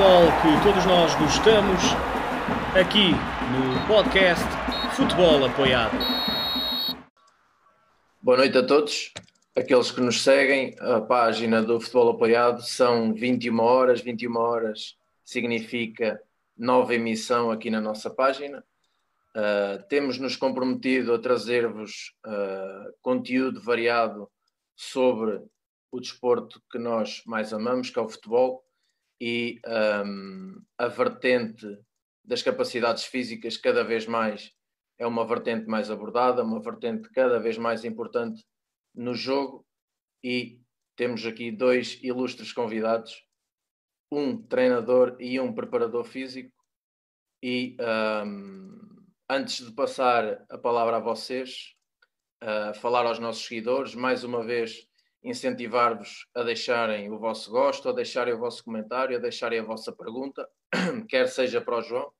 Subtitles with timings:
[0.00, 1.82] futebol que todos nós gostamos,
[2.74, 3.10] aqui
[3.52, 4.46] no podcast
[4.96, 5.94] Futebol Apoiado.
[8.22, 9.12] Boa noite a todos.
[9.54, 14.00] Aqueles que nos seguem, a página do Futebol Apoiado são 21 horas.
[14.00, 16.18] 21 horas significa
[16.56, 18.64] nova emissão aqui na nossa página.
[19.36, 24.30] Uh, temos nos comprometido a trazer-vos uh, conteúdo variado
[24.74, 25.42] sobre
[25.92, 28.64] o desporto que nós mais amamos, que é o futebol,
[29.20, 31.66] e um, a vertente
[32.24, 34.52] das capacidades físicas cada vez mais
[34.98, 38.44] é uma vertente mais abordada, uma vertente cada vez mais importante
[38.94, 39.66] no jogo.
[40.22, 40.60] E
[40.94, 43.24] temos aqui dois ilustres convidados,
[44.12, 46.52] um treinador e um preparador físico.
[47.42, 47.78] E
[48.26, 51.74] um, antes de passar a palavra a vocês,
[52.44, 54.86] uh, falar aos nossos seguidores, mais uma vez
[55.22, 59.92] incentivar-vos a deixarem o vosso gosto, a deixarem o vosso comentário, a deixarem a vossa
[59.92, 60.48] pergunta,
[61.08, 62.12] quer seja para o João,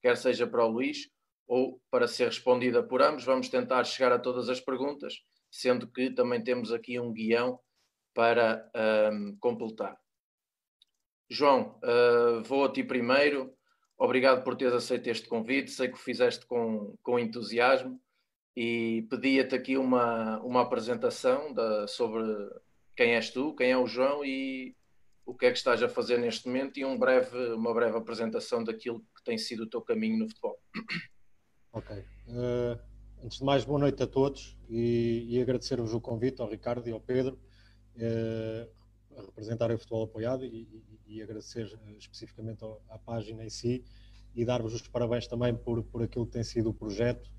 [0.00, 1.10] quer seja para o Luís,
[1.46, 3.24] ou para ser respondida por ambos.
[3.24, 7.60] Vamos tentar chegar a todas as perguntas, sendo que também temos aqui um guião
[8.14, 8.70] para
[9.12, 9.98] um, completar.
[11.30, 13.54] João, uh, vou a ti primeiro.
[13.98, 15.70] Obrigado por teres aceito este convite.
[15.70, 18.01] Sei que o fizeste com, com entusiasmo
[18.56, 22.22] e pedia-te aqui uma, uma apresentação da, sobre
[22.94, 24.76] quem és tu, quem é o João e
[25.24, 28.62] o que é que estás a fazer neste momento e um breve, uma breve apresentação
[28.62, 30.58] daquilo que tem sido o teu caminho no futebol.
[31.72, 31.96] Ok.
[32.28, 32.78] Uh,
[33.24, 36.92] antes de mais, boa noite a todos e, e agradecer-vos o convite ao Ricardo e
[36.92, 37.38] ao Pedro
[37.96, 43.50] uh, a representarem o futebol apoiado e, e, e agradecer uh, especificamente à página em
[43.50, 43.84] si
[44.34, 47.30] e dar-vos os parabéns também por, por aquilo que tem sido o projeto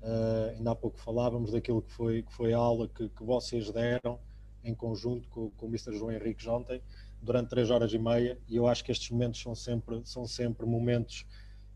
[0.00, 3.70] Uh, ainda há pouco falávamos daquilo que foi, que foi a aula que, que vocês
[3.72, 4.18] deram
[4.62, 5.96] em conjunto com, com o Mr.
[5.96, 6.80] João Henrique ontem,
[7.20, 10.66] durante três horas e meia, e eu acho que estes momentos são sempre, são sempre
[10.66, 11.26] momentos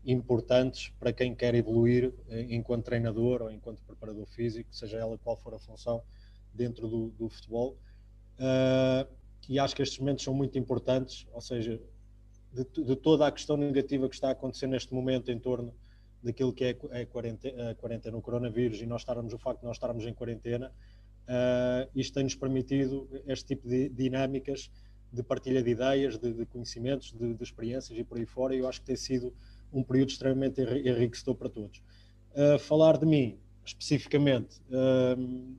[0.05, 5.37] importantes para quem quer evoluir eh, enquanto treinador ou enquanto preparador físico, seja ela qual
[5.37, 6.03] for a função
[6.53, 7.77] dentro do, do futebol.
[8.37, 9.07] Uh,
[9.47, 11.81] e acho que estes momentos são muito importantes, ou seja,
[12.51, 15.73] de, de toda a questão negativa que está a acontecer neste momento em torno
[16.23, 19.65] daquilo que é a quarentena, a quarentena, o coronavírus e nós estarmos, o facto de
[19.65, 20.71] nós estarmos em quarentena,
[21.27, 24.71] uh, isto tem-nos permitido este tipo de dinâmicas
[25.11, 28.59] de partilha de ideias, de, de conhecimentos, de, de, experiências e por aí fora, e
[28.59, 29.33] eu acho que tem sido
[29.71, 31.83] um período extremamente enriquecedor para todos.
[32.31, 35.55] Uh, falar de mim, especificamente, uh,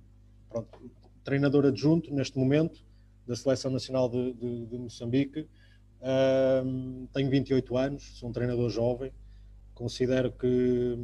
[0.48, 0.90] pronto,
[1.22, 2.82] treinador adjunto neste momento
[3.26, 4.32] da Seleção Nacional de,
[4.66, 5.48] de Moçambique,
[7.14, 9.10] tenho 28 anos, sou um treinador jovem,
[9.74, 10.96] Considero que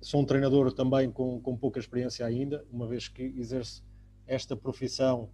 [0.00, 3.84] sou um treinador também com, com pouca experiência ainda, uma vez que exerço
[4.26, 5.30] esta profissão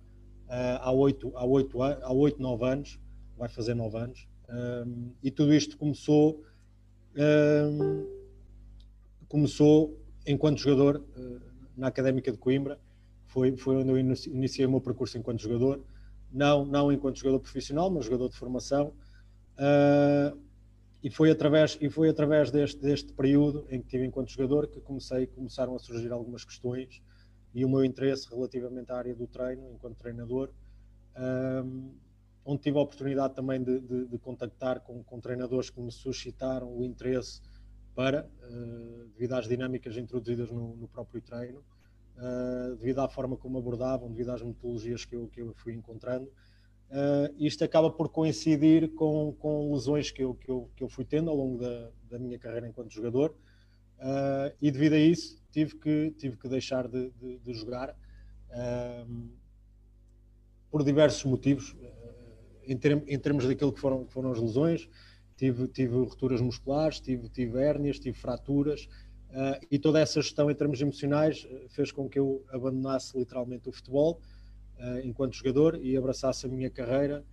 [0.46, 3.00] uh, há oito há oito há oito nove anos,
[3.36, 6.44] vai fazer nove anos, um, e tudo isto começou
[7.16, 8.06] um,
[9.28, 11.40] começou enquanto jogador uh,
[11.76, 12.78] na Académica de Coimbra,
[13.26, 15.82] foi, foi onde eu iniciei o meu percurso enquanto jogador,
[16.32, 18.92] não, não enquanto jogador profissional, mas jogador de formação.
[19.56, 20.36] Uh,
[21.02, 24.80] e foi através e foi através deste deste período em que tive enquanto jogador que
[24.80, 27.02] comecei começaram a surgir algumas questões
[27.54, 30.50] e o meu interesse relativamente à área do treino enquanto treinador
[31.64, 31.92] um,
[32.44, 36.74] onde tive a oportunidade também de, de, de contactar com, com, treinadores que me suscitaram
[36.74, 37.40] o interesse
[37.94, 43.58] para uh, devido às dinâmicas introduzidas no, no próprio treino uh, devido à forma como
[43.58, 46.30] abordavam devido às metodologias que eu, que eu fui encontrando
[46.90, 51.04] Uh, isto acaba por coincidir com, com lesões que eu, que, eu, que eu fui
[51.04, 53.30] tendo ao longo da, da minha carreira enquanto jogador.
[54.00, 59.28] Uh, e devido a isso tive que, tive que deixar de, de, de jogar uh,
[60.68, 61.76] por diversos motivos.
[62.66, 64.88] Em, term, em, termos daquilo que foram, que foram as lesões
[65.36, 68.86] tive, tive rupturas musculares, tive, tive hérnias, tive fraturas
[69.70, 74.20] e toda essa gestão em termos emocionais fez com que eu abandonasse literalmente o futebol
[74.80, 77.24] uh, enquanto jogador e abraçasse a minha carreira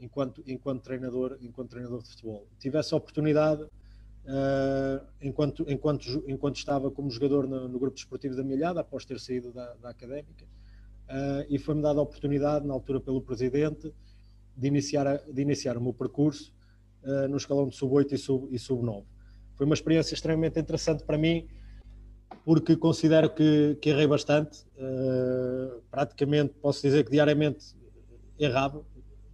[0.00, 2.46] enquanto, enquanto, treinador, enquanto treinador de futebol.
[2.58, 8.42] Tive essa oportunidade uh, enquanto, enquanto, enquanto estava como jogador no, no grupo desportivo da
[8.42, 13.00] Milhada, após ter saído da, da académica, uh, e foi-me dada a oportunidade, na altura
[13.00, 13.92] pelo presidente,
[14.56, 16.52] de iniciar, a, de iniciar o meu percurso
[17.28, 18.60] no escalão de sub-8 e sub-9.
[18.60, 19.06] Sub
[19.54, 21.48] foi uma experiência extremamente interessante para mim,
[22.44, 24.64] porque considero que, que errei bastante.
[24.76, 27.74] Uh, praticamente posso dizer que diariamente
[28.38, 28.84] errava.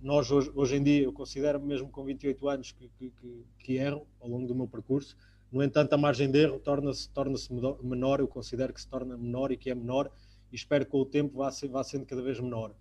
[0.00, 3.12] Nós hoje, hoje em dia, eu considero mesmo com 28 anos que, que,
[3.58, 5.16] que, erro ao longo do meu percurso.
[5.50, 7.36] No entanto, a margem de erro torna-se torna
[7.82, 10.10] menor, eu considero que se torna menor e que é menor,
[10.52, 12.74] e espero que com o tempo vá, vá sendo cada vez menor.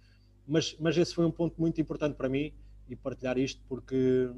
[0.46, 2.54] Mas, mas esse foi um ponto muito importante para mim
[2.90, 4.30] e partilhar isto, porque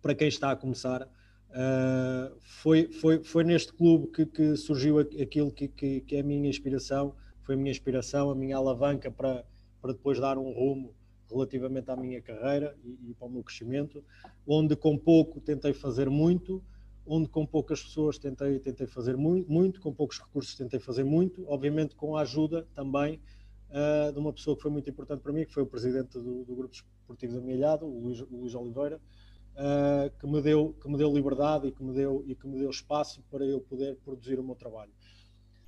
[0.00, 1.08] para quem está a começar.
[1.50, 6.22] Uh, foi, foi, foi neste clube que, que surgiu aquilo que, que, que, é a
[6.22, 9.44] minha inspiração, foi a minha inspiração, a minha alavanca para,
[9.82, 10.94] para depois dar um rumo
[11.28, 14.04] relativamente à minha carreira e, e para o meu crescimento,
[14.46, 16.62] onde com pouco tentei fazer muito,
[17.04, 21.44] onde com poucas pessoas tentei, tentei fazer muito, muito, com poucos recursos tentei fazer muito,
[21.48, 23.20] obviamente com a ajuda também
[23.70, 26.44] uh, de uma pessoa que foi muito importante para mim, que foi o presidente do,
[26.44, 29.00] do Grupo Esportivo da Milhado, o Luís, o Luís Oliveira,
[29.56, 32.58] uh, que, me deu, que me deu liberdade e que me deu, e que me
[32.58, 34.92] deu espaço para eu poder produzir o meu trabalho.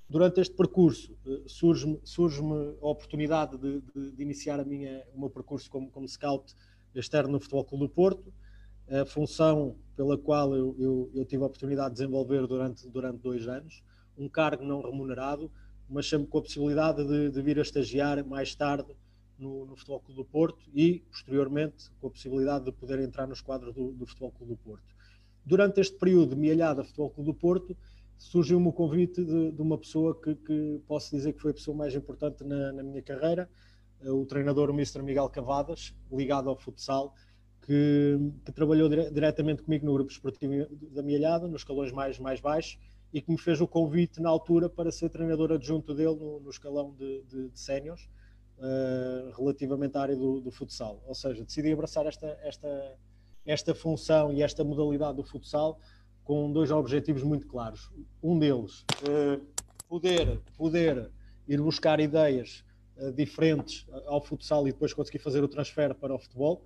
[0.08, 2.40] Durante este percurso, uh, surge-me surge
[2.80, 6.54] a oportunidade de, de, de, iniciar a minha, o meu percurso como, como scout
[6.94, 8.32] externo no Futebol Clube do Porto,
[8.90, 13.48] a função pela qual eu, eu, eu, tive a oportunidade de desenvolver durante, durante dois
[13.48, 13.82] anos,
[14.18, 15.50] um cargo não remunerado,
[15.88, 18.94] mas sempre com a possibilidade de, de vir a estagiar mais tarde
[19.42, 23.40] no, no, Futebol Clube do Porto e, posteriormente, com a possibilidade de poder entrar nos
[23.40, 24.94] quadros do, do Futebol Clube do Porto.
[25.44, 27.76] Durante este período de mielhada Futebol Clube do Porto,
[28.16, 31.76] surgiu-me o convite de, de uma pessoa que, que, posso dizer que foi a pessoa
[31.76, 33.50] mais importante na, na minha carreira,
[34.04, 35.02] o treinador o Mr.
[35.02, 37.14] Miguel Cavadas, ligado ao futsal,
[37.62, 42.40] que, que trabalhou dire, diretamente comigo no grupo esportivo da Mielhada, nos escalões mais, mais
[42.40, 42.78] baixos,
[43.12, 46.50] e que me fez o convite na altura para ser treinador adjunto dele no, no
[46.50, 48.08] escalão de, de, de séniores,
[48.62, 51.02] uh, relativamente à área do, do, futsal.
[51.06, 52.96] Ou seja, decidi abraçar esta, esta,
[53.44, 55.78] esta função e esta modalidade do futsal
[56.24, 57.90] com dois objetivos muito claros.
[58.22, 59.44] Um deles, uh,
[59.88, 61.10] poder, poder
[61.48, 62.64] ir buscar ideias
[62.96, 66.62] uh, diferentes ao futsal e depois conseguir fazer o transfer para o futebol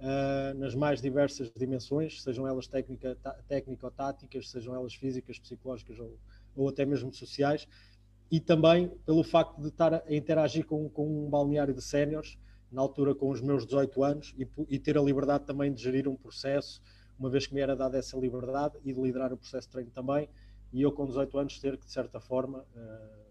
[0.00, 3.16] uh, nas mais diversas dimensões, sejam elas técnica,
[3.46, 6.18] técnico-táticas, sejam elas físicas, psicológicas ou,
[6.56, 7.68] ou até mesmo sociais,
[8.30, 12.38] e também pelo facto de estar a interagir com, com um balneário de séniores,
[12.70, 16.08] na altura com os meus 18 anos, e, e, ter a liberdade também de gerir
[16.08, 16.82] um processo,
[17.18, 19.90] uma vez que me era dada essa liberdade, e de liderar o processo de treino
[19.90, 20.28] também,
[20.72, 23.24] e eu com 18 anos ter que, de certa forma, uh,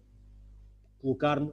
[0.98, 1.52] colocar-me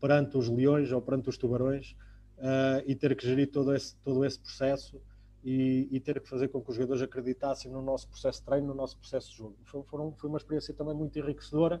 [0.00, 1.94] perante os leões ou perante os tubarões
[2.38, 5.00] uh, e ter que gerir todo esse, todo esse processo
[5.44, 8.66] e, e, ter que fazer com que os jogadores acreditassem no nosso processo de treino,
[8.66, 9.56] no nosso processo de jogo.
[9.64, 11.80] Foi, foram, foi uma experiência também muito enriquecedora.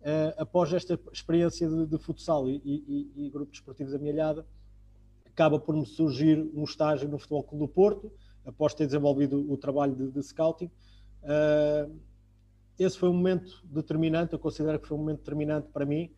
[0.00, 4.46] Uh, após esta experiência de, de futsal e, e, e, grupo desportivo da Milhada,
[5.26, 8.12] acaba por me surgir um estágio no Futebol Clube do Porto,
[8.44, 10.70] após ter desenvolvido o trabalho de, de scouting.
[11.22, 11.94] Uh,
[12.78, 16.10] esse foi um momento determinante, eu considero que foi um momento determinante para mim,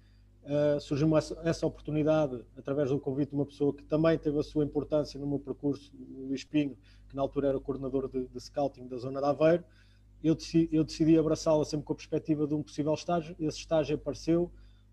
[0.45, 4.43] Uh, surgiu essa, essa, oportunidade através do convite de uma pessoa que também teve a
[4.43, 6.77] sua importância no meu percurso, o Luís Pinho,
[7.09, 9.63] que na altura era coordenador de, de scouting da zona de Aveiro.
[10.23, 13.35] Eu decidi, eu decidi abraçá-la sempre com a perspectiva de um possível estágio.
[13.39, 14.51] Esse estágio apareceu,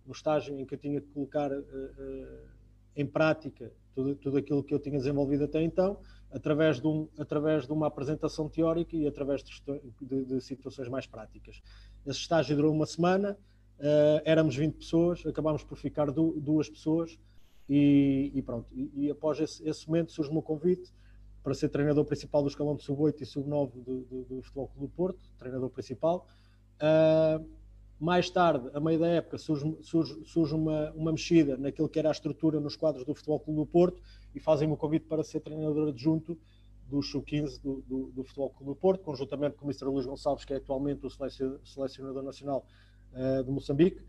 [0.08, 2.50] um estágio em que eu tinha que colocar uh, uh,
[2.96, 6.00] em prática tudo, tudo aquilo que eu tinha desenvolvido até então,
[6.32, 9.62] através de, um, através de uma apresentação teórica e através de,
[10.02, 11.62] de, de situações mais práticas.
[12.06, 13.38] Esse estágio durou uma semana
[13.80, 17.18] Uh, éramos 20 pessoas, acabámos por ficar du duas pessoas
[17.70, 18.68] e, e pronto.
[18.76, 20.92] E, e após esse, esse, momento surge-me o convite
[21.44, 24.88] para ser treinador principal do escalão de sub-8 e sub-9 do, do, do, Futebol Clube
[24.88, 26.28] do Porto, treinador principal.
[26.76, 27.46] Uh,
[28.00, 32.08] mais tarde, a meio da época, surge, surge, surge, uma, uma mexida naquilo que era
[32.10, 34.02] a estrutura nos quadros do Futebol Clube do Porto
[34.34, 36.38] e fazem-me o convite para ser treinador adjunto
[36.88, 39.86] do sub-15 do, do, do, Futebol Clube do Porto, conjuntamente com o Mr.
[39.86, 42.66] Luís Gonçalves, que é atualmente o selecionador nacional
[43.14, 44.02] uh, de Moçambique.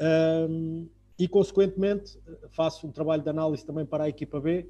[0.00, 2.18] Um, e, consequentemente,
[2.50, 4.68] faço um trabalho de análise também para a equipa B,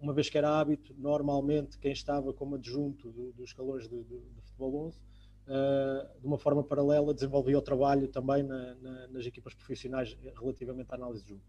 [0.00, 4.04] uma vez que era hábito, normalmente, quem estava como adjunto do, dos escalões de,
[4.42, 5.00] futebol 11, uh,
[5.46, 10.90] eh, de uma forma paralela, desenvolvia o trabalho também na, na, nas equipas profissionais relativamente
[10.90, 11.42] à análise de jogo.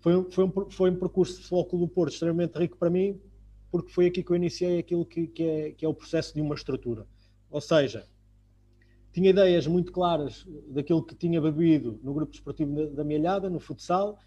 [0.00, 3.20] Foi, foi, um, foi um percurso de futebol do Porto extremamente rico para mim,
[3.70, 6.40] porque foi aqui que eu iniciei aquilo que, que, é, que é o processo de
[6.40, 7.06] uma estrutura.
[7.50, 8.06] Ou seja,
[9.12, 14.18] tinha ideias muito claras daquilo que tinha bebido no grupo esportivo da Mielhada, no futsal,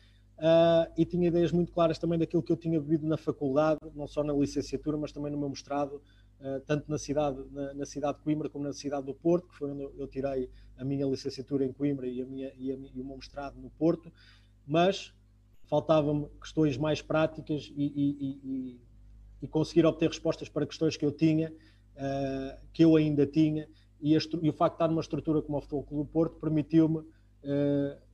[0.42, 4.08] uh, e tinha ideias muito claras também daquilo que eu tinha bebido na faculdade, não
[4.08, 6.02] só na licenciatura, mas também no meu mestrado,
[6.40, 9.56] uh, tanto na cidade, na, na, cidade de Coimbra como na cidade do Porto, que
[9.56, 13.02] foi onde eu tirei a minha licenciatura em Coimbra e, a minha, e, a, e
[13.02, 14.12] o meu mestrado no Porto,
[14.66, 15.14] mas
[15.66, 18.80] faltavam-me questões mais práticas e, e,
[19.42, 23.68] e, conseguir obter respostas para questões que eu tinha, uh, que eu ainda tinha,
[24.02, 27.04] e, e, o facto de estar numa estrutura como o Futebol Clube do Porto permitiu-me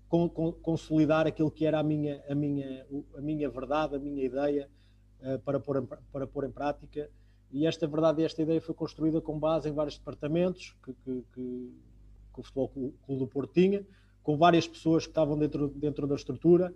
[0.07, 2.85] con, con, consolidar aquilo que era a minha, a minha,
[3.17, 4.69] a minha verdade, a minha ideia
[5.21, 7.09] uh, para, pôr em, para pôr em prática.
[7.51, 11.25] E esta verdade e esta ideia foi construída com base em vários departamentos que, que,
[11.33, 11.73] que,
[12.33, 13.85] que o Futebol Clube do Porto tinha,
[14.21, 16.73] com várias pessoas que estavam dentro, dentro da estrutura,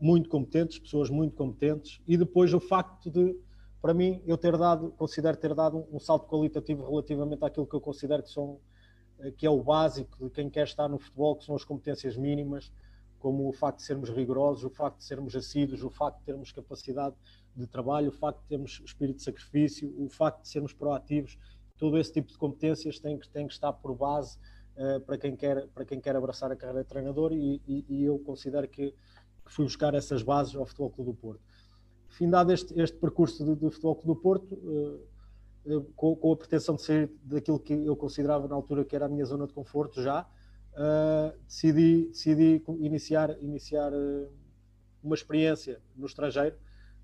[0.00, 3.34] muito competentes, pessoas muito competentes, e depois o facto de
[3.82, 7.80] para mim, eu ter dado, considero ter dado um salto qualitativo relativamente àquilo que eu
[7.80, 8.60] considero que são
[9.30, 12.72] que é o básico de quem quer estar no futebol, que são as competências mínimas,
[13.22, 16.50] como o facto de sermos rigorosos, o facto de sermos assíduos, o facto de termos
[16.50, 17.14] capacidade
[17.54, 21.38] de trabalho, o facto de termos espírito de sacrifício, o facto de sermos proativos,
[21.78, 24.38] todo esse tipo de competências tem que, tem que estar por base
[24.76, 28.04] uh, para, quem quer, para quem quer abraçar a carreira de treinador e, e, e
[28.04, 31.42] eu considero que, que, fui buscar essas bases ao Futebol Clube do Porto.
[32.08, 35.11] Findado este, este percurso do Futebol Clube do Porto, uh,
[35.94, 39.08] com, com, a pretensão de sair daquilo que eu considerava na altura que era a
[39.08, 40.26] minha zona de conforto já,
[40.72, 44.28] uh, decidi, decidi iniciar, iniciar uh,
[45.02, 46.56] uma experiência no estrangeiro,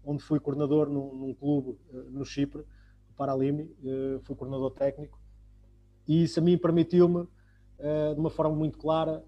[0.04, 2.62] onde fui coordenador num, num clube uh, no Chipre,
[3.10, 3.68] o Paralimi,
[4.22, 5.18] fui coordenador técnico,
[6.06, 7.26] e isso a mim permitiu-me,
[8.14, 9.24] de uma forma muito clara,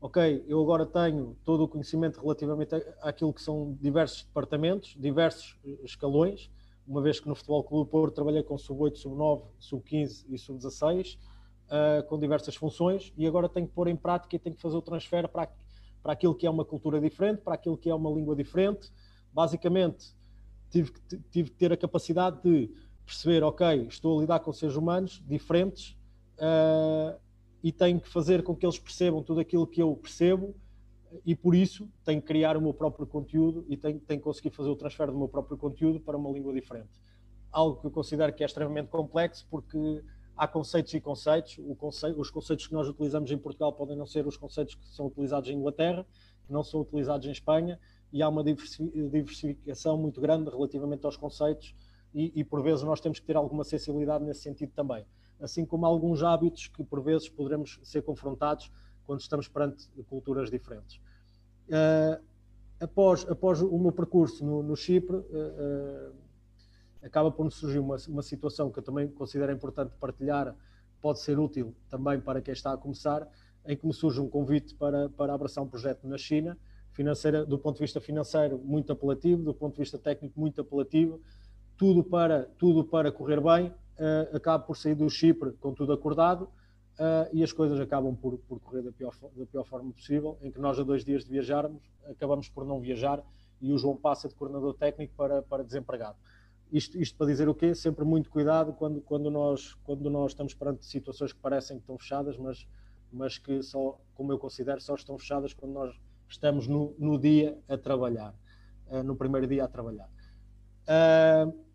[0.00, 6.50] ok, eu agora tenho todo o conhecimento relativamente àquilo que são diversos departamentos, diversos escalões,
[6.88, 11.18] uma vez que no Futebol Clube Porto trabalhei com sub-8, sub-9, sub-15 e sub-16,
[11.66, 14.76] uh, com diversas funções e agora tenho que pôr em prática e tenho que fazer
[14.76, 15.50] o transfer para,
[16.02, 18.90] para aquilo que é uma cultura diferente, para aquilo que é uma língua diferente.
[19.32, 20.16] Basicamente,
[20.70, 22.70] tive que, tive que ter a capacidade de
[23.04, 25.96] perceber, ok, estou a lidar com seres humanos diferentes
[26.38, 27.18] uh,
[27.62, 30.54] e tenho que fazer com que eles percebam tudo aquilo que eu percebo
[31.24, 34.50] e por isso tenho que criar o meu próprio conteúdo e tenho, tenho que conseguir
[34.50, 36.90] fazer o transfer do meu próprio conteúdo para uma língua diferente.
[37.50, 40.02] Algo que eu considero que é extremamente complexo porque
[40.36, 41.58] há conceitos e conceitos.
[41.76, 45.06] Conceito, os conceitos que nós utilizamos em Portugal podem não ser os conceitos que são
[45.06, 46.06] utilizados em Inglaterra,
[46.46, 47.78] que não são utilizados em Espanha,
[48.12, 51.74] e há uma diversificação muito grande relativamente aos conceitos,
[52.14, 55.04] e, e por vezes nós temos que ter alguma sensibilidade nesse sentido também.
[55.40, 58.70] Assim como alguns hábitos que por vezes poderemos ser confrontados
[59.08, 61.00] quando estamos perante culturas diferentes.
[61.66, 62.22] Uh,
[62.78, 66.12] após, após o meu percurso no, no Chipre, uh,
[67.02, 70.54] acaba por nos surgir uma, uma situação que eu também considero importante partilhar,
[71.00, 73.26] pode ser útil também para quem está a começar,
[73.66, 76.58] em que me surge um convite para, para abraçar um projeto na China,
[76.92, 81.18] financeira, do ponto de vista financeiro muito apelativo, do ponto de vista técnico muito apelativo,
[81.78, 86.50] tudo para, tudo para correr bem, uh, acabo por sair do Chipre com tudo acordado
[86.98, 90.50] uh, e as coisas acabam por, por correr da pior, da pior forma possível, em
[90.50, 93.22] que nós a dois dias de viajarmos, acabamos por não viajar
[93.60, 96.16] e o João passa de coordenador técnico para, para desempregado.
[96.70, 97.74] Isto, isto, para dizer o quê?
[97.74, 101.98] Sempre muito cuidado quando, quando, nós, quando nós estamos perante situações que parecem que estão
[101.98, 102.66] fechadas, mas,
[103.10, 107.58] mas que só, como eu considero, só estão fechadas quando nós estamos no, no dia
[107.68, 108.34] a trabalhar,
[108.88, 110.10] uh, no primeiro dia a trabalhar.
[110.84, 111.67] Uh,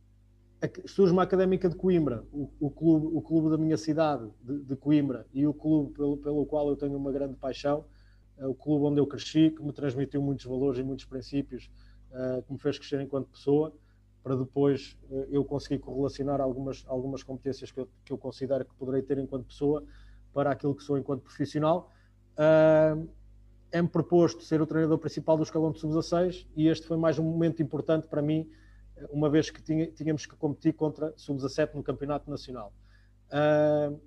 [0.86, 4.76] surge uma académica de Coimbra, o, o, clube, o clube da minha cidade, de, de,
[4.76, 7.86] Coimbra, e o clube pelo, pelo qual eu tenho uma grande paixão,
[8.38, 11.70] uh, o clube onde eu cresci, que me transmitiu muitos valores e muitos princípios,
[12.46, 13.74] que me fez crescer enquanto pessoa
[14.24, 18.74] para depois uh, eu conseguir correlacionar algumas, algumas competências que eu, que eu considero que
[18.76, 19.84] poderei ter enquanto pessoa
[20.34, 21.92] para aquilo que sou enquanto profissional.
[22.34, 23.08] Uh,
[23.70, 27.24] é-me proposto ser o treinador principal do escalão de sub-16 e este foi mais um
[27.24, 28.50] momento importante para mim,
[29.10, 32.74] uma vez que tínhamos que competir contra sub-17 no Campeonato Nacional.
[33.30, 34.00] Uh,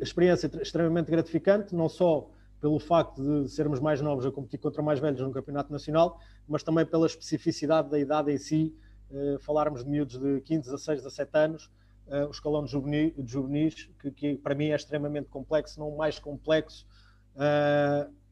[0.00, 2.28] experiência extremamente gratificante, não só
[2.60, 6.62] pelo facto de sermos mais novos a competir contra mais velhos no Campeonato Nacional, mas
[6.62, 8.74] também pela especificidade da idade em si,
[9.10, 11.70] uh, falarmos de miúdos de 15, 16, 17 anos,
[12.08, 15.96] uh, o escalão de juvenis, de juvenis que, que, para mim é extremamente complexo, não
[15.96, 16.86] mais complexo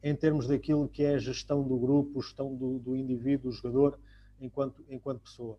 [0.01, 3.99] em termos daquilo que é a gestão do grupo, gestão do, do indivíduo, do jogador,
[4.39, 5.57] enquanto, enquanto pessoa.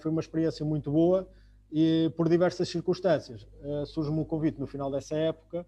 [0.00, 1.28] foi uma experiência muito boa
[1.70, 3.46] e, por diversas circunstâncias,
[3.86, 5.66] surge-me um convite no final dessa época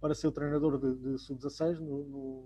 [0.00, 2.44] para ser o treinador de, de sub-16 no, no,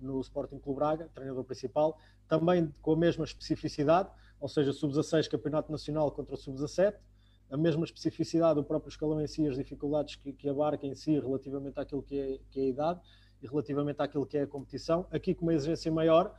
[0.00, 5.70] no Sporting Clube Braga, treinador principal, também com a mesma especificidade, ou seja, sub-16 campeonato
[5.70, 6.94] nacional contra sub-17,
[7.50, 11.18] a mesma especificidade do próprio escalão em si, as dificuldades que, que abarca em si
[11.18, 13.00] relativamente àquilo que é, que é a idade
[13.42, 15.06] e relativamente àquilo que é a competição.
[15.10, 16.32] Aqui com uma exigência maior,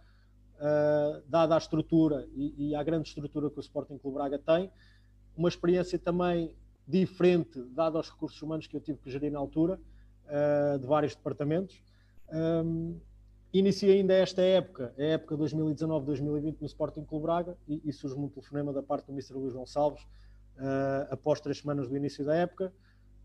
[0.62, 4.72] uh, dada a estrutura e, e a grande estrutura que o Sporting Clube Braga tem,
[5.36, 6.56] uma experiência também
[6.88, 9.80] diferente, dada aos recursos humanos que eu tive que gerir na altura,
[10.28, 11.82] uh, de vários departamentos.
[12.32, 13.00] Um,
[13.54, 18.30] Iniciei ainda esta época, a época 2019-2020 no Sporting Clube Braga e, e surge um
[18.30, 19.34] telefonema da parte do Mr.
[19.34, 22.72] Luís Gonçalves uh, após três semanas do início da época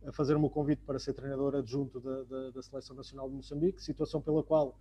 [0.04, 3.80] a fazer-me o convite para ser treinador adjunto da, da, da, Seleção Nacional de Moçambique,
[3.80, 4.76] situação pela qual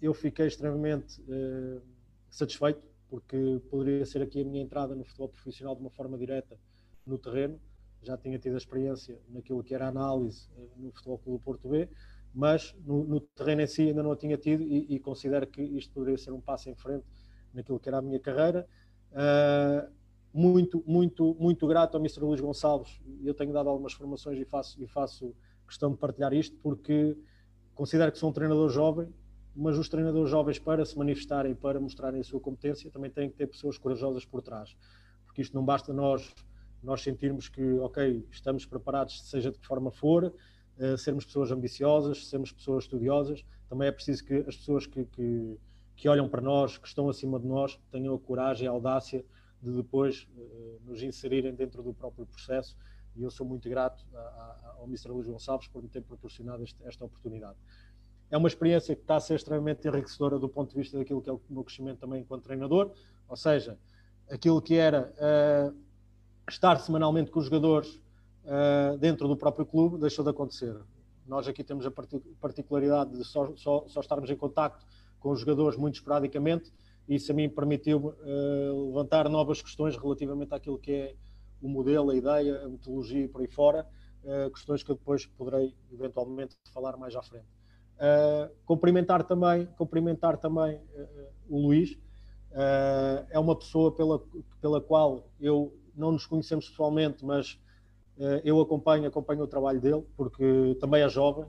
[0.00, 1.80] eu fiquei extremamente uh,
[2.30, 6.58] satisfeito porque poderia ser aqui a minha entrada no futebol profissional de uma forma direta
[7.06, 7.58] no terreno.
[8.02, 11.88] Já tinha tido a experiência naquilo que era a análise no Futebol Clube Porto B,
[12.34, 15.62] mas no, no, terreno em si ainda não a tinha tido e, e, considero que
[15.62, 17.04] isto poderia ser um passo em frente
[17.52, 18.66] naquilo que era a minha carreira.
[19.10, 19.90] Uh,
[20.32, 22.20] muito, muito, muito grato ao Mr.
[22.20, 23.00] Luís Gonçalves.
[23.24, 25.34] Eu tenho dado algumas formações e faço, e faço
[25.66, 27.16] questão de partilhar isto porque
[27.74, 29.08] considero que sou um treinador jovem,
[29.58, 33.34] mas os treinadores jovens, para se manifestarem, para mostrarem a sua competência, também têm que
[33.34, 34.76] ter pessoas corajosas por trás.
[35.26, 36.32] Porque isto não basta nós,
[36.80, 42.28] nós sentirmos que, ok, estamos preparados, seja de que forma for, uh, sermos pessoas ambiciosas,
[42.28, 45.58] sermos pessoas estudiosas, também é preciso que as pessoas que, que,
[45.96, 49.24] que olham para nós, que estão acima de nós, tenham a coragem, a audácia
[49.60, 52.76] de depois uh, nos inserirem dentro do próprio processo.
[53.16, 55.08] E eu sou muito grato a, a, ao Mr.
[55.08, 57.58] Luís Gonçalves por me ter proporcionado este, esta oportunidade.
[58.30, 61.30] É uma experiência que está a ser extremamente enriquecedora do ponto de vista daquilo que
[61.30, 62.92] é o meu crescimento também enquanto treinador,
[63.26, 63.78] ou seja,
[64.30, 65.74] aquilo que era uh,
[66.48, 68.00] estar semanalmente com os jogadores
[68.44, 70.76] uh, dentro do próprio clube deixou de acontecer.
[71.26, 71.90] Nós aqui temos a
[72.40, 74.86] particularidade de só, só, só estarmos em contacto
[75.18, 76.72] com os jogadores muito esporadicamente
[77.08, 81.14] isso a mim permitiu uh, levantar novas questões relativamente àquilo que é
[81.62, 83.88] o modelo, a ideia, a metodologia e por aí fora,
[84.52, 87.57] questões que eu depois poderei eventualmente falar mais à frente.
[87.98, 90.80] Uh, cumprimentar também, cumprimentar também
[91.48, 91.98] o Luís,
[93.30, 94.22] é uma pessoa pela,
[94.60, 97.58] pela qual eu não nos conhecemos pessoalmente, mas
[98.44, 101.46] eu acompanho, acompanho o trabalho dele, porque também é jovem.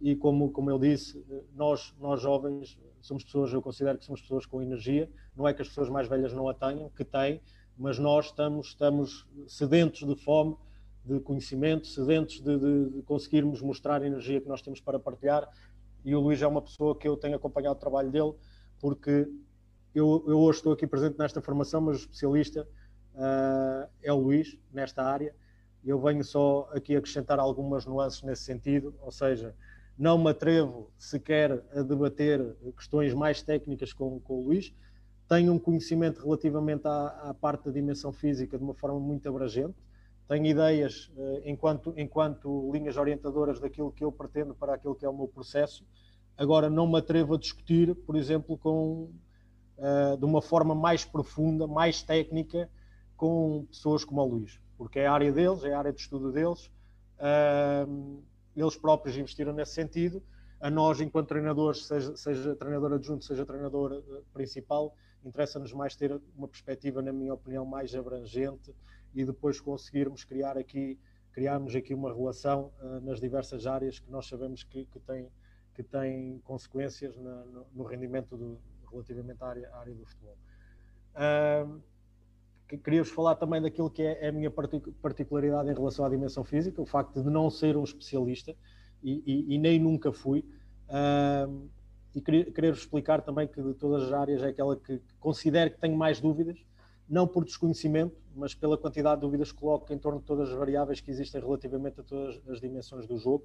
[0.00, 4.46] E como, como ele disse, nós, nós jovens somos pessoas, eu considero que somos pessoas
[4.46, 7.40] com energia, não é que as pessoas mais velhas não a tenham, que têm,
[7.76, 10.56] mas nós estamos, estamos sedentos de fome,
[11.04, 15.48] de conhecimento, sedentos de, de, de, conseguirmos mostrar a energia que nós temos para partilhar.
[16.04, 18.34] E o Luís é uma pessoa que eu tenho acompanhado o trabalho dele,
[18.78, 19.28] porque
[19.94, 22.66] eu, eu hoje estou aqui presente nesta formação, mas o especialista
[23.14, 25.34] uh, é o Luís, nesta área.
[25.84, 29.54] Eu venho só aqui acrescentar algumas nuances nesse sentido, ou seja,
[30.00, 34.72] não me atrevo sequer a debater questões mais técnicas com, com o Luís.
[35.28, 39.74] Tenho um conhecimento relativamente à, à, parte da dimensão física de uma forma muito abrangente.
[40.30, 45.08] Tenho ideias uh, enquanto, enquanto linhas orientadoras daquilo que eu pretendo para aquilo que é
[45.08, 45.84] o meu processo.
[46.36, 49.10] Agora, não me atrevo a discutir, por exemplo, com,
[49.76, 52.70] uh, de uma forma mais profunda, mais técnica,
[53.16, 56.30] com pessoas como o Luís, porque é a área deles, é a área de estudo
[56.30, 56.70] deles.
[57.18, 58.22] Uh,
[58.54, 60.22] eles próprios investiram nesse sentido.
[60.60, 64.00] A nós, enquanto treinadores, seja, seja treinador adjunto, seja treinador
[64.32, 68.72] principal, interessa-nos mais ter uma perspectiva, na minha opinião, mais abrangente
[69.14, 70.98] e depois conseguirmos criar aqui,
[71.32, 75.28] criarmos aqui uma relação uh, nas diversas áreas que nós sabemos que, que, tem,
[75.74, 78.58] que tem consequências na, no, no, rendimento do,
[78.90, 80.36] relativamente à área, à área do futebol.
[81.14, 81.80] Uh,
[82.78, 86.86] queria-vos falar também daquilo que é a minha particularidade em relação à dimensão física, o
[86.86, 88.54] facto de não ser um especialista
[89.02, 90.44] e, e, e nem nunca fui.
[90.88, 91.68] Uh,
[92.14, 95.96] e querer-vos explicar também que de todas as áreas é aquela que considero que tenho
[95.96, 96.58] mais dúvidas,
[97.10, 100.54] não por desconhecimento, mas pela quantidade de dúvidas que coloco em torno de todas as
[100.54, 103.44] variáveis que existem relativamente a todas as dimensões do jogo,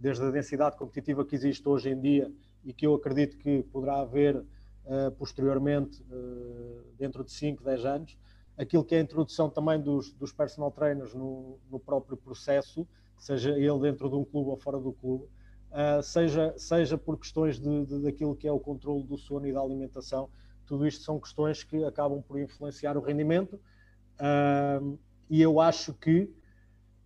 [0.00, 2.30] desde a densidade competitiva que existe hoje em dia
[2.64, 8.18] e que eu acredito que poderá haver uh, posteriormente, uh, dentro de 5, 10 anos,
[8.58, 12.84] aquilo que é a introdução também dos, dos personal trainers no, no, próprio processo,
[13.16, 15.24] seja ele dentro de um clube ou fora do clube,
[15.70, 19.52] uh, seja, seja por questões de, de, daquilo que é o controle do sono e
[19.52, 20.28] da alimentação,
[20.64, 24.98] tudo isto são questões que acabam por influenciar o rendimento uh,
[25.28, 26.30] e eu acho que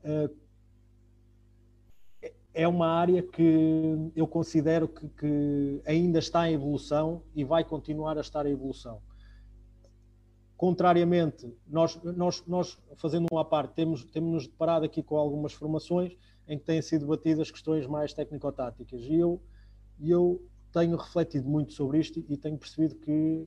[0.04, 0.36] uh,
[2.54, 8.18] é uma área que eu considero que, que ainda está em evolução e vai continuar
[8.18, 9.00] a estar em evolução
[10.58, 16.16] Contrariamente, nós, nós, nós fazendo uma parte, temos, temos nos deparado aqui com algumas formações
[16.48, 19.02] em que têm sido debatidas questões mais técnico-táticas.
[19.02, 19.40] E eu,
[20.00, 23.46] eu tenho refletido muito sobre isto e tenho percebido que,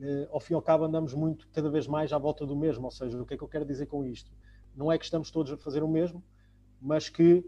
[0.00, 2.84] eh, ao fim e ao cabo, andamos muito, cada vez mais à volta do mesmo.
[2.84, 4.30] Ou seja, o que é que eu quero dizer com isto?
[4.76, 6.22] Não é que estamos todos a fazer o mesmo,
[6.80, 7.44] mas que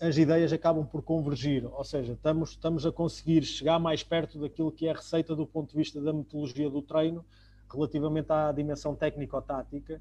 [0.00, 4.70] as ideias acabam por convergir, ou seja, estamos, estamos a conseguir chegar mais perto daquilo
[4.70, 7.24] que é a receita do ponto de vista da metodologia do treino,
[7.68, 10.00] relativamente à dimensão técnico-tática,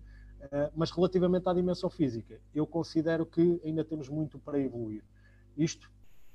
[0.52, 5.04] eh, mas relativamente à dimensão física, eu considero que ainda temos muito para evoluir.
[5.58, 5.92] Isto,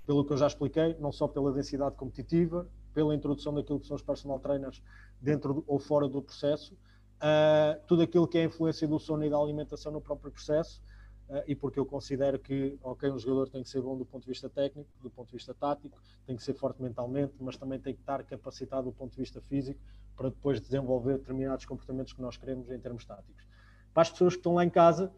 [0.07, 3.97] pelo que eu já expliquei, não só pela densidade competitiva, pela introdução daquilo que são
[3.97, 4.83] os personal trainers
[5.21, 9.31] dentro ou fora do processo, uh, tudo aquilo que é a influência do sono e
[9.31, 10.83] da alimentação no próprio processo,
[11.29, 14.23] uh, e porque eu considero que, ok, um jogador tem que ser bom do ponto
[14.23, 17.81] de vista técnico, do ponto de vista tático, tem que ser forte mentalmente, mas também
[17.81, 19.81] tem que estar capacitado do ponto de vista físico
[20.17, 23.45] para depois desenvolver determinados comportamentos que nós queremos em termos táticos.
[23.93, 25.11] Para as pessoas que estão lá em casa,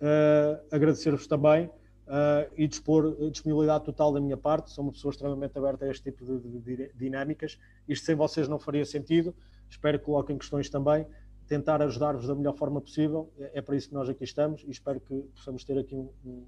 [0.00, 1.70] uh, agradecer-vos também
[2.08, 4.70] uh, e dispor disponibilidade total da minha parte.
[4.70, 7.58] Sou uma pessoa extremamente aberta a este tipo de, de, de dinâmicas.
[7.86, 9.34] Isto sem vocês não faria sentido.
[9.68, 11.06] Espero que coloquem questões também.
[11.46, 13.32] tentar ajudar-vos da melhor forma possível.
[13.38, 16.10] É, é, para isso que nós aqui estamos e espero que possamos ter aqui um,
[16.24, 16.46] um,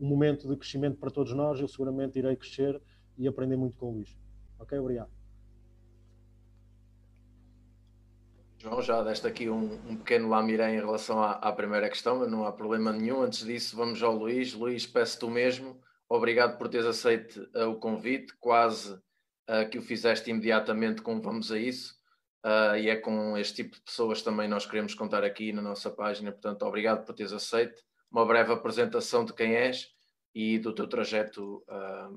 [0.00, 1.60] um momento de crescimento para todos nós.
[1.60, 2.80] Eu seguramente irei crescer
[3.16, 4.16] e aprender muito com o Luís.
[4.58, 4.78] Ok?
[4.78, 5.15] Obrigado.
[8.66, 12.28] João, já deste aqui um, um pequeno lamiré em relação à, à, primeira questão, mas
[12.28, 13.22] não há problema nenhum.
[13.22, 14.54] Antes disso, vamos ao Luís.
[14.54, 15.80] Luís, peço tu mesmo.
[16.08, 21.52] Obrigado por teres aceito uh, o convite, quase uh, que o fizeste imediatamente com Vamos
[21.52, 21.94] a Isso.
[22.44, 25.88] Uh, e é com este tipo de pessoas também nós queremos contar aqui na nossa
[25.88, 26.32] página.
[26.32, 27.80] Portanto, obrigado por teres aceito.
[28.10, 29.90] Uma breve apresentação de quem és
[30.34, 31.64] e do teu trajeto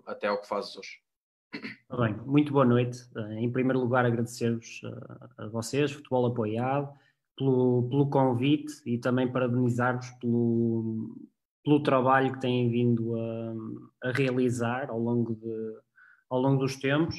[0.03, 1.08] até ao que fazes hoje.
[1.51, 2.99] Bem, muito boa noite.
[3.15, 6.93] Eh, em primeiro lugar, agradecer-vos eh, a vocês, Futebol Apoiado,
[7.35, 11.15] pelo, pelo convite e também parabenizar-vos pelo,
[11.63, 15.77] pelo trabalho que têm vindo a, a, realizar ao longo, de,
[16.29, 17.15] ao longo dos tempos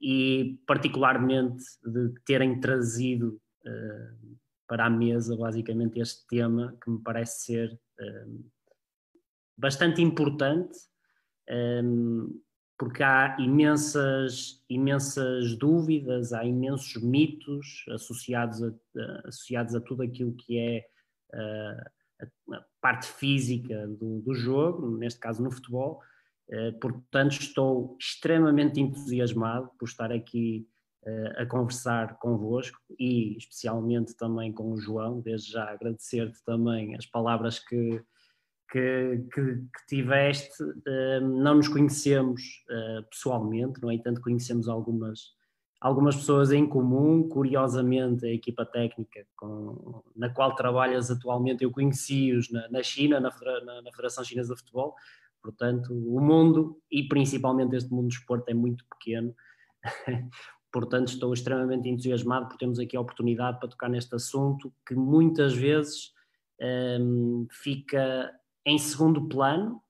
[0.00, 4.36] e, particularmente, de terem trazido uh,
[4.66, 7.80] para a mesa, basicamente, este tema que me parece ser
[9.56, 10.76] bastante importante.
[12.78, 18.72] Porque há imensas, imensas dúvidas, há imensos mitos associados a,
[19.26, 20.86] associados a tudo aquilo que é
[21.34, 26.00] uh, a, parte física do, do, jogo, neste caso no futebol.
[26.48, 30.64] Uh, portanto, estou extremamente entusiasmado por estar aqui
[31.02, 35.20] uh, a conversar convosco e especialmente também com o João.
[35.20, 38.00] Desde já agradecer-te também as palavras que
[38.70, 45.32] que, que, que tiveste, uh, não nos conhecemos uh, pessoalmente, no entanto conhecemos algumas,
[45.80, 52.50] algumas pessoas em comum, curiosamente a equipa técnica com, na qual trabalhas atualmente, eu conheci-os
[52.50, 53.30] na, na, China, na,
[53.82, 54.94] na, Federação Chinesa de Futebol,
[55.42, 59.34] portanto o mundo, e principalmente este mundo do esporte é muito pequeno,
[60.70, 65.54] portanto estou extremamente entusiasmado por termos aqui a oportunidade para tocar neste assunto que muitas
[65.54, 66.12] vezes
[67.00, 68.30] um, fica
[68.68, 69.82] em segundo plano,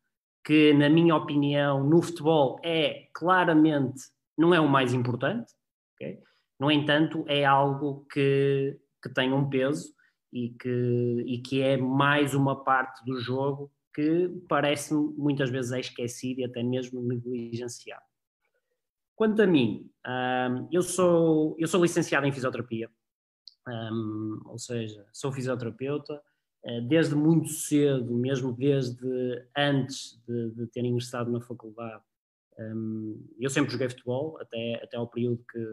[0.44, 4.02] que na minha opinião no futebol é claramente
[4.36, 5.52] não é o mais importante,
[5.94, 6.20] okay?
[6.60, 9.92] no entanto é algo que, que tem um peso
[10.32, 15.80] e que, e que é mais uma parte do jogo que parece muitas vezes é
[15.80, 18.04] esquecido e até mesmo negligenciado.
[19.16, 22.88] Quanto a mim, um, eu, sou, eu sou licenciado em fisioterapia,
[23.66, 26.22] um, ou seja, sou fisioterapeuta,
[26.86, 32.02] desde muito cedo, mesmo desde antes de, de ter ingressado na faculdade,
[32.58, 35.64] um, eu sempre joguei futebol, até, até ao período que,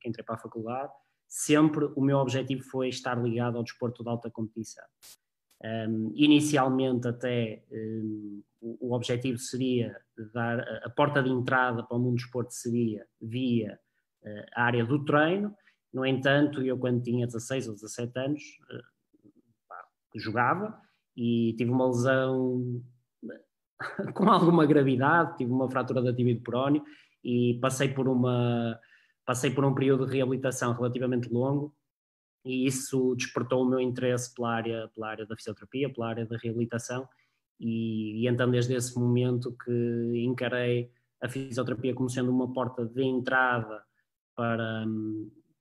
[0.00, 0.92] que entrei para a faculdade.
[1.28, 4.84] Sempre o meu objetivo foi estar ligado ao desporto de alta competição.
[5.64, 9.96] Um, inicialmente, até um, o, o, objetivo seria
[10.34, 13.78] dar a, a, porta de entrada para o mundo do desporto seria via
[14.22, 15.56] uh, a área do treino.
[15.92, 18.95] No entanto, eu, quando tinha 16 ou 17 anos, uh,
[20.18, 20.78] jogava
[21.16, 22.82] e tive uma lesão
[24.14, 26.82] com alguma gravidade, tive uma fratura da tibia de perónio
[27.24, 28.78] e passei por uma
[29.24, 31.74] passei por um período de reabilitação relativamente longo
[32.44, 36.36] e isso despertou o meu interesse pela área, pela área da fisioterapia, pela área da
[36.36, 37.08] reabilitação
[37.58, 43.02] e, e então desde esse momento que encarei a fisioterapia como sendo uma porta de
[43.02, 43.82] entrada
[44.36, 44.84] para,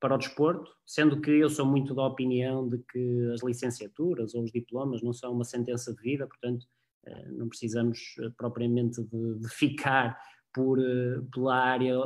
[0.06, 4.44] para o desporto, sendo que eu sou muito da opinião de que as licenciaturas ou
[4.44, 6.68] os diplomas não são uma sentença de vida, portanto,
[7.08, 10.16] eh, não precisamos eh, propriamente de, de ficar
[10.54, 11.98] por, eh, pela área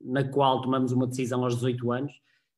[0.00, 2.12] na qual tomamos uma decisão aos 18 anos,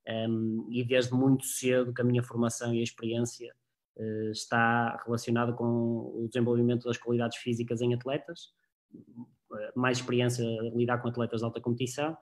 [0.09, 3.55] um, e desde muito cedo que a minha formação e a experiência
[3.99, 5.67] uh, está relacionada com
[6.15, 8.55] o desenvolvimento das qualidades físicas em atletas,
[9.77, 12.17] mais experiência a lidar com atletas de alta competição,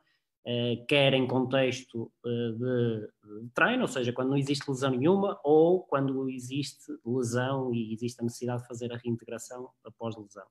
[0.87, 3.09] quer em contexto eh, de,
[3.52, 8.24] treino, ou seja, quando não existe lesão nenhuma, ou quando existe lesão e existe a
[8.24, 10.46] necessidade de fazer a reintegração após lesão.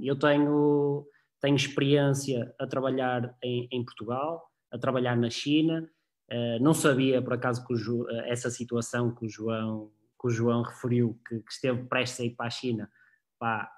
[0.00, 1.06] Eu tenho,
[1.40, 5.90] tenho experiência a trabalhar em, em Portugal, a trabalhar na China,
[6.30, 10.62] uh, não sabia por acaso que o, essa situação que o João, que o João
[10.62, 12.90] referiu, que, que esteve prestes a ir para a China,
[13.38, 13.70] pá,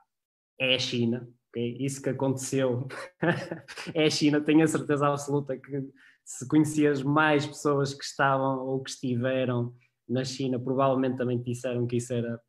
[0.60, 1.76] é a China, Okay?
[1.80, 2.86] Isso que aconteceu
[3.94, 5.88] é a China, tenho a certeza absoluta que
[6.22, 9.74] se conhecias mais pessoas que estavam ou que estiveram
[10.08, 12.40] na China, provavelmente também te disseram que isso era,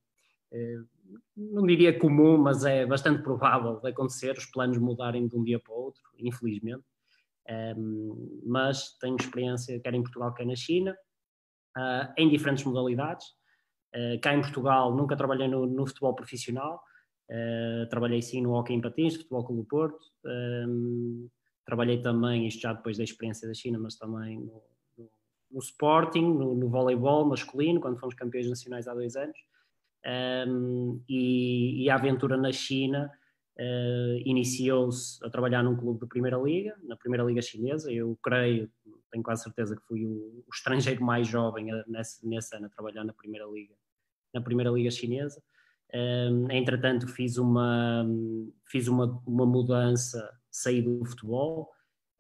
[0.51, 0.77] eh,
[1.35, 5.59] não diria comum, mas é bastante provável de acontecer, os planos mudarem de um dia
[5.59, 6.83] para o outro, infelizmente.
[8.45, 10.95] Mas tenho experiência quer em Portugal, quer na China,
[11.77, 13.25] uh, em diferentes modalidades.
[13.95, 16.81] Uh, cá em Portugal nunca trabalhei no, no futebol profissional,
[17.29, 19.99] Uh, trabalhei sim no Hockey em Patins, Futebol Clube do Porto.
[20.25, 21.27] Ehm,
[21.65, 24.63] trabalhei também, isto já depois da experiência da China, mas também no,
[24.97, 25.09] no,
[25.51, 29.37] no Sporting, no, no voleibol masculino, quando fomos campeões nacionais há dois anos,
[30.47, 33.11] um, e, e, a aventura na China
[33.59, 37.91] uh, iniciou-se a trabalhar num clube de Primeira Liga, na Primeira Liga Chinesa.
[37.91, 38.71] Eu creio,
[39.11, 43.03] tenho quase certeza que fui o, o estrangeiro mais jovem nesse, nesse, ano a trabalhar
[43.03, 43.73] na Primeira Liga,
[44.33, 45.43] na Primeira Liga Chinesa.
[45.93, 48.05] Um, entretanto, fiz uma,
[48.65, 51.71] fiz uma, uma mudança, saí do futebol.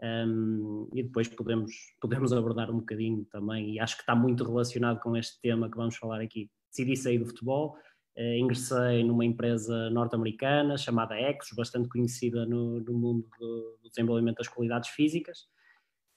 [0.01, 4.99] Um, e depois podemos, podemos abordar um bocadinho também, e acho que está muito relacionado
[4.99, 6.51] com este tema que vamos falar aqui.
[6.69, 7.77] Decidi sair do futebol,
[8.17, 14.37] Uh, ingressei numa empresa norte-americana chamada Exos, bastante conhecida no, no mundo do, do, desenvolvimento
[14.37, 15.41] das qualidades físicas.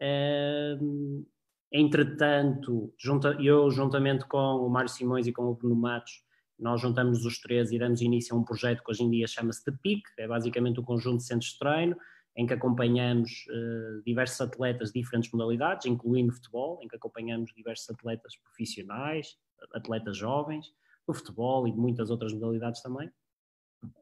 [0.00, 1.26] Uh,
[1.70, 6.24] entretanto, junta, eu, juntamente com o Mário Simões e com o Bruno Matos,
[6.60, 9.64] nós juntamos os três e damos início a um projeto que hoje em dia chama-se
[9.64, 11.96] The Peak, é basicamente um conjunto de centros de treino,
[12.36, 17.88] em que acompanhamos uh, diversos atletas de diferentes modalidades, incluindo futebol, em que acompanhamos diversos
[17.90, 19.36] atletas profissionais,
[19.74, 20.66] atletas jovens,
[21.06, 23.10] do futebol e de muitas outras modalidades também.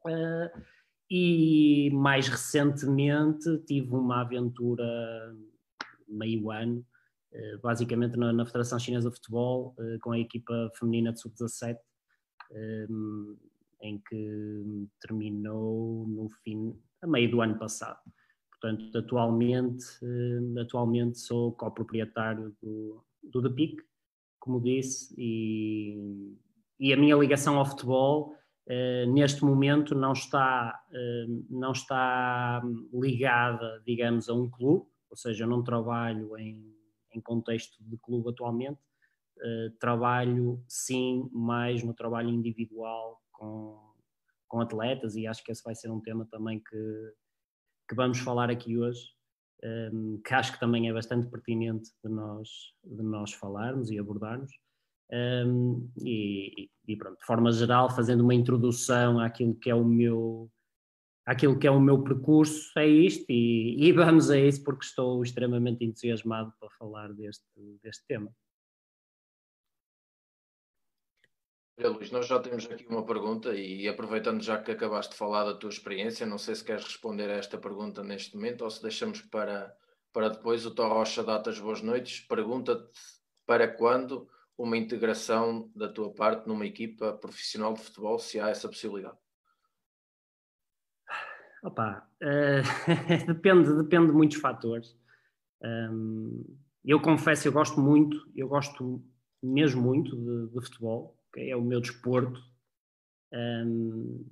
[0.05, 0.61] Uh,
[1.09, 5.35] e mais recentemente tive uma aventura
[6.07, 6.85] meio ano,
[7.33, 11.77] uh, basicamente na, na, Federação Chinesa de Futebol, com a equipa feminina de sub-17,
[13.81, 17.99] em que terminou no fim, a meio do ano passado.
[18.51, 19.85] Portanto, atualmente,
[20.59, 23.77] atualmente sou coproprietário do, do The Peak,
[24.39, 26.35] como disse, e
[26.79, 28.35] e a minha ligação ao futebol
[28.67, 30.81] uh, neste momento não está,
[31.49, 32.61] não está
[32.93, 36.73] ligada, digamos, a um clube, ou seja, eu não trabalho em,
[37.13, 38.79] em contexto de clube atualmente,
[39.41, 43.79] uh, trabalho sim mais no trabalho individual com,
[44.47, 47.13] com atletas e acho que esse vai ser um tema também que,
[47.87, 49.17] que vamos falar aqui hoje.
[49.61, 52.47] Um, que acho que também é bastante pertinente de nós,
[52.81, 54.51] de nós falarmos e abordarmos.
[55.11, 60.49] Um, e, e, pronto, de forma geral, fazendo uma introdução àquilo que é o meu
[61.25, 65.21] àquilo que é o meu percurso, é isto, e, e vamos a isso porque estou
[65.21, 67.45] extremamente entusiasmado para falar deste,
[67.83, 68.31] deste tema.
[71.87, 75.53] Luís, nós já temos aqui uma pergunta e aproveitando já que acabaste de falar da
[75.53, 79.21] tua experiência, não sei se queres responder a esta pergunta neste momento ou se deixamos
[79.21, 79.73] para,
[80.11, 80.65] para depois.
[80.65, 82.89] O Tó Rocha dá-te as boas noites, pergunta-te
[83.45, 88.67] para quando uma integração da tua parte numa equipa profissional de futebol, se há essa
[88.67, 89.17] possibilidade?
[91.63, 94.97] Opa, uh, depende, depende de muitos fatores.
[95.61, 99.01] Um, eu confesso, eu gosto muito, eu gosto
[99.41, 101.51] mesmo muito de, de futebol, okay?
[101.51, 102.39] é o meu desporto.
[103.33, 104.25] Um,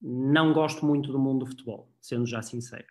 [0.00, 2.86] não gosto muito do mundo do futebol, sendo já sincero.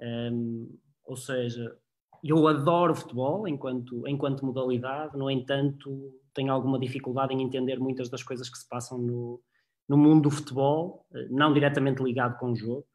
[0.00, 1.76] Um, ou seja,
[2.22, 8.22] eu adoro futebol enquanto, enquanto modalidade, no entanto, tenho alguma dificuldade em entender muitas das
[8.22, 9.42] coisas que se passam no,
[9.88, 12.86] no mundo do futebol, eh, não diretamente ligado com o jogo.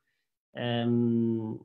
[0.56, 1.60] Um,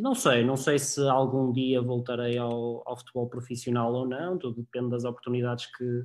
[0.00, 4.62] não sei, não sei se algum dia voltarei ao, ao, futebol profissional ou não, tudo
[4.62, 6.04] depende das oportunidades que,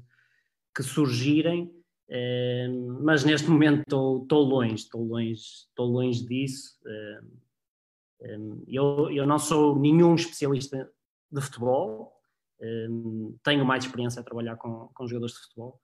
[0.75, 1.71] que surgirem,
[2.09, 6.77] um, mas neste momento estou longe, estou longe, estou longe disso.
[8.21, 10.91] Um, eu, eu não sou nenhum especialista
[11.31, 12.13] de futebol,
[13.43, 15.81] tenho mais experiência a trabalhar com, com jogadores de futebol.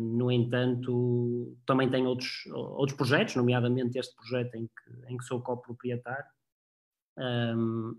[0.00, 5.42] No entanto, também tenho outros, outros projetos, nomeadamente este projeto em que, em que sou
[5.42, 6.30] coproprietário.
[7.18, 7.94] Um,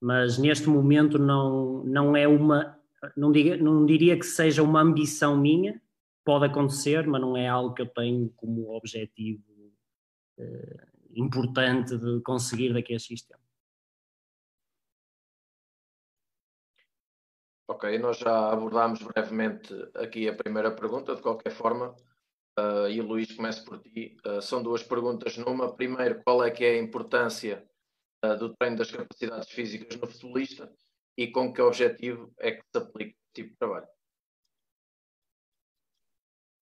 [0.00, 2.77] mas neste momento não, não é uma,
[3.16, 5.80] não, diga, não diria que seja uma ambição minha,
[6.24, 9.42] pode acontecer, mas não é algo que eu tenho como objetivo
[10.38, 13.48] uh, importante de conseguir daqui a tempo.
[17.70, 21.94] Ok, nós já abordámos brevemente aqui a primeira pergunta, de qualquer forma,
[22.58, 24.16] uh, e Luís, começo por ti.
[24.26, 25.74] Uh, são duas perguntas numa.
[25.74, 27.66] Primeiro, qual é que é a importância
[28.24, 30.72] uh, do treino das capacidades físicas no futebolista
[31.18, 33.88] e com que objetivo é que se aplica este tipo de trabalho?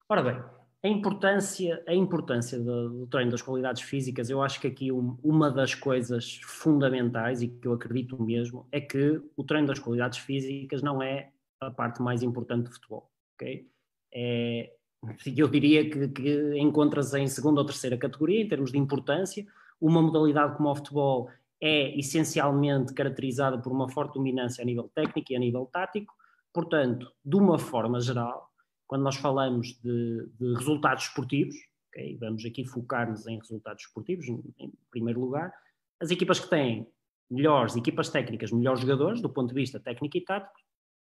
[0.08, 0.42] Ora bem,
[0.82, 5.18] a importância, a importância do, do, treino das qualidades físicas, eu acho que aqui um,
[5.22, 10.20] uma das coisas fundamentais e que eu acredito mesmo é que o treino das qualidades
[10.20, 13.68] físicas não é a parte mais importante do futebol, ok?
[14.14, 14.72] É,
[15.36, 19.44] eu diria que, que encontras em segunda ou terceira categoria em termos de importância.
[19.78, 25.32] Uma modalidade como o futebol é essencialmente caracterizada por uma forte dominância a nível técnico
[25.32, 26.12] e a nível tático.
[26.52, 28.50] Portanto, de uma forma geral,
[28.86, 31.56] quando nós falamos de, de resultados esportivos,
[31.88, 35.52] okay, vamos aqui focar-nos em resultados esportivos, em, primeiro lugar,
[36.00, 36.86] as equipas que têm
[37.30, 40.60] melhores equipas técnicas, melhores jogadores, do ponto de vista técnico e tático,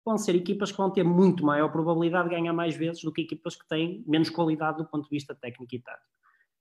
[0.04, 3.22] vão ser equipas que vão ter muito maior probabilidade de ganhar mais vezes do que
[3.22, 6.08] equipas que têm menos qualidade do ponto de vista técnico e tático.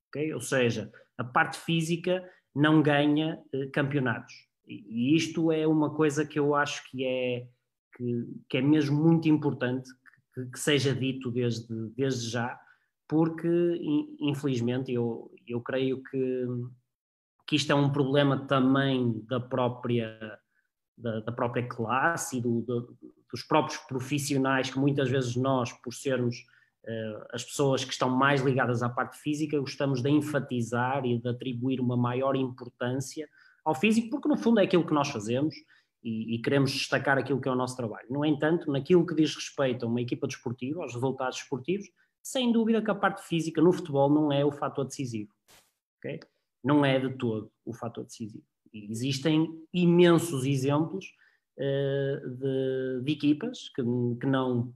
[0.08, 0.34] Okay?
[0.34, 4.34] Ou seja, a parte física não ganha eh, campeonatos.
[4.66, 7.46] E, isto é uma coisa que eu acho que é,
[7.94, 9.90] que, que é mesmo muito importante
[10.34, 12.58] que, que, seja dito desde, desde já,
[13.06, 13.48] porque
[14.18, 16.46] infelizmente eu, eu creio que,
[17.46, 20.18] que isto é um problema também da própria
[20.98, 22.96] da, da própria classe e do, do,
[23.30, 26.36] dos próprios profissionais que muitas vezes nós, por sermos
[27.32, 31.80] as pessoas que estão mais ligadas à parte física, gostamos de enfatizar e de atribuir
[31.80, 33.28] uma maior importância
[33.64, 35.54] ao físico, porque no fundo é aquilo que nós fazemos
[36.02, 38.06] e, e, queremos destacar aquilo que é o nosso trabalho.
[38.08, 41.88] No entanto, naquilo que diz respeito a uma equipa desportiva, aos resultados esportivos,
[42.22, 45.32] sem dúvida que a parte física no futebol não é o fator decisivo.
[45.98, 46.20] Okay?
[46.62, 48.44] Não é de todo o fator decisivo.
[48.72, 51.06] E existem imensos exemplos
[51.58, 53.82] uh, de, de, equipas que,
[54.20, 54.72] que, não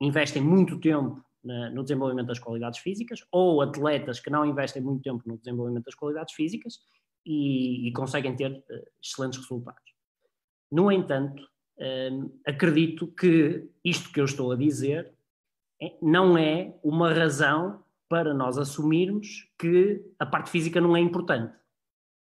[0.00, 5.22] investem muito tempo no desenvolvimento das qualidades físicas ou atletas que não investem muito tempo
[5.26, 6.78] no desenvolvimento das qualidades físicas
[7.26, 9.92] e, e conseguem ter uh, excelentes resultados.
[10.70, 15.12] No entanto, uh, acredito que isto que eu estou a dizer
[16.00, 21.56] não é uma razão para nós assumirmos que a parte física não é importante.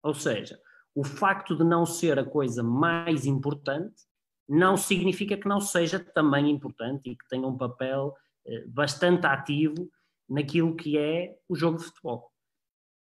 [0.02, 0.60] Ou seja,
[0.96, 4.04] o facto de não ser a coisa mais importante
[4.48, 8.31] não significa que não seja também importante e que tenha um papel eh,
[8.68, 9.90] bastante ativo
[10.30, 12.32] naquilo que é o jogo de futebol.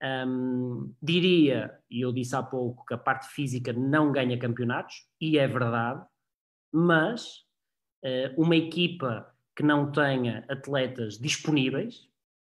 [0.03, 5.39] Um, diria, e eu disse há pouco, que a parte física não ganha campeonatos, e
[5.39, 6.05] é verdade,
[6.73, 7.45] mas
[8.05, 12.09] uh, uma equipa que não tenha atletas disponíveis,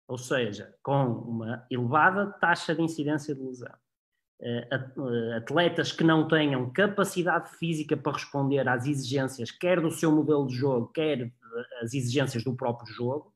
[0.08, 3.85] ou seja, com uma elevada taxa de incidência de lesão, eh, eh,
[5.34, 10.54] atletas que não tenham capacidade física para responder às exigências, quer do seu modelo de
[10.54, 11.32] jogo, quer eh,
[11.82, 13.32] as exigências do próprio jogo,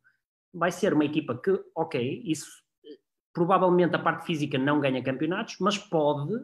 [0.53, 2.51] vai ser uma equipa que, ok, isso
[3.33, 6.35] provavelmente a parte física não ganha campeonatos, mas pode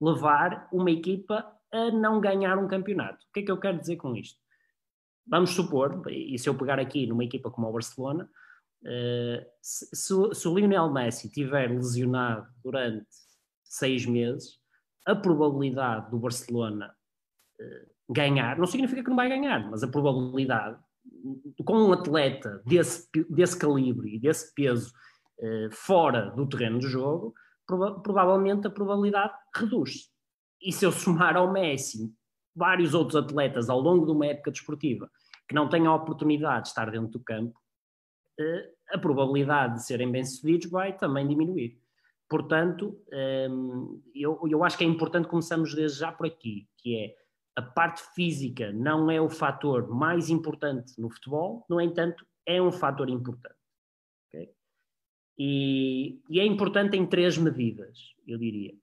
[0.00, 3.24] levar uma equipa a não ganhar um campeonato.
[3.26, 4.38] O que é que eu quero dizer com isto?
[5.26, 8.28] Vamos supor, e se eu pegar aqui numa equipa como o Barcelona,
[9.60, 9.88] se,
[10.34, 13.06] se, o Lionel Messi tiver lesionado durante
[13.68, 14.58] seis meses,
[15.06, 16.94] a probabilidade do Barcelona
[17.60, 20.78] uh, ganhar, não significa que não vai ganhar, mas a probabilidade,
[21.64, 24.92] com um atleta desse, desse calibre e desse peso
[25.40, 27.34] uh, fora do terreno de jogo,
[27.66, 30.08] prova provavelmente a probabilidade reduz-se.
[30.60, 32.12] E se eu somar ao Messi
[32.56, 35.08] vários outros atletas ao longo de uma época desportiva
[35.48, 37.58] que não tenham a oportunidade de estar dentro do campo,
[38.38, 41.80] eh, a probabilidade de serem bem-sucedidos vai também diminuir.
[42.28, 47.16] Portanto, ehm, eu, eu acho que é importante começarmos desde já por aqui, que é
[47.58, 52.70] a parte física não é o fator mais importante no futebol, no entanto, é um
[52.70, 53.58] fator importante.
[54.28, 54.52] Okay?
[55.36, 58.74] E, e, é importante em três medidas, eu diria.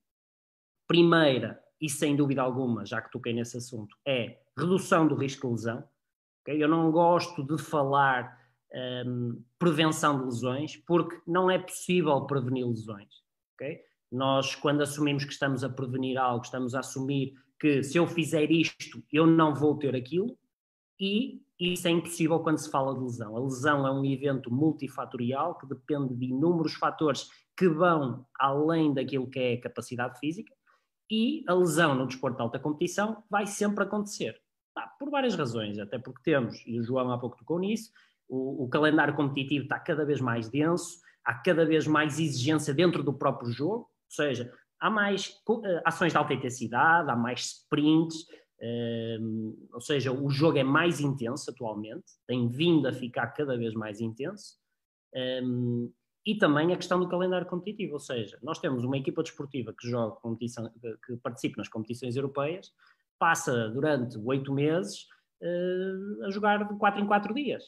[0.88, 5.53] Primeira, e sem dúvida alguma, já que toquei nesse assunto, é redução do risco de
[5.53, 5.88] lesão.
[6.41, 6.62] Okay?
[6.62, 8.38] Eu não gosto de falar
[9.05, 13.24] um, prevenção de lesões, porque não é possível prevenir lesões.
[13.55, 13.81] Okay?
[14.11, 18.51] Nós, quando assumimos que estamos a prevenir algo, estamos a assumir que se eu fizer
[18.51, 20.37] isto, eu não vou ter aquilo,
[20.99, 23.35] e isso é impossível quando se fala de lesão.
[23.35, 29.29] A lesão é um evento multifatorial que depende de inúmeros fatores que vão além daquilo
[29.29, 30.53] que é a capacidade física
[31.09, 34.41] e a lesão no desporto de alta competição vai sempre acontecer.
[34.99, 37.91] Por várias razões, até porque temos, e o João há pouco tocou nisso,
[38.27, 43.03] o, o, calendário competitivo está cada vez mais denso, há cada vez mais exigência dentro
[43.03, 48.21] do próprio jogo, ou seja, há mais uh, ações de alta intensidade, há mais sprints,
[48.61, 53.73] uh, ou seja, o jogo é mais intenso atualmente, tem vindo a ficar cada vez
[53.73, 54.57] mais intenso.
[55.43, 55.91] Um,
[56.25, 59.88] e também a questão do calendário competitivo, ou seja, nós temos uma equipa desportiva que
[59.88, 60.71] joga competição,
[61.05, 62.71] que participa nas competições europeias,
[63.19, 65.05] passa durante oito meses
[65.41, 67.63] uh, a jogar de quatro em quatro dias,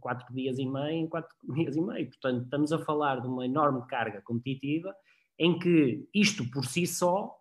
[0.00, 2.06] quatro dias e meio em quatro dias e meio.
[2.08, 4.94] Portanto, estamos a falar de uma enorme carga competitiva
[5.38, 7.34] em que isto por si só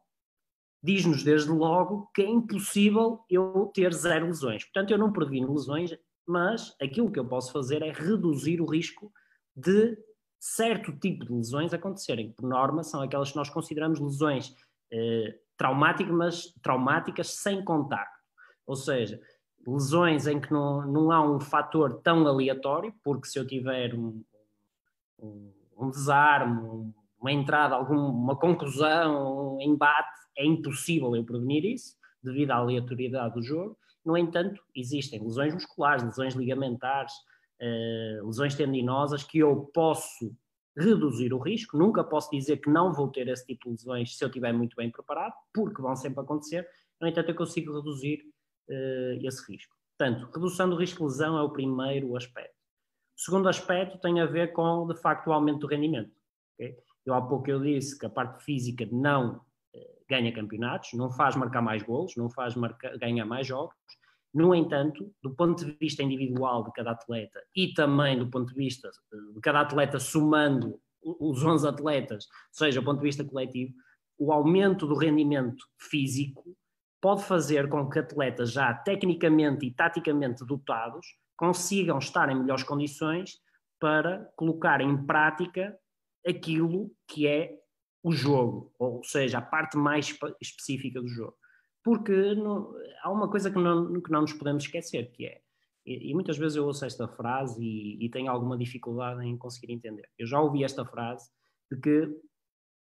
[0.82, 4.64] diz-nos desde logo que é impossível eu ter zero lesões.
[4.64, 5.92] Portanto, eu não previno lesões,
[6.26, 9.12] mas aquilo que eu posso fazer é reduzir o risco
[9.56, 9.98] de
[10.40, 12.32] certo tipo de lesões acontecerem.
[12.32, 14.56] Por norma, são aquelas que nós consideramos lesões
[14.92, 18.18] eh, traumáticas, mas traumáticas sem contacto.
[18.66, 19.20] Ou seja,
[19.66, 24.24] lesões em que não, não há um fator tão aleatório, porque se eu tiver um,
[25.22, 32.52] um, um desarme, uma entrada, alguma conclusão, um embate, é impossível eu prevenir isso, devido
[32.52, 33.78] à aleatoriedade do jogo.
[34.06, 37.14] No entanto, existem lesões musculares, lesões ligamentares,
[37.62, 40.34] uh, lesões tendinosas que eu posso
[40.78, 41.78] reduzir o risco.
[41.78, 44.76] Nunca posso dizer que não vou ter esse tipo de lesões se eu estiver muito
[44.76, 46.68] bem preparado, porque vão sempre acontecer.
[47.02, 48.24] No entanto, eu consigo reduzir
[49.22, 49.76] esse risco.
[49.98, 52.56] Portanto, redução do risco de lesão é o primeiro aspecto.
[53.18, 56.12] O segundo aspecto tem a ver com, de facto, o aumento do rendimento.
[56.54, 56.78] Okay?
[57.06, 59.42] Eu há pouco eu disse que a parte física não
[59.74, 63.76] eh, ganha campeonatos, não faz marcar mais golos, não faz marcar, ganhar mais jogos.
[64.34, 68.56] No entanto, do ponto de vista individual de cada atleta e também do ponto de
[68.56, 68.90] vista
[69.34, 73.74] de cada atleta somando os 11 atletas, ou seja, do ponto de vista coletivo,
[74.18, 76.56] o aumento do rendimento físico
[77.02, 81.06] pode fazer com que atletas já tecnicamente e taticamente dotados
[81.38, 83.40] consigam estar em melhores condições
[83.80, 85.78] para colocar em prática
[86.28, 87.58] aquilo que é
[88.04, 91.36] o jogo, ou seja, a parte mais específica do jogo.
[91.84, 95.42] Porque não, há uma coisa que não, que não nos podemos esquecer, que é,
[95.86, 99.74] e, e muitas vezes eu ouço esta frase e, e tenho alguma dificuldade em conseguir
[99.74, 100.08] entender.
[100.18, 101.30] Eu já ouvi esta frase
[101.72, 102.10] de que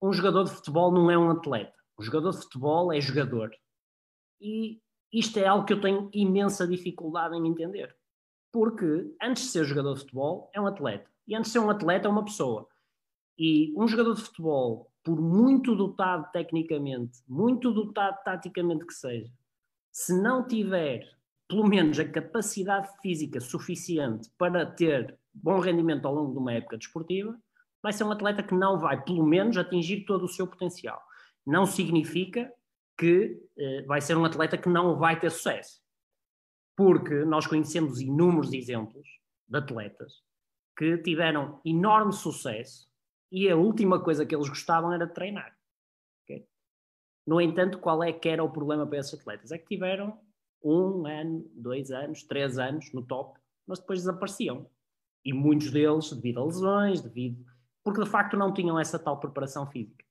[0.01, 1.73] um jogador de futebol não é um atleta.
[1.99, 3.51] Um jogador de futebol é jogador.
[4.41, 4.81] E
[5.13, 7.95] isto é algo que eu tenho imensa dificuldade em entender.
[8.51, 11.09] Porque antes de ser jogador de futebol, é um atleta.
[11.27, 12.67] E antes de ser um atleta, é uma pessoa.
[13.37, 19.31] E um jogador de futebol, por muito dotado tecnicamente, muito dotado taticamente que seja,
[19.91, 21.07] se não tiver
[21.47, 26.77] pelo menos a capacidade física suficiente para ter bom rendimento ao longo de uma época
[26.77, 27.37] desportiva,
[27.83, 31.01] vai ser um atleta que não vai, pelo menos, atingir todo o seu potencial.
[31.45, 32.51] Não significa
[33.01, 35.81] que eh, vai ser um atleta que não vai ter sucesso.
[36.77, 39.07] Porque nós conhecemos inúmeros exemplos
[39.47, 40.21] de atletas
[40.77, 42.87] que tiveram enorme sucesso
[43.31, 45.57] e a última coisa que eles gostavam era de treinar.
[46.23, 46.47] Okay?
[47.25, 49.51] No entanto, qual é que era o problema para esses atletas?
[49.51, 50.19] É que tiveram
[50.63, 54.69] um ano, dois anos, três anos no top, mas depois desapareciam.
[55.25, 57.43] E muitos deles, devido a lesões, devido.
[57.83, 60.05] porque de facto não tinham essa tal preparação física.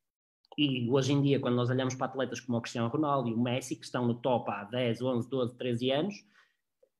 [0.59, 3.41] E hoje em dia, quando nós olhamos para atletas como o Cristiano Ronaldo e o
[3.41, 6.15] Messi, que estão no top há 10, 11, 12, 13 anos,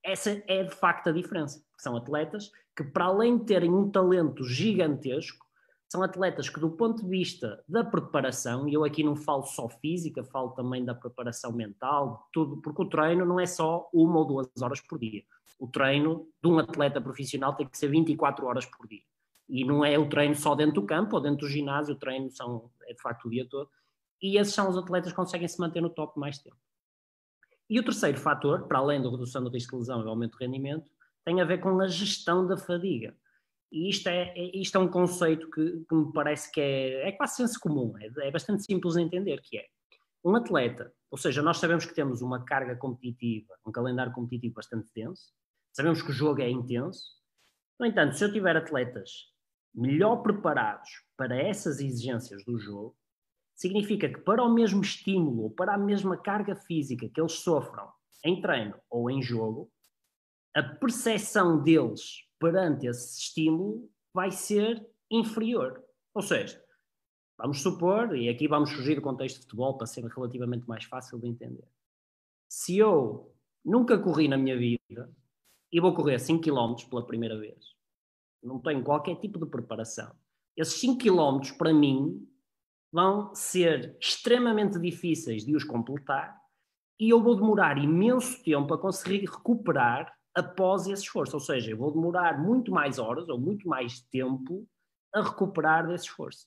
[0.03, 1.63] essa é de facto a diferença.
[1.79, 5.45] São atletas que, para além de terem um talento gigantesco,
[5.91, 9.69] são atletas que, do ponto de vista da preparação, e eu aqui não falo só
[9.69, 14.25] física, falo também da preparação mental, tudo, porque o treino não é só uma ou
[14.25, 15.25] duas horas por dia.
[15.59, 19.03] O treino de um atleta profissional tem que ser 24 horas por dia.
[19.51, 22.31] E não é o treino só dentro do campo ou dentro do ginásio, o treino
[22.31, 23.69] são, é de facto o dia todo.
[24.23, 26.57] E esses são os atletas que conseguem se manter no top mais tempo.
[27.69, 30.45] E o terceiro fator, para além da redução do risco de lesão e aumento de
[30.45, 30.91] rendimento,
[31.25, 33.17] tem a ver com a gestão da fadiga.
[33.73, 37.13] E isto é, é, isto é um conceito que, que me parece que é, é
[37.13, 39.67] quase senso comum, é, é bastante simples de entender, que é
[40.25, 44.91] um atleta, ou seja, nós sabemos que temos uma carga competitiva, um calendário competitivo bastante
[44.95, 45.33] denso,
[45.73, 47.21] sabemos que o jogo é intenso,
[47.79, 49.31] no entanto, se eu tiver atletas
[49.75, 52.97] melhor preparados para essas exigências do jogo,
[53.55, 57.91] significa que para o mesmo estímulo ou para a mesma carga física que eles sofram
[58.25, 59.71] em treino ou em jogo,
[60.55, 65.85] a percepção deles perante esse estímulo vai ser inferior.
[66.15, 66.63] Ou seja,
[67.39, 71.19] vamos supor, e aqui vamos fugir do contexto de futebol para ser relativamente mais fácil
[71.19, 71.69] de entender.
[72.49, 73.33] Se eu
[73.65, 75.13] nunca corri na minha vida
[75.73, 77.80] e vou correr 5 km pela primeira vez,
[78.43, 80.11] não tenho qualquer tipo de preparação,
[80.57, 82.27] esses 5 km para mim
[82.93, 86.37] vão ser extremamente difíceis de os completar
[86.99, 91.35] e eu vou demorar imenso tempo a conseguir recuperar após esse esforço.
[91.35, 94.67] Ou seja, eu vou demorar muito mais horas ou muito mais tempo
[95.15, 96.47] a recuperar desse esforço.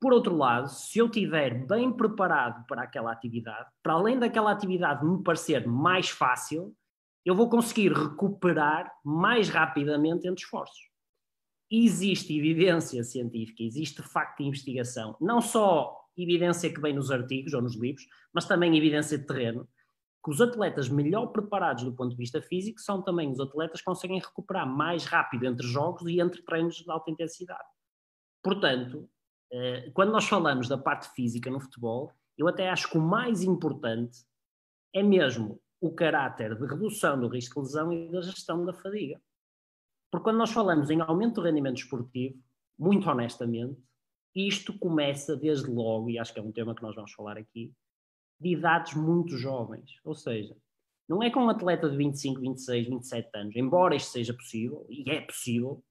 [0.00, 5.04] Por outro lado, se eu estiver bem preparado para aquela atividade, para além daquela atividade
[5.04, 6.74] me parecer mais fácil,
[7.24, 10.89] eu vou conseguir recuperar mais rapidamente entre esforços.
[11.70, 17.62] Existe evidência científica, existe facto de investigação, não só evidência que vem nos artigos ou
[17.62, 19.68] nos livros, mas também evidência de terreno,
[20.22, 23.86] que os atletas melhor preparados do ponto de vista físico são também os atletas que
[23.86, 27.68] conseguem recuperar mais rápido entre jogos e entre treinos de alta intensidade.
[28.42, 29.08] Portanto,
[29.52, 33.42] eh, quando nós falamos da parte física no futebol, eu até acho que o mais
[33.42, 34.18] importante
[34.92, 39.20] é mesmo o caráter de redução do risco de lesão e da gestão da fadiga.
[40.10, 42.38] Porque quando nós falamos em aumento do rendimento esportivo,
[42.78, 43.80] muito honestamente,
[44.34, 47.72] isto começa desde logo, e acho que é um tema que nós vamos falar aqui,
[48.40, 50.00] de idades muito jovens.
[50.04, 50.56] Ou seja,
[51.08, 55.10] não é com um atleta de 25, 26, 27 anos, embora isto seja possível, e
[55.10, 55.82] é possível,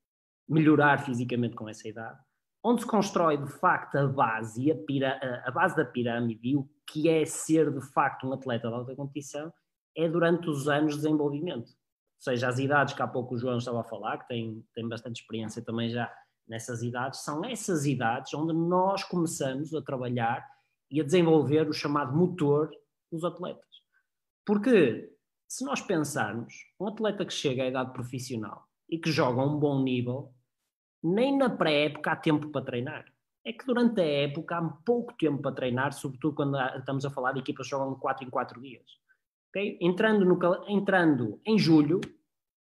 [0.47, 2.19] melhorar fisicamente com essa idade,
[2.63, 6.67] onde se constrói de facto a base, a, pira, a base da pirâmide e o
[6.87, 9.53] que é ser de facto um atleta de alta competição,
[9.95, 11.71] é durante os anos de desenvolvimento.
[12.19, 15.21] Seja, as idades que há pouco o João estava a falar, que tem, tem bastante
[15.21, 16.13] experiência também já
[16.47, 20.45] nessas idades, são essas idades onde nós começamos a trabalhar
[20.91, 22.69] e a desenvolver o chamado motor
[23.11, 23.69] dos atletas.
[24.45, 25.15] Porque
[25.47, 29.57] se nós pensarmos, um atleta que chega à idade profissional e que joga a um
[29.57, 30.33] bom nível,
[31.01, 33.05] nem na pré-época há tempo para treinar.
[33.45, 37.31] É que durante a época há pouco tempo para treinar, sobretudo quando estamos a falar
[37.31, 38.85] de equipas que jogam 4 em 4 dias.
[39.49, 39.77] Okay?
[39.81, 41.99] Entrando, no, entrando em julho,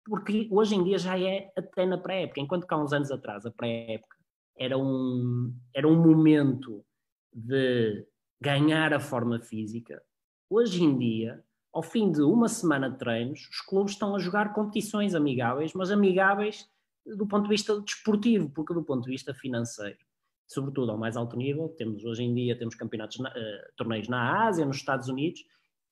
[0.05, 3.47] porque hoje em dia já é até na pré-época, enquanto que há uns anos atrás
[3.47, 4.17] a pré-época
[4.57, 6.85] era um, era um momento
[7.33, 8.07] de
[8.41, 10.03] ganhar a forma física,
[10.49, 14.53] hoje em dia, ao fim de uma semana de treinos, os clubes estão a jogar
[14.53, 16.69] competições amigáveis, mas amigáveis
[17.05, 19.99] do ponto de vista desportivo, porque do ponto de vista financeiro,
[20.47, 23.33] sobretudo ao mais alto nível, temos hoje em dia temos campeonatos, uh,
[23.77, 25.45] torneios na Ásia, nos Estados Unidos,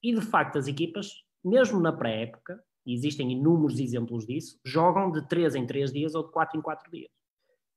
[0.03, 5.27] e de facto as equipas, mesmo na pré-época, e existem inúmeros exemplos disso, jogam de
[5.29, 7.11] 3 em 3 dias ou de 4 em 4 dias.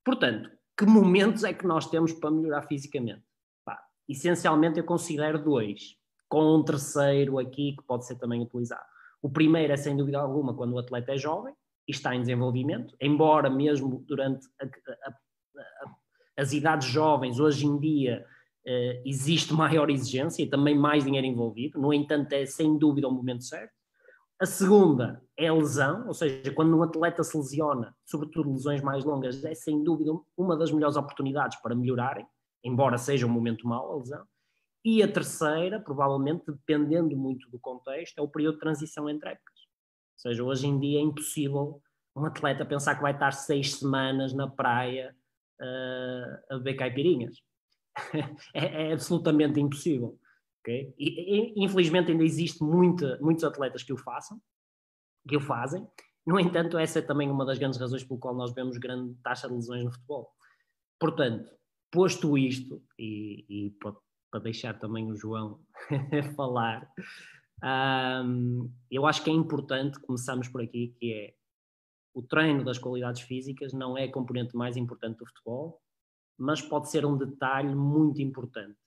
[0.03, 3.23] Portanto, que momentos é que nós temos para melhorar fisicamente?
[3.63, 5.95] Pá, essencialmente eu considero dois,
[6.27, 8.85] com um terceiro aqui que pode ser também utilizado.
[9.21, 11.53] O primeiro é, sem dúvida alguma, quando o atleta é jovem
[11.87, 15.95] e está em desenvolvimento, embora mesmo durante a, a, a,
[16.37, 18.25] as idades jovens, hoje em dia,
[18.67, 23.11] uh, existe maior exigência e também mais dinheiro envolvido, no entanto, é sem dúvida o
[23.11, 23.73] momento certo.
[24.39, 29.05] A segunda é a lesão, ou seja, quando um atleta se lesiona, sobretudo lesões mais
[29.05, 32.27] longas, é sem dúvida uma das melhores oportunidades para melhorarem,
[32.61, 34.25] embora seja um momento mau a lesão.
[34.83, 39.59] E a terceira, provavelmente, dependendo muito do contexto, é o período de transição entre épocas.
[40.15, 41.81] Ou seja, hoje em dia é impossível
[42.15, 45.15] um atleta pensar que vai estar seis semanas na praia
[45.61, 47.37] uh, a beber caipirinhas.
[48.53, 50.19] é, é absolutamente impossível.
[50.61, 50.93] Okay?
[50.97, 54.41] E, e, infelizmente ainda existe muita, muitos atletas que o façam,
[55.27, 55.87] que o fazem.
[56.25, 59.47] No entanto, essa é também uma das grandes razões pelo qual nós vemos grande taxa
[59.47, 60.31] de lesões no futebol.
[60.99, 61.51] Portanto,
[61.91, 63.95] posto isto, e, e para,
[64.31, 65.59] para deixar também o João
[66.35, 66.89] falar,
[67.63, 71.33] um, eu acho que é importante começarmos por aqui, que é
[72.13, 75.81] o treino das qualidades físicas não é a componente mais importante do futebol,
[76.37, 78.77] mas pode ser um detalhe muito importante.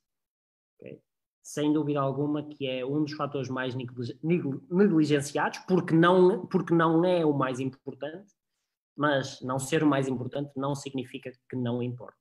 [0.79, 1.03] Okay?
[1.49, 7.25] sem dúvida alguma que é um dos fatores mais negligenciados, porque não, porque não é
[7.25, 8.35] o mais importante,
[8.95, 12.19] mas não ser o mais importante não significa que não importa.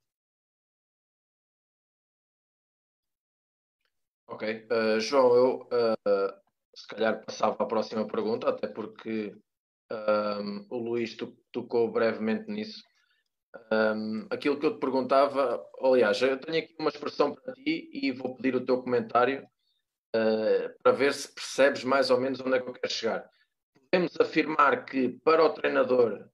[4.30, 6.34] Ok, uh, João, eu uh,
[6.74, 9.36] se calhar passava à próxima pergunta, até porque
[9.92, 11.18] uh, o Luís
[11.52, 12.82] tocou brevemente nisso.
[13.72, 18.12] Um, aquilo que eu te perguntava, aliás, eu tenho aqui uma expressão para ti e
[18.12, 19.44] vou pedir o teu comentário
[20.16, 23.30] uh, para ver se percebes mais ou menos onde é que eu quero chegar.
[23.90, 26.28] Podemos afirmar que para o treinador,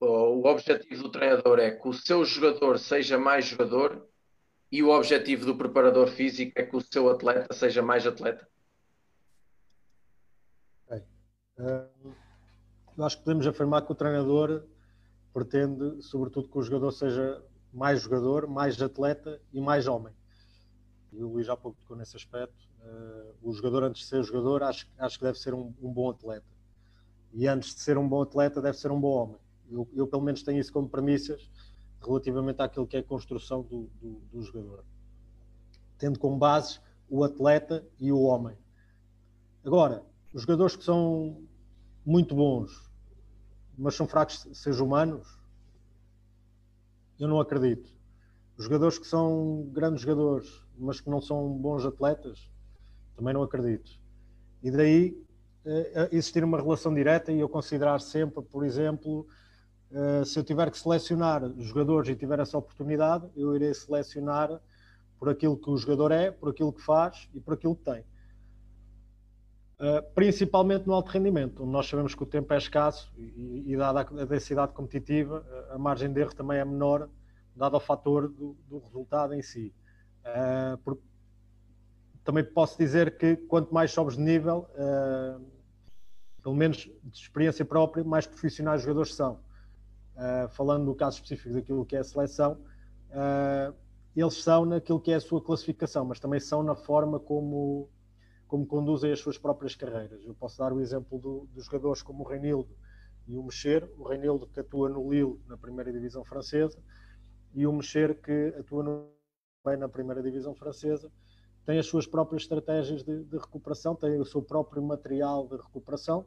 [0.00, 4.08] o objetivo do treinador é que o seu jogador seja mais jogador
[4.70, 8.48] e o objetivo do preparador físico é que o seu atleta seja mais atleta?
[10.86, 11.02] Okay.
[11.58, 12.14] Uh,
[12.96, 14.64] eu acho que podemos afirmar que o treinador
[15.38, 17.40] pretende, sobretudo, que o jogador seja
[17.72, 20.12] mais jogador, mais atleta e mais homem.
[21.12, 22.68] E o Luís há pouco tocou nesse aspecto.
[22.80, 26.10] Uh, o jogador, antes de ser jogador, acho, acho que deve ser um, um, bom
[26.10, 26.46] atleta.
[27.32, 29.36] E antes de ser um bom atleta, deve ser um bom homem.
[29.70, 31.48] Eu, eu pelo menos, tenho isso como premissas
[32.00, 34.84] relativamente àquilo que é a construção do, do, do jogador.
[35.98, 38.56] Tendo como base o atleta e o homem.
[39.64, 41.42] Agora, os jogadores que são
[42.04, 42.87] muito bons
[43.78, 45.38] mas são fracos seres humanos?
[47.18, 47.88] Eu não acredito.
[48.56, 52.50] Os jogadores que são grandes jogadores, mas que não são bons atletas,
[53.16, 53.92] também não acredito.
[54.62, 55.10] E daí
[55.64, 59.26] uh, existir uma relação direta e eu considerar sempre, por exemplo,
[59.92, 64.60] uh, se eu tiver que selecionar jogadores e tiver essa oportunidade, eu irei selecionar
[65.18, 68.04] por aquilo que o jogador é, por aquilo que faz e por aquilo que tem.
[69.80, 73.76] Uh, principalmente no alto rendimento, onde nós sabemos que o tempo é escasso e, e
[73.76, 77.08] dada a densidade competitiva, a margem de erro também é menor,
[77.54, 79.72] dado ao fator do, do resultado em si.
[80.24, 80.98] Uh, por,
[82.24, 85.40] também posso dizer que quanto mais sobes de nível, uh,
[86.42, 89.38] pelo menos de experiência própria, mais profissionais os jogadores são.
[90.50, 92.58] falando no caso específico daquilo que é a seleção,
[94.16, 97.88] eles são naquilo que é a sua classificação, mas também são na forma como
[98.48, 100.24] como conduzem as suas próprias carreiras.
[100.24, 102.74] Eu posso dar o exemplo do, dos jogadores como o Reinildo
[103.28, 106.82] e o Mexer, o Reinildo que atua no Lille na primeira divisão francesa
[107.54, 109.10] e o Mexer que atua no,
[109.64, 111.12] bem na primeira divisão francesa,
[111.66, 116.24] tem as suas próprias estratégias de, de, recuperação, tem o seu próprio material de recuperação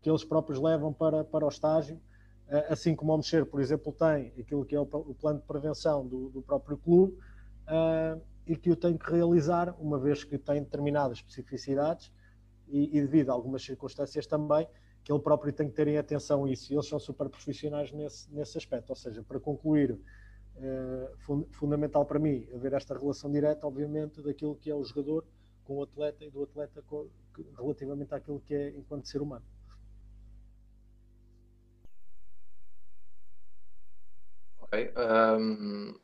[0.00, 3.92] que eles próprios levam para, para o estágio, uh, assim como o Mexer, por exemplo,
[3.92, 7.18] tem aquilo que é o, o plano de prevenção do, do próprio clube.
[7.66, 12.12] Uh, e que o tem que realizar, uma vez que tem determinadas especificidades
[12.68, 14.68] e, e devido a algumas circunstâncias também,
[15.02, 16.72] que ele próprio tem que ter em atenção isso.
[16.72, 18.90] E eles são super profissionais nesse, nesse aspecto.
[18.90, 19.98] Ou seja, para concluir,
[20.56, 21.12] é,
[21.52, 25.24] fundamental para mim haver esta relação direta, obviamente, daquilo que é o jogador
[25.64, 27.08] com o atleta e do atleta com,
[27.56, 29.44] relativamente àquilo que é enquanto ser humano.
[34.60, 34.92] Ok.
[34.96, 35.94] Um,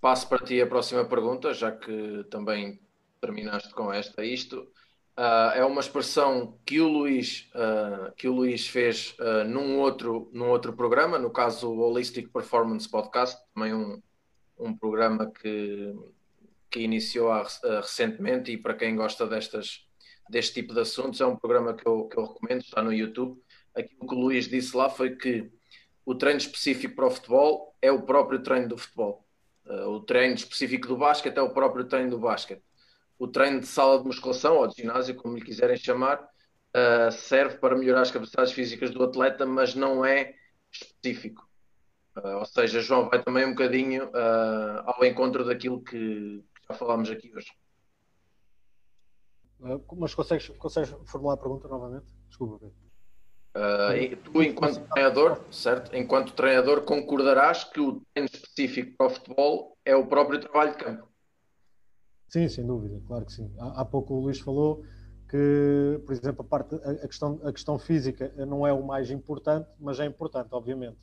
[0.00, 2.80] passo para ti a próxima pergunta, já que também
[3.20, 4.24] terminaste com esta.
[4.24, 4.66] Isto
[5.20, 10.30] Uh, é uma expressão que o Luís, uh, que o Luís fez uh, num, outro,
[10.32, 14.00] num outro programa, no caso o Holistic Performance Podcast, também um,
[14.58, 15.94] um programa que,
[16.70, 17.30] que iniciou
[17.82, 19.86] recentemente e para quem gosta destas,
[20.30, 23.38] deste tipo de assuntos, é um programa que eu, que eu recomendo, está no YouTube.
[23.74, 25.50] Aquilo que o Luís disse lá foi que
[26.06, 29.22] o treino específico para o futebol é o próprio treino do futebol.
[29.86, 32.62] O treino específico do basquete é o próprio treino do basquete
[33.20, 37.58] o treino de sala de musculação ou de ginásio, como lhe quiserem chamar, uh, serve
[37.58, 40.34] para melhorar as capacidades físicas do atleta, mas não é
[40.72, 41.46] específico.
[42.16, 44.10] Uh, ou seja, João vai também um bocadinho
[44.86, 47.52] ao encontro daquilo que, já falámos aqui hoje.
[49.98, 52.06] Mas consegues, consegues formular a pergunta novamente?
[52.26, 52.72] Desculpa.
[53.50, 55.94] Uh, tu, enquanto treinador, certo?
[55.96, 60.78] Enquanto treinador, concordarás que o treino específico para o futebol é o próprio trabalho de
[60.78, 61.08] campo.
[62.28, 63.52] Sim, sem dúvida, claro que sim.
[63.58, 64.84] Há, há pouco o Luís falou
[65.28, 69.68] que, por exemplo, a, parte, a, questão, a questão física não é o mais importante,
[69.80, 70.98] mas é importante, obviamente.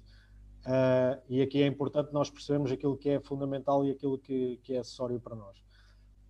[0.65, 4.73] Uh, e aqui é importante nós percebermos aquilo que é fundamental e aquilo que, que
[4.73, 5.61] é acessório para nós.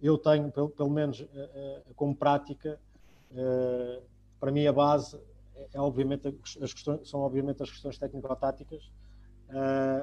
[0.02, 2.80] Eu tenho, pelo, pelo menos uh, como prática,
[4.40, 5.20] para mim a base
[5.58, 6.28] é, é obviamente
[6.62, 8.92] as questões, são obviamente as questões técnico-táticas,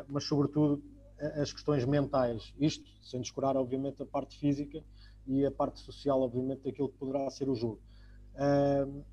[0.09, 0.82] mas sobretudo
[1.18, 2.52] as questões mentais.
[2.59, 4.82] Isto sem descurar, obviamente, a parte física
[5.26, 7.80] e a parte social, obviamente, daquilo que poderá ser o jogo.
[8.34, 9.05] Uh,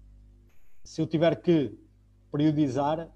[0.84, 1.78] se eu tiver que
[2.32, 3.12] periodizar,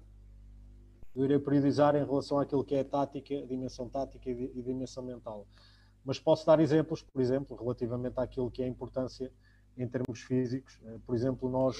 [1.14, 4.62] eu irei periodizar em relação àquilo que é a tática, a dimensão tática e a
[4.62, 5.46] dimensão mental.
[6.04, 9.32] Mas posso dar exemplos, por exemplo, relativamente àquilo que é a importância
[9.76, 10.78] em termos físicos.
[10.82, 11.76] Uh, por exemplo, nós,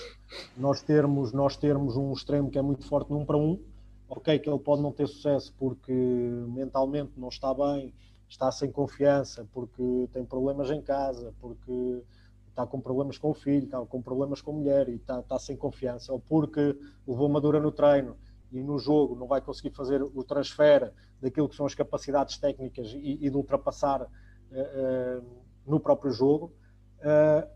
[0.56, 3.62] nós, termos, nós termos um extremo que é muito forte num para um,
[4.08, 7.94] ok, que ele pode não ter sucesso porque mentalmente não está bem,
[8.28, 12.02] está sem confiança, porque tem problemas em casa, porque
[12.48, 15.38] está com problemas com o filho, está com problemas com a mulher e está, está
[15.38, 16.76] sem confiança, ou porque
[17.06, 18.16] levou uma dura no treino
[18.50, 22.92] e no jogo não vai conseguir fazer o transfer daquilo que são as capacidades técnicas
[22.94, 25.26] e, e de ultrapassar uh, uh,
[25.66, 26.52] no próprio jogo.
[27.00, 27.55] Uh,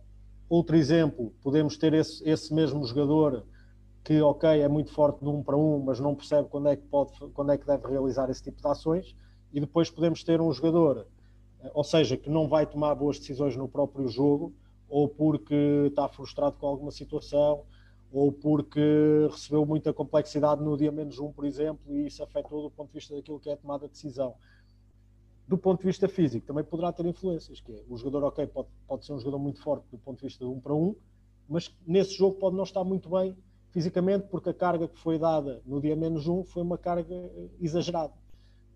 [0.51, 3.47] outro exemplo, podemos ter esse, esse mesmo jogador
[4.03, 6.83] que, ok, é muito forte no um para um, mas não percebe quando é que,
[6.83, 9.15] pode, quando é que deve realizar esse tipo de ações,
[9.53, 11.07] e depois podemos ter um jogador,
[11.63, 14.53] eh, ou seja, que não vai tomar boas decisões no próprio jogo,
[14.89, 15.55] ou porque
[15.87, 17.63] está frustrado com alguma situação,
[18.13, 22.71] ou porque recebeu muita complexidade no dia menos um, por exemplo, e isso afetou do
[22.71, 24.35] ponto de vista daquilo que é a tomada de decisão.
[25.51, 28.69] Do ponto de vista físico, também poderá ter influências, que é, o jogador, ok, pode,
[28.87, 30.95] pode ser um jogador muito forte do ponto de vista de um para um,
[31.49, 33.37] mas nesse jogo pode não estar muito bem
[33.71, 37.49] fisicamente, porque a carga que foi dada no dia menos um foi uma carga eh,
[37.61, 38.15] exagerada.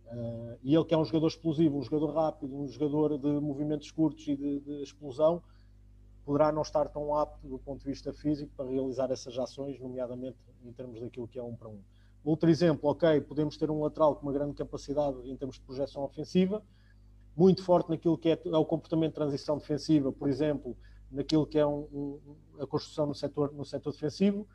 [0.07, 3.93] Uh, e ele que é um jogador explosivo, um jogador rápido, um jogador de movimentos
[3.93, 5.41] curtos e de, de, explosão,
[6.25, 10.39] poderá não estar tão apto do ponto de vista físico para realizar essas ações, nomeadamente
[10.65, 11.79] em termos daquilo que é um para um.
[12.25, 16.03] Outro exemplo, ok, podemos ter um lateral com uma grande capacidade em termos de projeção
[16.03, 16.63] ofensiva,
[17.37, 20.75] muito forte naquilo que é, é o comportamento de transição defensiva, por exemplo,
[21.11, 22.21] naquilo que é um, um,
[22.61, 24.47] a construção no setor, no setor defensivo,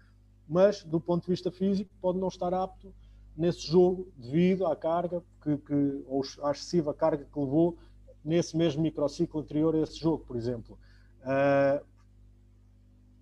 [0.48, 2.92] mas do ponto de vista físico pode não estar apto
[3.38, 7.78] nesse jogo devido à carga que, que ou à excessiva carga que levou
[8.26, 10.78] nesse mesmo microciclo anterior a esse jogo, por exemplo.
[11.22, 11.86] Uh,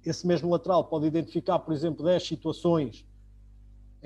[0.05, 3.05] esse mesmo lateral pode identificar, por exemplo, 10 situações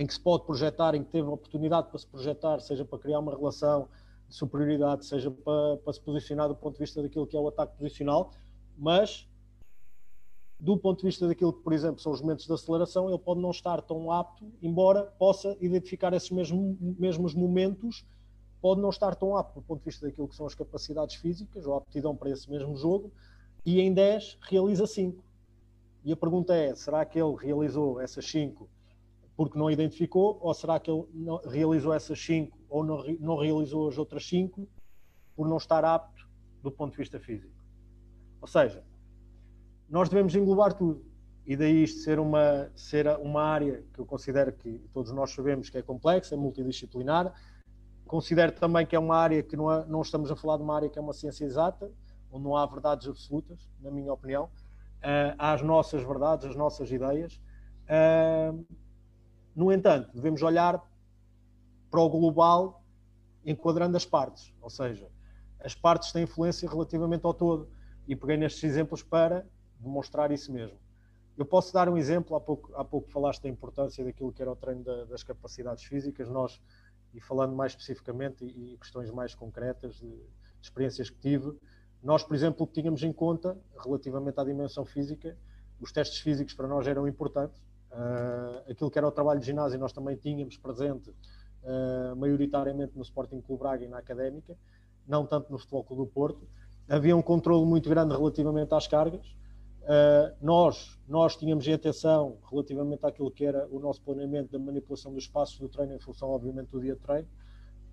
[0.01, 3.19] em que se pode projetar, em que teve oportunidade para se projetar, seja para criar
[3.19, 3.87] uma relação
[4.27, 7.47] de superioridade, seja para, para se posicionar do ponto de vista daquilo que é o
[7.47, 8.31] ataque posicional,
[8.75, 9.29] mas
[10.59, 13.41] do ponto de vista daquilo que, por exemplo, são os momentos de aceleração, ele pode
[13.41, 18.03] não estar tão apto, embora possa identificar esses mesmos, mesmos momentos,
[18.59, 21.67] pode não estar tão apto do ponto de vista daquilo que são as capacidades físicas
[21.67, 23.11] ou a aptidão para esse mesmo jogo,
[23.63, 25.23] e em 10 realiza 5.
[26.03, 28.67] E a pergunta é: será que ele realizou essas 5
[29.41, 31.03] porque não identificou, ou será que ele
[31.47, 34.69] realizou essas 5 ou não, não realizou as outras 5
[35.35, 36.29] por não estar apto
[36.61, 37.51] do ponto de vista físico?
[38.39, 38.83] Ou seja,
[39.89, 41.03] nós devemos englobar tudo.
[41.43, 45.71] E daí isto ser uma, ser uma área que eu considero que todos nós sabemos
[45.71, 47.33] que é complexa, é multidisciplinar.
[48.05, 50.75] Considero também que é uma área que não, é, não estamos a falar de uma
[50.75, 51.91] área que é uma ciência exata,
[52.31, 54.51] onde não há verdades absolutas, na minha opinião.
[54.99, 57.41] Uh, há as nossas verdades, as nossas ideias.
[57.89, 58.63] Uh,
[59.55, 60.81] no entanto, devemos olhar
[61.89, 62.83] para o global
[63.45, 65.09] enquadrando as partes, ou seja,
[65.59, 67.69] as partes têm influência relativamente ao todo.
[68.07, 69.45] E peguei nestes exemplos para
[69.79, 70.77] demonstrar isso mesmo.
[71.37, 74.51] Eu posso dar um exemplo, há pouco, há pouco falaste da importância daquilo que era
[74.51, 76.61] o treino da, das capacidades físicas, nós,
[77.13, 80.25] e falando mais especificamente e, e questões mais concretas de, de,
[80.61, 81.57] experiências que tive,
[82.03, 85.37] nós, por exemplo, tínhamos em conta, relativamente à dimensão física,
[85.79, 87.61] os testes físicos para nós eram importantes,
[87.91, 93.01] uh, aquilo que era o trabalho de ginásio nós também tínhamos presente uh, maioritariamente no
[93.01, 94.57] Sporting Clube Braga e na Académica,
[95.07, 96.47] não tanto no Futebol Clube do Porto,
[96.87, 99.35] havia um controle muito grande relativamente às cargas,
[99.81, 105.23] Uh, nós, nós tínhamos atenção relativamente àquilo que era o nosso planeamento da manipulação dos
[105.23, 107.27] espaços do treino em função, obviamente, do dia de treino.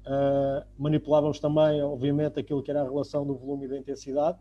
[0.04, 4.38] Uh, manipulávamos também, obviamente, aquilo que era a relação do volume e da intensidade,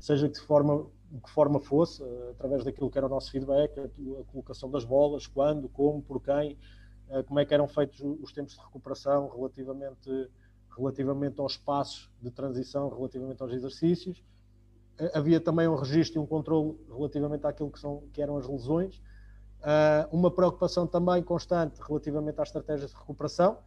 [0.00, 0.86] seja de forma,
[1.22, 5.28] que forma fosse, uh, através daquilo que era o nosso feedback, a, colocação das bolas,
[5.28, 6.58] quando, como, por quem,
[7.26, 10.30] como é que eram feitos os tempos de recuperação relativamente,
[10.76, 14.22] relativamente aos espaços de transição, relativamente aos exercícios
[15.14, 19.00] havia também um registro e um controle relativamente àquilo que, são, que eram as lesões.
[20.10, 23.58] Uma preocupação também constante relativamente às estratégias de recuperação,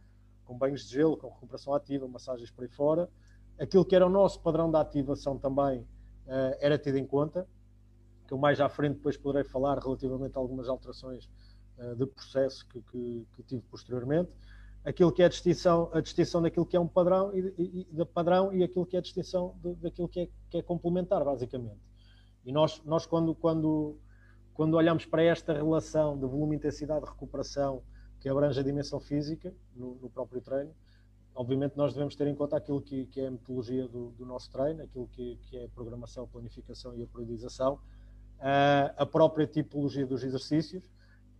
[0.44, 3.08] com banhos de gelo, com recuperação ativa, massagens por aí fora.
[3.58, 5.86] Aquilo que era o nosso padrão de ativação também
[6.26, 7.46] uh, era tido em conta,
[8.26, 11.28] que eu mais à frente depois poderei falar relativamente a algumas alterações
[11.78, 14.30] uh, de processo que, que, que tive posteriormente
[14.84, 18.04] aquilo que é a distinção, a distinção daquilo que é um padrão e, e, e
[18.04, 21.80] padrão e aquilo que é a distinção daquilo que é, que é complementar, basicamente.
[22.44, 23.96] E nós, nós quando, quando,
[24.52, 27.82] quando olhamos para esta relação de volume, intensidade, recuperação,
[28.20, 30.74] que abrange a dimensão física no, no próprio treino,
[31.34, 34.50] obviamente nós devemos ter em conta aquilo que, que é a metodologia do, do, nosso
[34.50, 40.06] treino, aquilo que, que, é a programação, planificação e a periodização, uh, a própria tipologia
[40.06, 40.84] dos exercícios,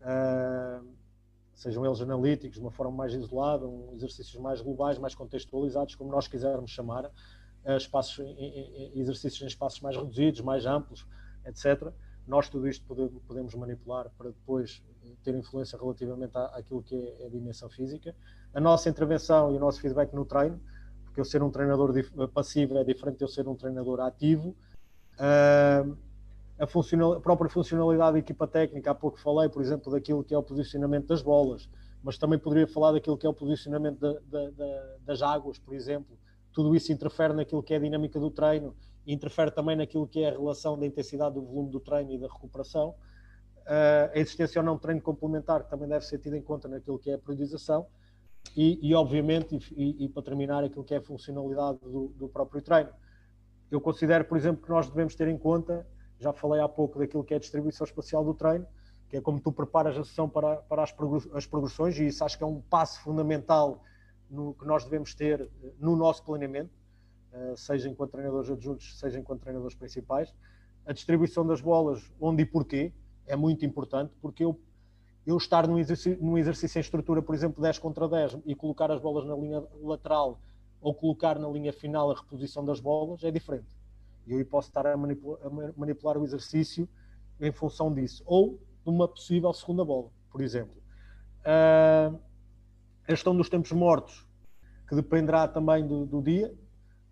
[0.01, 0.87] uh,
[1.55, 6.11] sejam eles analíticos, de uma forma mais isolada, um, exercícios mais globais, mais contextualizados, como
[6.11, 8.19] nós quisermos chamar, uh, espaços,
[8.95, 11.07] exercícios em espaços mais reduzidos, mais amplos,
[11.47, 11.93] etc.
[12.27, 14.83] Nós tudo isto podemos, podemos manipular para depois
[15.23, 18.15] ter influência relativamente à, àquilo que é a dimensão física.
[18.55, 20.61] A nossa intervenção e o nosso feedback no treino,
[21.05, 21.93] porque eu ser um treinador
[22.33, 24.55] passivo é diferente de eu ser um treinador ativo.
[25.15, 25.97] Uh,
[26.59, 30.39] a, a própria funcionalidade da equipa técnica, há pouco falei, por exemplo, daquilo que é
[30.39, 31.69] o posicionamento das bolas,
[32.03, 35.75] mas também poderia falar daquilo que é o posicionamento da, da, da, das águas, por
[35.75, 36.17] exemplo.
[36.53, 40.29] Tudo isso interfere naquilo que é a dinâmica do treino, interfere também naquilo que é
[40.29, 42.91] a relação da intensidade do volume do treino e da recuperação.
[43.67, 46.69] Uh, a existência ou não de treino complementar, que também deve ser tida em conta
[46.69, 47.87] naquilo que é a periodização.
[48.57, 52.63] E, e obviamente, e, e, para terminar, aquilo que é a funcionalidade do, do próprio
[52.63, 52.91] treino.
[53.71, 55.87] Eu considero, por exemplo, que nós devemos ter em conta
[56.19, 58.67] já falei há pouco daquilo que é a distribuição espacial do treino,
[59.09, 60.95] que é como tu preparas a sessão para, para as,
[61.35, 63.83] as progressões, e isso acho que é um passo fundamental
[64.31, 66.73] no, que nós devemos ter eh, no nosso planeamento,
[67.33, 70.35] uh, seja enquanto treinadores adjuntos, seja enquanto treinadores principais.
[70.87, 72.93] A distribuição das bolas, onde e porquê,
[73.27, 74.59] é muito importante, porque eu,
[75.27, 78.91] eu estar num exercício, num exercício em estrutura, por exemplo, 10 contra 10, e colocar
[78.91, 80.39] as bolas na linha lateral
[80.81, 83.75] ou colocar na linha final a reposição das bolas, é diferente
[84.27, 86.89] eu posso estar a manipular, a manipular, o exercício
[87.41, 88.23] em função disso.
[88.27, 90.75] Ou de uma possível segunda bola, por exemplo.
[91.41, 92.19] Uh,
[93.07, 94.27] a gestão dos tempos mortos,
[94.89, 96.55] que dependerá também do, do dia,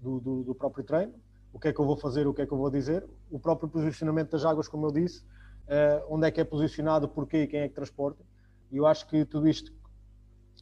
[0.00, 1.14] do, do, do, próprio treino.
[1.52, 3.06] O que é que eu vou fazer, o que é que eu vou dizer.
[3.30, 5.22] O próprio posicionamento das águas, como eu disse.
[5.62, 8.22] Uh, onde é que é posicionado, porquê e quem é que transporta.
[8.70, 9.72] E eu acho que tudo isto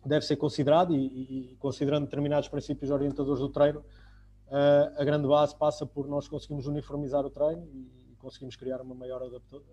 [0.05, 3.84] deve ser considerado e, e, considerando determinados princípios orientadores do treino,
[4.96, 9.22] a grande base passa por nós conseguirmos uniformizar o treino e conseguimos criar uma maior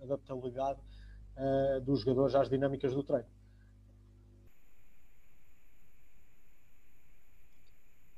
[0.02, 0.80] adaptabilidade
[1.38, 3.28] uh, dos jogadores às dinâmicas do treino.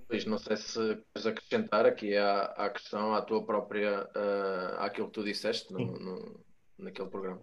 [0.10, 0.80] Luís, não sei se
[1.14, 5.80] queres acrescentar aqui à, à questão, à tua própria, uh, àquilo que tu disseste no,
[5.80, 6.40] no,
[6.80, 7.42] naquele programa.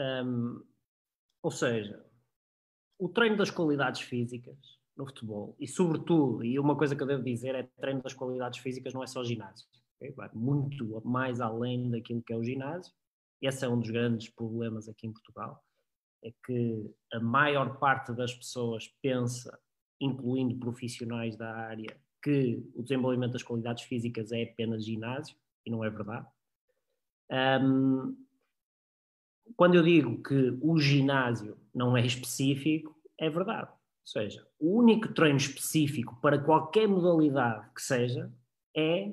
[0.00, 0.62] Um,
[1.42, 2.04] ou seja,
[2.98, 4.56] o treino das qualidades físicas
[4.96, 5.56] no futebol.
[5.58, 9.02] E, sobretudo, e uma coisa que eu devo dizer é treino das qualidades físicas não
[9.02, 9.66] é só ginásio.
[9.96, 10.12] Okay?
[10.12, 12.92] Vai muito mais além daquilo que é o ginásio.
[13.40, 15.62] Esse é um dos grandes problemas aqui em Portugal.
[16.24, 19.58] É que a maior parte das pessoas pensa,
[20.00, 25.84] incluindo profissionais da área, que o desenvolvimento das qualidades físicas é apenas ginásio, e não
[25.84, 26.26] é verdade.
[27.60, 28.16] Um,
[29.56, 33.70] quando eu digo que o ginásio não é específico, é verdade.
[33.70, 38.32] Ou seja, o único treino específico para qualquer modalidade que seja
[38.76, 39.12] é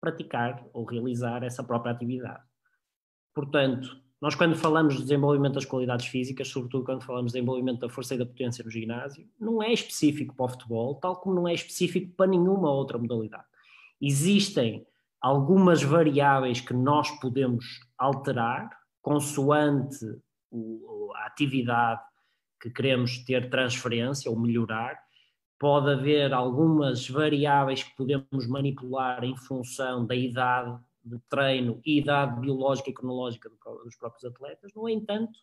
[0.00, 2.42] praticar ou realizar essa própria atividade.
[3.34, 7.88] Portanto, nós quando falamos de desenvolvimento das qualidades físicas, sobretudo quando falamos de desenvolvimento da
[7.88, 11.48] força e da potência no ginásio, não é específico para o futebol, tal como não
[11.48, 13.44] é específico para nenhuma outra modalidade.
[14.00, 14.86] Existem
[15.20, 17.64] algumas variáveis que nós podemos
[17.98, 18.70] alterar
[19.02, 20.06] consoante
[21.16, 22.00] a atividade
[22.60, 24.96] que queremos ter transferência ou melhorar.
[25.58, 32.40] Pode haver algumas variáveis que podemos manipular em função da idade de treino e idade
[32.40, 33.50] biológica e cronológica
[33.84, 34.72] dos próprios atletas.
[34.74, 35.38] No entanto,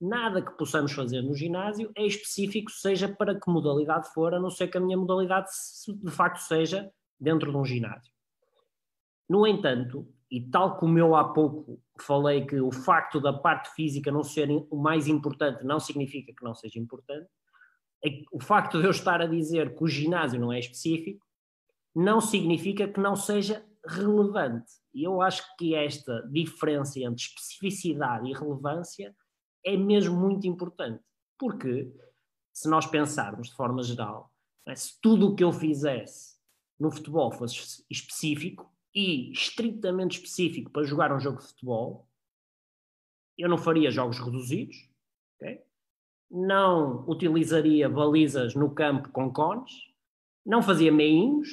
[0.00, 4.50] nada que possamos fazer no ginásio é específico, seja para que modalidade for, a não
[4.50, 5.48] ser que a minha modalidade
[5.86, 8.12] de facto seja dentro de um ginásio.
[9.28, 14.12] No entanto, e tal como eu há pouco falei que o facto da parte física
[14.12, 17.28] não ser o mais importante não significa que não seja importante,
[18.04, 21.26] é o facto de eu estar a dizer que o ginásio não é específico
[21.94, 24.70] não significa que não seja relevante.
[24.94, 29.14] E eu acho que esta diferença entre especificidade e relevância
[29.64, 31.02] é mesmo muito importante.
[31.38, 31.92] Porque,
[32.52, 34.32] se nós pensarmos de forma geral,
[34.66, 36.36] é, se tudo o que eu fizesse
[36.78, 42.08] no futebol fosse específico e estritamente específico para jogar um jogo de futebol,
[43.38, 44.90] eu não faria jogos reduzidos,
[45.36, 45.62] okay?
[46.28, 49.70] não utilizaria balizas no campo com cones,
[50.44, 51.48] não fazia meinhos,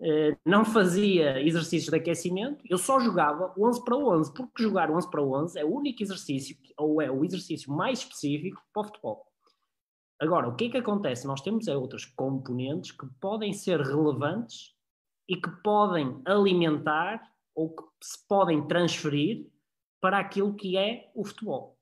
[0.00, 5.10] eh, não fazia exercícios de aquecimento, eu só jogava 11 para 11, porque jogar 11
[5.10, 9.26] para 11 é o único exercício, ou é o exercício mais específico para o futebol.
[10.20, 11.26] Agora, o que é que acontece?
[11.26, 14.75] Nós temos é outras componentes que podem ser relevantes
[15.28, 17.20] e que podem alimentar
[17.54, 19.46] ou que se podem transferir
[20.00, 21.76] para aquilo que é o futebol.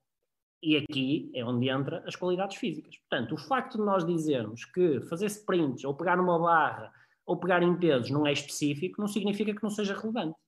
[0.63, 2.97] E aqui é onde entra as qualidades físicas.
[2.97, 6.91] Portanto, o facto de nós dizermos que fazer sprints ou pegar numa barra
[7.27, 10.39] ou pegar em pesos não é específico, não significa que não seja relevante.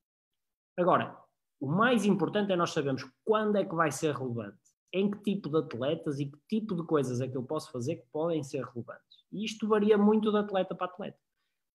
[0.78, 1.16] Agora,
[1.60, 4.58] o mais importante é nós sabermos quando é que vai ser relevante,
[4.92, 7.96] em que tipo de atletas e que tipo de coisas é que eu posso fazer
[7.96, 9.24] que podem ser relevantes.
[9.32, 11.18] E isto varia muito de atleta para atleta.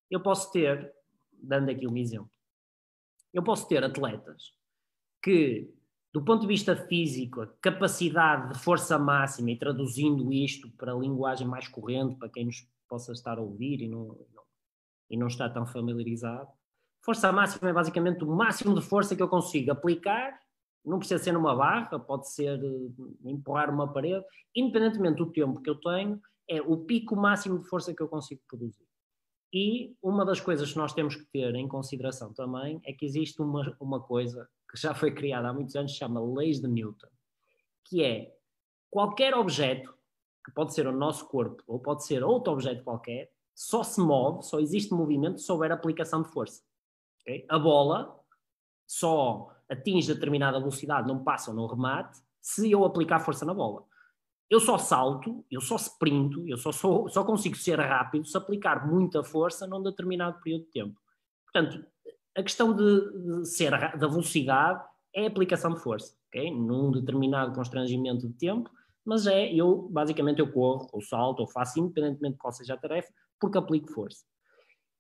[0.10, 0.94] Eu posso ter,
[1.42, 2.30] dando aqui um exemplo,
[3.34, 4.54] eu posso ter atletas
[5.24, 5.74] que,
[6.14, 10.98] do ponto de vista físico, a capacidade de força máxima, e traduzindo isto para a
[10.98, 14.18] linguagem mais corrente, para quem nos possa estar a ouvir e não,
[15.10, 16.50] e não está tão familiarizado.
[17.04, 20.40] Força máxima é basicamente o máximo de força que eu consigo aplicar,
[20.84, 24.26] não precisa ser numa barra, pode ser eh, empurrar uma parede,
[24.56, 28.42] independentemente do tempo que eu tenho, é o pico máximo de força que eu consigo
[28.48, 28.86] produzir.
[29.54, 33.42] E uma das coisas que nós temos que ter em consideração também é que existe
[33.42, 37.10] uma, uma coisa que já foi criada há muitos anos, chama Leis de Newton,
[37.84, 38.34] que é
[38.90, 39.94] qualquer objeto,
[40.46, 44.44] que pode ser o nosso corpo ou pode ser outro objeto qualquer, só se move,
[44.44, 46.64] só existe movimento se houver aplicação de força.
[47.22, 47.46] Okay?
[47.50, 48.18] A bola
[48.88, 53.86] só atinge determinada velocidade, não passa no remate, se eu aplicar força na bola.
[54.52, 58.86] Eu só salto, eu só sprinto, eu só, sou, só consigo ser rápido se aplicar
[58.86, 61.00] muita força num determinado período de tempo.
[61.46, 61.86] Portanto,
[62.36, 64.84] a questão de, de ser da velocidade
[65.16, 66.52] é a aplicação de força, okay?
[66.52, 68.70] num determinado constrangimento de tempo,
[69.06, 72.78] mas é, eu, basicamente, eu corro, ou salto, ou faço, independentemente de qual seja a
[72.78, 74.26] tarefa, porque aplico força.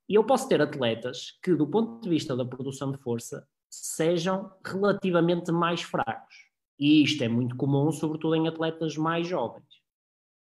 [0.07, 4.49] E eu posso ter atletas que, do ponto de vista da produção de força, sejam
[4.65, 6.50] relativamente mais fracos.
[6.81, 9.67] E isto é muito comum, sobretudo em atletas mais jovens.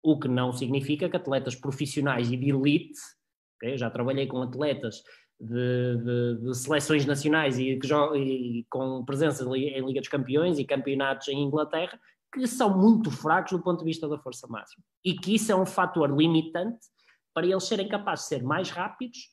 [0.03, 2.99] O que não significa que atletas profissionais e de elite,
[3.57, 5.03] okay, já trabalhei com atletas
[5.39, 7.79] de, de, de seleções nacionais e,
[8.17, 12.01] e, com presença em Liga dos Campeões e campeonatos em Inglaterra,
[12.33, 14.83] que são muito fracos do ponto de vista da força máxima.
[15.05, 16.87] E que isso é um fator limitante
[17.35, 19.29] para eles serem capazes de ser mais rápidos,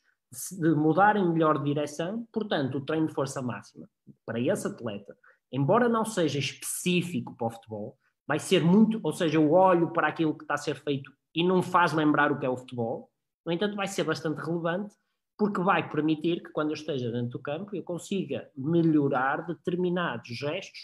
[0.60, 3.88] de mudarem melhor de direção, portanto, o treino de força máxima
[4.26, 5.16] para esse atleta,
[5.52, 10.08] embora não seja específico para o futebol, vai ser muito, ou seja, eu olho para
[10.08, 13.10] aquilo que está a ser feito e não faz lembrar o que é o futebol,
[13.46, 14.94] no entanto, vai ser bastante relevante
[15.38, 20.80] porque vai permitir que quando eu esteja dentro do campo eu consiga melhorar determinados gestos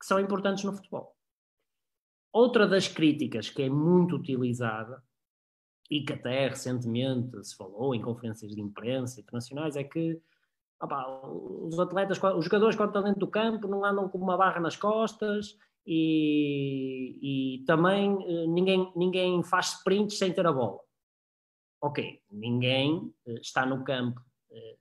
[0.00, 1.14] que são importantes no futebol.
[2.32, 5.00] Outra das críticas que é muito utilizada
[5.90, 10.20] e que até recentemente se falou em conferências de imprensa internacionais, é que
[10.80, 14.60] opa, os atletas, os jogadores quando estão dentro do campo não andam com uma barra
[14.60, 15.56] nas costas
[15.86, 20.80] e, e também eh, ninguém, ninguém faz sprints sem ter a bola.
[21.82, 24.20] Ok, ninguém eh, está no campo
[24.50, 24.76] eh,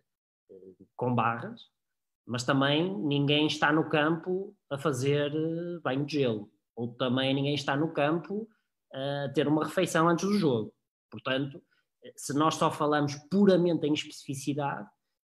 [0.95, 1.61] com barras,
[2.25, 5.31] mas também ninguém está no campo a fazer
[5.81, 8.47] banho de gelo, ou também ninguém está no campo
[8.93, 10.73] a ter uma refeição antes do jogo.
[11.11, 11.61] Portanto,
[12.15, 14.87] se nós só falamos puramente em especificidade,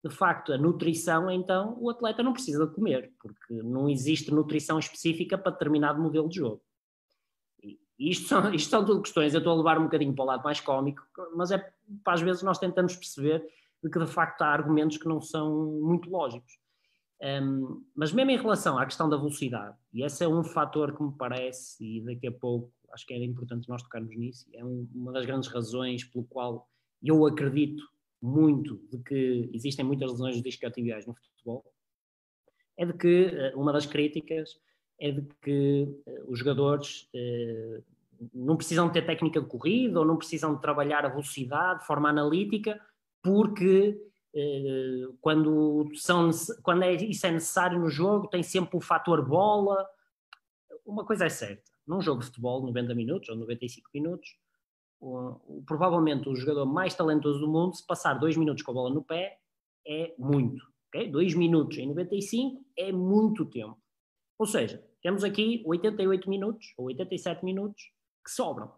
[0.06, 4.78] de facto, a nutrição, então, o atleta não precisa de comer, porque não existe nutrição
[4.78, 6.62] específica para determinado modelo de jogo.
[7.64, 7.80] E
[8.12, 10.44] isto são, isto são tudo questões, eu estou a levar um bocadinho para o lado
[10.44, 11.02] mais cómico,
[11.36, 11.58] mas é
[12.04, 13.44] para às vezes nós tentamos perceber
[13.84, 16.54] de que de facto há argumentos que não são muito lógicos.
[17.42, 21.02] Um, mas mesmo em relação à questão da velocidade, e esse é um fator que
[21.02, 24.88] me parece, e daqui a pouco acho que era importante nós tocarmos nisso, é um,
[24.94, 26.70] uma das grandes razões pelo qual
[27.02, 27.84] eu acredito
[28.22, 31.64] muito de que existem muitas lesões discotibiais no futebol,
[32.78, 34.60] é de que eh, uma das críticas
[35.00, 37.82] é de que eh, os jogadores eh,
[38.34, 42.10] não precisam ter técnica de corrida ou não precisam de trabalhar a velocidade de forma
[42.10, 42.80] analítica,
[43.22, 44.00] porque
[45.22, 46.30] quando, são,
[46.62, 49.88] quando é, isso é necessário no jogo, tem sempre o fator bola.
[50.86, 54.38] Uma coisa é certa, num jogo de futebol, 90 minutos ou 95 minutos,
[55.06, 58.94] o, provavelmente o jogador mais talentoso do mundo, se passar dois minutos com a bola
[58.94, 59.40] no pé,
[59.88, 60.66] é muito.
[60.88, 61.10] Okay?
[61.10, 63.78] Dois minutos em 95 é muito tempo.
[64.38, 67.92] Ou seja, temos aqui 88 minutos ou 87 minutos
[68.24, 68.72] que sobram.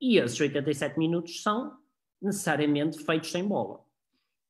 [0.00, 1.76] E esses 87 minutos são
[2.22, 3.80] necessariamente feitos sem bola.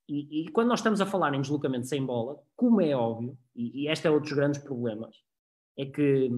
[0.09, 3.83] E, e quando nós estamos a falar em deslocamento sem bola, como é óbvio, e,
[3.83, 5.17] e este é outro dos grandes problemas,
[5.77, 6.31] é que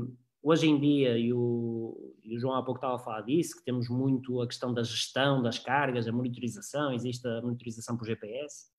[0.42, 3.64] hoje em dia, e o, e o João há pouco estava a falar disso, que
[3.64, 8.70] temos muito a questão da gestão das cargas, a monitorização, existe a monitorização por GPS,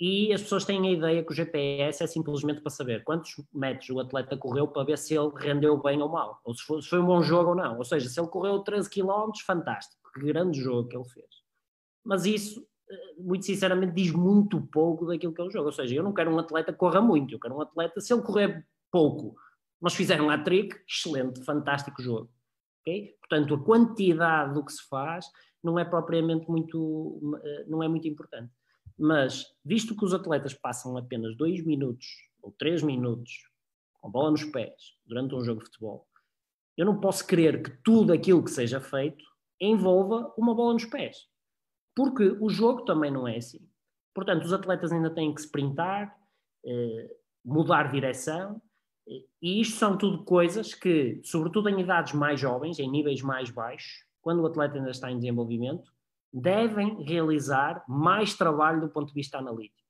[0.00, 3.90] e as pessoas têm a ideia que o GPS é simplesmente para saber quantos metros
[3.90, 6.88] o atleta correu para ver se ele rendeu bem ou mal, ou se foi, se
[6.88, 7.76] foi um bom jogo ou não.
[7.76, 11.28] Ou seja, se ele correu 13 km, fantástico, que grande jogo que ele fez.
[12.02, 15.66] Mas isso, eh, muito sinceramente, diz muito pouco daquilo que é o jogo.
[15.66, 18.10] Ou seja, eu não quero um atleta que corra muito, eu quero um atleta, se
[18.10, 19.36] ele correr pouco,
[19.80, 22.30] mas fizeram um hat-trick, excelente, fantástico jogo.
[22.80, 23.16] Okay?
[23.20, 25.26] Portanto, a quantidade do que se faz
[25.62, 28.52] não é propriamente muito, eh, não é muito importante.
[28.98, 32.06] Mas, visto que os atletas passam apenas dois minutos
[32.42, 33.32] ou três minutos
[33.94, 36.06] com a bola nos pés durante um jogo de futebol,
[36.76, 39.24] eu não posso querer que tudo aquilo que seja feito
[39.60, 41.28] envolva uma bola nos pés.
[41.94, 43.66] Porque o jogo também não é assim.
[44.14, 46.16] Portanto, os atletas ainda têm que sprintar,
[46.64, 48.60] eh, mudar direção,
[49.42, 54.04] e isto são tudo coisas que, sobretudo em idades mais jovens, em níveis mais baixos,
[54.22, 55.90] quando o atleta ainda está em desenvolvimento,
[56.32, 59.80] devem realizar mais trabalho do ponto de vista analítico.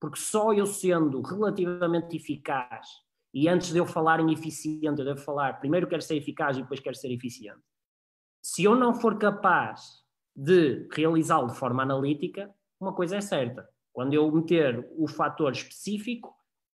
[0.00, 2.88] Porque só eu sendo relativamente eficaz,
[3.34, 6.62] e antes de eu falar em eficiente, eu devo falar, primeiro quero ser eficaz e
[6.62, 7.60] depois quero ser eficiente.
[8.42, 10.02] Se eu não for capaz
[10.34, 12.50] de realizá-lo de forma analítica,
[12.80, 13.68] uma coisa é certa.
[13.92, 16.34] Quando eu meter o fator específico,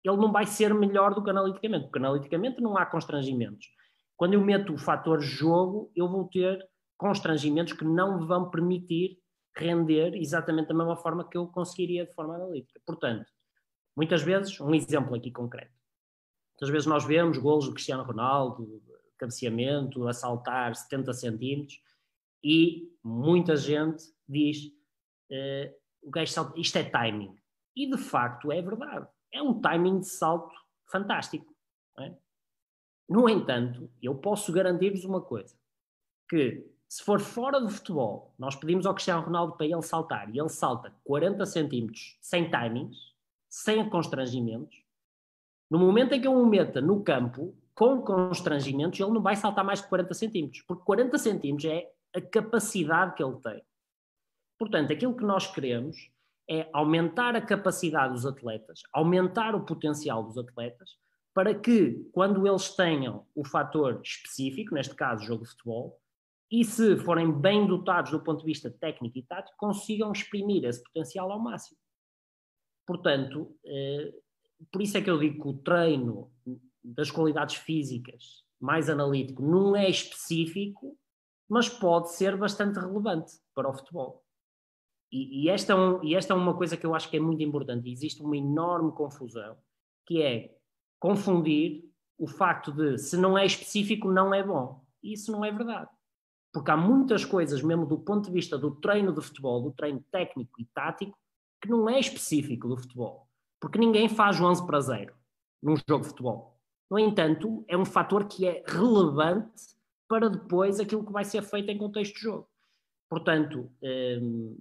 [0.05, 3.68] ele não vai ser melhor do que analiticamente, porque analiticamente não há constrangimentos.
[4.16, 9.18] Quando eu meto o fator jogo, eu vou ter constrangimentos que não vão permitir
[9.57, 12.80] render exatamente da mesma forma que eu conseguiria de forma analítica.
[12.86, 13.26] Portanto,
[13.96, 15.72] muitas vezes, um exemplo aqui concreto.
[16.55, 18.82] Muitas vezes nós vemos golos do Cristiano Ronaldo,
[19.18, 21.80] cabeceamento, a saltar 70 centímetros,
[22.42, 24.66] e muita gente diz
[25.30, 27.34] uh, o gajo salta, isto é timing.
[27.76, 30.55] E de facto é verdade é um timing de salto
[30.87, 31.55] fantástico.
[31.99, 32.14] É?
[33.09, 35.57] No entanto, eu posso garantir-vos uma coisa:
[36.28, 40.39] que se for fora do futebol, nós pedimos ao Cristiano Ronaldo para ele saltar e
[40.39, 43.14] ele salta 40 centímetros sem timings,
[43.49, 44.83] sem constrangimentos.
[45.70, 49.64] No momento em que eu o meta no campo, com constrangimentos, ele não vai saltar
[49.64, 53.62] mais de 40 centímetros, porque 40 centímetros é a capacidade que ele tem.
[54.59, 56.11] Portanto, aquilo que nós queremos
[56.51, 60.90] é aumentar a capacidade dos atletas, aumentar o potencial dos atletas,
[61.32, 66.01] para que, quando eles tenham o fator específico, neste caso jogo de futebol,
[66.51, 70.82] e se forem bem dotados do ponto de vista técnico e tático, consigam exprimir esse
[70.82, 71.78] potencial ao máximo.
[72.84, 74.12] Portanto, eh,
[74.72, 76.32] por isso é que eu digo que o treino
[76.82, 80.98] das qualidades físicas mais analítico não é específico,
[81.48, 84.24] mas pode ser bastante relevante para o futebol.
[85.13, 87.43] E, e, esta é e esta é uma coisa que eu acho que é muito
[87.43, 87.91] importante.
[87.91, 89.57] Existe uma enorme confusão,
[90.07, 90.57] que é
[90.99, 91.85] confundir
[92.19, 94.85] o facto de se não é específico, não é bom.
[95.03, 95.91] Isso não é verdade.
[96.53, 100.05] Porque há muitas coisas, mesmo do ponto de vista do treino de futebol, do treino
[100.13, 101.17] técnico e tático,
[101.61, 103.29] que não é específico do futebol.
[103.61, 105.15] Porque ninguém faz 11 para 0
[105.63, 106.59] num jogo de futebol.
[106.91, 109.63] No entanto, é um fator que é relevante
[110.09, 112.49] para depois aquilo que vai ser feito em contexto de jogo.
[113.09, 114.59] Portanto, hum,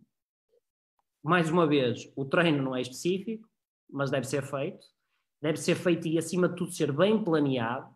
[1.24, 3.48] mais uma vez, o treino não é específico,
[3.90, 4.86] mas deve ser feito.
[5.42, 7.94] deve ser feito e, acima de tudo, ser bem planeado.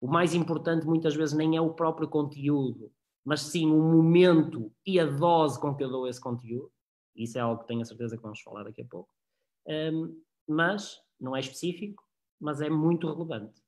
[0.00, 2.92] O mais importante, muitas vezes, nem é o próprio conteúdo,
[3.24, 6.72] mas sim o momento e a dose com que eu dou esse conteúdo.
[7.14, 9.14] Isso é algo que tenho a certeza que vamos falar daqui a pouco.
[9.66, 12.02] Um, mas não é específico,
[12.40, 13.62] mas é muito relevante.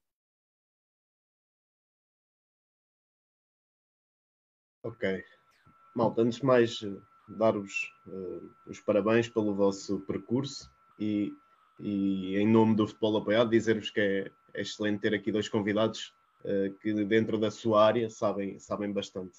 [4.83, 5.23] Ok.
[5.95, 6.83] Malta, antes de mais,
[7.29, 11.33] dar-vos uh, os parabéns pelo vosso percurso e,
[11.81, 16.15] e em nome do Futebol Apoiado, dizer-vos que é, é, excelente ter aqui dois convidados
[16.45, 19.39] uh, que, dentro da sua área, sabem, sabem bastante.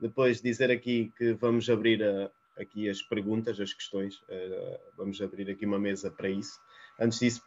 [0.00, 5.50] Depois, dizer aqui que vamos abrir a, aqui as perguntas, as questões, uh, vamos abrir
[5.50, 6.60] aqui uma mesa para isso.
[7.00, 7.42] Antes disso,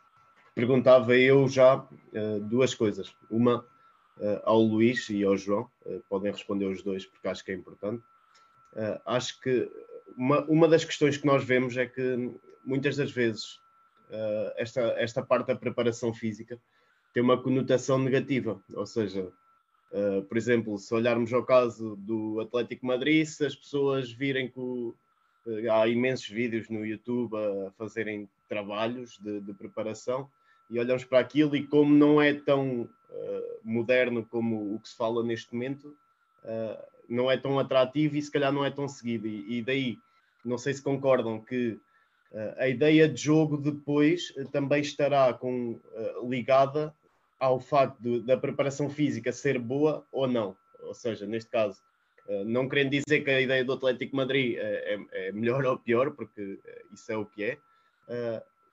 [0.55, 1.87] perguntava eu já
[2.49, 3.15] duas coisas.
[3.31, 3.65] Uma
[4.43, 5.69] ao Luís e ao João,
[6.09, 8.03] podem responder os dois porque acho que é importante.
[8.73, 9.69] Uh, acho que
[10.17, 12.31] uma, uma das questões que nós vemos é que
[12.63, 13.59] muitas das vezes
[14.57, 16.59] esta, esta parte da preparação física
[17.13, 19.31] tem uma conotação negativa, ou seja,
[20.27, 24.95] por exemplo, se olharmos ao caso do Atlético Madrid, se as pessoas virem que o,
[25.71, 30.29] há imensos vídeos no YouTube a fazerem trabalhos de, de preparação
[30.69, 34.95] e olhamos para aquilo e como não é tão uh, moderno como o que se
[34.95, 35.95] fala neste momento,
[36.43, 39.27] uh, não é tão atrativo e se calhar não é tão seguido.
[39.27, 39.97] E, e daí,
[40.43, 41.79] não sei se concordam que
[42.31, 45.79] uh, a ideia de jogo depois também estará com,
[46.27, 46.93] ligada
[47.39, 50.55] ao facto de, da preparação física ser boa ou não.
[50.81, 51.81] Ou seja, neste caso,
[52.45, 56.59] não querendo dizer que a ideia do Atlético Madrid é, é melhor ou pior, porque
[56.91, 57.57] isso é o que é,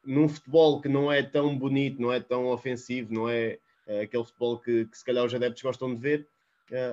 [0.07, 3.59] num futebol que não é tão bonito, não é tão ofensivo, não é,
[4.03, 6.29] aquele futebol que, que, se calhar os adeptos gostam de ver,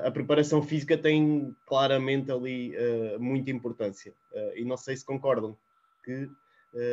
[0.06, 4.14] a preparação física tem claramente ali uh, muita importância.
[4.32, 5.58] Uh, e não sei se concordam
[6.04, 6.30] que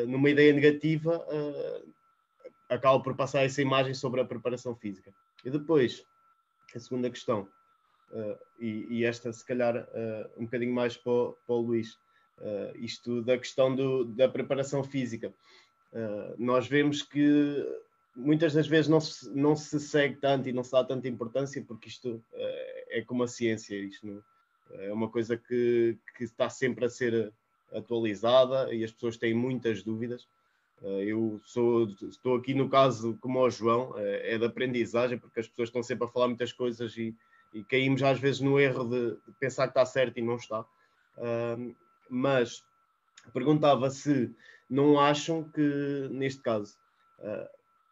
[0.06, 1.24] numa ideia negativa
[2.68, 5.10] acaba por passar essa imagem sobre a preparação física.
[5.42, 6.04] E depois,
[6.76, 7.48] a segunda questão,
[8.58, 9.88] e, e, esta se calhar
[10.36, 11.98] um bocadinho mais para o, para o Luís,
[12.74, 15.32] isto da questão do, da preparação física.
[15.92, 17.66] Uh, nós vemos que
[18.16, 21.62] muitas das vezes não se, não se segue tanto e não se dá tanta importância
[21.66, 24.22] porque isto uh, é como a ciência, isto não,
[24.72, 27.32] é uma coisa que, que, está sempre a ser
[27.72, 30.28] atualizada e as pessoas têm muitas dúvidas.
[30.82, 35.48] Uh, eu sou, estou aqui no caso como o João, é de aprendizagem porque as
[35.48, 37.14] pessoas estão sempre a falar muitas coisas e,
[37.52, 40.64] e caímos às vezes no erro de, de, pensar que está certo e não está.
[42.08, 42.64] mas
[43.32, 44.34] perguntava se
[44.68, 46.78] não acham que, neste caso,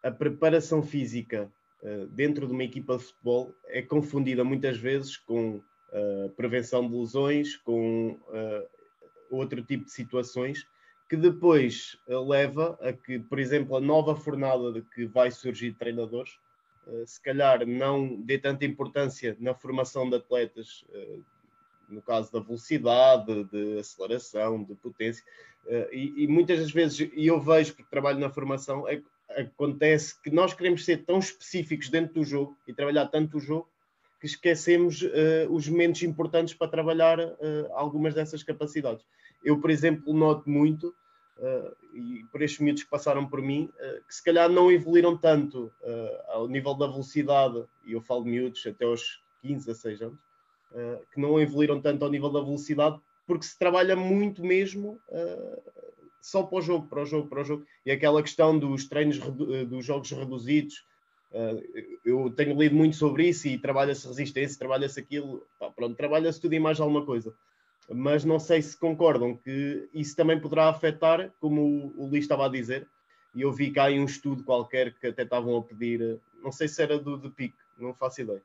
[0.09, 1.52] a preparação física
[2.11, 5.61] dentro de uma equipa de futebol é confundida muitas vezes com
[6.36, 8.18] prevenção de lesões, com
[9.30, 10.66] outro tipo de situações
[11.09, 15.78] que depois leva a que, por exemplo, a nova fornada de que vai surgir de
[15.78, 16.32] treinadores,
[17.06, 20.84] se calhar não dê tanta importância na formação de atletas
[21.88, 25.24] no caso da velocidade, de aceleração, de potência,
[25.92, 30.31] e, e, muitas das vezes, e eu vejo porque trabalho na formação, é, acontece que
[30.31, 33.68] nós queremos ser tão específicos dentro do jogo e trabalhar tanto o jogo
[34.20, 37.37] que esquecemos uh, os momentos importantes para trabalhar uh,
[37.72, 39.05] algumas dessas capacidades.
[39.45, 40.95] Eu, por exemplo, noto muito,
[41.95, 43.71] e por estes miúdos que passaram por mim,
[44.09, 45.72] que se calhar não evoluíram tanto
[46.26, 50.18] ao nível da velocidade, e eu falo de miúdos até aos 15, 16 anos,
[50.72, 55.63] uh, que não evoluíram tanto ao nível da velocidade, porque se trabalha muito mesmo uh,
[56.20, 57.66] só para o jogo, para o jogo, para o jogo.
[57.84, 60.84] E aquela questão dos treinos, eh, dos jogos reduzidos,
[61.32, 61.62] uh,
[62.04, 66.54] eu tenho lido muito sobre isso e trabalha-se resistência, trabalha-se aquilo, pá, pronto, trabalha-se tudo
[66.54, 67.34] e mais alguma coisa.
[67.90, 72.46] Mas não sei se concordam que isso também poderá afetar, como o, o Luís estava
[72.46, 72.86] a dizer,
[73.34, 76.68] e eu vi cá em um estudo qualquer que até estavam a pedir, não sei
[76.68, 78.42] se era do de PIC, não faço ideia,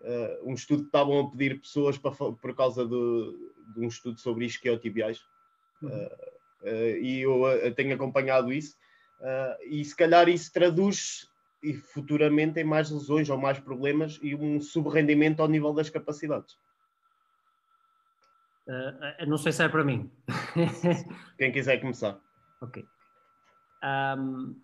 [0.00, 3.36] uh, um estudo que estavam a pedir pessoas para, por causa de,
[3.74, 5.18] de, um estudo sobre isquiotibiais.
[5.82, 8.76] Uh, uh, e eu tenho acompanhado isso.
[9.68, 11.28] e se calhar isso traduz
[11.62, 16.56] e futuramente em mais lesões ou mais problemas e um subrendimento ao nível das capacidades.
[18.66, 20.10] Uh, não sei se é para mim.
[21.38, 22.20] Quem quiser começar.
[22.60, 22.86] Ok.
[23.82, 24.54] Um,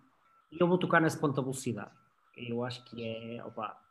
[0.59, 1.91] eu vou tocar nesse ponto da velocidade.
[2.37, 3.43] Eu acho que é.
[3.43, 3.81] Opa,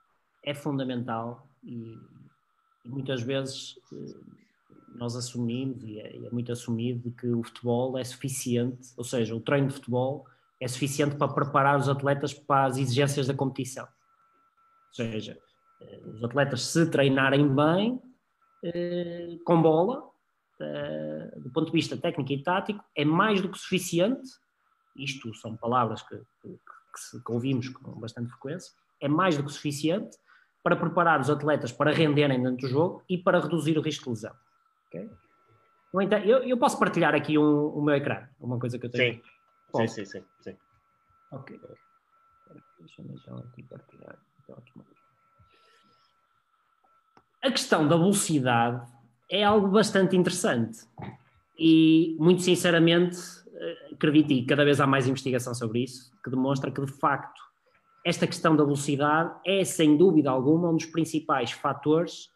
[0.43, 1.99] é fundamental e,
[2.85, 4.44] e muitas vezes eh,
[4.95, 9.41] nós assumimos, e é, é, muito assumido, que o futebol é suficiente, ou seja, o
[9.41, 10.27] treino de futebol
[10.61, 13.85] é suficiente para preparar os atletas para as exigências da competição.
[13.85, 15.39] Ou seja,
[15.83, 18.01] eh, os atletas se treinarem bem,
[18.65, 20.11] eh, com bola,
[21.37, 24.31] do ponto de vista técnico e tático, é mais do que suficiente.
[24.97, 26.59] Isto são palavras que, que
[27.25, 30.17] que ouvimos com bastante frequência, é mais do que suficiente
[30.63, 34.11] para preparar os atletas para renderem dentro do jogo e para reduzir o risco de
[34.11, 34.35] lesão.
[34.95, 35.11] Okay?
[36.03, 39.23] Então, eu, eu, posso partilhar aqui um, o meu ecrã, uma coisa que eu tenho.
[39.77, 40.57] Sim, sim, sim, sim, sim.
[41.31, 41.61] Ok.
[42.81, 44.19] Deixa-me então aqui partilhar.
[44.43, 44.63] Então,
[47.43, 48.91] a questão da velocidade
[49.31, 50.81] é algo bastante interessante
[51.59, 53.19] e, muito sinceramente,
[53.55, 57.41] eh, acredito e cada vez há mais investigação sobre isso, que demonstra que, de facto,
[58.05, 62.34] esta questão da velocidade é, sem dúvida alguma, um dos principais fatores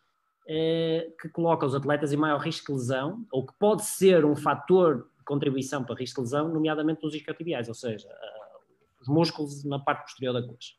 [1.21, 5.07] que coloca os atletas em maior risco de lesão, ou que pode ser um fator
[5.19, 9.79] de contribuição para risco de lesão, nomeadamente nos isquiotibiais, ou seja, uh, os músculos na
[9.79, 10.73] parte posterior da coxa.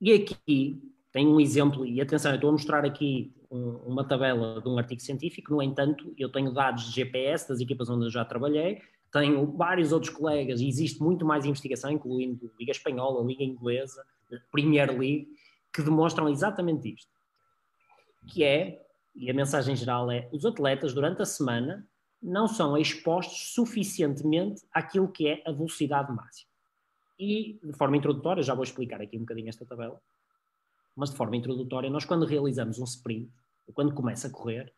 [0.00, 0.82] E aqui
[1.12, 4.76] tem um exemplo, e atenção, eu estou a mostrar aqui um, uma tabela de um
[4.76, 8.82] artigo científico, no entanto, eu tenho dados de GPS das equipas onde eu já trabalhei,
[9.12, 14.04] tenho vários outros colegas, e existe muito mais investigação, incluindo Liga Espanhola, Liga Inglesa,
[14.50, 15.28] Premier League,
[15.72, 17.17] que demonstram exatamente isto
[18.28, 18.84] que é,
[19.14, 21.88] e a mensagem geral é, os atletas durante a semana
[22.22, 26.48] não são expostos suficientemente àquilo que é a velocidade máxima.
[27.18, 30.00] E, de forma introdutória, já vou explicar aqui um bocadinho esta tabela,
[30.94, 33.30] mas de forma introdutória, nós quando realizamos um sprint,
[33.74, 34.72] quando começa a correr,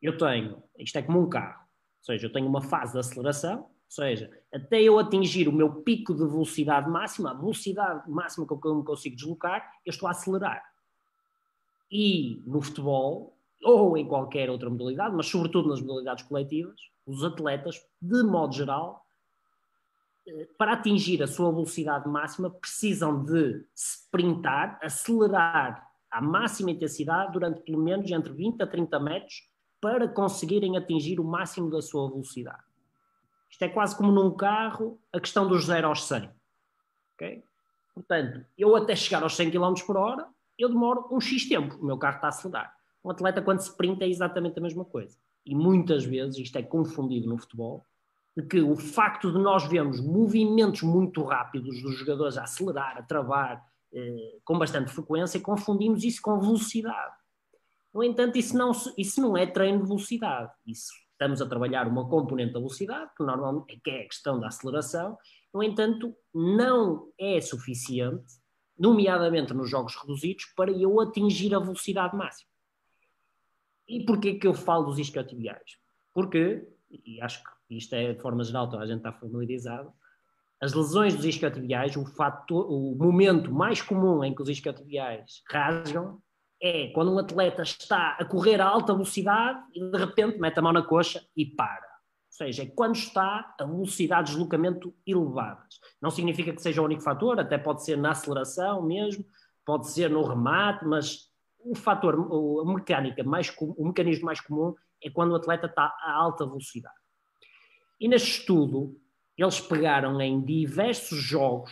[0.00, 3.60] eu tenho, isto é como um carro, ou seja, eu tenho uma fase de aceleração,
[3.60, 8.66] ou seja, até eu atingir o meu pico de velocidade máxima, a velocidade máxima que
[8.66, 10.69] eu me consigo deslocar, eu estou a acelerar.
[11.90, 17.80] E no futebol, ou em qualquer outra modalidade, mas sobretudo nas modalidades coletivas, os atletas,
[18.00, 19.04] de modo geral,
[20.26, 27.60] eh, para atingir a sua velocidade máxima, precisam de sprintar, acelerar à máxima intensidade durante
[27.62, 29.48] pelo menos entre 20 a 30 metros
[29.80, 32.62] para conseguirem atingir o máximo da sua velocidade.
[33.48, 36.30] Isto é quase como num carro, a questão dos 0 aos 100.
[37.14, 37.42] Okay?
[37.94, 40.28] Portanto, eu até chegar aos 100 km por hora,
[40.62, 42.74] eu demoro um X tempo, o meu carro está a acelerar.
[43.04, 45.16] Um atleta, quando se sprint, é exatamente a mesma coisa.
[45.44, 47.86] E muitas vezes isto é confundido no futebol,
[48.36, 53.02] de que o facto de nós vermos movimentos muito rápidos dos jogadores a acelerar, a
[53.02, 57.14] travar, eh, com bastante frequência, confundimos isso com velocidade.
[57.92, 60.52] No entanto, isso não, isso não é treino de velocidade.
[60.66, 64.46] Isso, estamos a trabalhar uma componente da velocidade, que normalmente é, é a questão da
[64.46, 65.18] aceleração.
[65.52, 68.39] No entanto, não é suficiente
[68.80, 72.50] nomeadamente nos jogos reduzidos, para eu atingir a velocidade máxima.
[73.86, 75.76] E porquê que eu falo dos isquiotibiais?
[76.14, 79.92] Porque, e acho que isto é de forma geral, toda a gente está familiarizado,
[80.60, 86.20] as lesões dos isquiotibiais, o, fator, o momento mais comum em que os isquiotibiais rasgam
[86.62, 90.62] é quando um atleta está a correr a alta velocidade e de repente mete a
[90.62, 91.89] mão na coxa e para
[92.40, 95.78] seja, é quando está a velocidade de deslocamento elevadas.
[96.00, 99.24] Não significa que seja o único fator, até pode ser na aceleração mesmo,
[99.64, 101.30] pode ser no remate, mas
[101.62, 106.12] o fator, a mecânica mais, o mecanismo mais comum é quando o atleta está a
[106.12, 106.94] alta velocidade.
[108.00, 108.98] E neste estudo,
[109.36, 111.70] eles pegaram em diversos jogos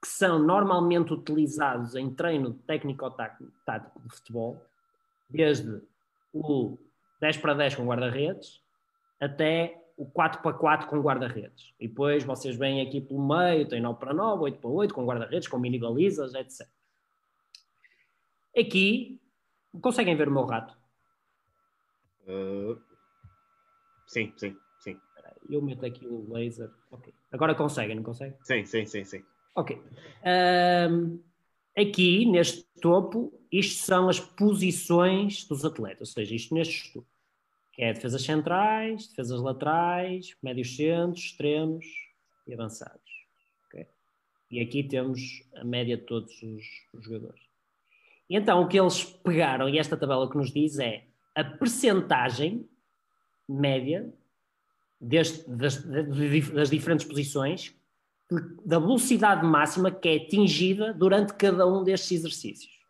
[0.00, 4.64] que são normalmente utilizados em treino técnico-tático de futebol,
[5.28, 5.80] desde
[6.32, 6.76] o
[7.20, 8.61] 10 para 10 com guarda-redes,
[9.22, 11.72] até o 4 para 4 com guarda-redes.
[11.78, 15.06] E depois vocês vêm aqui pelo meio, tem 9 para 9, 8 para 8, com
[15.06, 16.66] guarda-redes, com mini balizas, etc.
[18.58, 19.20] Aqui,
[19.80, 20.76] conseguem ver o meu rato?
[22.26, 22.76] Uh,
[24.08, 24.98] sim, sim, sim.
[25.48, 26.70] Eu meto aqui o laser.
[26.90, 27.14] Ok.
[27.30, 28.36] Agora conseguem, não conseguem?
[28.42, 29.24] Sim, sim, sim, sim.
[29.54, 29.80] Ok.
[30.90, 31.22] Um,
[31.76, 37.06] aqui, neste topo, isto são as posições dos atletas, ou seja, isto neste estudo
[37.72, 41.84] que é defesas centrais, defesas laterais, médios centros, extremos
[42.46, 43.00] e avançados.
[43.66, 43.86] Okay?
[44.50, 47.40] E aqui temos a média de todos os, os jogadores.
[48.28, 51.04] E então o que eles pegaram, e esta tabela que nos diz é
[51.34, 52.68] a percentagem
[53.48, 54.12] média
[55.00, 57.74] deste, das, das diferentes posições
[58.64, 62.81] da velocidade máxima que é atingida durante cada um destes exercícios.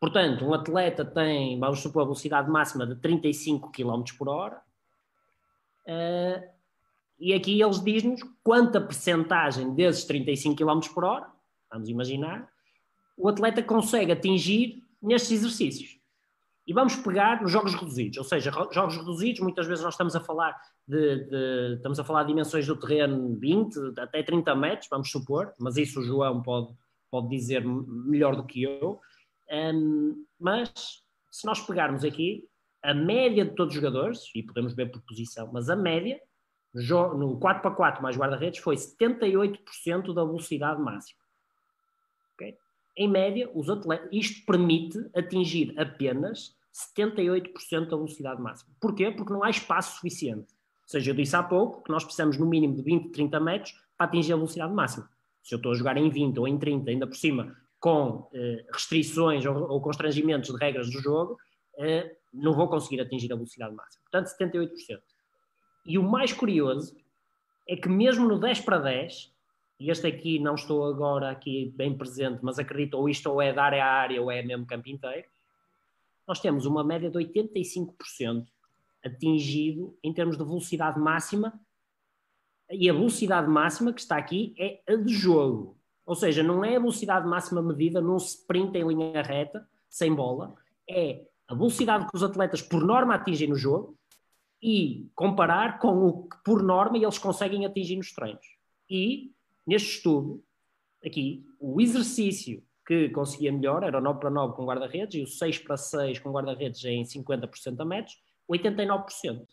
[0.00, 4.60] Portanto, um atleta tem, vamos supor, a velocidade máxima de 35 km por hora,
[5.86, 6.48] uh,
[7.18, 11.26] e aqui eles dizem-nos quanta percentagem desses 35 km por hora,
[11.70, 12.48] vamos imaginar,
[13.16, 15.98] o atleta consegue atingir nestes exercícios.
[16.64, 20.20] E vamos pegar nos jogos reduzidos, ou seja, jogos reduzidos, muitas vezes nós estamos a
[20.20, 20.54] falar
[20.86, 25.52] de, de, estamos a falar de dimensões do terreno 20 até 30 metros, vamos supor,
[25.58, 26.72] mas isso o João pode,
[27.10, 29.00] pode dizer melhor do que eu.
[29.50, 32.48] Um, mas se nós pegarmos aqui
[32.82, 36.20] a média de todos os jogadores, e podemos ver por posição, mas a média
[36.74, 41.20] no 4x4 mais guarda-redes foi 78% da velocidade máxima.
[42.34, 42.56] Okay?
[42.96, 46.56] Em média, os atletas, isto permite atingir apenas
[46.96, 48.70] 78% da velocidade máxima.
[48.80, 49.10] Porquê?
[49.10, 50.52] Porque não há espaço suficiente.
[50.52, 53.72] Ou seja, eu disse há pouco que nós precisamos no mínimo de 20, 30 metros
[53.96, 55.10] para atingir a velocidade máxima.
[55.42, 58.66] Se eu estou a jogar em 20 ou em 30, ainda por cima, com eh,
[58.72, 61.38] restrições ou, ou, constrangimentos de regras do jogo,
[61.78, 64.02] eh, não vou conseguir atingir a velocidade máxima.
[64.10, 65.00] Portanto, 78%.
[65.86, 66.96] E o mais curioso
[67.68, 69.32] é que mesmo no 10 para 10,
[69.78, 73.52] e este aqui não estou agora aqui bem presente, mas acredito ou isto ou é
[73.52, 75.28] da área a área ou é mesmo campo inteiro,
[76.26, 78.46] nós temos uma média de 85%
[79.04, 81.58] atingido em termos de velocidade máxima
[82.70, 85.77] e a velocidade máxima que está aqui é a de jogo.
[86.08, 90.54] Ou seja, não é a velocidade máxima medida num sprint em linha reta, sem bola,
[90.88, 93.94] é a velocidade que os atletas por norma atingem no jogo
[94.62, 98.46] e comparar com o que por norma eles conseguem atingir nos treinos.
[98.88, 99.32] E
[99.66, 100.42] neste estudo,
[101.04, 105.26] aqui, o exercício que conseguia melhor era o 9 para 9 com guarda-redes e o
[105.26, 108.16] 6 para 6 com guarda-redes em 50% a metros,
[108.50, 109.46] 89%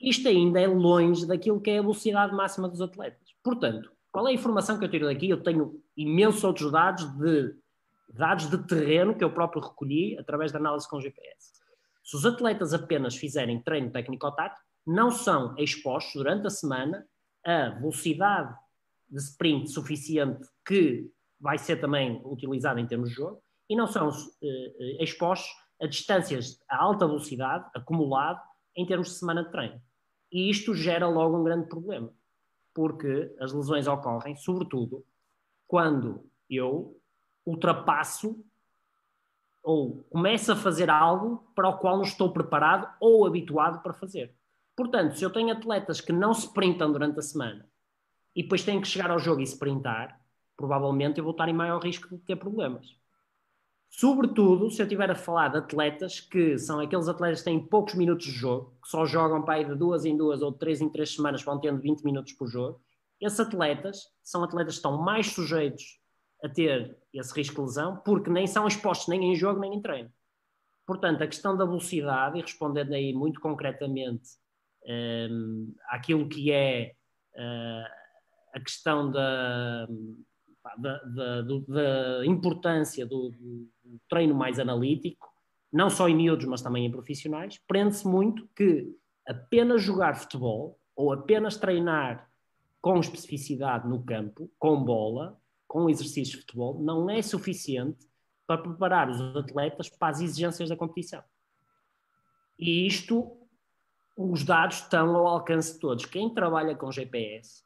[0.00, 3.28] isto ainda é longe daquilo que é a velocidade máxima dos atletas.
[3.42, 5.28] Portanto, qual é a informação que eu tiro daqui?
[5.28, 7.54] Eu tenho imensos outros dados de
[8.12, 11.52] dados de terreno que eu próprio recolhi através da análise com GPS.
[12.02, 17.06] Se os atletas apenas fizerem treino técnico-tático, não são expostos durante a semana
[17.44, 18.52] a velocidade
[19.08, 21.08] de sprint suficiente que
[21.38, 25.50] vai ser também utilizada em termos de jogo e não são uh, expostos
[25.80, 28.40] a distâncias a alta velocidade acumulado
[28.76, 29.80] em termos de semana de treino.
[30.32, 32.12] E isto gera logo um grande problema,
[32.74, 35.04] porque as lesões ocorrem, sobretudo,
[35.66, 37.00] quando eu
[37.46, 38.44] ultrapasso
[39.62, 44.34] ou começo a fazer algo para o qual não estou preparado ou habituado para fazer.
[44.76, 47.68] Portanto, se eu tenho atletas que não se sprintam durante a semana
[48.34, 50.18] e depois têm que chegar ao jogo e sprintar,
[50.56, 52.99] provavelmente eu vou estar em maior risco de ter problemas.
[53.90, 57.94] Sobretudo se eu estiver a falar de atletas que são aqueles atletas que têm poucos
[57.94, 60.80] minutos de jogo, que só jogam para ir de duas em duas ou de três
[60.80, 62.80] em três semanas, vão tendo 20 minutos por jogo.
[63.20, 66.00] Esses atletas são atletas que estão mais sujeitos
[66.42, 69.82] a ter esse risco de lesão, porque nem são expostos nem em jogo nem em
[69.82, 70.10] treino.
[70.86, 74.30] Portanto, a questão da velocidade, e respondendo aí muito concretamente
[74.86, 76.92] um, àquilo que é
[77.34, 77.92] uh,
[78.54, 79.86] a questão da,
[80.76, 83.68] da, da, da importância do, do,
[84.08, 85.28] treino mais analítico,
[85.72, 88.94] não só em miúdos, mas também em profissionais, prende-se muito que
[89.26, 92.28] apenas jogar futebol ou apenas treinar
[92.80, 95.38] com especificidade no campo, com bola,
[95.68, 98.08] com exercícios de futebol, não é suficiente
[98.46, 101.22] para preparar os atletas para as exigências da competição.
[102.58, 103.36] E isto,
[104.16, 106.04] os dados estão ao alcance de todos.
[106.04, 107.62] Quem trabalha com GPS,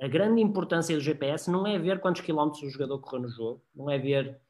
[0.00, 3.62] a grande importância do GPS não é ver quantos quilómetros o jogador correu no jogo,
[3.74, 4.40] não é ver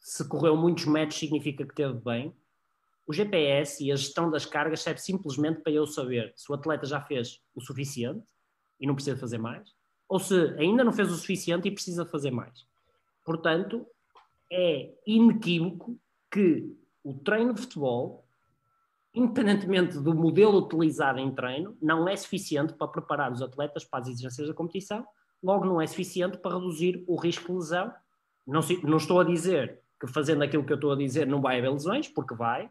[0.00, 2.34] se correu muitos metros significa que teve bem.
[3.06, 6.86] O GPS e a gestão das cargas serve simplesmente para eu saber se o atleta
[6.86, 8.26] já fez o suficiente
[8.78, 9.74] e não precisa fazer mais,
[10.08, 12.66] ou se ainda não fez o suficiente e precisa fazer mais.
[13.24, 13.86] Portanto,
[14.50, 15.98] é inequívoco
[16.30, 16.74] que
[17.04, 18.24] o treino de futebol,
[19.14, 24.08] independentemente do modelo utilizado em treino, não é suficiente para preparar os atletas para as
[24.08, 25.04] exigências da competição,
[25.42, 27.92] logo não é suficiente para reduzir o risco de lesão.
[28.46, 31.58] Não, não estou a dizer que fazendo aquilo que eu estou a dizer não vai
[31.58, 32.70] haver lesões, porque vai.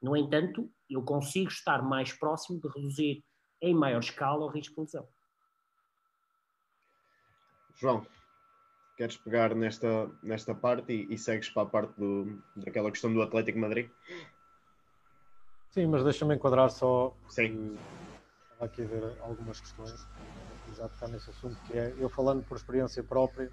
[0.00, 3.24] No entanto, eu consigo estar mais próximo de reduzir
[3.60, 5.06] em maior escala o risco de lesão.
[7.74, 8.06] João,
[8.96, 13.22] queres pegar nesta, nesta parte e, e segues para a parte do, daquela questão do
[13.22, 13.90] Atlético Madrid?
[15.70, 17.14] Sim, mas deixa-me enquadrar só.
[17.28, 17.78] Sim.
[18.42, 20.04] Estava aqui a ver algumas questões,
[20.76, 23.50] já tocar nesse assunto, que é eu falando por experiência própria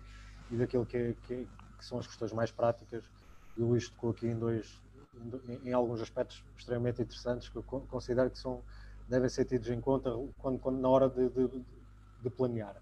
[0.49, 1.45] e daquilo que, é, que, é,
[1.77, 3.03] que são as questões mais práticas,
[3.56, 4.81] e o Luís tocou aqui em dois,
[5.48, 8.64] em, em, alguns aspectos extremamente interessantes que eu considero que são,
[9.07, 11.48] devem ser tidos em conta quando, quando na hora de, de,
[12.22, 12.76] de planear.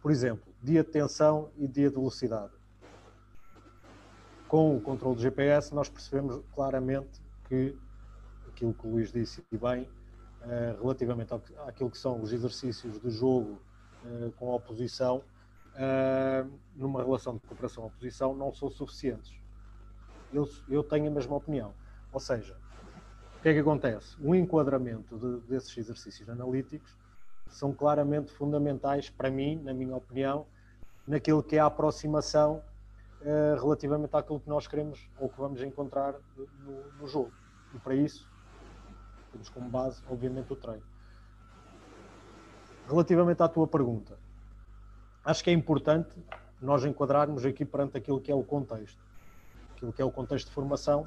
[0.00, 2.52] Por exemplo, dia de tensão e dia de velocidade.
[4.46, 7.76] Com o controle do GPS, nós percebemos claramente que
[8.58, 9.88] aquilo que o Luís disse e bem,
[10.42, 11.32] eh, relativamente
[11.66, 13.60] àquilo que são os exercícios de jogo
[14.04, 15.22] eh, com a oposição,
[15.76, 16.44] eh,
[16.74, 19.38] numa relação de cooperação-oposição, não são suficientes
[20.32, 21.72] eu, eu tenho a mesma opinião.
[22.12, 22.54] Ou seja,
[23.38, 24.14] o que é que acontece?
[24.20, 26.94] O enquadramento de, desses exercícios analíticos
[27.46, 30.46] são claramente fundamentais para mim, na minha opinião,
[31.06, 32.62] naquilo que é a aproximação
[33.58, 37.32] relativamente àquilo que nós queremos ou que vamos encontrar no, no jogo.
[37.74, 38.28] E para isso,
[39.38, 40.82] temos como base, obviamente, o treino.
[42.88, 44.18] relativamente à tua pergunta,
[45.24, 46.16] acho que é importante
[46.60, 48.98] nós enquadrarmos aqui perante aquilo que é o contexto,
[49.72, 51.06] aquilo que é o contexto de formação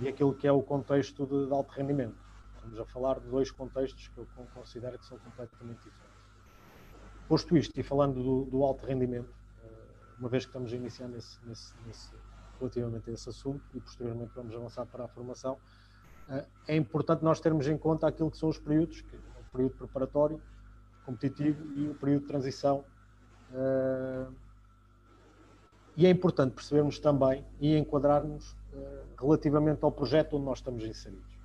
[0.00, 2.16] e aquilo que é o contexto de, de alto rendimento.
[2.54, 6.22] Estamos a falar de dois contextos que eu considero que são completamente diferentes.
[7.26, 11.08] Posto isto e falando do, do alto rendimento, eh, uma vez que estamos a iniciar
[11.08, 12.12] nesse, nesse, nesse,
[12.60, 15.58] relativamente a esse assunto e posteriormente vamos avançar para a formação,
[16.66, 19.76] é importante nós termos em conta aquilo que são os períodos, que é o período
[19.76, 20.40] preparatório,
[21.04, 22.84] competitivo e o período de transição.
[23.52, 24.26] Eh,
[25.96, 28.56] e é importante percebermos também e enquadrarmos
[29.20, 31.38] relativamente ao projeto onde nós estamos inseridos.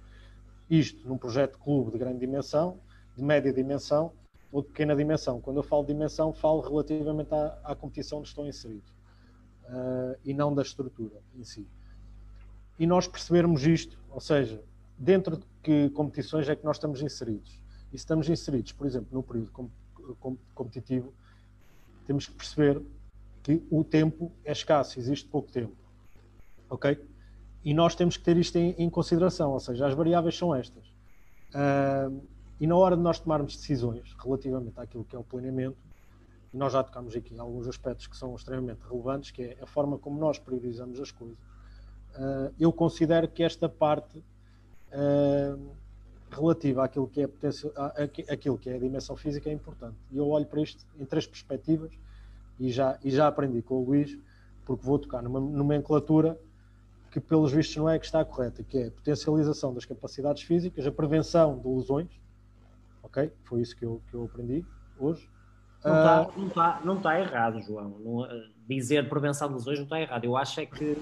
[0.69, 2.79] Isto num projeto de clube de grande dimensão,
[3.15, 4.13] de média dimensão
[4.51, 5.41] ou de pequena dimensão.
[5.41, 8.89] Quando eu falo de dimensão, falo relativamente à, à competição onde estão inseridos
[9.65, 11.67] uh, e não da estrutura em si.
[12.79, 14.63] E nós percebermos isto, ou seja,
[14.97, 17.61] dentro de que competições é que nós estamos inseridos.
[17.91, 19.69] E se estamos inseridos, por exemplo, no período com,
[20.19, 21.13] com, competitivo,
[22.05, 22.81] temos que perceber
[23.43, 25.75] que o tempo é escasso, existe pouco tempo.
[26.69, 26.99] Ok?
[27.63, 30.85] E nós temos que ter isto em, em consideração, ou seja, as variáveis são estas.
[31.53, 32.21] Uh,
[32.59, 35.77] e na hora de nós tomarmos decisões relativamente àquilo que é o planeamento,
[36.53, 39.65] e nós já tocamos aqui em alguns aspectos que são extremamente relevantes, que é a
[39.65, 41.37] forma como nós priorizamos as coisas.
[42.15, 44.23] Uh, eu considero que esta parte
[44.93, 45.75] uh,
[46.29, 47.71] relativa àquilo que, é potencial,
[48.29, 49.95] àquilo que é a dimensão física é importante.
[50.11, 51.91] E eu olho para isto em três perspectivas
[52.59, 54.17] e já, e já aprendi com o Luís,
[54.65, 56.39] porque vou tocar numa nomenclatura
[57.11, 60.85] que pelos vistos não é que está correta, que é a potencialização das capacidades físicas,
[60.85, 62.09] a prevenção de lesões,
[63.01, 63.31] ok?
[63.43, 64.65] Foi isso que eu, que eu aprendi
[64.99, 65.29] hoje.
[65.83, 67.97] Não está uh, não tá, não tá errado, João.
[67.99, 70.25] Não, eh, dizer prevenção de lesões não está errado.
[70.25, 70.97] Eu acho é que.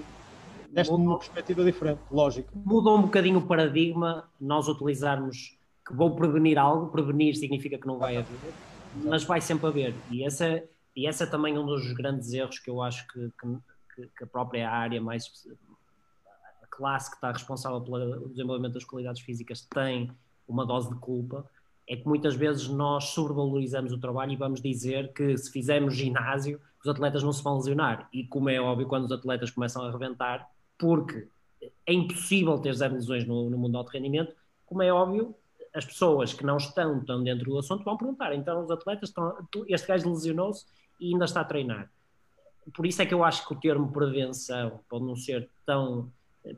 [0.76, 2.52] Deste uma perspectiva diferente, lógico.
[2.54, 7.96] Mudou um bocadinho o paradigma nós utilizarmos que vou prevenir algo, prevenir significa que não
[7.96, 8.52] vai haver,
[9.04, 9.94] mas vai sempre haver.
[10.10, 10.62] E essa,
[10.94, 13.32] e essa é também um dos grandes erros que eu acho que,
[13.94, 15.30] que, que a própria área mais
[16.68, 20.10] classe que está responsável pelo desenvolvimento das qualidades físicas tem
[20.46, 21.48] uma dose de culpa,
[21.88, 26.60] é que muitas vezes nós sobrevalorizamos o trabalho e vamos dizer que se fizermos ginásio,
[26.84, 28.08] os atletas não se vão lesionar.
[28.12, 30.46] E como é óbvio, quando os atletas começam a arrebentar,
[30.78, 31.28] porque
[31.86, 34.34] é impossível ter zero lesões no, no mundo do alto rendimento,
[34.64, 35.34] como é óbvio,
[35.74, 39.36] as pessoas que não estão tão dentro do assunto vão perguntar, então os atletas estão,
[39.68, 40.66] este gajo lesionou-se
[40.98, 41.90] e ainda está a treinar.
[42.74, 46.10] Por isso é que eu acho que o termo prevenção pode não ser tão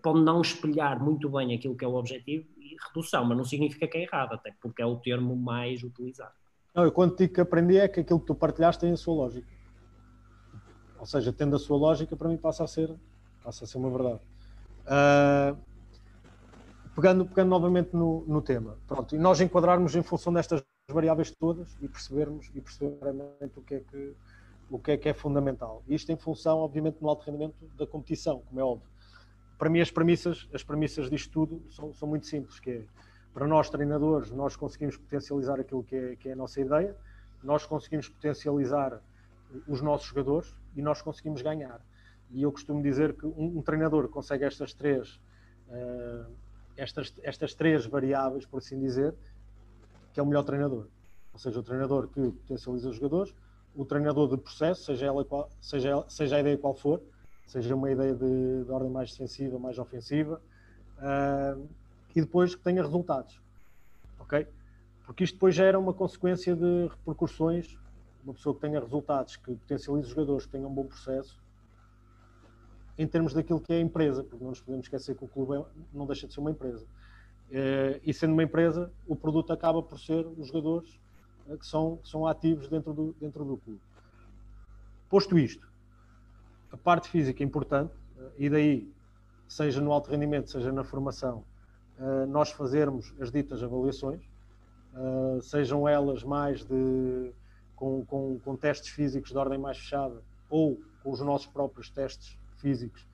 [0.03, 3.87] pode não espelhar muito bem aquilo que é o objetivo e redução, mas não significa
[3.87, 6.33] que é errado, até porque é o termo mais utilizado.
[6.75, 9.15] Não, eu quando digo que aprendi é que aquilo que tu partilhaste tem a sua
[9.15, 9.49] lógica.
[10.99, 12.95] Ou seja, tendo a sua lógica, para mim passa a ser,
[13.49, 14.21] passa a ser uma verdade.
[14.85, 15.57] Uh,
[16.95, 21.77] pegando, pegando novamente no, no tema, pronto, e nós enquadrarmos em função destas variáveis todas
[21.81, 24.15] e percebermos e perceber realmente o que é que
[24.71, 25.83] o que é que é fundamental.
[25.89, 28.87] Isto em função, obviamente, no alto rendimento da competição, como é óbvio
[29.59, 32.85] para mim as premissas, as premissas disto tudo são, são muito simples, que é,
[33.35, 36.97] para nós treinadores, nós conseguimos potencializar aquilo que é, que é a nossa ideia,
[37.43, 39.01] nós conseguimos potencializar
[39.67, 41.81] os nossos jogadores e nós conseguimos ganhar.
[42.31, 45.21] E eu costumo dizer que um, um treinador consegue estas três,
[45.69, 46.31] uh,
[46.77, 49.15] estas, estas três variáveis, por assim dizer,
[50.13, 50.87] que é o melhor treinador.
[51.33, 53.35] Ou seja, o treinador que potencializa os jogadores,
[53.75, 57.01] o treinador de processo, seja, ela qual, seja, seja a ideia qual for,
[57.47, 60.41] seja uma ideia de, de ordem mais defensiva, mais ofensiva,
[60.99, 61.69] uh,
[62.15, 63.41] e depois que tenha resultados.
[64.19, 64.47] Ok?
[65.07, 67.79] Porque isto depois gera uma consequência de repercussões.
[68.25, 71.41] Uma pessoa que tenha resultados, que potencialize os jogadores, que tenha um bom processo,
[72.99, 75.57] em termos daquilo que é a empresa, porque não nos podemos esquecer que o clube
[75.57, 75.65] é,
[75.95, 76.85] não deixa de ser uma empresa.
[77.51, 81.01] Uh, e sendo uma empresa, o produto acaba por ser os jogadores
[81.47, 83.81] uh, que, são, que são ativos dentro do, dentro do clube.
[85.09, 85.67] Posto isto,
[86.71, 88.93] a parte física é importante, eh, e daí,
[89.47, 91.45] seja no alto rendimento, seja na formação,
[91.99, 94.23] eh, nós fazermos as ditas avaliações,
[94.95, 97.33] eh, sejam elas mais de,
[97.75, 102.39] com, com, com testes físicos de ordem mais fechada ou com os nossos próprios testes
[102.61, 103.07] físicos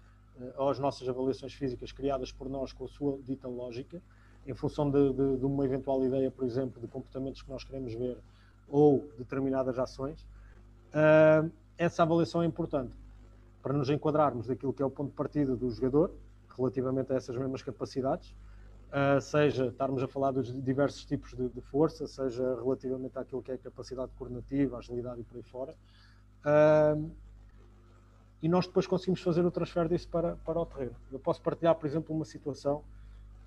[0.56, 4.02] ou as nossas avaliações físicas criadas por nós com a sua dita lógica,
[4.46, 7.94] em função de, de, de, uma eventual ideia, por exemplo, de comportamentos que nós queremos
[7.94, 8.18] ver
[8.68, 10.22] ou determinadas ações,
[10.92, 12.92] uh, essa avaliação é importante
[13.62, 16.12] para nos enquadrarmos daquilo que é o ponto de partida do jogador,
[16.56, 18.34] relativamente a essas mesmas capacidades,
[18.90, 23.52] uh, seja estarmos a falar dos diversos tipos de, de, força, seja relativamente àquilo que
[23.52, 25.74] é capacidade coordenativa, agilidade e por aí fora.
[26.44, 27.10] Uh,
[28.44, 30.94] e nós depois conseguimos fazer o transfer disso para, para o terreno.
[31.10, 32.84] Eu posso partilhar, por exemplo, uma situação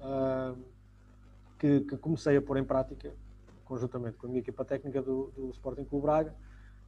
[0.01, 0.57] uh,
[1.59, 3.13] que, que, comecei a pôr em prática
[3.63, 6.33] conjuntamente com a minha equipa técnica do, do Sporting Clube Braga,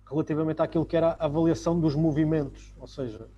[0.10, 3.30] relativamente àquilo que era a avaliação dos movimentos, ou seja,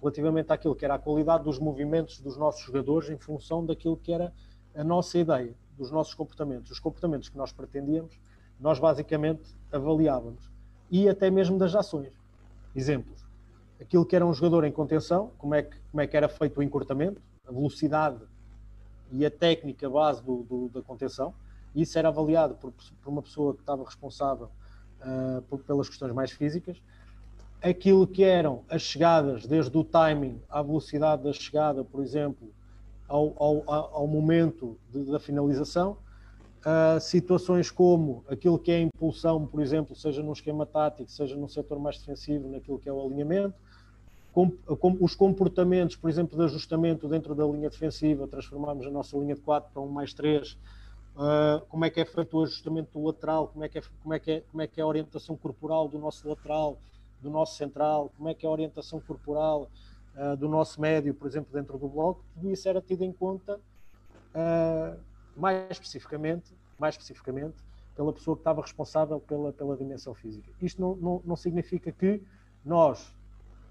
[0.00, 4.12] relativamente àquilo que era a qualidade dos movimentos dos nossos jogadores em função daquilo que
[4.12, 4.32] era
[4.76, 6.70] a nossa ideia, dos nossos comportamentos.
[6.70, 8.16] Os comportamentos que nós pretendíamos,
[8.60, 9.42] nós basicamente
[9.72, 10.48] avaliávamos.
[10.88, 12.12] E até mesmo das ações.
[12.76, 13.19] Exemplos.
[13.80, 16.60] Aquilo que era um jogador em contenção, como é que, como é que era feito
[16.60, 18.20] o encurtamento, a velocidade
[19.10, 21.34] e a técnica base do, do, da contenção.
[21.74, 24.48] Isso era avaliado por, por uma pessoa que estava responsável
[25.00, 26.80] uh, por, pelas questões mais físicas.
[27.62, 32.48] Aquilo que eram as chegadas, desde o timing à velocidade da chegada, por exemplo,
[33.08, 35.96] ao, ao, ao momento de, da finalização.
[36.60, 41.34] Uh, situações como aquilo que é a impulsão, por exemplo, seja num esquema tático, seja
[41.34, 43.54] num setor mais defensivo, naquilo que é o alinhamento,
[44.32, 49.16] com, com, os comportamentos, por exemplo, de ajustamento dentro da linha defensiva, transformarmos a nossa
[49.16, 52.98] linha de 4 para um mais 3, uh, como é que é feito o ajustamento
[52.98, 54.86] do lateral, como é, que é, como, é que é, como é que é a
[54.86, 56.78] orientação corporal do nosso lateral,
[57.20, 59.68] do nosso central, como é que é a orientação corporal
[60.16, 63.56] uh, do nosso médio, por exemplo, dentro do bloco, tudo isso era tido em conta
[64.34, 64.98] uh,
[65.36, 67.56] mais especificamente, mais especificamente
[67.94, 70.50] pela pessoa que estava responsável pela, pela dimensão física.
[70.62, 72.22] Isto não, não, não significa que
[72.64, 73.14] nós,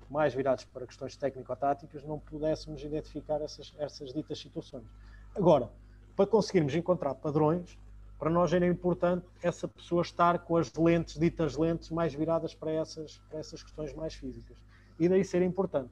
[0.09, 4.85] mais virados para questões técnico-táticas, não pudéssemos identificar essas, essas ditas situações.
[5.35, 5.69] Agora,
[6.15, 7.77] para conseguirmos encontrar padrões,
[8.17, 12.71] para nós era importante essa pessoa estar com as lentes, ditas lentes, mais viradas para
[12.71, 14.57] essas, para essas questões mais físicas.
[14.99, 15.89] E daí ser importante.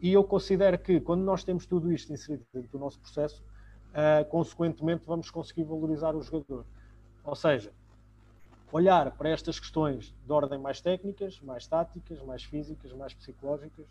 [0.00, 3.42] E eu considero que quando nós temos tudo isto inserido dentro do nosso processo,
[3.90, 6.64] uh, consequentemente vamos conseguir valorizar o jogador.
[7.24, 7.72] Ou seja,
[8.74, 13.86] olhar para estas questões de ordem mais técnicas, mais táticas, mais físicas, mais psicológicas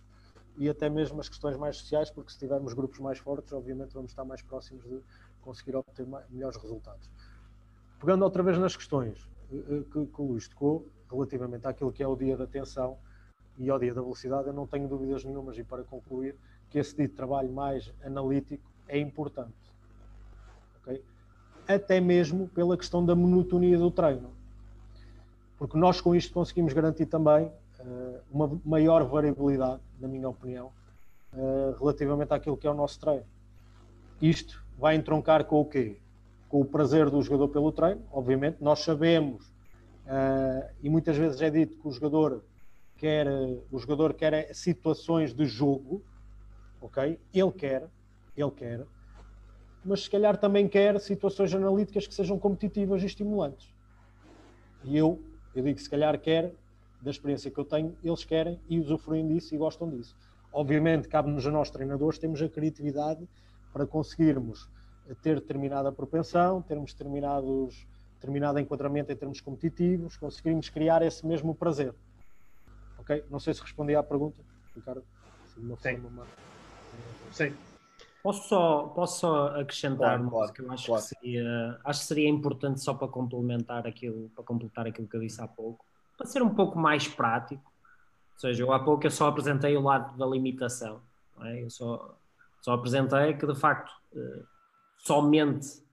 [0.57, 4.11] e até mesmo as questões mais sociais, porque se tivermos grupos mais fortes, obviamente vamos
[4.11, 4.99] estar mais próximos de,
[5.41, 7.09] conseguir obter melhores resultados.
[7.97, 12.03] Pegando outra vez nas questões eh, eh, que, que o Luís tocou, relativamente àquilo que
[12.03, 12.97] é o dia da atenção
[13.57, 16.35] e ao dia da velocidade, eu não tenho dúvidas nenhumas, e para concluir,
[16.69, 19.53] que esse de trabalho mais analítico é importante.
[20.81, 21.01] Okay?
[21.67, 24.42] Até mesmo pela questão da monotonia do treino.
[25.63, 30.73] Porque nós com isto conseguimos garantir também uh, uma maior variabilidade, na minha opinião,
[31.31, 33.23] uh, relativamente àquilo que é o nosso treino.
[34.21, 36.01] Isto vai entroncar com o quê?
[36.49, 38.57] Com o prazer do jogador pelo treino, obviamente.
[38.59, 39.45] Nós sabemos,
[40.05, 42.43] uh, e muitas vezes é dito que o jogador
[42.97, 43.25] quer,
[43.71, 46.03] o jogador quer situações de jogo,
[46.81, 47.17] ok?
[47.33, 47.87] Ele quer,
[48.35, 48.85] ele quer,
[49.85, 53.73] mas se calhar também quer situações analíticas que sejam competitivas e estimulantes.
[54.83, 55.21] E eu,
[55.55, 56.53] eu digo que se calhar quer,
[57.01, 60.15] da experiência que eu tenho, eles querem e usufruem disso e gostam disso.
[60.51, 63.27] Obviamente, cabe-nos a nós treinadores, temos a criatividade
[63.73, 64.69] para conseguirmos
[65.21, 67.85] ter determinada propensão, termos determinados,
[68.15, 71.93] determinado enquadramento em termos competitivos, conseguirmos criar esse mesmo prazer.
[72.97, 73.25] Ok?
[73.29, 74.39] Não sei se respondi à pergunta,
[74.75, 75.03] Ricardo.
[75.81, 75.97] Sim.
[75.99, 76.25] Forma.
[77.31, 77.53] Sim.
[78.23, 81.03] Posso só, posso só acrescentar claro, claro, que eu acho claro.
[81.03, 85.19] que seria acho que seria importante só para complementar aquilo, para completar aquilo que eu
[85.19, 85.85] disse há pouco,
[86.17, 87.61] para ser um pouco mais prático.
[88.33, 91.01] Ou seja, eu há pouco eu só apresentei o lado da limitação.
[91.41, 91.63] É?
[91.63, 92.17] Eu só
[92.63, 94.43] só apresentei que, de facto, eh,
[94.97, 95.83] somente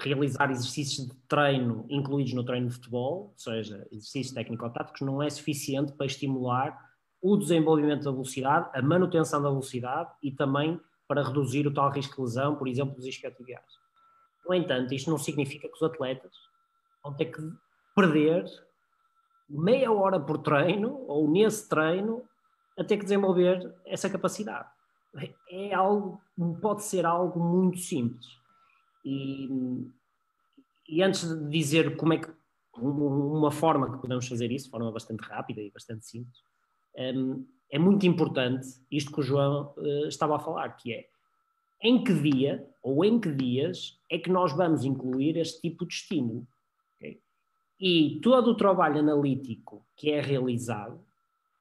[0.00, 5.30] realizar exercícios de treino incluídos no treino de futebol, ou seja, exercícios técnico-táticos, não é
[5.30, 6.76] suficiente para estimular
[7.22, 12.16] o desenvolvimento da velocidade, a manutenção da velocidade e também para reduzir o tal risco
[12.16, 13.64] de lesão, por exemplo, dos isquiotibiais.
[14.46, 16.32] No entanto, isto não significa que os atletas
[17.02, 17.42] vão ter que
[17.96, 18.44] perder
[19.48, 22.22] meia hora por treino ou nesse treino
[22.78, 24.68] a ter que desenvolver essa capacidade
[25.50, 26.20] é algo,
[26.60, 28.26] pode ser algo muito simples.
[29.04, 29.48] E,
[30.88, 32.30] e antes de dizer como é que
[32.76, 36.38] uma forma que podemos fazer isso, de forma bastante rápida e bastante simples,
[36.96, 41.08] hum, é muito importante isto que o João eh, estava a falar, que é
[41.82, 45.94] em que dia ou em que dias é que nós vamos incluir este tipo de
[45.94, 46.46] estímulo.
[46.96, 47.20] Okay?
[47.78, 51.00] E todo o trabalho analítico que é realizado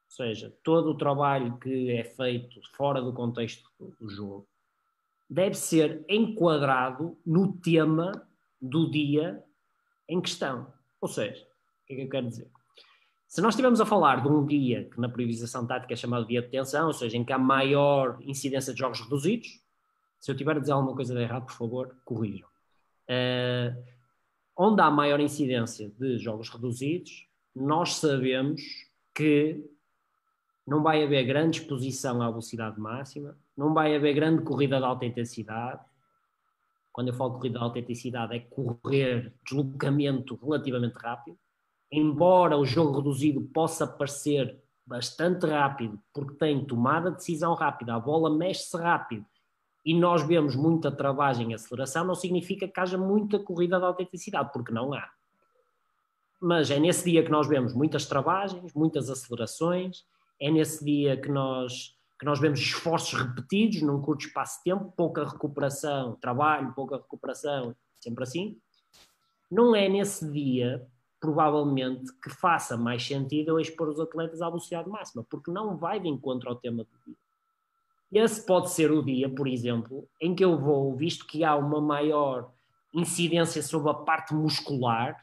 [0.07, 3.69] ou seja, todo o trabalho que é feito fora do contexto
[3.99, 4.47] do jogo
[5.29, 8.25] deve ser enquadrado no tema
[8.59, 9.43] do dia
[10.07, 10.73] em questão.
[11.01, 12.49] Ou seja, o que é que eu quero dizer?
[13.28, 16.41] Se nós estivermos a falar de um dia que na priorização tática é chamado dia
[16.41, 19.62] de tensão, ou seja, em que há maior incidência de jogos reduzidos,
[20.20, 22.48] se eu tiver a dizer alguma coisa de errado, por favor, corrijam.
[23.10, 23.84] Uh,
[24.56, 28.62] onde há maior incidência de jogos reduzidos, nós sabemos
[29.14, 29.64] que
[30.66, 35.06] não vai haver grande exposição à velocidade máxima, não vai haver grande corrida de alta
[35.06, 35.82] intensidade.
[36.91, 41.38] quando eu falo corrida de alta intensidade, é correr deslocamento relativamente rápido.
[41.91, 47.99] Embora o jogo reduzido possa parecer bastante rápido, porque tem tomada de decisão rápida, a
[47.99, 49.26] bola mexe-se rápido
[49.85, 54.03] e nós vemos muita travagem e aceleração, não significa que haja muita corrida de alta
[54.03, 55.09] intensidade, porque não há.
[56.41, 60.05] Mas é nesse dia que nós vemos muitas travagens, muitas acelerações,
[60.39, 64.91] é nesse dia que nós que nós vemos esforços repetidos num curto espaço de tempo,
[64.97, 68.57] pouca recuperação, trabalho, pouca recuperação, sempre assim.
[69.51, 70.85] Não é nesse dia,
[71.19, 75.99] provavelmente, que faça mais sentido eu expor os atletas à velocidade máxima, porque não vai
[75.99, 77.15] de encontro ao tema do dia.
[78.23, 81.81] Esse pode ser o dia, por exemplo, em que eu vou, visto que há uma
[81.81, 82.52] maior
[82.94, 85.22] incidência sobre a parte muscular,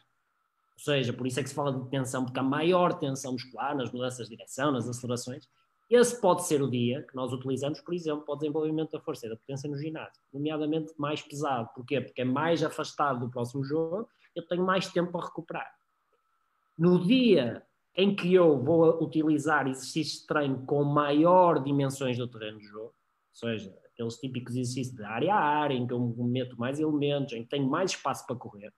[0.76, 3.74] ou seja, por isso é que se fala de tensão, porque há maior tensão muscular
[3.76, 5.48] nas mudanças de direção, nas acelerações,
[5.88, 9.26] esse pode ser o dia que nós utilizamos, por exemplo, para o desenvolvimento da força
[9.26, 11.70] e da potência no ginásio, nomeadamente mais pesado.
[11.74, 12.00] Porquê?
[12.00, 15.70] Porque é mais afastado do próximo jogo, eu tenho mais tempo para recuperar.
[16.76, 17.62] No dia
[17.96, 22.86] em que eu vou utilizar exercícios de treino com maior dimensões do terreno de jogo,
[22.86, 22.94] ou
[23.32, 27.42] seja, aqueles típicos exercícios de área a área, em que eu meto mais elementos, em
[27.42, 28.72] que tenho mais espaço para correr,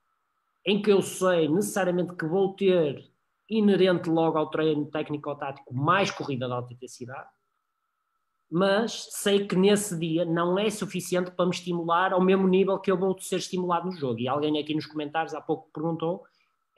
[0.65, 3.09] em que eu sei necessariamente que vou ter
[3.49, 7.29] inerente logo ao treino técnico-tático, mais corrida de alta intensidade,
[8.49, 12.91] mas sei que nesse dia não é suficiente para me estimular ao mesmo nível que
[12.91, 14.19] eu vou ser estimulado no jogo.
[14.19, 16.23] E alguém aqui nos comentários há pouco perguntou,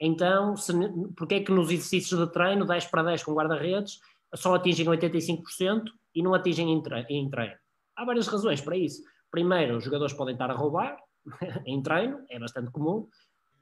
[0.00, 0.72] então, se,
[1.14, 4.00] porque é que nos exercícios de treino, 10 para 10 com guarda-redes,
[4.34, 6.82] só atingem 85% e não atingem em
[7.30, 7.58] treino?
[7.94, 9.02] Há várias razões para isso.
[9.30, 10.96] Primeiro, os jogadores podem estar a roubar
[11.66, 13.06] em treino, é bastante comum.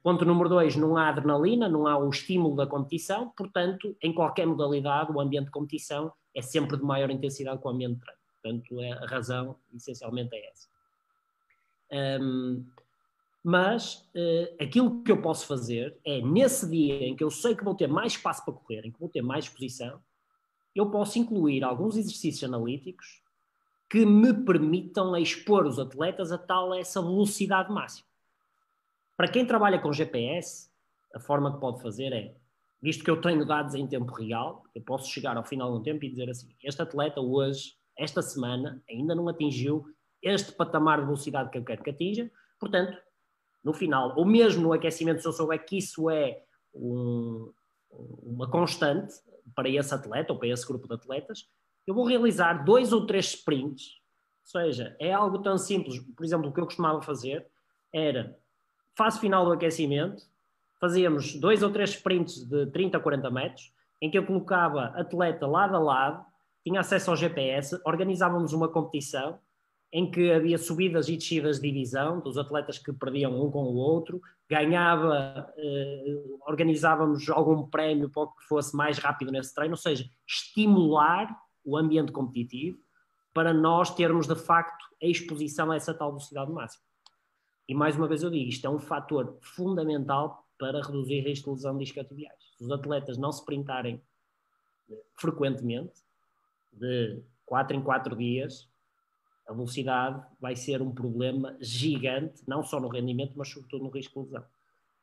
[0.00, 4.46] Ponto número dois, não há adrenalina, não há o estímulo da competição, portanto, em qualquer
[4.46, 8.18] modalidade, o ambiente de competição é sempre de maior intensidade que o ambiente de treino.
[8.40, 10.68] Portanto, a razão essencialmente é essa.
[12.22, 12.64] Um,
[13.42, 17.64] mas uh, aquilo que eu posso fazer é, nesse dia em que eu sei que
[17.64, 20.00] vou ter mais espaço para correr, em que vou ter mais exposição,
[20.74, 23.22] eu posso incluir alguns exercícios analíticos
[23.90, 28.06] que me permitam expor os atletas a tal essa velocidade máxima.
[29.16, 30.70] Para quem trabalha com GPS,
[31.14, 32.36] a forma que pode fazer é,
[32.80, 35.82] visto que eu tenho dados em tempo real, eu posso chegar ao final de um
[35.82, 39.86] tempo e dizer assim: este atleta hoje, esta semana, ainda não atingiu
[40.22, 42.96] este patamar de velocidade que eu quero que atinja, portanto,
[43.64, 46.42] no final, ou mesmo no aquecimento, se eu souber que isso é
[46.74, 47.52] um,
[48.22, 49.14] uma constante
[49.54, 51.48] para esse atleta ou para esse grupo de atletas,
[51.86, 53.98] eu vou realizar dois ou três sprints.
[54.44, 55.98] Ou seja, é algo tão simples.
[55.98, 57.46] Por exemplo, o que eu costumava fazer
[57.92, 58.38] era
[58.96, 60.22] fase final do aquecimento,
[60.80, 65.46] fazíamos dois ou três sprints de 30 a 40 metros, em que eu colocava atleta
[65.46, 66.24] lado a lado,
[66.64, 69.38] tinha acesso ao GPS, organizávamos uma competição
[69.92, 73.74] em que havia subidas e descidas de divisão dos atletas que perdiam um com o
[73.74, 80.08] outro, ganhava, eh, organizávamos algum prémio para que fosse mais rápido nesse treino, ou seja,
[80.26, 81.34] estimular
[81.64, 82.78] o ambiente competitivo
[83.32, 86.84] para nós termos de facto a exposição a essa tal velocidade máxima.
[87.66, 91.56] E mais uma vez eu digo, isto é um fator fundamental para reduzir risco de
[91.56, 92.42] lesão de isquiotibiais.
[92.56, 94.02] Se os atletas não se printarem
[95.14, 96.02] frequentemente,
[96.72, 98.67] de 4 em 4 dias,
[99.48, 104.20] a velocidade vai ser um problema gigante, não só no rendimento, mas sobretudo no risco
[104.20, 104.44] de lesão.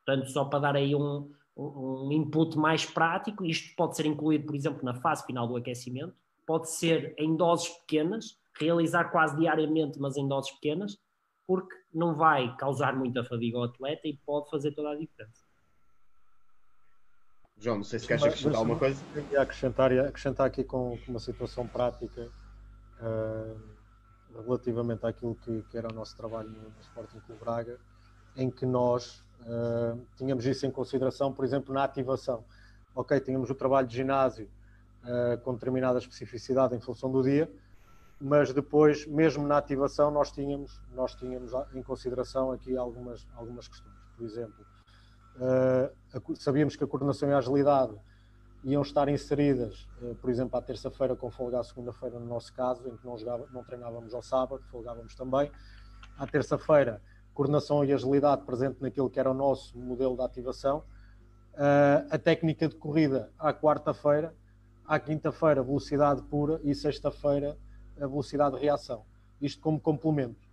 [0.05, 4.55] Portanto, só para dar aí um, um input mais prático, isto pode ser incluído, por
[4.55, 6.13] exemplo, na fase final do aquecimento,
[6.45, 10.95] pode ser em doses pequenas, realizar quase diariamente, mas em doses pequenas,
[11.47, 15.43] porque não vai causar muita fadiga ao atleta e pode fazer toda a diferença.
[17.57, 19.03] João, não sei se queres acrescentar alguma coisa.
[19.39, 22.29] Acrescentar, acrescentar aqui com, com uma situação prática
[22.99, 23.74] uh,
[24.43, 27.79] relativamente àquilo que, que, era o nosso trabalho no, no Sporting Clube Braga,
[28.35, 32.43] em que nós uh, tínhamos isso em consideração, por exemplo, na ativação.
[32.93, 34.49] Ok, tínhamos o trabalho de ginásio
[35.03, 37.51] uh, com determinada especificidade em função do dia,
[38.19, 43.95] mas depois, mesmo na ativação, nós tínhamos, nós tínhamos em consideração aqui algumas, algumas questões.
[44.17, 44.65] Por exemplo,
[45.37, 47.95] uh, sabíamos que a coordenação e a agilidade
[48.65, 52.87] iam estar inseridas, uh, por exemplo, à terça-feira com folga à segunda-feira, no nosso caso,
[52.89, 55.51] em que não, jogava, não treinávamos ao sábado, folgávamos também.
[56.17, 57.01] À terça-feira,
[57.33, 60.79] coordenação e agilidade presente naquilo que era o nosso modelo de ativação.
[61.53, 64.33] Uh, a técnica de corrida à quarta-feira,
[64.85, 67.57] à quinta-feira, velocidade pura e sexta-feira,
[68.01, 69.05] a velocidade de reação.
[69.39, 70.47] Isto como complemento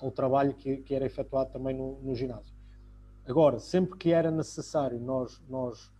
[0.00, 2.54] ao trabalho que, que era efetuado também no, no, ginásio.
[3.26, 5.97] Agora, sempre que era necessário nós, nós eh,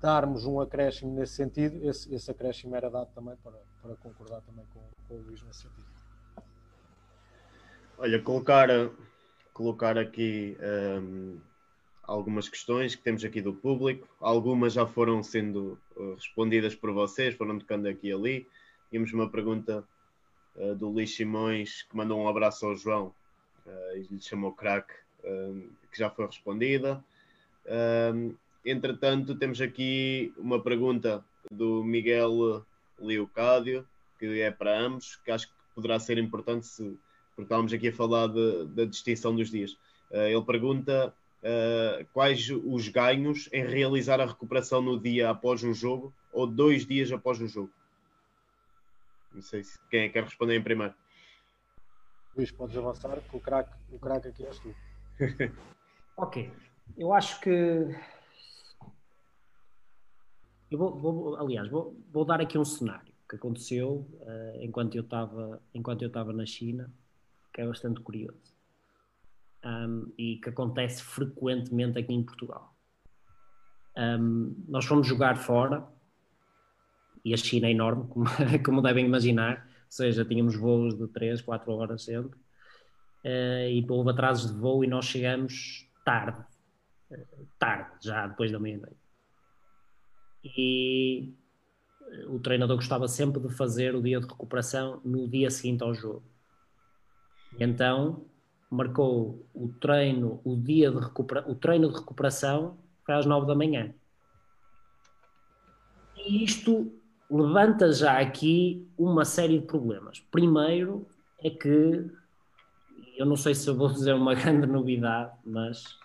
[0.00, 4.64] darmos um acréscimo nesse sentido, esse, esse acréscimo era dado também para, para concordar também
[4.72, 5.86] com, com o Luís nesse sentido.
[7.98, 8.68] Olha, colocar
[9.54, 10.58] colocar aqui
[11.00, 11.38] um,
[12.02, 14.06] algumas questões que temos aqui do público.
[14.20, 18.48] Algumas já foram sendo uh, respondidas por vocês, foram tocando aqui e ali.
[18.90, 19.84] Tínhamos uma pergunta
[20.56, 23.14] uh, do Luís Simões que mandou um abraço ao João
[23.64, 24.92] uh, e lhe chamou crack,
[25.90, 27.02] que já foi respondida.
[28.64, 32.64] Entretanto, temos aqui uma pergunta do Miguel
[32.98, 33.86] Leocádio,
[34.18, 36.82] que é para ambos, que acho que poderá ser importante se,
[37.34, 39.76] porque estávamos aqui a falar de, da distinção dos dias.
[40.10, 41.14] ele pergunta
[41.44, 46.86] uh, quais os ganhos em realizar a recuperação no dia após um jogo ou dois
[46.86, 47.70] dias após um jogo?
[49.32, 50.94] Não sei se quem é quer responder em primeiro.
[52.36, 54.74] Luís, podes avançar, que o craque o crack aqui és tu.
[56.16, 56.50] ok,
[56.96, 57.50] eu acho que.
[60.70, 65.02] Eu vou, vou aliás, vou, vou, dar aqui um cenário que aconteceu uh, enquanto eu
[65.02, 66.92] estava na China,
[67.52, 68.54] que é bastante curioso
[69.64, 72.74] um, e que acontece frequentemente aqui em Portugal.
[73.96, 75.86] Um, nós fomos jogar fora
[77.24, 78.26] e a China é enorme, como,
[78.64, 82.38] como devem imaginar, ou seja, tínhamos voos de 3, 4 horas sempre
[83.24, 86.44] uh, e houve atrasos de voo e nós chegamos tarde,
[87.10, 89.03] uh, tarde, já depois da meia-noite.
[90.44, 91.32] E
[92.28, 96.22] o treinador gostava sempre de fazer o dia de recuperação no dia seguinte ao jogo.
[97.58, 98.24] Então
[98.70, 103.54] marcou o treino, o dia de recupera, o treino de recuperação para às nove da
[103.54, 103.94] manhã.
[106.16, 106.92] E isto
[107.30, 110.20] levanta já aqui uma série de problemas.
[110.30, 111.06] Primeiro
[111.38, 112.10] é que
[113.16, 115.98] eu não sei se vou dizer uma grande novidade, mas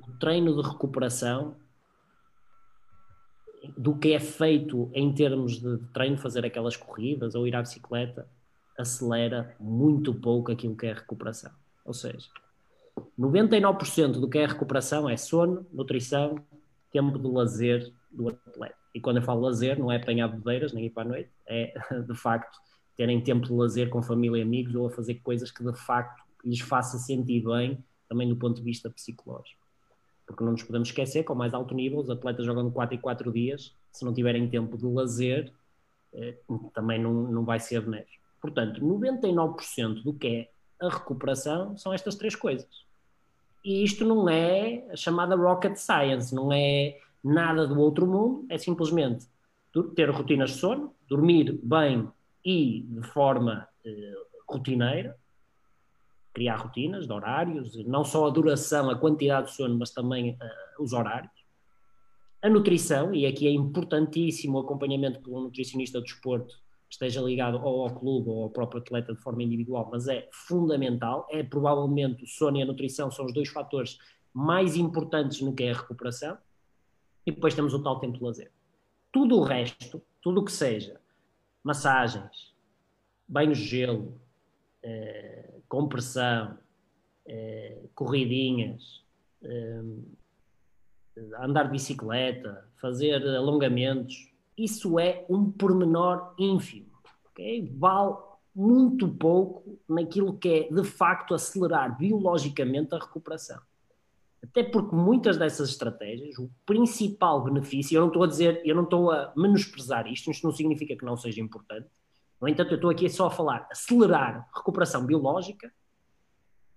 [0.00, 1.56] o treino de recuperação
[3.76, 8.26] do que é feito em termos de treino, fazer aquelas corridas ou ir à bicicleta,
[8.78, 11.50] acelera muito pouco aquilo que é recuperação.
[11.84, 12.28] Ou seja,
[13.18, 16.36] 99% do que é recuperação é sono, nutrição,
[16.90, 18.74] tempo de lazer do atleta.
[18.94, 21.72] E quando eu falo lazer, não é apanhar bebedeiras nem ir para a noite, é
[22.06, 22.58] de facto
[22.96, 26.22] terem tempo de lazer com família e amigos ou a fazer coisas que de facto
[26.44, 29.59] lhes faça sentir bem, também do ponto de vista psicológico.
[30.30, 32.98] Porque não nos podemos esquecer que ao mais alto nível os atletas jogam 4 e
[32.98, 35.52] 4 dias, se não tiverem tempo de lazer,
[36.14, 36.36] eh,
[36.72, 38.22] também não, não vai ser benéfico.
[38.40, 42.68] Portanto, 99% do que é a recuperação são estas três coisas.
[43.64, 48.56] E isto não é a chamada rocket science, não é nada do outro mundo, é
[48.56, 49.26] simplesmente
[49.96, 52.08] ter rotinas de sono, dormir bem
[52.44, 54.14] e de forma eh,
[54.48, 55.18] rotineira,
[56.32, 60.82] criar rotinas de horários, não só a duração, a quantidade de sono, mas também uh,
[60.82, 61.32] os horários.
[62.42, 66.54] A nutrição, e aqui é importantíssimo o acompanhamento pelo nutricionista do desporto,
[66.88, 71.26] esteja ligado ou ao clube ou ao próprio atleta de forma individual, mas é fundamental.
[71.30, 73.98] É provavelmente o sono e a nutrição são os dois fatores
[74.32, 76.36] mais importantes no que é a recuperação.
[77.26, 78.50] E depois temos o tal tempo de lazer.
[79.12, 81.00] Tudo o resto, tudo o que seja
[81.62, 82.54] massagens,
[83.28, 84.20] banhos de gelo,
[84.82, 86.58] eh, compressão,
[87.26, 89.02] eh, corridinhas,
[89.42, 89.82] eh,
[91.38, 96.90] andar de bicicleta, fazer alongamentos, isso é um pormenor ínfimo?
[97.72, 98.16] Vale
[98.54, 103.58] muito pouco naquilo que é, de facto, acelerar biologicamente a recuperação.
[104.42, 108.84] Até porque muitas dessas estratégias, o principal benefício, eu não estou a dizer, eu não
[108.84, 111.86] estou a menosprezar isto, isto não significa que não seja importante.
[112.40, 115.72] No entanto, eu estou aqui só a falar acelerar recuperação biológica.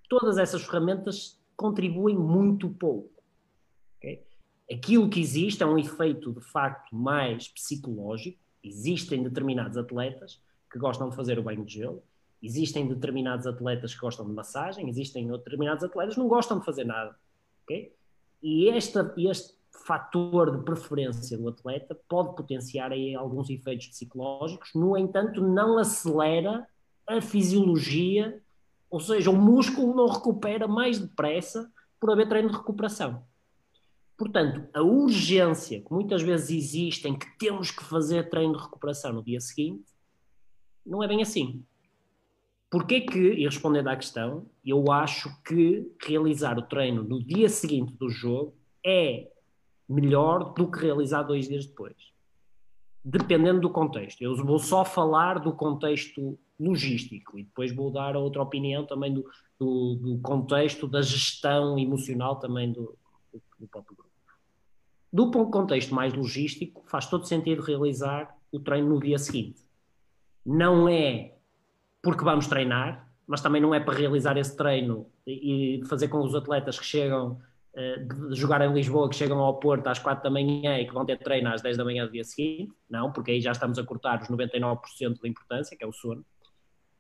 [0.10, 3.12] Todas essas ferramentas contribuem muito pouco.
[3.98, 4.26] Okay?
[4.72, 8.40] aquilo que existe é um efeito de facto mais psicológico.
[8.64, 10.42] Existem determinados atletas
[10.72, 12.02] que gostam de fazer o banho de gelo,
[12.42, 16.84] existem determinados atletas que gostam de massagem, existem determinados atletas que não gostam de fazer
[16.84, 17.16] nada.
[17.64, 17.94] Okay?
[18.42, 24.98] E esta, este fator de preferência do atleta pode potenciar aí alguns efeitos psicológicos, no
[24.98, 26.66] entanto, não acelera
[27.08, 28.42] a fisiologia,
[28.90, 31.70] ou seja, o músculo não recupera mais depressa
[32.00, 33.24] por haver treino de recuperação.
[34.16, 39.12] Portanto, a urgência que muitas vezes existe em que temos que fazer treino de recuperação
[39.12, 39.84] no dia seguinte,
[40.86, 41.66] não é bem assim.
[42.70, 47.94] Porquê que, e respondendo à questão, eu acho que realizar o treino no dia seguinte
[47.98, 48.56] do jogo
[48.86, 49.33] é
[49.88, 51.96] melhor do que realizar dois dias depois.
[53.04, 54.22] Dependendo do contexto.
[54.22, 59.26] Eu vou só falar do contexto logístico e depois vou dar outra opinião também do,
[59.60, 62.98] do, do contexto da gestão emocional também do,
[63.60, 64.14] do próprio grupo.
[65.12, 69.64] Do contexto mais logístico, faz todo sentido realizar o treino no dia seguinte.
[70.46, 71.36] Não é
[72.02, 76.36] porque vamos treinar, mas também não é para realizar esse treino e fazer com os
[76.36, 77.40] atletas que chegam
[77.76, 81.04] de jogar em Lisboa, que chegam ao Porto às 4 da manhã e que vão
[81.06, 83.84] ter treino às 10 da manhã do dia seguinte, não, porque aí já estamos a
[83.84, 86.24] cortar os 99% da importância, que é o sono.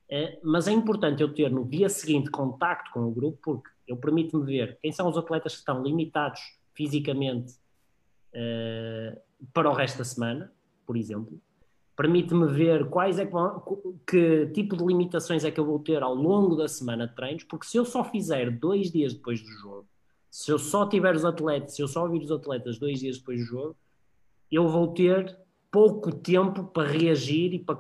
[0.10, 3.98] Eh, mas é importante eu ter no dia seguinte contacto com o grupo, porque eu
[3.98, 6.40] permite-me ver quem são os atletas que estão limitados
[6.74, 7.54] fisicamente
[8.34, 9.20] uh,
[9.54, 10.52] para o resto da semana,
[10.86, 11.40] por exemplo.
[11.96, 13.34] Permite-me ver quais é que,
[14.08, 17.44] que tipo de limitações é que eu vou ter ao longo da semana de treinos,
[17.44, 19.88] porque se eu só fizer dois dias depois do jogo,
[20.34, 23.38] se eu só tiver os atletas, se eu só ouvir os atletas dois dias depois
[23.38, 23.76] do jogo,
[24.52, 25.38] eu vou ter
[25.70, 27.78] pouco tempo para reagir e para,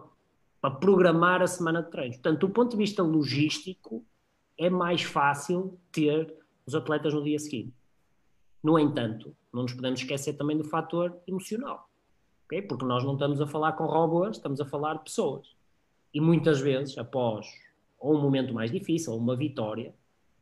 [0.61, 2.17] para programar a semana de treinos.
[2.17, 4.05] Portanto, do ponto de vista logístico,
[4.55, 6.31] é mais fácil ter
[6.63, 7.73] os atletas no dia seguinte.
[8.63, 11.89] No entanto, não nos podemos esquecer também do fator emocional,
[12.45, 12.61] okay?
[12.61, 15.55] porque nós não estamos a falar com robôs, estamos a falar de pessoas.
[16.13, 17.47] E muitas vezes, após
[17.97, 19.95] ou um momento mais difícil, ou uma vitória,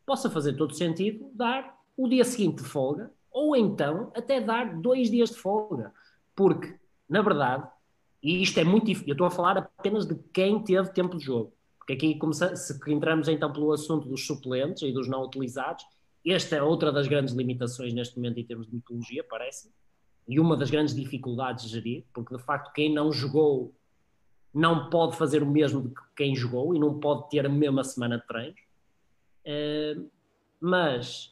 [0.05, 5.09] possa fazer todo sentido dar o dia seguinte de folga, ou então até dar dois
[5.09, 5.93] dias de folga.
[6.35, 6.75] Porque,
[7.07, 7.67] na verdade,
[8.21, 11.23] e isto é muito difícil, eu estou a falar apenas de quem teve tempo de
[11.23, 11.53] jogo.
[11.77, 12.19] Porque aqui,
[12.55, 15.83] se entramos então pelo assunto dos suplentes e dos não utilizados,
[16.25, 19.71] esta é outra das grandes limitações neste momento em termos de mitologia, parece,
[20.27, 23.73] e uma das grandes dificuldades de gerir, porque de facto quem não jogou
[24.53, 28.19] não pode fazer o mesmo de quem jogou e não pode ter a mesma semana
[28.19, 28.59] de treinos.
[29.45, 30.09] Uh,
[30.59, 31.30] mas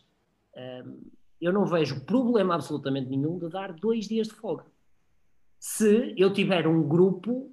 [1.40, 4.66] eu não vejo problema absolutamente nenhum de dar dois dias de folga.
[5.60, 7.52] Se eu tiver um grupo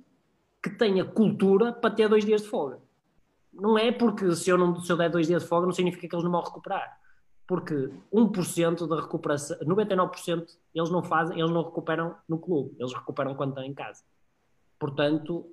[0.62, 2.80] que tenha cultura para ter dois dias de folga.
[3.52, 6.08] Não é porque se eu, não, se eu der dois dias de folga não significa
[6.08, 6.98] que eles não vão recuperar.
[7.46, 13.36] Porque 1% da recuperação, 99% eles não fazem, eles não recuperam no clube, eles recuperam
[13.36, 14.02] quando estão em casa.
[14.78, 15.48] Portanto,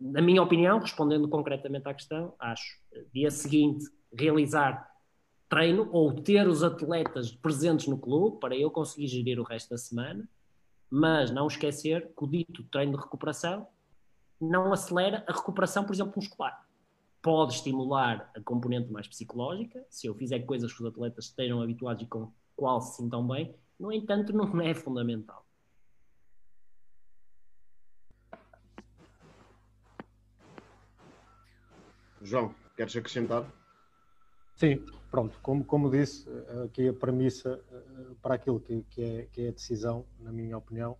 [0.00, 2.80] na minha opinião, respondendo concretamente à questão, acho
[3.14, 4.89] dia seguinte realizar
[5.50, 9.76] treino ou ter os atletas presentes no clube para eu conseguir gerir o resto da
[9.76, 10.26] semana,
[10.88, 13.66] mas não esquecer que o dito treino de recuperação
[14.40, 16.64] não acelera a recuperação, por exemplo, muscular.
[17.20, 22.04] Pode estimular a componente mais psicológica, se eu fizer coisas que os atletas estejam habituados
[22.04, 25.44] e com qual se sintam bem, no entanto, não é fundamental.
[32.22, 33.44] João, queres acrescentar?
[34.54, 36.28] Sim, pronto, como, como disse,
[36.64, 40.56] aqui a premissa eh, para aquilo que, que, é, que é a decisão, na minha
[40.56, 40.96] opinião,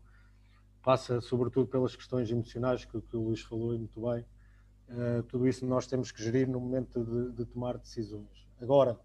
[0.83, 4.25] passa sobretudo pelas questões emocionais que, que o Luís falou e muito bem.
[4.89, 8.49] Uh, tudo isso nós temos que gerir no momento de, de, tomar decisões.
[8.61, 8.99] Agora,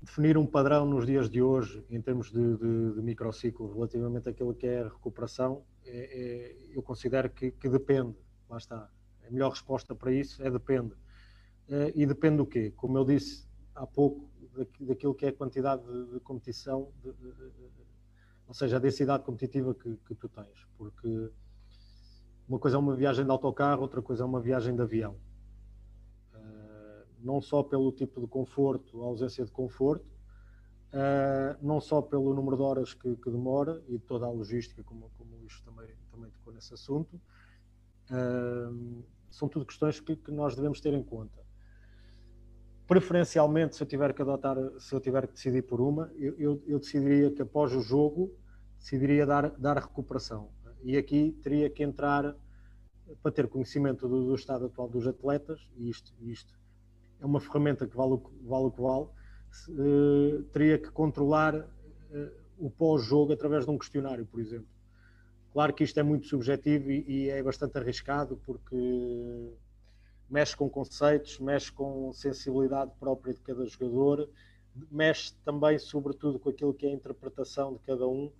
[0.00, 4.52] definir um padrão nos dias de hoje, em termos de, de, de microciclo, relativamente àquilo
[4.52, 8.16] que é a recuperação, é, é, eu considero que, que depende.
[8.50, 8.90] Lá está.
[9.24, 10.96] A melhor resposta para isso é depende
[11.94, 12.72] e depende do quê?
[12.76, 14.28] Como eu disse há pouco,
[14.80, 15.82] daquilo que é a quantidade
[16.12, 17.32] de, competição, de, de,
[18.46, 20.66] ou seja, a densidade competitiva que, que, tu tens.
[20.76, 21.30] Porque
[22.48, 25.16] uma coisa é uma viagem de autocarro, outra coisa é uma viagem de avião.
[26.34, 30.06] Uh, não só pelo tipo de conforto, a ausência de conforto,
[30.92, 35.10] uh, não só pelo número de horas que, que demora e toda a logística, como,
[35.18, 35.34] como
[35.64, 37.20] também, também tocou nesse assunto.
[39.30, 41.43] são tudo questões que, que nós devemos ter em conta
[42.86, 46.62] preferencialmente, se eu tiver que adotar, se eu tiver que decidir por uma, eu, eu,
[46.66, 48.32] eu decidiria que após o jogo
[48.78, 50.50] decidiria dar, dar recuperação.
[50.82, 52.36] E aqui teria que entrar
[53.22, 56.54] para ter conhecimento do, do estado atual dos atletas, e isto, isto
[57.20, 61.66] é uma ferramenta que vale o, vale o que vale, uh, teria que controlar uh,
[62.58, 64.68] o pós-jogo através de um questionário, por exemplo.
[65.52, 68.76] Claro que isto é muito subjetivo e, e é bastante arriscado, porque
[70.28, 74.28] mexe com conceitos, mexe com sensibilidade própria de cada jogador,
[74.90, 78.32] mexe também, sobretudo, com aquilo que é a interpretação de cada um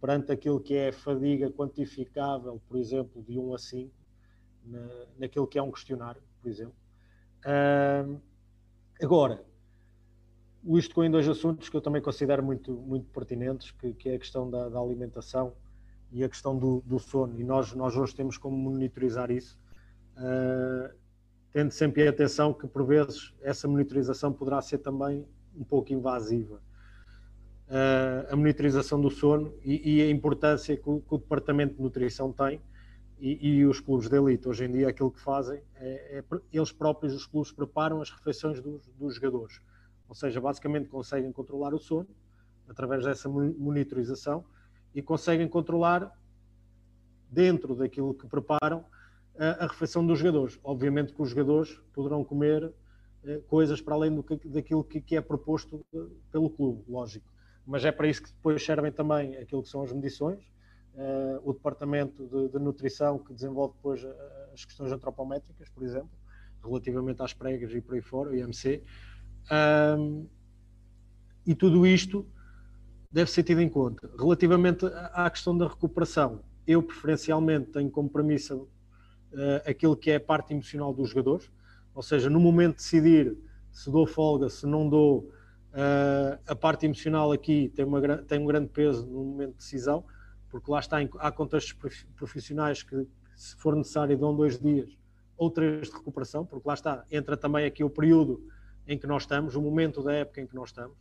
[0.00, 3.92] perante aquilo que é a fadiga quantificável, por exemplo, de 1 a 5,
[4.64, 6.74] na, naquilo que é um questionário, por exemplo.
[7.44, 8.20] Uh,
[9.00, 9.44] agora,
[10.64, 14.18] isto em dois assuntos que eu também considero muito, muito pertinentes, que, que é a
[14.18, 15.54] questão da, da alimentação
[16.10, 17.40] e a questão do, do, sono.
[17.40, 19.58] E nós, nós hoje temos como monitorizar isso.
[20.16, 20.94] Uh,
[21.52, 26.60] tendo sempre atenção que, por vezes, essa monitorização poderá ser também um pouco invasiva.
[27.68, 31.82] Uh, a monitorização do sono e, e a importância que o, que o, Departamento de
[31.82, 32.60] Nutrição tem
[33.18, 34.48] e, e, os clubes de elite.
[34.48, 38.60] Hoje em dia, aquilo que fazem é, é eles próprios, os clubes, preparam as refeições
[38.60, 39.60] dos, dos, jogadores.
[40.08, 42.08] Ou seja, basicamente conseguem controlar o sono
[42.68, 44.44] através dessa monitorização
[44.94, 46.10] e conseguem controlar,
[47.30, 48.84] dentro daquilo que preparam,
[49.38, 50.58] a, refeição dos jogadores.
[50.62, 55.16] Obviamente que os jogadores poderão comer uh, coisas para além do que, daquilo que, que
[55.16, 55.84] é proposto
[56.30, 57.30] pelo clube, lógico.
[57.66, 60.40] Mas é para isso que depois servem também aquilo que são as medições,
[60.94, 64.04] uh, o departamento de, de, nutrição que desenvolve depois
[64.52, 66.10] as questões antropométricas, por exemplo,
[66.62, 68.82] relativamente às pregas e por aí fora, o IMC.
[71.44, 72.26] E tudo isto
[73.10, 74.10] deve ser tido em conta.
[74.18, 78.58] Relativamente à questão da recuperação, eu preferencialmente tenho como premissa
[79.32, 81.50] uh, aquilo que é a parte emocional dos jogadores,
[81.94, 83.36] ou seja, no momento de decidir
[83.70, 85.30] se dou folga, se não dou,
[85.72, 90.04] uh, a parte emocional aqui tem, uma, tem um grande peso no momento de decisão,
[90.48, 94.96] porque lá está, há contextos profissionais que, se for necessário, dão dois dias
[95.36, 98.46] ou três de recuperação, porque lá está, entra também aqui o período
[98.86, 100.96] em que nós estamos, o momento da época em que nós estamos.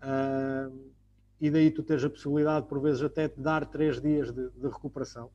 [0.00, 0.94] Uh,
[1.40, 4.66] e daí tu tens a possibilidade, por vezes, até de dar três dias de, de,
[4.66, 5.30] recuperação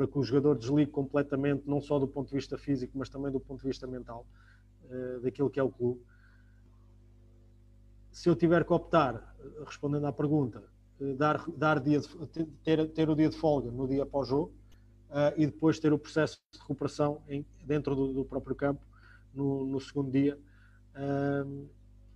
[0.00, 3.30] para que o jogador desligue completamente, não só do ponto de vista físico, mas também
[3.30, 4.26] do ponto de vista mental,
[4.84, 6.00] uh, daquilo que é o clube.
[8.10, 9.36] Se eu tiver que optar,
[9.66, 10.64] respondendo à pergunta,
[11.00, 14.54] uh, dar, dar dia de, ter, ter o dia de folga no dia pós-jogo
[15.10, 18.80] uh, e depois ter o processo de recuperação em, dentro do, do, próprio campo
[19.34, 20.38] no, no segundo dia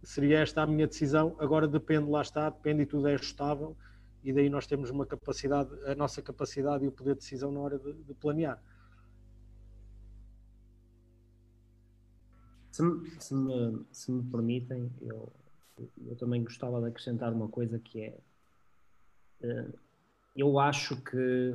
[0.02, 1.36] seria esta a minha decisão.
[1.38, 3.76] Agora depende, lá está, depende e tudo é ajustável
[4.24, 7.60] e daí nós temos uma capacidade, a nossa capacidade e o poder de decisão na
[7.60, 8.60] hora de, de planear.
[12.72, 15.30] Se me, se me, se me permitem, eu,
[16.06, 18.18] eu também gostava de acrescentar uma coisa que é
[19.42, 19.72] eh,
[20.34, 21.54] eu acho que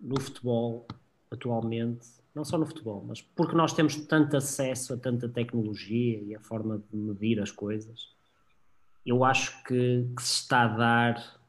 [0.00, 0.86] no futebol
[1.30, 6.34] atualmente não só no futebol, mas porque nós temos tanto acesso a tanta tecnologia e
[6.34, 8.08] a forma de medir as coisas,
[9.04, 11.41] eu acho que, que se está a dar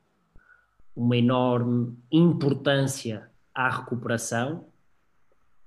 [0.95, 4.65] uma enorme importância à recuperação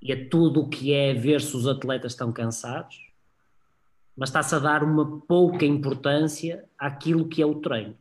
[0.01, 3.11] e a tudo o que é ver se os atletas estão cansados,
[4.17, 7.97] mas está-se a dar uma pouca importância àquilo que é o treino.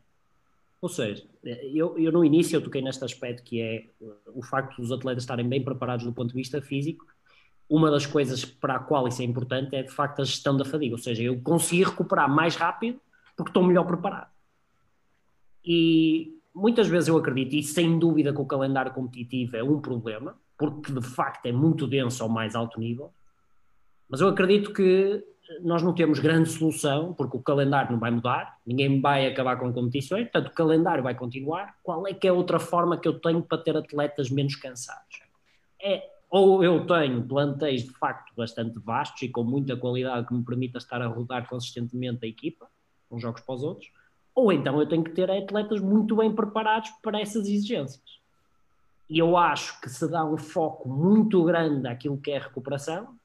[0.82, 3.86] Ou seja, eu, eu, no início eu toquei neste aspecto que é
[4.34, 7.06] o facto dos atletas estarem bem preparados do ponto de vista físico.
[7.68, 10.64] Uma das coisas para a qual isso é importante é de facto a gestão da
[10.64, 13.02] fadiga, ou seja, eu consegui recuperar mais rápido
[13.36, 14.30] porque estou melhor preparado.
[15.66, 20.36] E muitas vezes eu acredito, e sem dúvida que o calendário competitivo é um problema,
[20.58, 23.12] porque de facto é muito denso ao mais alto nível,
[24.10, 25.24] mas eu acredito que
[25.62, 29.72] nós não temos grande solução, porque o calendário não vai mudar, ninguém vai acabar com
[29.72, 31.76] competições, portanto o calendário vai continuar.
[31.84, 35.22] Qual é que é outra forma que eu tenho para ter atletas menos cansados?
[35.82, 40.44] É, ou eu tenho plantéis de facto bastante vastos e com muita qualidade que me
[40.44, 42.68] permita estar a rodar consistentemente a equipa,
[43.12, 43.92] uns jogos para os outros,
[44.36, 48.20] ou então eu tenho que ter atletas muito bem preparados para essas exigências.
[49.10, 53.16] E eu acho que se dá um foco muito grande àquilo que é recuperação,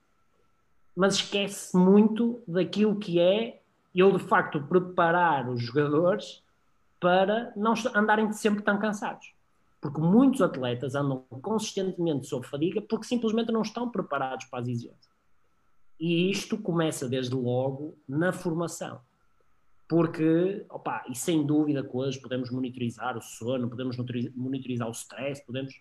[0.95, 3.61] mas esquece muito daquilo que é
[3.95, 6.45] eu de facto preparar os jogadores
[7.01, 9.33] para não andarem sempre tão cansados.
[9.81, 15.11] Porque muitos atletas andam consistentemente sob fadiga porque simplesmente não estão preparados para as exigências.
[15.99, 19.01] E isto começa desde logo na formação.
[19.91, 23.97] Porque, opa, e sem dúvida que hoje podemos monitorizar o sono, podemos
[24.37, 25.75] monitorizar o stress, podemos.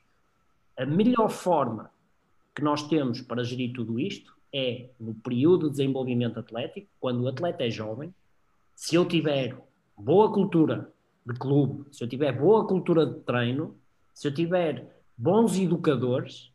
[0.76, 1.92] A melhor forma
[2.56, 7.28] que nós temos para gerir tudo isto é no período de desenvolvimento atlético, quando o
[7.28, 8.12] atleta é jovem,
[8.74, 9.56] se eu tiver
[9.96, 10.92] boa cultura
[11.24, 13.78] de clube, se eu tiver boa cultura de treino,
[14.12, 16.52] se eu tiver bons educadores,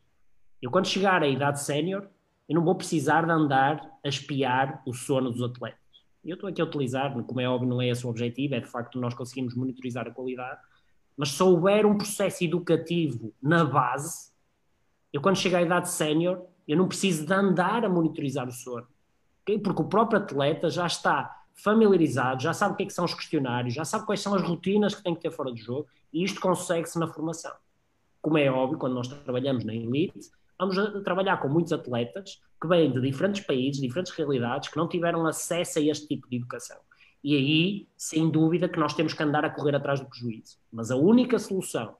[0.61, 2.05] eu quando chegar à idade sénior,
[2.49, 5.84] eu não vou precisar de andar a espiar o sono dos atletas.
[6.25, 8.67] Eu estou aqui a utilizar, como é óbvio, não é esse o objetivo, é de
[8.67, 10.59] facto nós conseguimos monitorizar a qualidade,
[11.15, 14.31] mas se houver um processo educativo na base,
[15.13, 18.87] eu quando chegar à idade sénior, eu não preciso de andar a monitorizar o sono.
[19.43, 19.59] Okay?
[19.59, 23.13] Porque o próprio atleta já está familiarizado, já sabe o que, é que são os
[23.13, 26.23] questionários, já sabe quais são as rotinas que tem que ter fora do jogo e
[26.23, 27.53] isto consegue-se na formação.
[28.21, 32.91] Como é óbvio, quando nós trabalhamos na elite, vamos trabalhar com muitos atletas que vêm
[32.91, 36.77] de diferentes países, diferentes realidades, que não tiveram acesso a este tipo de educação.
[37.23, 40.57] E aí, sem dúvida, que nós temos que andar a correr atrás do prejuízo.
[40.71, 41.95] Mas a única solução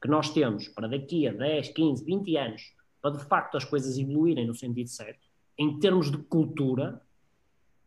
[0.00, 2.62] que nós temos para daqui a 10, 15, 20 anos
[3.02, 7.02] para de facto as coisas evoluírem no sentido certo, em termos de cultura,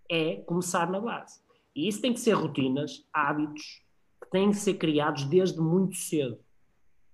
[0.09, 1.39] é começar na base.
[1.75, 3.81] E isso tem que ser rotinas, hábitos,
[4.21, 6.33] que têm que ser criados desde muito cedo.
[6.35, 6.41] Ou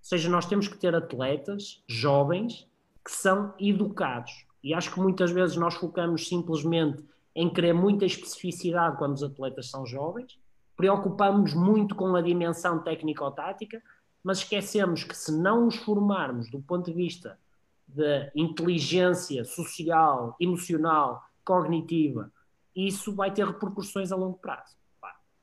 [0.02, 2.68] seja, nós temos que ter atletas jovens
[3.04, 4.46] que são educados.
[4.62, 7.02] E acho que muitas vezes nós focamos simplesmente
[7.34, 10.38] em querer muita especificidade quando os atletas são jovens,
[10.76, 13.82] preocupamos muito com a dimensão técnico-tática,
[14.22, 17.38] mas esquecemos que se não os formarmos do ponto de vista
[17.88, 22.30] da inteligência social, emocional, cognitiva,
[22.74, 24.76] isso vai ter repercussões a longo prazo.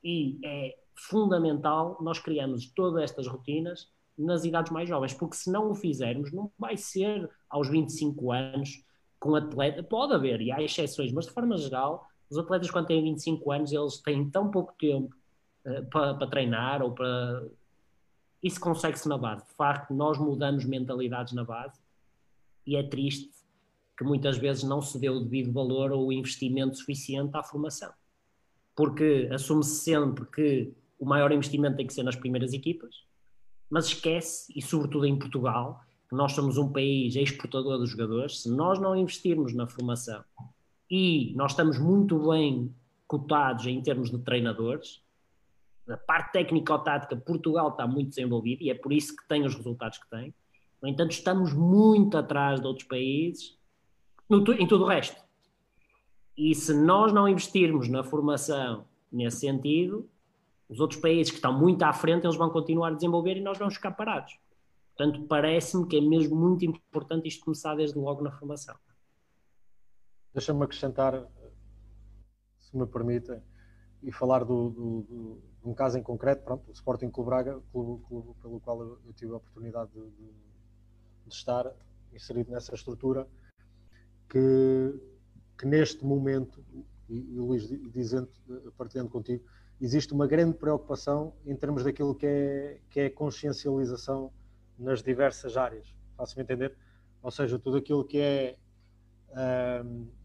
[0.03, 3.89] E é fundamental nós criarmos todas estas rotinas
[4.19, 8.83] nas idades mais jovens, porque se não o fizermos, não vai ser aos 25 anos
[9.19, 9.81] com atleta.
[9.81, 13.71] Pode haver, e há exceções, mas de forma geral, os atletas, quando têm 25 anos,
[13.71, 15.15] eles têm tão pouco tempo
[15.65, 17.47] uh, para, para treinar ou para.
[18.43, 19.45] Isso consegue-se na base.
[19.45, 21.79] De facto, nós mudamos mentalidades na base
[22.65, 23.31] e é triste
[23.97, 27.91] que muitas vezes não se dê o devido valor ou investimento suficiente à formação.
[28.73, 33.03] Porque assume-se sempre que o maior investimento tem que ser nas primeiras equipas,
[33.69, 38.49] mas esquece, e sobretudo em Portugal, que nós somos um país exportador dos jogadores, se
[38.49, 40.23] nós não investirmos na formação
[40.89, 42.73] e nós estamos muito bem
[43.07, 45.01] cotados em termos de treinadores,
[45.85, 49.97] na parte técnico-tática, Portugal está muito desenvolvido e é por isso que tem os resultados
[49.97, 50.33] que tem.
[50.81, 53.57] No entanto, estamos muito atrás de outros países
[54.29, 55.19] em tudo o resto.
[56.37, 60.07] E se nós não investirmos na formação nesse sentido,
[60.69, 63.57] os outros países que estão muito à frente, eles vão continuar a desenvolver e nós
[63.57, 64.37] vamos ficar parados.
[64.95, 68.75] Portanto, parece-me que é mesmo muito importante isto começar desde logo na formação.
[70.31, 71.25] Deixa-me acrescentar,
[72.59, 73.41] se me permitem,
[74.03, 77.59] e falar do, do, do, de um caso em concreto, pronto, o Sporting Clube Braga,
[77.71, 80.25] clube, clube pelo qual eu, tive a oportunidade de, de,
[81.25, 81.69] de, estar
[82.13, 83.27] inserido nessa estrutura,
[84.29, 84.93] que,
[85.57, 86.63] que neste momento,
[87.09, 88.29] e, e Luís dizendo,
[88.77, 89.43] partilhando contigo,
[89.81, 94.31] existe uma grande preocupação em termos daquilo que é, que é consciencialização
[94.77, 95.93] nas diversas áreas.
[96.17, 96.75] Faço-me entender?
[97.21, 98.57] Ou seja, tudo aquilo que é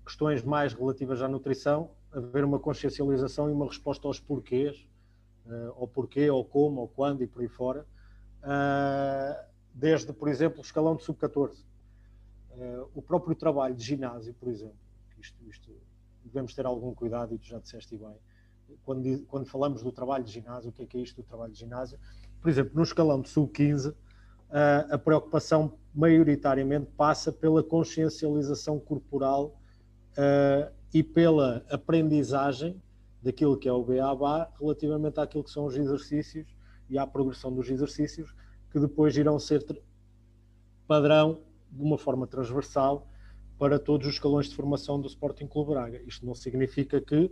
[0.04, 4.86] questões mais relativas à nutrição, haver uma consciencialização e uma resposta aos porquês,
[5.46, 7.86] uh, porquê, ao como, ao quando e por aí fora,
[8.42, 11.64] uh, desde, por exemplo, o escalão de sub-14.
[12.50, 14.76] Uh, o próprio trabalho de ginásio, por exemplo,
[15.18, 15.72] isto, isto,
[16.24, 18.16] devemos ter algum cuidado, e tu já disseste bem,
[18.84, 21.52] quando, quando falamos do trabalho de ginásio, o que é que é isto do trabalho
[21.52, 21.98] de ginásio?
[22.40, 23.94] Por exemplo, no escalão de sub-15,
[24.90, 29.60] a preocupação maioritariamente passa pela consciencialização corporal
[30.12, 32.80] uh, e pela aprendizagem
[33.20, 36.46] daquilo que é o BABA relativamente àquilo que são os exercícios
[36.88, 38.34] e à progressão dos exercícios
[38.70, 39.64] que depois irão ser
[40.86, 41.40] padrão
[41.70, 43.08] de uma forma transversal
[43.58, 46.02] para todos os escalões de formação do Sporting Clube Braga.
[46.06, 47.30] Isto não significa que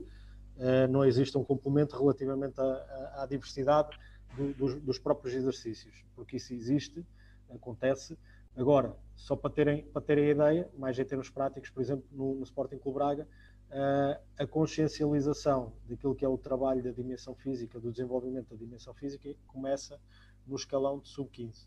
[0.90, 3.98] não exista um complemento relativamente à, à diversidade
[4.36, 7.04] do, dos, dos, próprios exercícios, porque isso existe,
[7.50, 8.16] acontece.
[8.56, 12.34] Agora, só para terem, para terem a ideia, mais em termos práticos, por exemplo, no,
[12.34, 13.26] no Sporting Clube Braga,
[13.72, 18.94] uh, a consciencialização daquilo que é o trabalho da dimensão física, do desenvolvimento da dimensão
[18.94, 19.98] física, começa
[20.46, 21.66] no escalão de sub-15.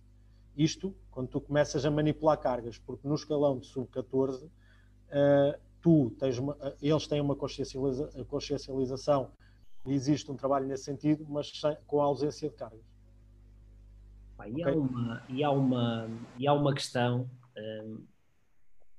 [0.56, 6.40] Isto, quando tu começas a manipular cargas, porque no escalão de sub-14, uh, tu tens
[6.40, 9.30] uma, eles têm uma consciencializa, consciencialização
[9.86, 12.82] existe um trabalho nesse sentido, mas sem, com a ausência de cargas.
[14.48, 14.64] e, okay?
[14.64, 16.10] há uma, e, há uma,
[16.40, 18.04] e há uma questão um,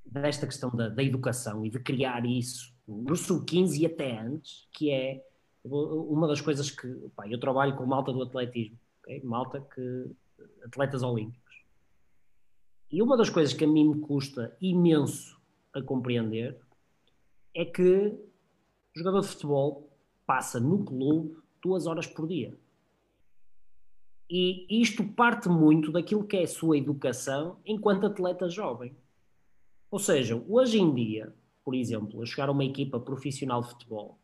[0.05, 4.93] desta questão da, da, educação e de criar isso no sub-15 e até antes, que
[4.93, 5.27] é
[5.65, 6.87] uma das coisas que
[7.17, 9.21] pá, eu trabalho com malta do atletismo, okay?
[9.25, 10.09] malta que
[10.65, 11.65] atletas olímpicos.
[12.93, 15.37] E uma das coisas que a mim me custa imenso
[15.75, 16.65] a compreender
[17.57, 19.91] é que o jogador de futebol
[20.27, 22.55] passa no clube duas horas por dia.
[24.29, 28.95] E isto parte muito daquilo que é a sua educação enquanto atleta jovem.
[29.91, 31.35] Ou seja, hoje em dia,
[31.65, 34.19] por exemplo, eu chegar a uma equipa profissional de futebol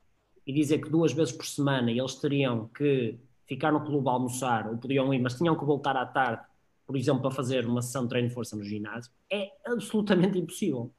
[0.47, 4.69] e dizer que duas vezes por semana eles teriam que ficar no clube a almoçar,
[4.69, 6.43] ou podiam ir, mas tinham que voltar à tarde,
[6.87, 10.93] por exemplo, para fazer uma sessão de treino de força no ginásio, é absolutamente impossível.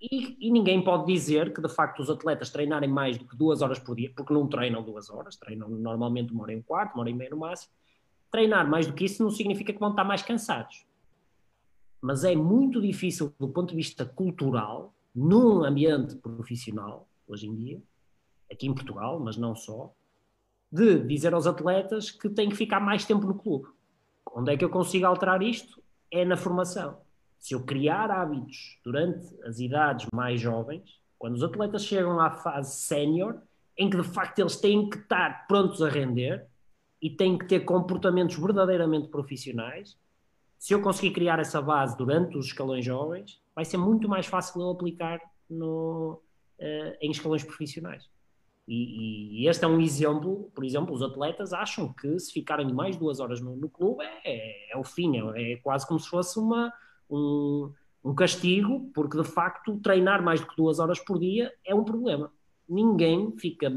[0.00, 3.60] E, e, ninguém pode dizer que de facto os atletas treinarem mais do que duas
[3.60, 6.94] horas por dia, porque não treinam duas horas, treinam normalmente uma hora e um quarto,
[6.94, 7.70] uma hora e meia no máximo.
[8.30, 10.86] Treinar mais do que isso não significa que vão estar mais cansados.
[12.00, 17.82] Mas é muito difícil, do ponto de vista cultural, num ambiente profissional, hoje em dia,
[18.50, 19.92] aqui em Portugal, mas não só,
[20.72, 23.68] de dizer aos atletas que têm que ficar mais tempo no clube.
[24.34, 25.82] Onde é que eu consigo alterar isto?
[26.10, 26.96] É na formação
[27.40, 32.76] se eu criar hábitos durante as idades mais jovens, quando os atletas chegam à fase
[32.82, 33.40] sénior,
[33.76, 36.46] em que de facto eles têm que estar prontos a render
[37.00, 39.98] e têm que ter comportamentos verdadeiramente profissionais,
[40.58, 44.60] se eu conseguir criar essa base durante os escalões jovens, vai ser muito mais fácil
[44.60, 45.18] eu aplicar
[45.48, 46.22] no,
[46.58, 48.06] uh, em escalões profissionais.
[48.68, 52.96] E, e, este é um exemplo, por exemplo, os atletas acham que se ficarem mais
[52.96, 56.38] duas horas no, no clube é, é, o fim, é, é quase como se fosse
[56.38, 56.70] uma,
[57.10, 57.72] um,
[58.04, 61.84] um castigo, porque de facto treinar mais do que duas horas por dia é um
[61.84, 62.32] problema.
[62.68, 63.72] Ninguém fica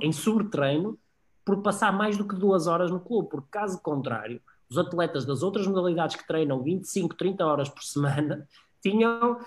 [0.00, 0.98] em sobretreino
[1.44, 5.42] por passar mais do que duas horas no clube, porque caso contrário, os atletas das
[5.42, 8.46] outras modalidades que treinam 25, 30 horas por semana
[8.82, 9.38] tinham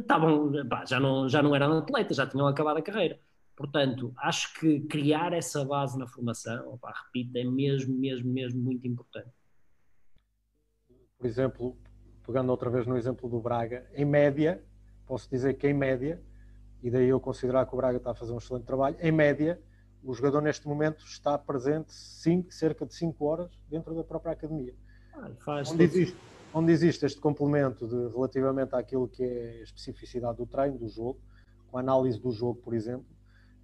[0.00, 0.52] estavam,
[0.86, 3.18] já não, já não eram atletas, já tinham acabado a carreira.
[3.56, 8.86] Portanto, acho que criar essa base na formação, opa, repito, é mesmo, mesmo, mesmo muito
[8.86, 9.30] importante.
[11.16, 11.78] Por exemplo,
[12.26, 14.60] pegando outra vez no exemplo do Braga, em média,
[15.06, 16.20] posso dizer que em média,
[16.82, 19.60] e daí eu considerar que o Braga está a fazer um excelente trabalho, em média,
[20.02, 24.74] o jogador neste momento está presente cinco, cerca de 5 horas dentro da própria academia.
[25.14, 25.30] Ah,
[25.68, 26.16] onde, existe,
[26.52, 31.18] onde, existe, este complemento de, relativamente àquilo que é a especificidade do treino, do jogo,
[31.70, 33.06] com a análise do jogo, por exemplo,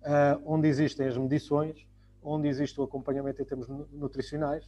[0.02, 1.86] uh, onde existem as medições,
[2.22, 4.64] onde existe o acompanhamento em termos nutricionais,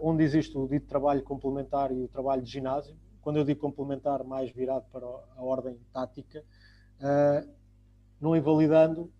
[0.00, 2.96] onde existe o dito trabalho complementar e o trabalho de ginásio.
[3.20, 6.44] Quando eu digo complementar, mais virado para a ordem tática,
[7.00, 7.48] uh,
[8.20, 9.10] não invalidando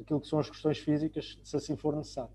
[0.00, 2.32] aquilo que são as questões físicas, se assim for necessário.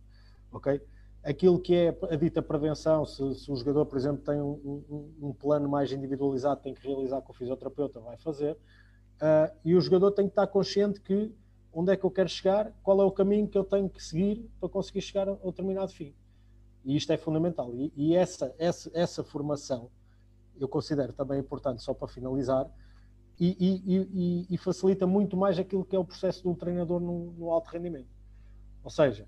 [0.52, 0.82] Ok?
[1.24, 5.28] Aquilo que é a dita prevenção, se, se o jogador, por exemplo, tem um, um,
[5.30, 8.54] um, plano mais individualizado, tem que realizar com o fisioterapeuta, vai fazer.
[8.54, 11.34] Uh, e o jogador tem que estar consciente que
[11.74, 14.50] onde é que eu quero chegar, qual é o caminho que eu tenho que seguir
[14.60, 16.14] para conseguir chegar ao determinado fim.
[16.88, 17.76] E isto é fundamental.
[17.76, 19.92] E, e essa, essa, essa formação
[20.58, 22.66] eu considero também importante, só para finalizar,
[23.40, 27.52] e, e, e, facilita muito mais aquilo que é o processo do treinador no, no
[27.52, 28.10] alto rendimento.
[28.84, 29.28] Ou seja,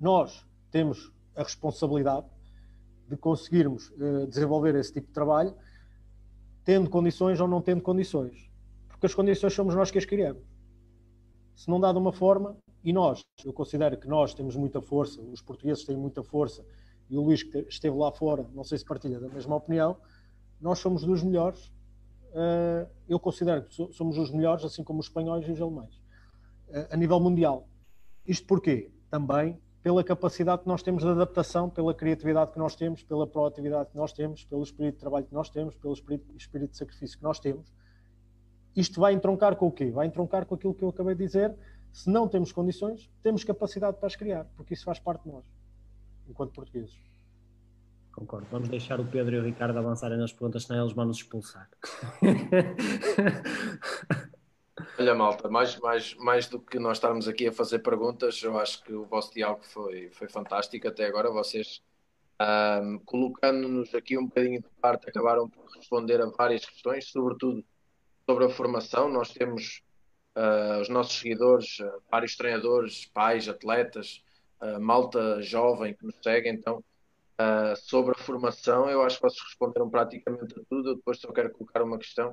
[0.00, 2.26] nós temos a responsabilidade
[3.06, 5.54] de conseguirmos uh, desenvolver esse tipo de trabalho,
[6.64, 8.50] tendo condições ou não tendo condições.
[8.88, 10.42] Porque as condições somos nós que as criamos.
[11.54, 15.20] Se não dá de uma forma, e nós, eu considero que nós temos muita força,
[15.20, 16.64] os portugueses têm muita força,
[17.08, 19.96] e o Luís que esteve lá fora, não sei se partilha da mesma opinião,
[20.60, 21.66] nós somos dos melhores.
[22.30, 25.94] Uh, eu considero que somos os melhores, assim como os espanhóis e os alemães,
[26.68, 27.68] uh, a nível mundial.
[28.26, 28.90] Isto porquê?
[29.10, 33.90] Também pela capacidade que nós temos de adaptação, pela criatividade que nós temos, pela proatividade
[33.90, 37.18] que nós temos, pelo espírito de trabalho que nós temos, pelo espírito, espírito de sacrifício
[37.18, 37.72] que nós temos.
[38.74, 39.90] Isto vai entroncar com o quê?
[39.90, 41.54] Vai entroncar com aquilo que eu acabei de dizer,
[41.92, 45.44] se não temos condições, temos capacidade para as criar, porque isso faz parte de nós,
[46.28, 46.96] enquanto portugueses.
[48.12, 48.46] Concordo.
[48.50, 51.68] Vamos deixar o Pedro e o Ricardo avançarem nas perguntas, senão eles vão nos expulsar.
[54.98, 58.84] Olha, malta, mais, mais, mais do que nós estarmos aqui a fazer perguntas, eu acho
[58.84, 61.30] que o vosso diálogo foi, foi fantástico até agora.
[61.30, 61.82] Vocês,
[62.40, 67.64] um, colocando-nos aqui um bocadinho de parte, acabaram por responder a várias questões, sobretudo
[68.26, 69.08] sobre a formação.
[69.08, 69.82] Nós temos
[70.36, 74.22] uh, os nossos seguidores, uh, vários treinadores, pais, atletas,
[74.60, 76.82] uh, malta jovem que nos segue, então
[77.76, 81.50] sobre a formação eu acho que vocês responderam praticamente a tudo, eu depois só quero
[81.50, 82.32] colocar uma questão,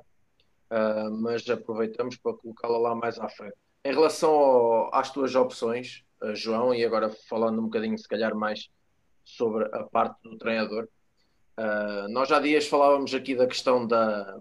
[1.20, 3.56] mas aproveitamos para colocá-la lá mais à frente.
[3.84, 6.04] Em relação ao, às tuas opções,
[6.34, 8.68] João, e agora falando um bocadinho se calhar mais
[9.24, 10.86] sobre a parte do treinador,
[12.10, 14.38] nós há dias falávamos aqui da questão da,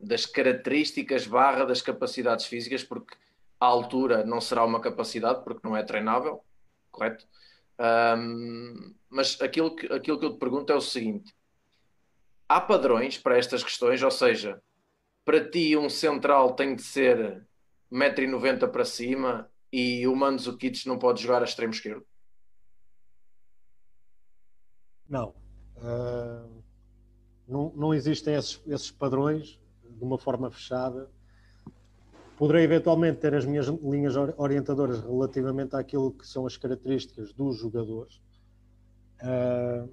[0.00, 3.14] das características barra das capacidades físicas, porque
[3.60, 6.42] a altura não será uma capacidade, porque não é treinável,
[6.90, 7.26] correto?
[7.78, 11.34] Um, mas aquilo que, aquilo que eu te pergunto é o seguinte:
[12.48, 14.62] há padrões para estas questões, ou seja,
[15.24, 17.46] para ti um central tem de ser
[17.92, 22.06] 1,90m para cima e o Mandzukic não pode jogar a extremo esquerdo?
[25.08, 25.34] Não.
[25.76, 26.62] Uh,
[27.46, 29.59] não, não existem esses, esses padrões
[30.00, 31.08] de uma forma fechada.
[32.36, 38.18] Poderei eventualmente ter as minhas linhas orientadoras relativamente àquilo que são as características dos jogadores,
[39.22, 39.88] uh,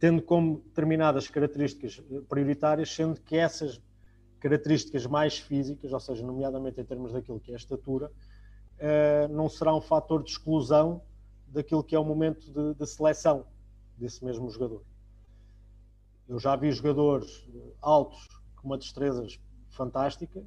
[0.00, 3.80] tendo como determinadas características prioritárias, sendo que essas
[4.40, 9.48] características mais físicas, ou seja, nomeadamente em termos daquilo que é a estatura, uh, não
[9.48, 11.00] será um fator de exclusão
[11.46, 13.46] daquilo que é o momento de, de seleção
[13.96, 14.82] desse mesmo jogador.
[16.28, 17.48] Eu já vi jogadores
[17.80, 19.26] altos com uma destreza
[19.70, 20.44] fantástica.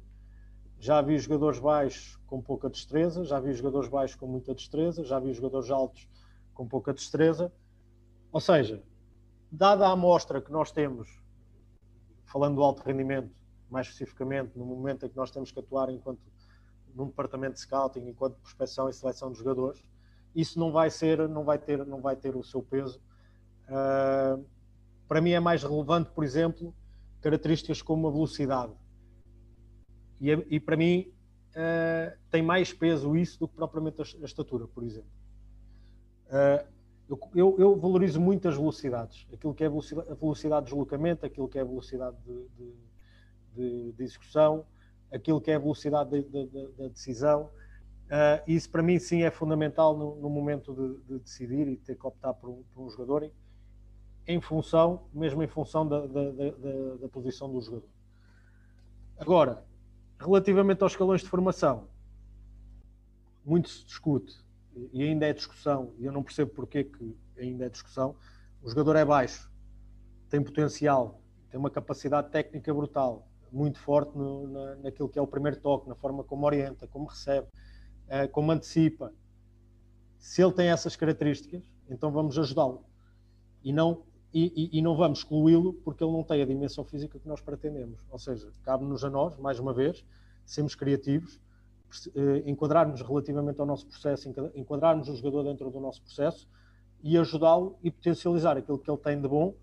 [0.78, 5.18] Já vi jogadores baixos com pouca destreza, já vi jogadores baixos com muita destreza, já
[5.18, 6.08] vi jogadores altos
[6.54, 7.52] com pouca destreza.
[8.32, 8.82] Ou seja,
[9.50, 11.22] dada a amostra que nós temos,
[12.24, 13.30] falando do alto rendimento,
[13.70, 16.20] mais especificamente, no momento em que nós temos que atuar enquanto
[16.94, 19.82] num departamento de scouting, enquanto prospecção e seleção de jogadores,
[20.34, 23.00] isso não vai ser, não vai ter, não vai ter o seu peso.
[23.68, 24.44] Uh,
[25.08, 26.74] para mim é mais relevante, por exemplo,
[27.22, 28.72] características como a velocidade.
[30.20, 31.12] E, e para mim
[31.50, 35.10] uh, tem mais peso isso do que propriamente a, estatura, por exemplo.
[36.26, 36.72] Uh,
[37.34, 41.46] Eu, eu, valorizo muito as velocidades, aquilo que é velocidade, a velocidade de deslocamento, aquilo
[41.46, 42.74] que é a velocidade de, de,
[43.54, 44.64] de, de execução,
[45.12, 46.22] aquilo que é a velocidade
[46.78, 47.50] da decisão.
[48.06, 52.06] Uh, isso para mim sim é fundamental no, no momento de, decidir e ter que
[52.06, 53.30] optar por um, por um jogador
[54.26, 57.88] em, função, mesmo em função da, da, da, da posição do jogador.
[59.18, 59.64] Agora,
[60.18, 61.88] relativamente aos escalões de formação,
[63.44, 64.34] muito se discute
[64.92, 68.16] e ainda é discussão, e eu não percebo porque que ainda é discussão.
[68.62, 69.50] O jogador é baixo,
[70.28, 71.20] tem potencial,
[71.50, 75.88] tem uma capacidade técnica brutal, muito forte no, na, naquilo que é o primeiro toque,
[75.88, 77.46] na forma como orienta, como recebe,
[78.06, 79.12] uh, como antecipa.
[80.18, 82.84] Se ele tem essas características, então vamos ajudá-lo.
[83.62, 87.18] E não, e, e, e não vamos excluí-lo porque ele não tem a dimensão física
[87.18, 88.00] que nós pretendemos.
[88.10, 90.04] Ou seja, cabe-nos a nós, mais uma vez,
[90.46, 91.38] sermos criativos,
[92.14, 96.48] eh, enquadrarmos relativamente ao nosso processo, enquadrarmos o jogador dentro do nosso processo
[97.02, 99.54] e ajudá-lo e potencializar aquilo que ele tem de bom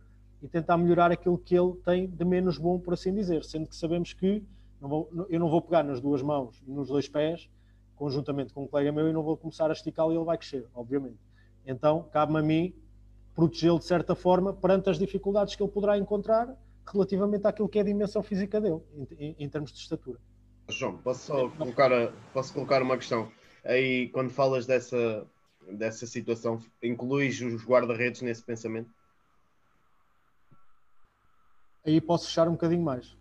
[0.41, 3.75] e tentar melhorar aquilo que ele tem de menos bom, por assim dizer, sendo que
[3.75, 4.43] sabemos que
[4.79, 7.49] não vou, eu não vou pegar nas duas mãos e nos dois pés,
[7.95, 10.65] conjuntamente com um colega meu, e não vou começar a esticá-lo e ele vai crescer,
[10.73, 11.17] obviamente.
[11.65, 12.73] Então, cabe-me a mim
[13.39, 16.53] protegê-lo de certa forma perante as dificuldades que ele poderá encontrar
[16.91, 18.81] relativamente àquilo que é a dimensão física dele,
[19.17, 20.19] em, em termos de estatura.
[20.67, 21.89] João, posso só colocar,
[22.33, 23.31] posso colocar uma questão?
[23.63, 25.25] Aí, quando falas dessa,
[25.71, 28.89] dessa situação, incluís os guarda-redes nesse pensamento?
[31.85, 33.17] Aí posso fechar um bocadinho mais.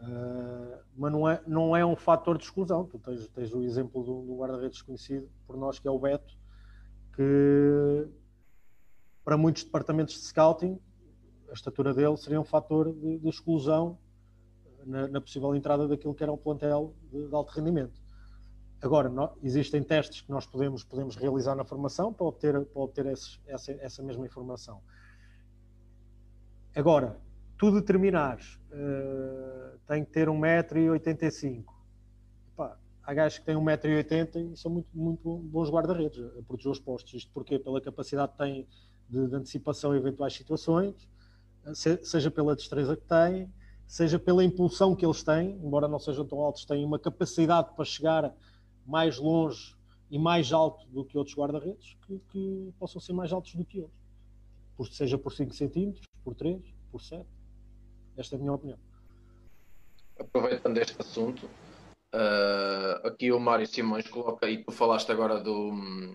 [0.00, 2.84] Uh, mas não é, não é um fator de exclusão.
[2.84, 6.36] Tu tens, tens o exemplo do, do guarda-redes conhecido por nós, que é o Beto,
[7.14, 8.08] que
[9.24, 10.78] para muitos departamentos de scouting,
[11.48, 13.98] a estatura dele seria um fator de, de exclusão
[14.84, 18.00] na, na, possível entrada daquilo que era um plantel de, de alto rendimento.
[18.80, 19.10] Agora,
[19.42, 23.72] existem testes que nós podemos, podemos realizar na formação para obter, para obter esses, essa,
[23.72, 24.82] essa mesma informação.
[26.74, 27.16] Agora,
[27.56, 31.64] tu determinares uh, tem que ter 1,85m.
[33.04, 37.14] Há gajos que têm 1,80m e são muito, muito bons guarda-redes a proteger os postos.
[37.14, 38.68] Isto porque pela capacidade que têm
[39.12, 40.94] de, de antecipação em eventuais situações,
[42.02, 43.52] seja pela destreza que têm,
[43.86, 47.84] seja pela impulsão que eles têm, embora não sejam tão altos, têm uma capacidade para
[47.84, 48.34] chegar
[48.86, 49.76] mais longe
[50.10, 53.80] e mais alto do que outros guarda-redes que, que, possam ser mais altos do que
[53.80, 53.90] eles.
[54.76, 56.60] Por, seja por 5 centímetros, por 3,
[56.90, 57.26] por 7.
[58.16, 58.78] Esta é a minha opinião.
[60.18, 61.46] Aproveitando este assunto,
[62.14, 65.70] uh, aqui o Mário Simões coloca, e tu falaste agora do,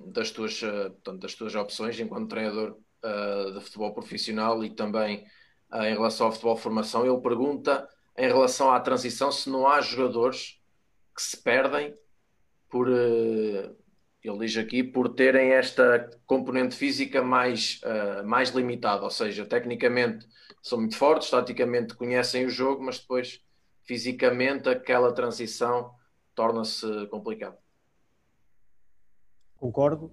[0.08, 5.26] das, tuas, uh, portanto, das tuas opções enquanto treinador uh, de futebol profissional e também
[5.74, 7.88] em relação ao futebol formação, ele pergunta
[8.18, 10.60] em relação à transição se não há jogadores
[11.14, 11.94] que se perdem
[12.70, 13.72] por, eh,
[14.24, 20.28] ele diz aqui, por terem esta componente física mais, uh, mais limitada, ou seja, tecnicamente
[20.62, 23.42] são muito fortes, taticamente conhecem o jogo, mas depois
[23.84, 25.96] fisicamente aquela transição
[26.36, 27.58] torna-se complicada.
[29.56, 30.12] Concordo,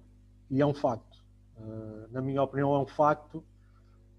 [0.49, 1.14] e é um facto.
[1.57, 3.43] Uh, na minha opinião, é um facto.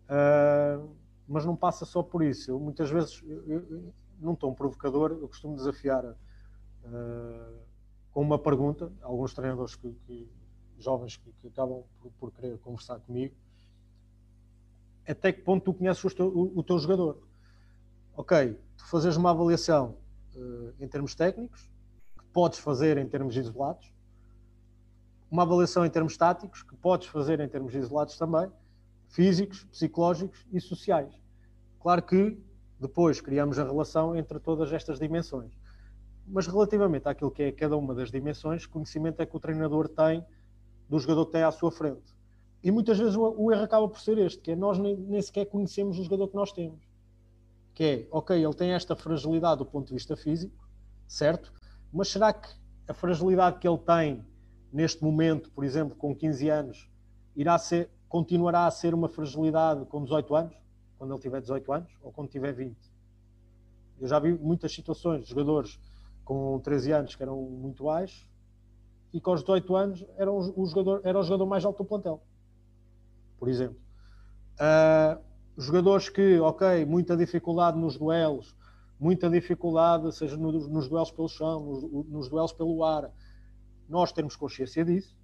[0.09, 0.89] Uh,
[1.29, 2.51] mas não passa só por isso.
[2.51, 7.59] Eu, muitas vezes, eu, eu, num tom provocador, eu costumo desafiar uh,
[8.13, 10.29] com uma pergunta, alguns treinadores que, que
[10.79, 13.35] jovens que, que acabam por, por, querer conversar comigo,
[15.07, 17.23] até que ponto tu conheces o teu, o, o teu jogador?
[18.17, 19.97] Ok, tu fazes uma avaliação
[20.79, 21.71] em termos técnicos,
[22.19, 23.91] que podes fazer em termos isolados,
[25.37, 28.51] uma avaliação em termos táticos, que podes fazer em termos isolados também,
[29.09, 31.15] físicos, psicológicos e sociais.
[31.79, 32.43] Claro que
[32.81, 35.53] depois criamos a relação entre todas estas dimensões.
[36.27, 40.25] Mas relativamente àquilo que é cada uma das dimensões, conhecimento é que o treinador tem
[40.89, 42.17] do jogador que tem à sua frente.
[42.65, 45.45] E muitas vezes o, erro acaba por ser este, que é nós nem, nem sequer
[45.45, 46.81] conhecemos o jogador que nós temos.
[47.75, 50.67] Que é, ok, ele tem esta fragilidade do ponto de vista físico,
[51.07, 51.53] certo?
[51.93, 52.49] Mas será que
[52.89, 54.25] a fragilidade que ele tem
[54.77, 56.91] neste momento, por exemplo, com 15 anos,
[57.35, 60.55] irá ser, continuará a ser uma fragilidade com 18 anos,
[60.99, 62.77] quando ele tiver 18 anos, ou quando tiver 20.
[63.99, 65.81] Eu já vi muitas situações de jogadores
[66.27, 68.29] com 13 anos que eram muito baixos
[69.15, 72.21] e com os 18 anos eram o jogador, era o jogador mais alto do plantel,
[73.39, 73.79] por exemplo.
[74.61, 75.19] Uh,
[75.57, 78.55] jogadores que, ok, muita dificuldade nos duelos,
[79.01, 83.11] muita dificuldade, seja nos, nos duelos pelo chão, nos, nos, duelos pelo ar,
[83.89, 85.17] nós temos consciência disso,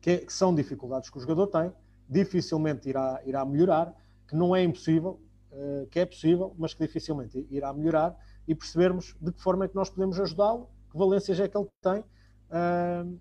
[0.00, 1.72] que, que são dificuldades que o jogador tem,
[2.08, 3.94] dificilmente irá, irá melhorar,
[4.26, 5.20] que não é impossível,
[5.52, 8.16] uh, que é possível, mas que dificilmente irá melhorar,
[8.48, 11.68] e percebermos de que forma é que nós podemos ajudá-lo, que valências é que ele
[11.80, 13.20] tem, uh,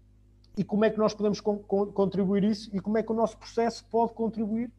[0.58, 1.58] e como é que nós podemos con
[1.94, 4.70] contribuir isso e como é que o nosso processo pode contribuir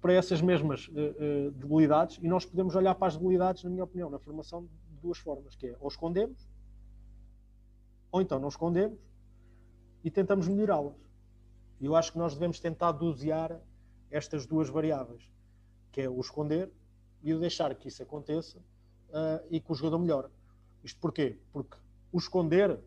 [0.00, 4.10] para essas mesmas uh, debilidades e nós podemos olhar para as debilidades, na minha opinião,
[4.10, 6.48] na formação de duas formas, que é ou escondemos
[8.10, 8.98] ou então não escondemos
[10.04, 10.96] e tentamos melhorá-las.
[11.80, 13.60] E eu acho que nós devemos tentar dosear
[14.10, 15.22] estas duas variáveis,
[15.92, 16.70] que é o esconder
[17.22, 20.28] e o deixar que isso aconteça uh, e que o jogador melhore.
[20.82, 21.38] Isto porquê?
[21.52, 21.76] Porque
[22.12, 22.78] o esconder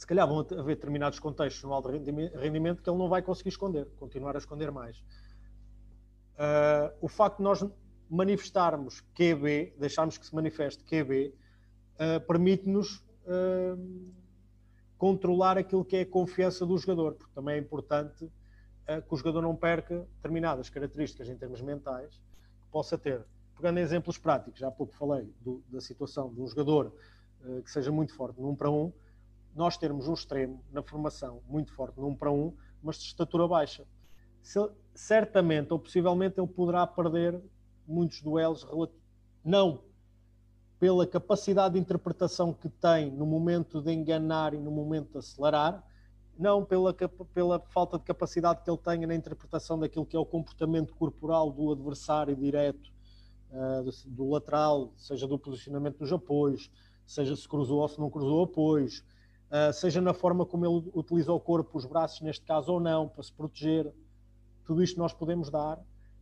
[0.00, 3.86] se calhar vão haver determinados contextos no alto rendimento que ele não vai conseguir esconder,
[3.98, 4.98] continuar a esconder mais.
[6.36, 7.62] Uh, o facto de nós
[8.08, 11.34] manifestarmos QB, deixarmos que se manifeste QB,
[11.96, 13.78] uh, permite-nos uh,
[15.00, 18.30] controlar aquilo que é a confiança do jogador, porque também é importante
[18.86, 23.24] que o jogador não perca determinadas características em termos mentais que possa ter.
[23.56, 26.92] Pegando exemplos práticos, já há pouco falei do, da situação de um jogador
[27.64, 28.92] que seja muito forte num para um,
[29.56, 33.86] nós termos um extremo na formação muito forte num para um, mas de estatura baixa.
[34.42, 34.58] Se,
[34.94, 37.40] certamente ou possivelmente ele poderá perder
[37.88, 38.66] muitos duelos,
[39.42, 39.82] não
[40.80, 45.84] pela capacidade de interpretação que tem no momento de enganar e no momento de acelerar,
[46.38, 46.94] não pela,
[47.34, 51.52] pela falta de capacidade que ele tenha na interpretação daquilo que é o comportamento corporal
[51.52, 52.90] do adversário direto,
[53.50, 56.70] uh, do, do, lateral, seja do posicionamento dos apoios,
[57.06, 59.04] seja se cruzou ou se não cruzou apoios,
[59.50, 63.06] uh, seja na forma como ele utiliza o corpo, os braços neste caso ou não,
[63.06, 63.92] para se proteger.
[64.64, 65.78] Tudo isto nós podemos dar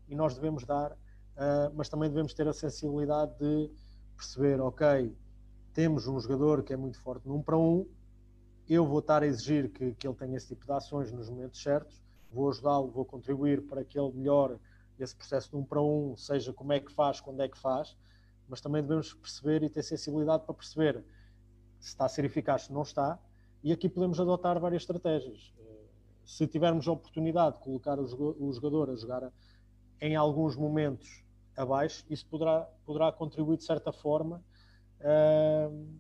[0.09, 3.71] e nós devemos dar, uh, mas também devemos ter a sensibilidade de
[4.19, 5.17] perceber, ok,
[5.73, 7.87] temos um jogador que é muito forte num para um,
[8.69, 11.63] eu vou estar a exigir que, que ele tenha esse tipo de ações nos momentos
[11.63, 14.57] certos, vou ajudá-lo, vou contribuir para que ele melhore
[14.99, 17.97] esse processo de para um, seja como é que faz, quando é que faz,
[18.49, 21.05] mas também devemos perceber e ter sensibilidade para perceber
[21.79, 23.19] se está a ser eficaz, se não está,
[23.63, 25.55] e aqui podemos adotar várias estratégias.
[25.61, 25.85] Eh,
[26.27, 29.33] se tivermos a oportunidade de colocar o jogador a jogar
[30.01, 31.23] em alguns momentos
[31.59, 34.43] abaixo, isso poderá, poderá contribuir de certa forma
[35.01, 35.99] uh,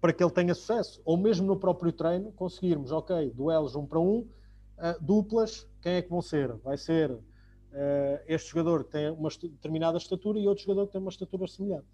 [0.00, 1.00] para que ele tenha sucesso.
[1.04, 4.28] Ou mesmo no próprio treino, conseguirmos, ok, duelos um para um, uh,
[5.00, 6.52] duplas, quem é que vão ser?
[6.56, 7.20] Vai ser uh,
[8.26, 11.88] este jogador que tem uma determinada estatura e outro jogador que tem uma estatura semelhante.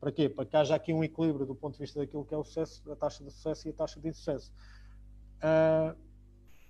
[0.00, 0.28] Para quê?
[0.28, 2.82] Para que haja aqui um equilíbrio do ponto de vista daquilo que é o sucesso,
[2.90, 4.52] a taxa de sucesso e a taxa de insucesso.
[5.38, 5.96] Uh,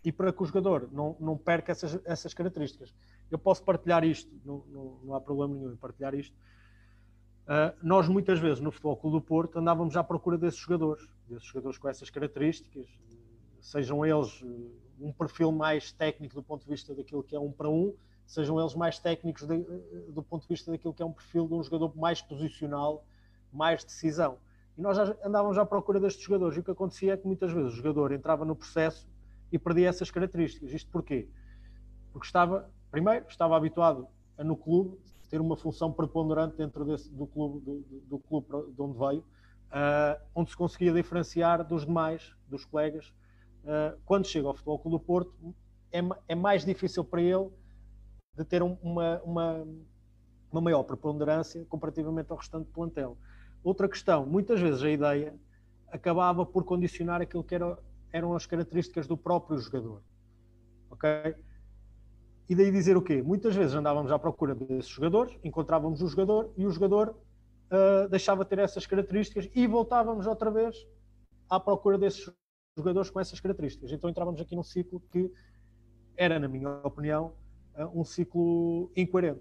[0.05, 2.93] e para que o jogador não, não perca essas, essas características.
[3.33, 6.37] Eu posso partilhar isto, não, não, não há problema nenhum em partilhar isto.
[7.43, 11.47] Uh, nós muitas vezes no Futebol Clube do Porto andávamos à procura desses jogadores, desses
[11.47, 12.87] jogadores com essas características,
[13.61, 14.45] sejam eles
[15.01, 17.95] um perfil mais técnico do ponto de vista daquilo que é um para um,
[18.27, 19.59] sejam eles mais técnicos de,
[20.11, 23.05] do ponto de vista daquilo que é um perfil de um jogador mais posicional,
[23.53, 24.39] mais decisão.
[24.77, 26.57] E nós andávamos à procura destes jogadores.
[26.57, 29.07] E o que acontecia é que muitas vezes o jogador entrava no processo
[29.51, 30.73] e perdia essas características.
[30.73, 31.29] Isto porquê?
[32.13, 34.07] Porque estava, primeiro, estava habituado
[34.39, 34.97] a no clube
[35.31, 40.23] ter uma função preponderante dentro desse, do, clube, do, do, clube de onde veio, uh,
[40.35, 43.07] onde se conseguia diferenciar dos demais, dos colegas.
[43.65, 45.55] Uh, quando chega ao Futebol Clube do Porto,
[45.91, 47.49] é, é mais difícil para ele
[48.37, 49.67] de ter um, uma, uma,
[50.51, 53.17] uma maior preponderância comparativamente ao restante plantel.
[53.65, 55.35] Outra questão, muitas vezes a ideia
[55.89, 57.79] acabava por condicionar aquilo que era,
[58.13, 60.03] eram as características do próprio jogador.
[60.91, 61.09] Ok?
[62.53, 63.23] E daí dizer o quê?
[63.23, 67.17] Muitas vezes andávamos à procura desses jogadores, encontrávamos o jogador e o jogador
[67.71, 70.77] uh, deixava de ter essas características e voltávamos outra vez
[71.49, 72.31] à procura desses
[72.77, 73.91] jogadores com essas características.
[73.91, 75.33] Então entrávamos aqui num ciclo que
[76.15, 77.33] era, na minha opinião,
[77.75, 79.41] uh, um ciclo incoerente.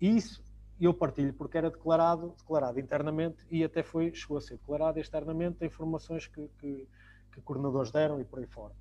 [0.00, 0.42] E isso
[0.80, 5.64] eu partilho porque era declarado, declarado internamente e até foi, chegou a ser declarado externamente
[5.64, 6.88] informações que, que,
[7.32, 8.74] que coordenadores deram e por aí fora.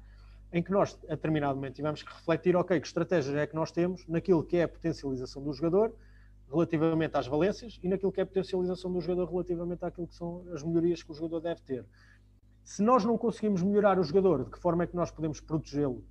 [0.51, 3.71] Em que nós, a determinado momento, tivemos que refletir, ok, que estratégias é que nós
[3.71, 5.93] temos naquilo que é a potencialização do jogador
[6.51, 10.43] relativamente às valências e naquilo que é a potencialização do jogador relativamente àquilo que são
[10.51, 11.85] as melhorias que o jogador deve ter.
[12.63, 16.03] Se nós não conseguimos melhorar o jogador, de que forma é que nós podemos protegê-lo?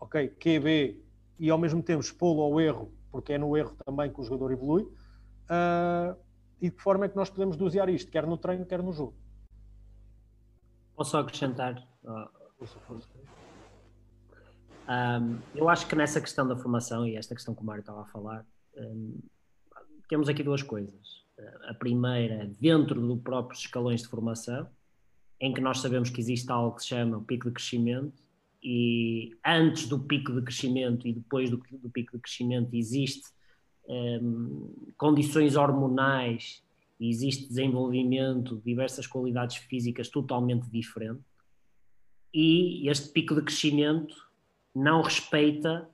[0.00, 1.02] Ok, QB
[1.38, 4.50] e ao mesmo tempo expô-lo ao erro porque é no erro também que o jogador
[4.50, 4.82] evolui.
[4.82, 6.16] Uh,
[6.60, 8.92] e de que forma é que nós podemos dosear isto, quer no treino, quer no
[8.92, 9.14] jogo?
[10.96, 11.86] Posso acrescentar?
[14.88, 18.02] Um, eu acho que nessa questão da formação e esta questão que o Mário estava
[18.02, 18.46] a falar,
[18.76, 19.18] um,
[20.08, 21.24] temos aqui duas coisas.
[21.68, 24.68] A primeira, dentro do próprios escalões de formação,
[25.40, 28.22] em que nós sabemos que existe algo que se chama o pico de crescimento,
[28.62, 33.28] e antes do pico de crescimento e depois do, do pico de crescimento existe
[33.86, 36.62] um, condições hormonais,
[36.98, 41.22] existe desenvolvimento, diversas qualidades físicas totalmente diferentes.
[42.34, 44.16] E este pico de crescimento
[44.74, 45.88] não respeita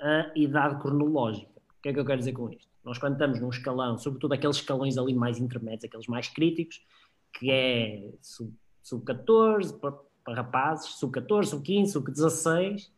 [0.00, 1.60] a idade cronológica.
[1.78, 2.72] O que é que eu quero dizer com isto?
[2.82, 6.82] Nós, quando estamos num escalão, sobretudo aqueles escalões ali mais intermédios, aqueles mais críticos,
[7.34, 8.10] que é
[8.82, 9.92] sub-14 para,
[10.24, 12.90] para rapazes, sub-14, sub-15, sub-16,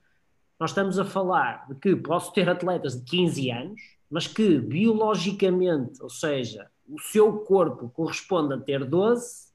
[0.59, 6.01] nós estamos a falar de que posso ter atletas de 15 anos, mas que biologicamente,
[6.01, 9.47] ou seja, o seu corpo corresponde a ter 12,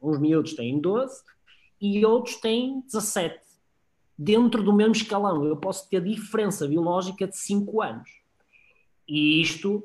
[0.00, 1.22] uns miúdos têm 12
[1.82, 3.40] e outros têm 17.
[4.16, 8.08] Dentro do mesmo escalão, eu posso ter diferença biológica de 5 anos.
[9.08, 9.84] E isto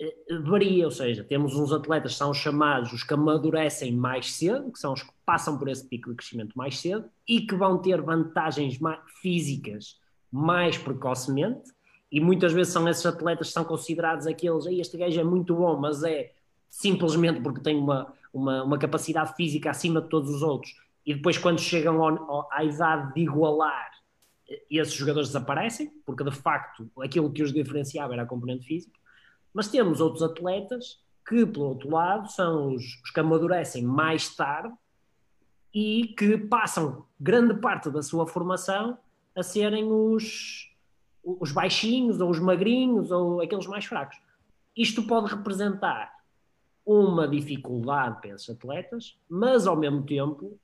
[0.00, 0.12] eh,
[0.42, 4.78] varia, ou seja, temos uns atletas que são chamados os que amadurecem mais cedo, que
[4.80, 8.02] são os que passam por esse pico de crescimento mais cedo e que vão ter
[8.02, 8.76] vantagens
[9.22, 10.00] físicas
[10.32, 11.70] mais precocemente,
[12.10, 15.78] e muitas vezes são esses atletas que são considerados aqueles, este gajo é muito bom,
[15.78, 16.32] mas é
[16.68, 20.74] simplesmente porque tem uma, uma, uma capacidade física acima de todos os outros,
[21.06, 23.90] e depois quando chegam ao, à idade de igualar,
[24.68, 28.98] esses jogadores desaparecem, porque de facto aquilo que os diferenciava era a componente física,
[29.54, 34.74] mas temos outros atletas que, pelo outro lado, são os, os que amadurecem mais tarde
[35.72, 38.98] e que passam grande parte da sua formação
[39.34, 40.72] a serem os,
[41.22, 44.18] os baixinhos, ou os magrinhos, ou aqueles mais fracos.
[44.76, 46.14] Isto pode representar
[46.84, 50.58] uma dificuldade para esses atletas, mas ao mesmo tempo,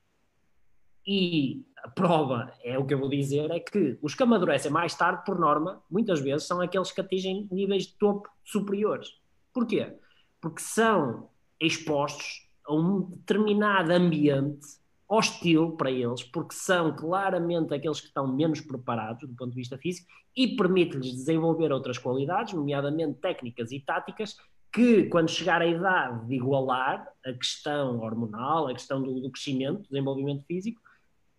[1.06, 4.94] e a prova é o que eu vou dizer, é que os que amadurecem mais
[4.94, 9.08] tarde, por norma, muitas vezes são aqueles que atingem níveis de topo superiores.
[9.52, 9.96] Porquê?
[10.40, 11.28] Porque são
[11.60, 14.66] expostos a um determinado ambiente
[15.08, 19.76] hostil para eles, porque são claramente aqueles que estão menos preparados do ponto de vista
[19.76, 24.36] físico e permite-lhes desenvolver outras qualidades, nomeadamente técnicas e táticas,
[24.72, 29.82] que quando chegar à idade de igualar a questão hormonal, a questão do, do crescimento,
[29.82, 30.80] desenvolvimento físico,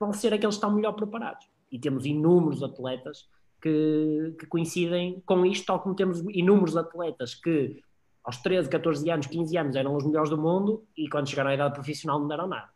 [0.04, 1.48] vão ser aqueles que estão melhor preparados.
[1.72, 3.28] E temos inúmeros atletas
[3.62, 7.82] que, que coincidem com isto, tal como temos inúmeros atletas que
[8.24, 11.54] aos 13, 14 anos, 15 anos eram os melhores do mundo e quando chegaram à
[11.54, 12.70] idade profissional não deram nada.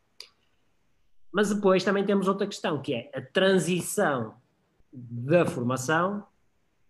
[1.32, 4.36] Mas depois também temos outra questão, que é a transição
[4.92, 6.26] da formação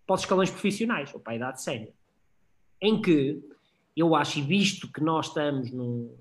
[0.06, 1.92] para os escalões profissionais, ou para a idade sénior.
[2.82, 3.44] Em que
[3.96, 6.16] eu acho, e visto que nós estamos num,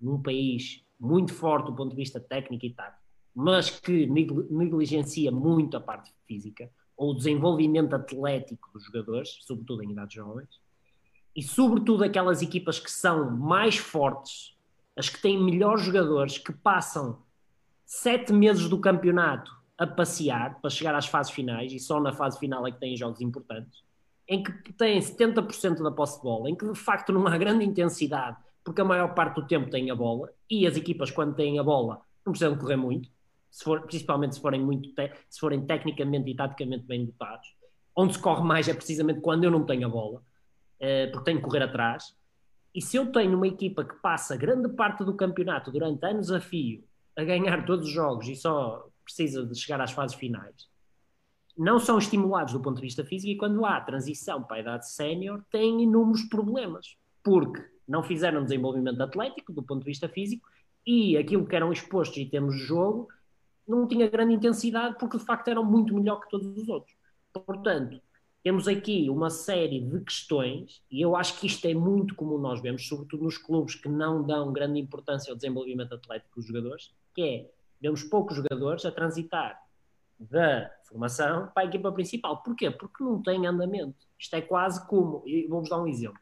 [0.00, 3.01] num país muito forte do ponto de vista técnico e tático,
[3.34, 9.90] mas que negligencia muito a parte física, ou o desenvolvimento atlético dos jogadores, sobretudo em
[9.90, 10.60] idades jovens,
[11.34, 14.54] e sobretudo aquelas equipas que são mais fortes,
[14.96, 17.18] as que têm melhores jogadores, que passam
[17.86, 22.38] sete meses do campeonato a passear para chegar às fases finais, e só na fase
[22.38, 23.82] final é que têm jogos importantes,
[24.28, 27.64] em que têm 70% da posse de bola, em que de facto não há grande
[27.64, 31.58] intensidade, porque a maior parte do tempo têm a bola, e as equipas, quando têm
[31.58, 33.10] a bola, não precisam correr muito,
[33.52, 34.88] se for, principalmente se forem, muito
[35.28, 37.54] se forem tecnicamente e taticamente bem dotados.
[37.94, 40.22] Onde se corre mais é precisamente quando eu não tenho a bola,
[40.80, 42.16] eh, porque tenho que correr atrás.
[42.74, 46.40] E se eu tenho uma equipa que passa grande parte do campeonato durante anos a
[46.40, 46.82] fio
[47.14, 50.66] a ganhar todos os jogos e só precisa de chegar às fases finais,
[51.54, 54.90] não são estimulados do ponto de vista físico e quando há transição para a idade
[54.90, 60.48] sénior têm inúmeros problemas, porque não fizeram desenvolvimento atlético do ponto de vista físico
[60.86, 63.08] e aquilo que eram expostos em termos de jogo
[63.66, 66.94] não tinha grande intensidade porque de facto eram muito melhor que todos os outros.
[67.32, 68.00] Portanto,
[68.42, 72.60] temos aqui uma série de questões, e eu acho que isto é muito comum nós
[72.60, 77.22] vemos, sobretudo nos clubes que não dão grande importância ao desenvolvimento atlético dos jogadores, que
[77.22, 79.62] é, vemos poucos jogadores a transitar
[80.18, 82.42] da formação para a equipa principal.
[82.42, 82.70] Porquê?
[82.70, 84.06] Porque não tem andamento.
[84.18, 86.20] Isto é quase como, vou-vos dar um exemplo.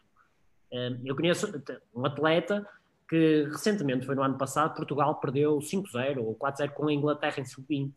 [0.73, 1.51] Hum, eu conheço
[1.95, 2.67] um atleta
[3.11, 7.45] que recentemente, foi no ano passado, Portugal perdeu 5-0 ou 4-0 com a Inglaterra em
[7.45, 7.93] sub-20.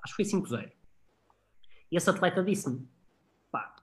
[0.00, 0.70] Acho que foi 5-0.
[1.90, 2.86] E esse atleta disse-me,
[3.50, 3.74] pá,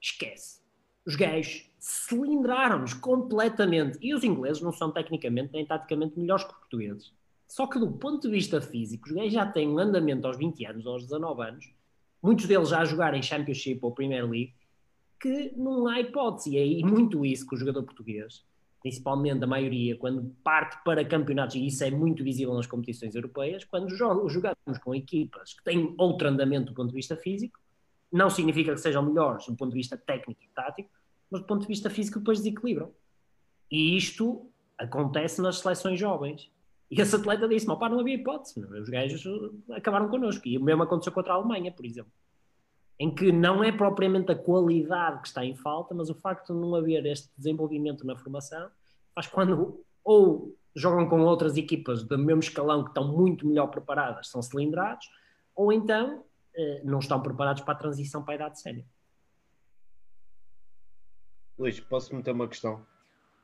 [0.00, 0.62] esquece.
[1.06, 4.00] Os gajos cilindraram-nos completamente.
[4.02, 7.12] E os ingleses não são tecnicamente nem taticamente melhores que os portugueses.
[7.46, 10.66] Só que do ponto de vista físico, os gajos já têm um andamento aos 20
[10.66, 11.72] anos, aos 19 anos,
[12.20, 14.54] muitos deles já a jogar em Championship ou Premier League,
[15.20, 16.56] que não há hipótese.
[16.56, 18.44] E é muito isso que o jogador português,
[18.80, 23.64] principalmente a maioria, quando parte para campeonatos, e isso é muito visível nas competições europeias,
[23.64, 27.58] quando jogamos com equipas que têm outro andamento do ponto de vista físico,
[28.10, 30.90] não significa que sejam melhores do ponto de vista técnico e tático,
[31.30, 32.90] mas do ponto de vista físico depois desequilibram.
[33.70, 36.50] E isto acontece nas seleções jovens.
[36.90, 39.22] E esse atleta disse: pá, não havia hipótese, os gajos
[39.70, 40.48] acabaram connosco.
[40.48, 42.10] E o mesmo aconteceu contra a Alemanha, por exemplo.
[43.00, 46.60] Em que não é propriamente a qualidade que está em falta, mas o facto de
[46.60, 48.70] não haver este desenvolvimento na formação
[49.14, 54.28] faz quando ou jogam com outras equipas do mesmo escalão que estão muito melhor preparadas,
[54.28, 55.08] são cilindrados,
[55.56, 58.84] ou então uh, não estão preparados para a transição para a idade séria.
[61.58, 62.86] Luís, posso meter uma questão?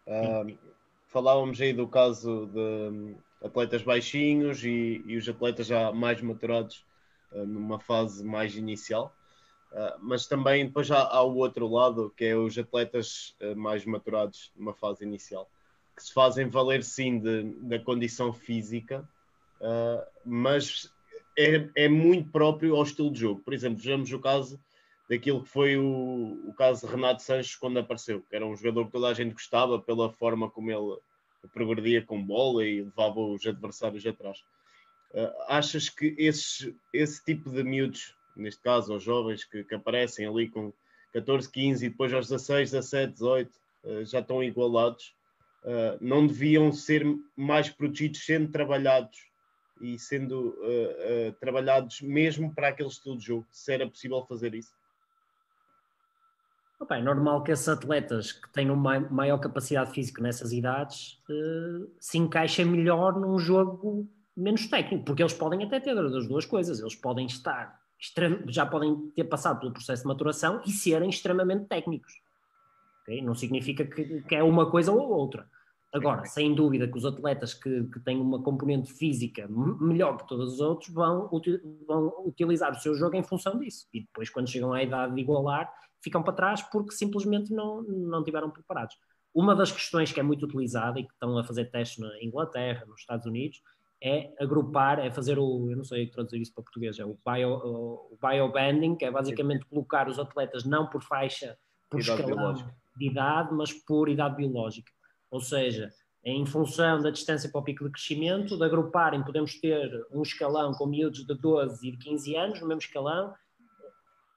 [0.07, 0.57] Uh,
[1.07, 6.85] falávamos aí do caso de hum, atletas baixinhos e, e os atletas já mais maturados
[7.33, 9.15] uh, numa fase mais inicial.
[9.73, 13.85] Uh, mas também depois já há o outro lado, que é os atletas uh, mais
[13.85, 15.49] maturados numa fase inicial,
[15.95, 19.09] que se fazem valer sim de, da condição física,
[20.25, 20.93] mas
[21.39, 23.41] é, é, muito próprio ao estilo de jogo.
[23.41, 24.61] Por exemplo, vejamos o caso
[25.09, 28.87] daquilo que foi o, o caso de Renato Sanches quando apareceu, que era um jogador
[28.87, 30.99] que toda a gente gostava pela forma como ele
[31.53, 34.39] progredia com bola e levava os adversários atrás.
[35.13, 40.27] Uh, achas que esses, esse tipo de miúdos, neste caso aos jovens que, que, aparecem
[40.27, 40.73] ali com
[41.13, 45.15] 14, 15 e depois aos 16, 17, 18 uh, já estão igualados,
[45.65, 47.05] uh, não deviam ser
[47.35, 49.19] mais protegidos sendo trabalhados
[49.81, 54.75] e sendo uh, trabalhados mesmo para aquele estilo de jogo, se era possível fazer isso?
[56.91, 61.19] É normal que esses atletas que tenham maior capacidade física nessas idades
[61.99, 64.07] se encaixem melhor num jogo
[64.37, 67.81] menos técnico, porque eles podem até ter das duas coisas, eles podem estar,
[68.49, 72.13] já podem ter passado pelo processo de maturação e serem extremamente técnicos.
[73.03, 73.23] Okay?
[73.23, 75.49] Não significa que, que, é uma coisa ou outra.
[75.95, 80.55] Agora, sem dúvida que os atletas que, que têm uma componente física melhor que todos
[80.55, 81.31] os outros vão,
[81.87, 83.87] vão utilizar o seu jogo em função disso.
[83.95, 88.23] E depois, quando chegam à idade de igualar, ficam para trás porque simplesmente não, não
[88.23, 88.97] tiveram preparados.
[89.33, 92.85] Uma das questões que é muito utilizada e que estão a fazer testes na Inglaterra,
[92.87, 93.63] nos Estados Unidos,
[94.03, 97.51] é agrupar, é fazer o, eu não sei traduzir isso para português, é o, bio,
[97.51, 99.71] o biobanding, que é basicamente Sim.
[99.71, 101.57] colocar os atletas não por faixa,
[101.91, 102.75] por idade escalão biológica.
[102.97, 104.93] de idade, mas por idade biológica.
[105.31, 105.91] Ou seja,
[106.25, 110.73] em função da distância para o pico de crescimento, de agruparem, podemos ter um escalão
[110.73, 113.35] com miúdos de 12 e de 15 anos no mesmo escalão,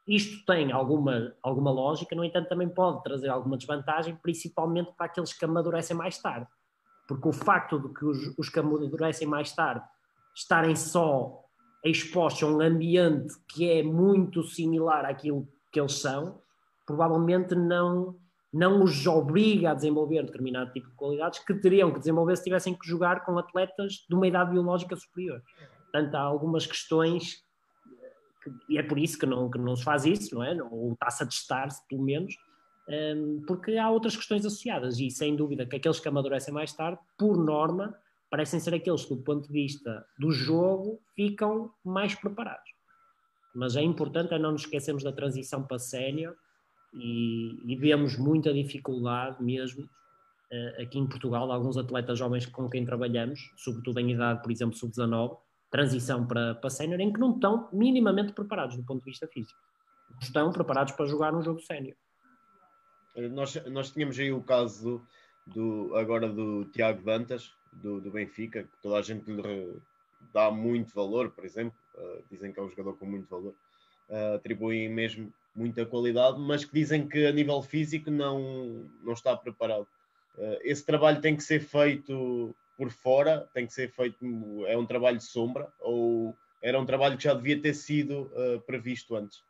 [0.10, 5.31] isto tem alguma, alguma lógica, no entanto, também pode trazer alguma desvantagem, principalmente para aqueles
[5.31, 6.47] que amadurecem mais tarde.
[7.10, 9.84] Porque o facto de que os, os que amadurecem mais tarde
[10.36, 11.44] estarem só
[11.84, 16.39] expostos a um ambiente que é muito similar àquilo que eles são,
[16.86, 18.15] provavelmente não,
[18.54, 22.78] não os obriga a desenvolver determinado tipo de qualidades que teriam que desenvolver se tivessem
[22.78, 25.41] que jogar com atletas de uma idade biológica superior.
[25.91, 27.44] Portanto, há algumas questões
[28.70, 30.55] e é por isso que não, que não se faz isso, não é?
[30.62, 32.36] Ou está-se a testar-se, pelo menos,
[32.90, 37.00] um, porque há outras questões associadas e sem dúvida que aqueles que amadurecem mais tarde,
[37.18, 37.96] por norma,
[38.32, 42.72] parecem ser aqueles que, do ponto de vista do jogo, ficam mais preparados.
[43.54, 46.36] Mas é importante não nos esquecermos da transição para sénior
[46.94, 52.86] e, e, vemos muita dificuldade mesmo uh, aqui em Portugal, alguns atletas jovens com quem
[52.86, 55.38] trabalhamos, sobretudo em idade, por exemplo, sub-19,
[55.70, 59.60] transição para, para sénior em que não estão minimamente preparados do ponto de vista físico.
[60.20, 61.96] Estão preparados para jogar um jogo sénior.
[63.28, 65.02] Nós, nós tínhamos aí o caso
[65.46, 69.76] do, agora do Tiago Dantas, do, do, Benfica, que toda a gente lhe
[70.34, 73.54] dá muito valor, por exemplo, uh, dizem que é um jogador com muito valor,
[74.10, 79.36] uh, atribuem mesmo muita qualidade, mas que dizem que a nível físico não, não está
[79.36, 79.88] preparado.
[80.38, 84.18] Uh, esse trabalho tem que ser feito por fora tem que ser feito,
[84.65, 88.31] é um trabalho de sombra ou era um trabalho que já devia ter sido
[88.65, 89.44] previsto antes?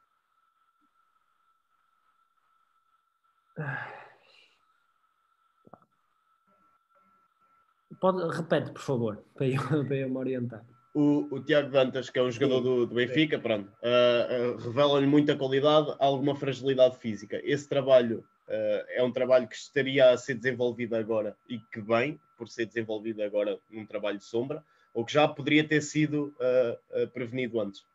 [7.99, 10.63] Pode, repete, por favor, para eu, para eu me orientar.
[10.93, 15.05] O, o, Tiago Dantas, que é um jogador do, do Benfica, pronto, uh, uh, revela-lhe
[15.05, 17.39] muita qualidade, alguma fragilidade física.
[17.43, 22.19] Esse trabalho uh, é um trabalho que estaria a ser desenvolvido agora e que vem,
[22.37, 24.63] por ser desenvolvido agora num trabalho de sombra,
[24.93, 27.85] ou que já poderia ter sido uh, uh, prevenido antes?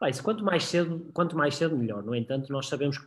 [0.00, 2.02] Bem, isso quanto mais cedo, quanto mais cedo melhor.
[2.02, 3.06] No entanto, nós sabemos que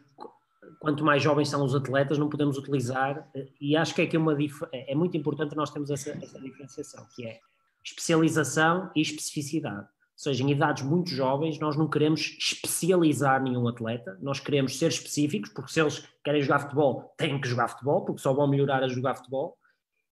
[0.82, 3.30] quanto mais jovens são os atletas, não podemos utilizar,
[3.62, 4.36] e acho que é, que uma
[4.74, 7.40] é muito importante nós termos essa, essa diferenciação, que é
[7.84, 9.86] especialização e especificidade.
[9.86, 14.88] Ou seja, em idades muito jovens, nós não queremos especializar nenhum atleta, nós queremos ser
[14.88, 18.84] específicos, porque se eles querem jogar futebol, têm que jogar futebol, porque só vão melhorar
[18.84, 19.56] a jogar futebol.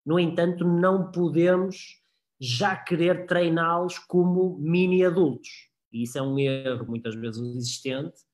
[0.05, 2.03] No entanto, não podemos
[2.39, 5.49] já querer treiná-los como mini adultos.
[5.91, 8.27] E isso é um erro muitas vezes existente.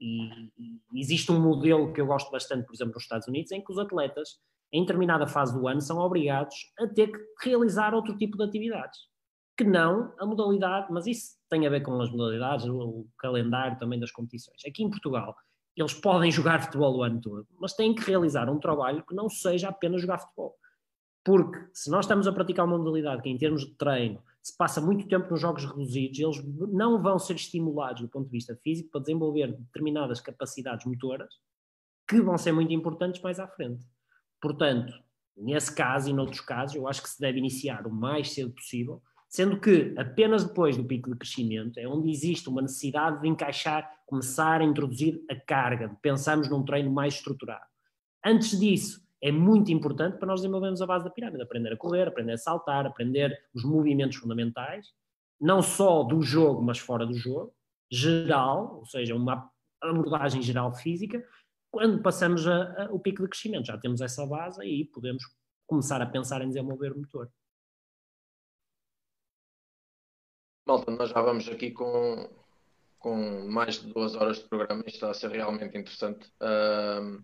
[0.00, 0.50] E,
[0.94, 3.78] existe um modelo que eu gosto bastante, por exemplo, nos Estados Unidos, em que os
[3.78, 4.38] atletas,
[4.72, 8.98] em determinada fase do ano, são obrigados a ter que realizar outro tipo de atividades.
[9.56, 14.00] Que não a modalidade, mas isso tem a ver com as modalidades, o calendário também
[14.00, 14.64] das competições.
[14.66, 15.36] Aqui em Portugal,
[15.76, 19.28] eles podem jogar futebol o ano todo, mas têm que realizar um trabalho que não
[19.28, 20.56] seja apenas jogar futebol
[21.24, 24.80] Porque se nós estamos a praticar uma modalidade que, em termos de treino, se passa
[24.80, 28.90] muito tempo nos jogos reduzidos, eles não vão ser estimulados do ponto de vista físico
[28.90, 31.34] para desenvolver determinadas capacidades motoras
[32.08, 33.84] que vão ser muito importantes mais à frente.
[34.40, 34.92] Portanto,
[35.36, 39.02] nesse caso e noutros casos, eu acho que se deve iniciar o mais cedo possível,
[39.28, 43.88] sendo que apenas depois do pico de crescimento é onde existe uma necessidade de encaixar,
[44.06, 47.64] começar a introduzir a carga, pensamos num treino mais estruturado.
[48.24, 52.08] Antes disso, é muito importante para nós desenvolvermos a base da pirâmide, aprender a correr,
[52.08, 54.94] aprender a saltar, aprender os movimentos fundamentais,
[55.40, 57.54] não só do jogo, mas fora do jogo,
[57.90, 59.50] geral, ou seja, uma
[59.82, 61.22] abordagem geral física,
[61.70, 65.22] quando passamos a, a, o pico de crescimento, já temos essa base e podemos
[65.66, 67.30] começar a pensar em desenvolver o motor.
[70.66, 72.28] Malta, nós já vamos aqui com,
[72.98, 76.28] com mais de duas horas de programa, isto está a ser realmente interessante.
[76.40, 77.22] Uh,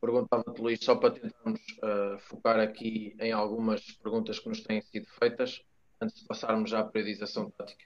[0.00, 5.06] perguntava-te, Luís, só para tentarmos uh, focar aqui em algumas perguntas que nos têm sido
[5.18, 5.62] feitas,
[6.00, 7.84] antes de passarmos já à periodização tática.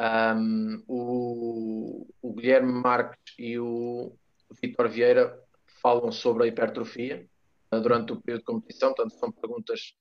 [0.00, 4.16] Um, o, o, Guilherme Marques e o
[4.60, 5.38] Vitor Vieira
[5.80, 7.28] falam sobre a hipertrofia
[7.72, 9.94] uh, durante o período de competição, portanto, são perguntas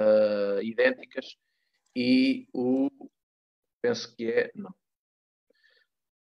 [0.00, 1.36] uh, idênticas.
[1.94, 2.90] E o.
[3.80, 4.50] Penso que é.
[4.54, 4.74] Não.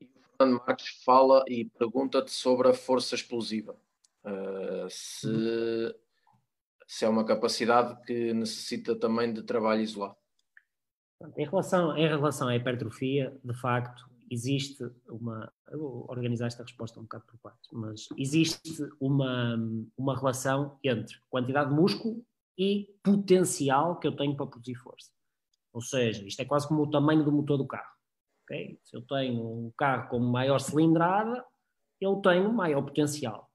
[0.01, 3.77] E o Fernando Marques fala e pergunta-te sobre a força explosiva.
[4.27, 5.95] Uh, se,
[6.87, 10.17] se é uma capacidade que necessita também de trabalho isolado.
[11.37, 15.51] Em relação, em relação à hipertrofia, de facto, existe uma.
[15.69, 19.57] Eu vou organizar esta resposta um bocado por partes, mas existe uma,
[19.97, 22.25] uma relação entre quantidade de músculo
[22.59, 25.11] e potencial que eu tenho para produzir força.
[25.73, 27.95] Ou seja, isto é quase como o tamanho do motor do carro.
[28.45, 28.79] Okay?
[28.83, 31.45] Se eu tenho um carro com maior cilindrada,
[32.01, 33.46] eu tenho maior potencial.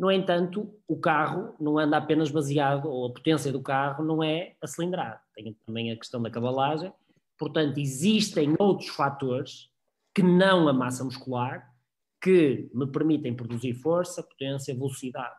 [0.00, 4.54] No entanto, o carro não anda apenas baseado, ou a potência do carro não é
[4.62, 6.90] a cilindrada, tem também a questão da cabalagem.
[7.38, 9.70] Portanto, existem outros fatores
[10.14, 11.70] que não a massa muscular
[12.18, 15.36] que me permitem produzir força, potência, velocidade.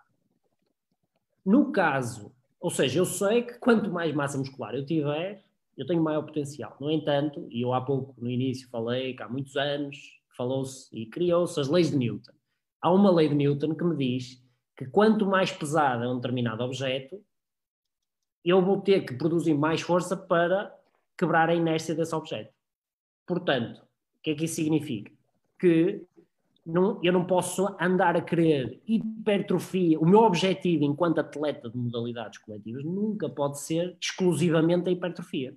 [1.43, 5.43] No caso, ou seja, eu sei que quanto mais massa muscular eu tiver,
[5.75, 6.77] eu tenho maior potencial.
[6.79, 9.97] No entanto, e eu há pouco no início falei que há muitos anos
[10.37, 12.33] falou-se e criou-se as leis de Newton.
[12.79, 14.40] Há uma lei de Newton que me diz
[14.81, 17.23] que quanto mais pesado é um determinado objeto,
[18.43, 20.75] eu vou ter que produzir mais força para
[21.15, 22.51] quebrar a inércia desse objeto.
[23.27, 25.11] Portanto, o que é que isso significa?
[25.59, 26.01] Que
[26.65, 29.99] não, eu não posso andar a querer hipertrofia.
[29.99, 35.55] O meu objetivo enquanto atleta de modalidades coletivas nunca pode ser exclusivamente a hipertrofia.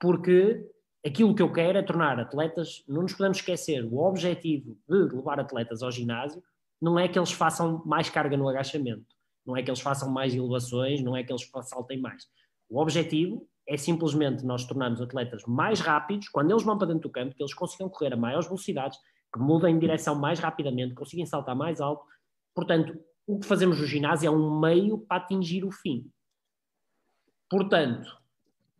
[0.00, 0.68] Porque
[1.06, 5.38] aquilo que eu quero é tornar atletas, não nos podemos esquecer, o objetivo de levar
[5.38, 6.42] atletas ao ginásio
[6.80, 9.06] não é que eles façam mais carga no agachamento,
[9.44, 12.26] não é que eles façam mais elevações, não é que eles saltem mais.
[12.68, 17.10] O objetivo é simplesmente nós tornarmos atletas mais rápidos, quando eles vão para dentro do
[17.10, 18.98] campo, que eles consigam correr a maiores velocidades,
[19.32, 22.02] que mudem de direção mais rapidamente, consigam saltar mais alto.
[22.54, 26.10] Portanto, o que fazemos no ginásio é um meio para atingir o fim.
[27.50, 28.16] Portanto,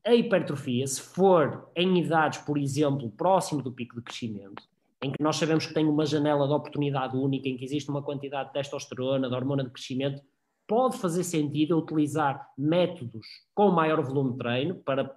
[0.04, 4.62] a hipertrofia, se for em idades, por exemplo, próximo do pico de crescimento,
[5.02, 8.02] em que nós sabemos que tem uma janela de oportunidade única, em que existe uma
[8.02, 10.20] quantidade de testosterona, de hormona de crescimento,
[10.66, 15.10] pode fazer sentido utilizar métodos com maior volume de treino para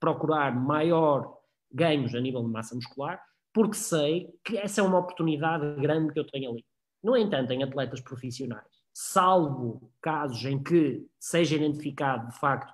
[0.00, 1.36] procurar maior
[1.70, 6.18] ganhos a nível de massa muscular, porque sei que essa é uma oportunidade grande que
[6.18, 6.64] eu tenho ali.
[7.02, 12.72] No entanto, em atletas profissionais, salvo casos em que seja identificado de facto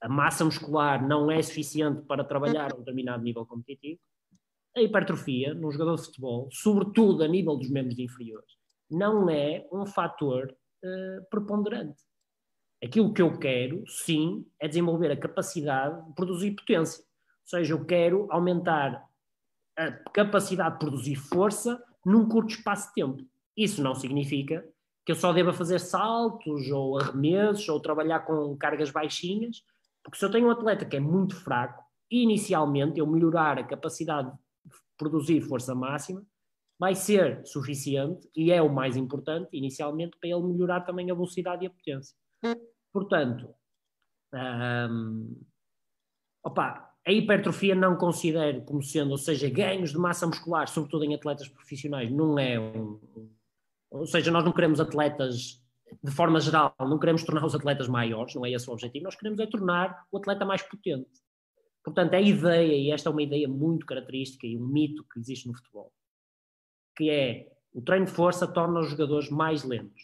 [0.00, 3.98] a massa muscular não é suficiente para trabalhar a um determinado nível competitivo,
[4.76, 8.52] a hipertrofia num jogador de futebol, sobretudo a nível dos membros inferiores,
[8.90, 12.02] não é um fator uh, preponderante.
[12.84, 17.02] Aquilo que eu quero, sim, é desenvolver a capacidade de produzir potência.
[17.02, 19.02] Ou seja, eu quero aumentar
[19.78, 23.24] a capacidade de produzir força num curto espaço de tempo.
[23.56, 24.62] Isso não significa
[25.04, 29.62] que eu só deva fazer saltos ou arremessos ou trabalhar com cargas baixinhas,
[30.02, 34.30] porque se eu tenho um atleta que é muito fraco, inicialmente eu melhorar a capacidade
[34.96, 36.24] produzir força máxima,
[36.78, 41.64] vai ser suficiente e é o mais importante inicialmente para ele melhorar também a velocidade
[41.64, 42.16] e a potência.
[42.92, 43.54] Portanto,
[46.42, 51.14] opa, a hipertrofia não considero como sendo, ou seja, ganhos de massa muscular, sobretudo em
[51.14, 53.00] atletas profissionais, não é um.
[53.90, 55.62] Ou seja, nós não queremos atletas,
[56.02, 59.14] de forma geral, não queremos tornar os atletas maiores, não é esse o objetivo, nós
[59.14, 61.08] queremos é tornar o atleta mais potente.
[61.86, 65.46] Portanto, a ideia, e esta é uma ideia muito característica e um mito que existe
[65.46, 65.92] no futebol,
[66.96, 70.02] que é o treino de força torna os jogadores mais lentos.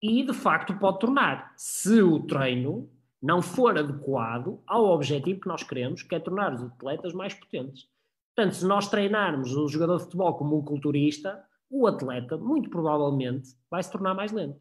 [0.00, 2.88] E de facto pode tornar, se o treino
[3.20, 7.88] não for adequado ao objetivo que nós queremos, que é tornar os atletas mais potentes.
[8.36, 13.56] Portanto, se nós treinarmos o jogador de futebol como um culturista, o atleta, muito provavelmente,
[13.68, 14.60] vai se tornar mais lento.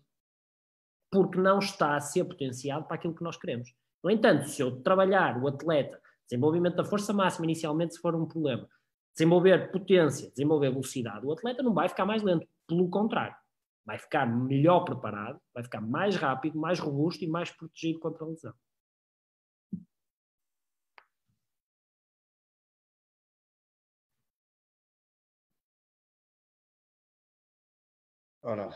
[1.11, 3.69] Porque não está a ser potenciado para aquilo que nós queremos.
[4.03, 8.25] No entanto, se eu trabalhar o atleta, desenvolvimento da força máxima inicialmente, se for um
[8.25, 8.67] problema,
[9.13, 12.47] desenvolver potência, desenvolver velocidade, o atleta não vai ficar mais lento.
[12.67, 13.35] Pelo contrário,
[13.85, 18.27] vai ficar melhor preparado, vai ficar mais rápido, mais robusto e mais protegido contra a
[18.27, 18.53] lesão.
[28.43, 28.71] Ora,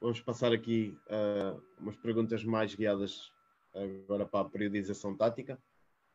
[0.00, 3.33] vamos passar aqui uh, umas perguntas mais guiadas
[3.74, 5.58] agora para a periodização tática,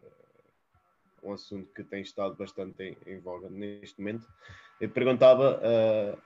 [0.01, 4.27] uh, um assunto que tem estado bastante em, em voga neste momento.
[4.79, 6.21] Eu perguntava uh,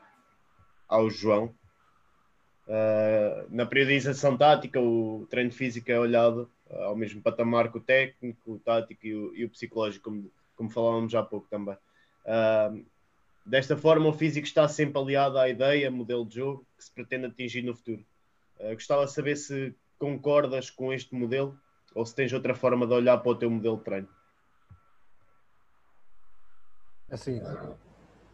[0.88, 1.54] ao João,
[3.50, 8.60] na periodização tática, o treino físico é olhado ao mesmo patamar que o técnico, o
[8.60, 11.76] tático e o, e o psicológico, como, como falávamos há pouco também.
[12.26, 12.86] Uh,
[13.46, 17.26] Desta forma, o físico está sempre aliado à ideia, modelo de jogo que se pretende
[17.26, 18.06] atingir no futuro.
[18.58, 21.58] Uh, gostava de saber se concordas com este modelo
[21.96, 24.10] ou se tens outra forma de olhar para o teu modelo de treino.
[27.10, 27.40] Assim,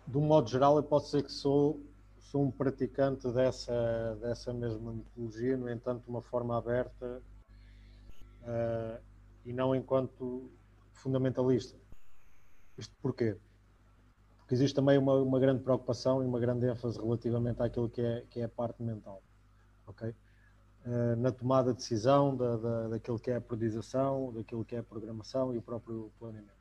[0.07, 1.79] de um modo geral, eu posso dizer que sou,
[2.17, 7.21] sou um praticante dessa, dessa mesma metodologia, no entanto, de uma forma aberta
[8.41, 8.99] uh,
[9.45, 10.49] e não enquanto
[10.93, 11.77] fundamentalista.
[12.79, 13.37] Isto porquê?
[14.39, 18.25] porque existe também uma, uma grande preocupação e uma grande ênfase relativamente àquilo que é,
[18.31, 19.21] que é a parte mental,
[19.85, 20.15] ok?
[20.85, 24.79] Uh, na tomada de decisão da, da, daquilo que é a periodização, daquilo que é
[24.79, 26.53] a programação e o próprio planeamento.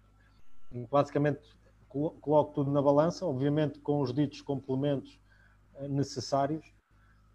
[0.72, 1.40] E, basicamente,
[1.88, 5.18] coloco tudo na balança, obviamente com os ditos complementos
[5.76, 6.66] uh, necessários,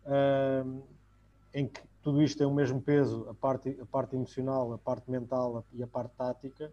[0.06, 0.84] uh,
[1.54, 5.10] em que tudo isto tem o mesmo peso, a parte, a parte emocional, a parte
[5.10, 6.72] mental e a parte tática,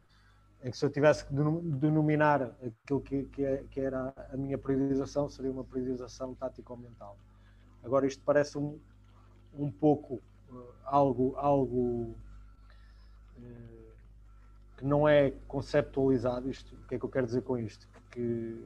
[0.63, 4.59] em que se eu tivesse que denominar aquilo que, que, é, que, era a minha
[4.59, 7.17] priorização, seria uma priorização tático-mental.
[7.83, 8.79] Agora, isto parece um,
[9.55, 10.21] um pouco
[10.51, 12.15] uh, algo, algo
[13.39, 13.93] uh,
[14.77, 16.51] que não é conceptualizado.
[16.51, 17.89] Isto, o que é que eu quero dizer com isto?
[18.11, 18.65] Que,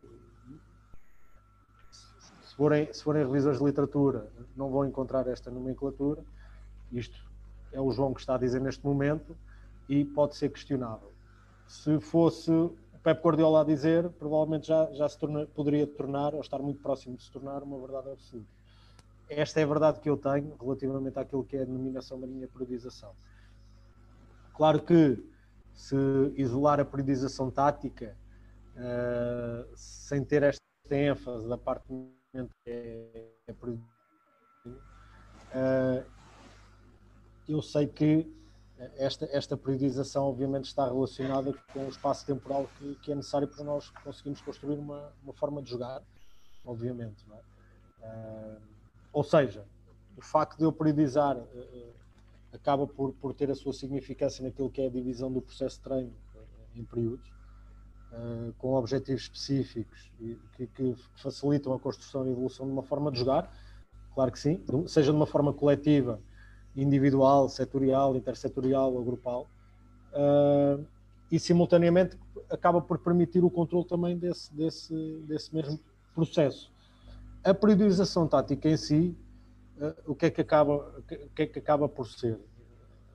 [2.43, 6.23] se forem, se forem revisores de literatura, não vão encontrar esta nomenclatura.
[6.93, 7.25] Isto
[7.73, 9.37] é o João que está a dizer neste momento
[9.89, 11.15] e pode ser questionável
[11.67, 16.41] se fosse o Pep Guardiola a dizer, provavelmente já, já se torna, poderia tornar, ou
[16.41, 18.49] estar muito próximo de se tornar, uma verdade absoluta.
[19.29, 22.47] Esta é a verdade que eu tenho relativamente àquilo que é a denominação da minha
[22.47, 23.15] periodização.
[24.55, 25.19] Claro que
[25.73, 25.97] se
[26.37, 28.17] isolar a periodização tática
[28.77, 33.75] uh, sem ter esta ênfase da parte que é, é uh,
[37.49, 38.31] eu sei que
[38.97, 43.65] esta, esta periodização obviamente está relacionada com o espaço temporal que, que é necessário para
[43.65, 46.03] nós conseguirmos construir uma, uma forma de jogar,
[46.65, 47.25] obviamente.
[47.31, 48.07] É?
[48.07, 48.74] Uh,
[49.15, 49.65] ou seja,
[50.17, 51.95] o facto de eu periodizar uh, uh,
[52.53, 55.83] acaba por, por ter a sua significância naquilo que é a divisão do processo de
[55.83, 56.13] treino
[56.75, 57.33] em períodos,
[58.59, 60.11] com objetivos específicos
[60.57, 63.53] que, que facilitam a construção e evolução de uma forma de jogar,
[64.15, 66.21] claro que sim, seja de uma forma coletiva
[66.77, 69.49] individual, setorial, intersetorial ou grupal,
[71.31, 72.19] e simultaneamente
[72.51, 74.95] acaba por permitir o controle também desse, desse,
[75.27, 75.79] desse mesmo
[76.15, 76.74] processo.
[77.45, 79.15] A periodização tática em si,
[79.77, 82.41] uh, o, que é que acaba, que é que acaba por ser?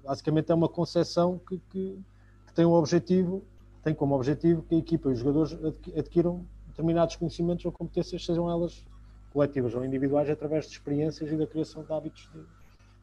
[0.03, 1.99] Basicamente é uma concepção que, que,
[2.45, 3.43] que tem um objetivo,
[3.83, 5.57] tem como objetivo que a equipa e os jogadores
[5.97, 8.85] adquiram determinados conhecimentos ou competências, sejam elas
[9.33, 12.45] coletivas ou individuais, através de experiências e da criação de hábitos de,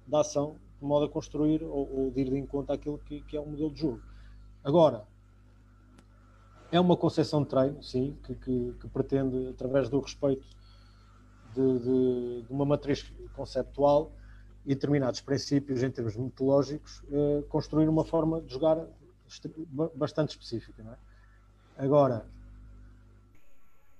[0.06, 3.36] da ação de modo a construir ou, ou de ir de encontro àquilo que, que,
[3.36, 4.00] é o modelo de jogo.
[4.62, 5.02] Agora,
[6.70, 10.46] é uma concepção de treino, sim, que, que, que pretende, através do respeito
[11.56, 14.12] de, de, de, uma matriz conceptual
[14.64, 18.84] e determinados princípios em termos metodológicos, eh, construir uma forma de jogar
[19.94, 20.82] bastante específica.
[20.82, 21.84] É?
[21.84, 22.26] Agora,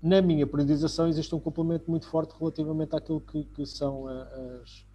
[0.03, 4.87] na minha periodização existe um complemento muito forte relativamente àquilo que, que são eh, as,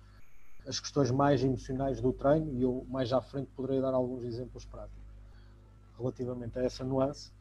[0.68, 4.66] as questões mais emocionais do treino e eu mais à frente poderei dar alguns exemplos
[4.66, 5.02] práticos
[5.98, 7.32] relativamente a essa nuance.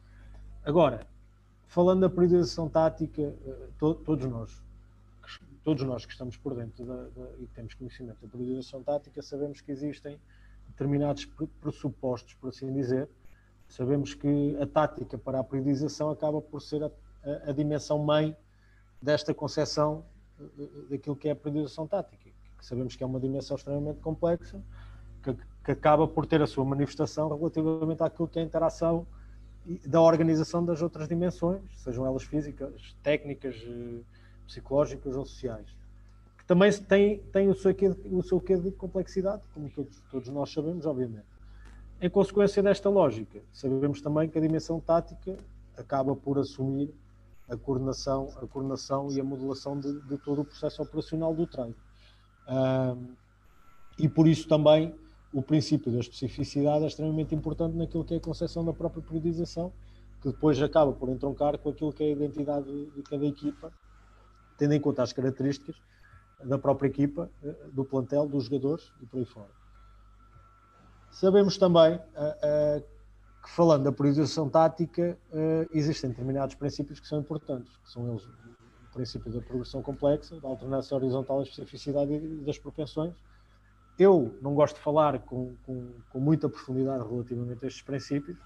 [0.63, 1.05] Agora,
[1.67, 4.61] falando da periodização tática, eh, to, todos nós,
[5.63, 9.61] todos nós que estamos por dentro da, da, e temos conhecimento da periodização tática, sabemos
[9.61, 10.19] que existem
[10.67, 11.25] determinados
[11.59, 13.09] pressupostos, por assim dizer.
[13.67, 16.91] Sabemos que a tática para a periodização acaba por ser a,
[17.23, 18.35] a, a dimensão mãe
[19.01, 20.05] desta concepção
[20.39, 20.45] eh,
[20.89, 22.31] daquilo que é a periodização tática
[22.61, 24.61] sabemos que é uma dimensão extremamente complexa,
[25.23, 29.05] que, que acaba por ter a sua manifestação relativamente àquilo que é a interação
[29.85, 33.55] da organização das outras dimensões, sejam elas físicas, técnicas,
[34.51, 35.67] psicológicas ou sociais.
[36.37, 40.29] Que também tem, tem o, seu quê, o seu quê de complexidade, como todos, todos
[40.29, 41.25] nós sabemos, obviamente.
[42.01, 45.37] Em consequência desta lógica, sabemos também que a dimensão tática
[45.77, 46.93] acaba por assumir
[47.49, 51.75] a coordenação, a coordenação e a modelação de, de todo o processo operacional do treino.
[52.47, 53.13] Um,
[53.99, 54.95] e por isso também
[55.33, 59.71] o princípio da especificidade é extremamente importante naquilo que é a concepção da própria periodização,
[60.21, 63.71] que depois acaba por entroncar com aquilo que é a identidade de cada equipa,
[64.61, 65.75] tendo em conta as características
[66.43, 69.49] da própria equipa, eh, do plantel, dos jogadores e por aí fora.
[71.09, 72.81] Sabemos também uh, uh,
[73.41, 75.17] que, falando da periodização tática,
[75.71, 80.47] existem determinados princípios que são importantes, que são eles o princípio da progressão complexa, da
[80.47, 83.15] alternância horizontal da especificidade e das propensões,
[83.97, 88.37] eu não gosto de falar com, com, com muita profundidade relativamente a estes princípios,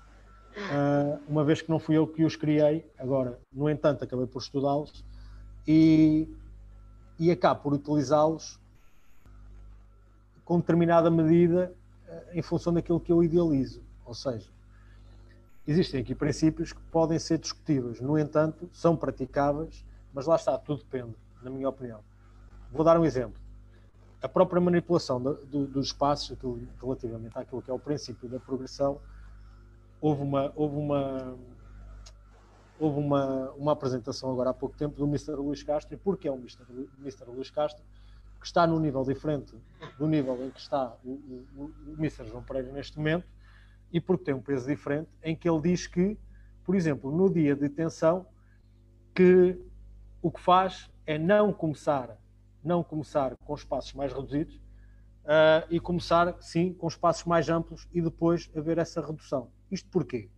[1.28, 5.04] uma vez que não fui eu que os criei, agora, no entanto, acabei por estudá-los
[5.68, 6.28] e,
[7.18, 8.60] e acabo por utilizá-los
[10.44, 11.74] com determinada medida
[12.08, 13.82] uh, em função daquilo que eu idealizo.
[14.06, 14.50] Ou seja,
[15.68, 20.84] existem aqui princípios que podem ser discutidos, no entanto, são praticáveis, mas lá está, tudo
[20.84, 22.02] depende, na minha opinião.
[22.72, 23.46] Vou dar um exemplo
[24.26, 26.36] a própria manipulação do, do, dos espaços,
[26.82, 29.00] relativamente àquilo que é o princípio da progressão,
[30.02, 31.36] houve uma, houve uma,
[32.80, 35.34] houve uma, uma apresentação agora há pouco tempo do Mr.
[35.36, 36.64] Luís Castro, e porque é o Mr.
[37.00, 37.26] Mr.
[37.28, 37.84] Luís Castro,
[38.40, 39.56] que está num nível diferente
[39.98, 42.26] do nível em que está o, o, o Mr.
[42.26, 43.28] João Pereira neste momento,
[43.92, 46.18] e porque tem um peso diferente, em que ele diz que,
[46.64, 48.26] por exemplo, no dia de tensão,
[49.14, 49.58] que
[50.22, 52.18] o que faz é não começar
[52.66, 58.02] não começar com espaços mais reduzidos uh, e começar, sim, com espaços mais amplos e
[58.02, 59.52] depois haver essa redução.
[59.72, 60.30] Isto porquê?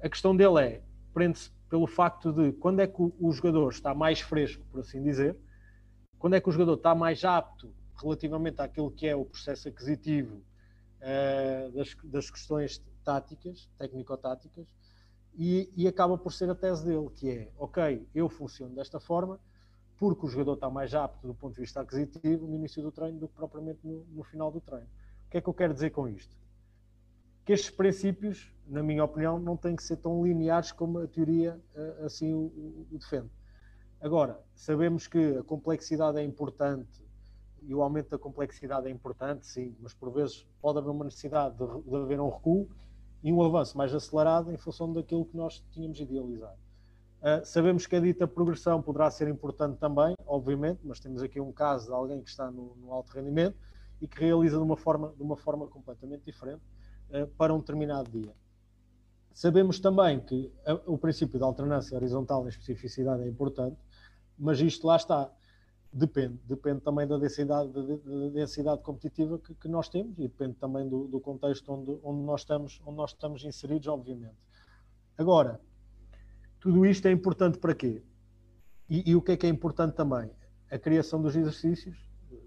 [0.00, 0.82] A questão dele é,
[1.14, 5.02] prende-se pelo facto de quando é que o, o jogador está mais fresco, por assim
[5.02, 5.38] dizer,
[6.18, 10.42] quando é que o jogador está mais apto relativamente àquilo que é o processo aquisitivo
[11.00, 14.66] uh, das, das questões táticas, técnico-táticas,
[15.36, 19.40] e, e, acaba por ser a tese dele, que é, ok, eu funciono desta forma,
[19.96, 23.18] porque o jogador está mais apto do ponto de vista aquisitivo no início do treino
[23.18, 24.86] do que propriamente no, no final do treino.
[25.26, 26.36] O que é que eu quero dizer com isto?
[27.44, 31.60] Que estes princípios, na minha opinião, não têm que ser tão lineares como a teoria
[31.74, 33.30] eh, assim o, o defende.
[34.00, 37.02] Agora, sabemos que a complexidade é importante
[37.62, 41.56] e o aumento da complexidade é importante, sim, mas por vezes pode haver uma necessidade
[41.56, 42.68] de, de haver um recuo
[43.22, 46.58] e um avanço mais acelerado em função daquilo que nós tínhamos idealizado.
[47.20, 51.50] Uh, sabemos que a dita progressão poderá ser importante também, obviamente, mas temos aqui um
[51.50, 53.56] caso de alguém que está no, no alto rendimento
[54.00, 56.60] e que realiza de uma forma, de uma forma completamente diferente
[57.36, 58.34] para um determinado dia.
[59.32, 63.76] Sabemos também que a, o princípio da alternância horizontal na especificidade é importante,
[64.38, 65.30] mas isto lá está.
[65.92, 70.54] Depende, depende também da densidade, da, da densidade competitiva que, que, nós temos e depende
[70.54, 74.36] também do, do contexto onde, onde, nós estamos, onde nós estamos inseridos, obviamente.
[75.16, 75.60] Agora,
[76.58, 78.02] tudo isto é importante para quê?
[78.88, 80.30] E, e, o que é que é importante também?
[80.68, 81.96] A criação dos exercícios,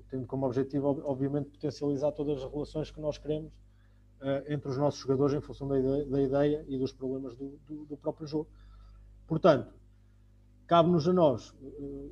[0.09, 3.53] tendo como objetivo, obviamente, potencializar todas as relações que nós queremos
[4.47, 7.85] entre os nossos jogadores em função da ideia, da ideia e dos problemas do, do,
[7.85, 8.47] do, próprio jogo.
[9.27, 9.73] Portanto,
[10.65, 12.11] cabe-nos a nós uh,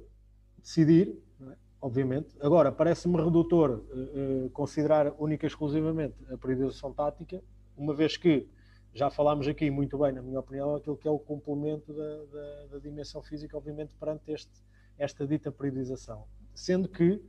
[0.59, 1.55] decidir, é?
[1.81, 2.35] obviamente.
[2.39, 7.41] Agora, parece-me redutor uh, considerar única e exclusivamente a periodização tática,
[7.75, 8.47] uma vez que
[8.93, 12.65] já falámos aqui muito bem, na minha opinião, aquilo que é o complemento da, da,
[12.71, 14.63] da dimensão física, obviamente, perante este,
[14.97, 16.25] esta dita periodização.
[16.53, 17.21] Sendo que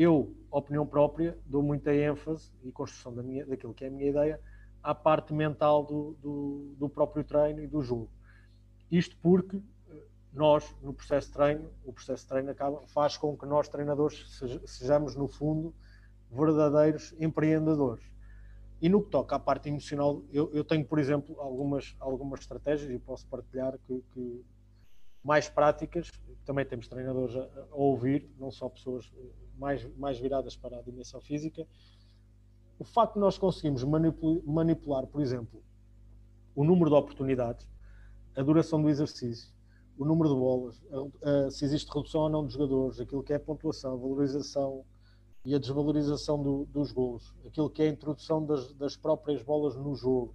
[0.00, 4.08] eu, opinião própria, dou muita ênfase e construção da minha, daquilo que é a minha
[4.08, 4.40] ideia
[4.82, 8.10] à parte mental do, do, do próprio treino e do jogo.
[8.90, 13.36] Isto porque eh, nós, no processo de treino, o processo de treino acaba, faz com
[13.36, 15.74] que nós, treinadores, sejamos, no fundo,
[16.30, 18.10] verdadeiros empreendedores
[18.80, 22.90] e no que toca à parte emocional, eu, eu tenho, por exemplo, algumas, algumas estratégias
[22.90, 24.42] e posso partilhar que, que
[25.22, 26.10] mais práticas.
[26.46, 30.82] Também temos treinadores a, a, ouvir, não só pessoas eh, mais, mais viradas para a
[30.82, 31.66] dimensão física.
[32.78, 35.62] O facto de nós conseguirmos manipular, por exemplo,
[36.56, 37.68] o número de oportunidades,
[38.34, 39.52] a duração do exercício,
[39.98, 40.82] o número de bolas,
[41.52, 44.84] se existe redução ou não de jogadores, aquilo que é a pontuação, a valorização,
[45.44, 49.74] e a desvalorização do, dos gols, aquilo que é a introdução das, das próprias bolas
[49.76, 50.34] no jogo,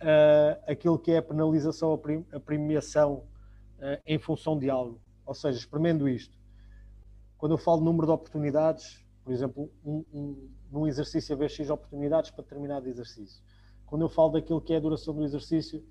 [0.00, 3.24] uh, aquilo que é a penalização, a, prim, a premiação
[3.78, 5.00] uh, em função de algo.
[5.24, 6.36] Ou seja, experimento isto.
[7.44, 12.30] Quando eu falo número de oportunidades, Por exemplo, um, um, num exercício haver X oportunidades
[12.30, 13.42] para determinado exercício.
[13.84, 15.84] Quando eu falo daquilo que é a duração do exercício,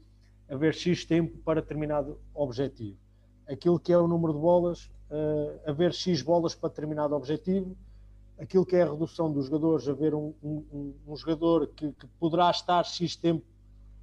[0.49, 2.97] haver X tempo para determinado objetivo.
[3.47, 7.77] Aquilo que é o número de bolas, uh, haver X bolas para determinado objetivo.
[8.39, 12.49] Aquilo que é a redução dos jogadores, haver um, um, um jogador que, que, poderá
[12.49, 13.45] estar X tempo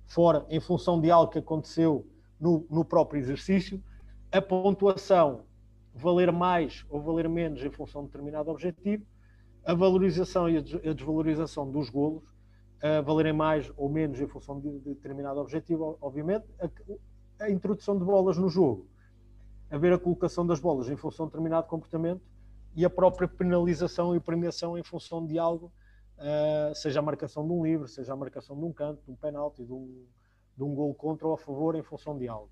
[0.06, 2.06] fora em função de algo que aconteceu
[2.38, 3.82] no, no próprio exercício.
[4.30, 5.49] A pontuação,
[5.94, 9.04] valer mais ou valer menos em função de determinado objetivo.
[9.64, 12.24] A valorização e a desvalorização dos golos,
[12.82, 16.46] a valerem mais ou menos em função de, determinado objetivo, obviamente.
[16.58, 18.86] A, a, introdução de bolas no jogo,
[19.70, 22.22] haver a colocação das bolas em função de determinado comportamento
[22.74, 25.72] e a própria penalização e premiação em função de algo,
[26.18, 29.16] uh, seja a marcação de um livre, seja a marcação de um canto, de um
[29.16, 30.06] penalti, de um,
[30.56, 32.50] de um gol contra ou a favor em função de algo.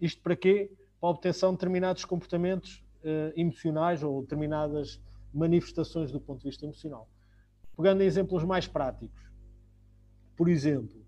[0.00, 0.72] Isto para quê?
[1.00, 5.00] Para a obtenção de determinados comportamentos uh, emocionais ou determinadas
[5.32, 7.08] manifestações do ponto de vista emocional.
[7.76, 9.20] Pegando em exemplos mais práticos,
[10.36, 10.98] por exemplo,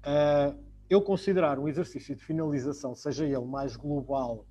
[0.00, 4.46] uh, eu considerar um exercício de finalização, seja ele mais global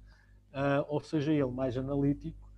[0.54, 2.50] uh, ou seja ele mais analítico,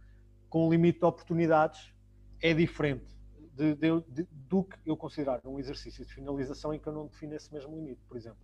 [0.50, 1.94] com limite de oportunidades,
[2.42, 3.22] é diferente
[3.54, 7.08] de, de, de, do que eu considerar um exercício de finalização em que eu não
[7.08, 8.40] defino esse mesmo limite, por exemplo.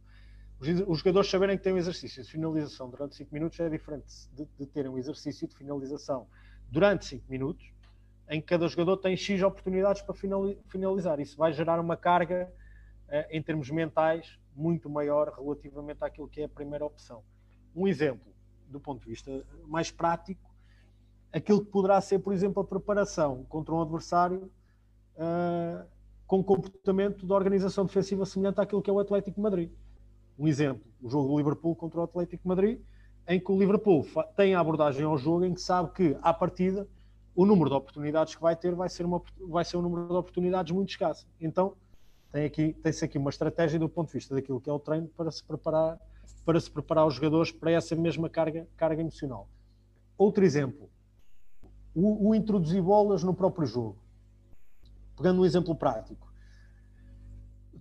[0.59, 4.47] Os, jogadores saberem que têm um exercício de finalização durante 5 minutos é diferente de,
[4.57, 6.27] de terem um exercício de finalização
[6.69, 7.71] durante 5 minutos,
[8.27, 10.15] em que cada jogador tem X oportunidades para
[10.67, 11.19] finalizar.
[11.19, 12.51] Isso vai gerar uma carga
[13.07, 17.23] eh, em termos mentais, muito maior relativamente àquilo que é a primeira opção.
[17.75, 18.33] Um exemplo,
[18.67, 20.49] do ponto de vista mais prático,
[21.31, 24.51] aquilo que poderá ser, por exemplo, a preparação contra um adversário
[25.15, 25.87] uh,
[26.25, 29.71] com comportamento de organização defensiva semelhante àquilo que é o Atlético Madrid.
[30.37, 32.79] Um exemplo, o jogo do Liverpool contra o Atlético Madrid,
[33.27, 36.87] em que o Liverpool tem a abordagem ao jogo em que sabe que, à partida,
[37.35, 40.13] o número de oportunidades que vai ter vai ser, uma, vai ser um número de
[40.13, 41.27] oportunidades muito escasso.
[41.39, 41.75] Então,
[42.31, 45.07] tem aqui, tem-se aqui uma estratégia do ponto de vista daquilo que é o treino
[45.09, 45.99] para se preparar,
[46.45, 49.47] para se preparar os jogadores para essa mesma carga, carga emocional.
[50.17, 50.89] Outro exemplo,
[51.93, 53.97] o, o introduzir bolas no próprio jogo.
[55.15, 56.31] Pegando um exemplo prático.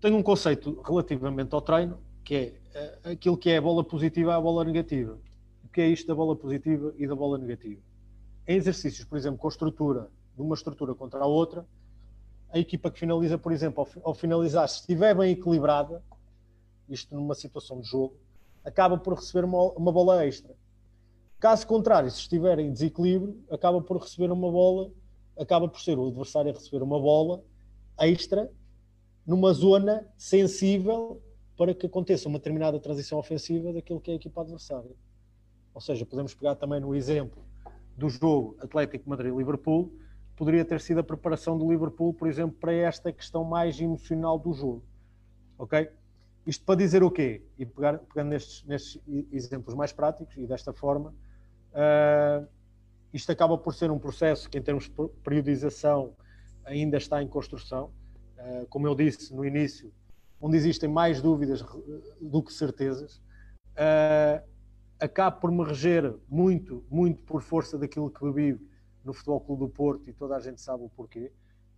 [0.01, 4.35] Tenho um conceito relativamente ao treino, que é eh, aquilo que é a bola positiva
[4.35, 5.17] à bola negativa.
[5.65, 7.81] O que é isto da bola positiva e da bola negativa?
[8.49, 11.65] Em exercícios, por exemplo, com estrutura, de uma estrutura contra a outra,
[12.51, 16.03] a equipa que finaliza, por exemplo, ao finalizar, se estiver bem equilibrada,
[16.89, 18.17] isto numa situação de jogo,
[18.65, 20.53] acaba por receber uma, uma bola extra.
[21.39, 24.91] Caso contrário, se estiver em desequilíbrio, acaba por receber uma bola,
[25.39, 27.45] acaba por ser o adversário a receber uma bola
[28.01, 28.51] extra
[29.25, 31.23] numa zona sensível
[31.57, 34.95] para que aconteça uma determinada transição ofensiva daquilo que é a equipa adversária.
[35.75, 37.43] Ou seja, podemos pegar também no exemplo
[37.97, 39.91] do jogo Atlético Madrid-Liverpool,
[40.37, 44.53] poderia ter sido a preparação do Liverpool, por exemplo, para esta questão mais emocional do
[44.53, 44.85] jogo.
[45.59, 45.89] Ok?
[46.47, 47.43] Isto para dizer o quê?
[47.59, 49.01] E pegar, pegando nestes, nestes
[49.33, 51.15] exemplos mais práticos e desta forma,
[51.73, 52.47] uh,
[53.13, 56.15] isto acaba por ser um processo que, em termos de periodização,
[56.65, 57.91] ainda está em construção.
[58.39, 59.91] Uh, como eu disse no início,
[60.41, 61.65] onde existem mais dúvidas
[62.21, 63.17] do que certezas.
[63.77, 64.43] Uh,
[64.99, 68.61] acabo por me reger muito, muito por força daquilo que bebi
[69.05, 71.33] no Futebol Clube do Porto e toda a gente sabe o porquê.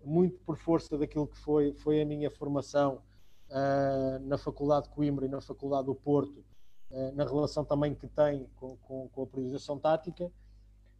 [0.04, 3.02] Muito por força daquilo que foi, foi a minha formação
[3.50, 6.44] uh, na Faculdade de Coimbra e na Faculdade do Porto,
[6.90, 10.30] uh, na relação também que tem com, com, com, a priorização tática.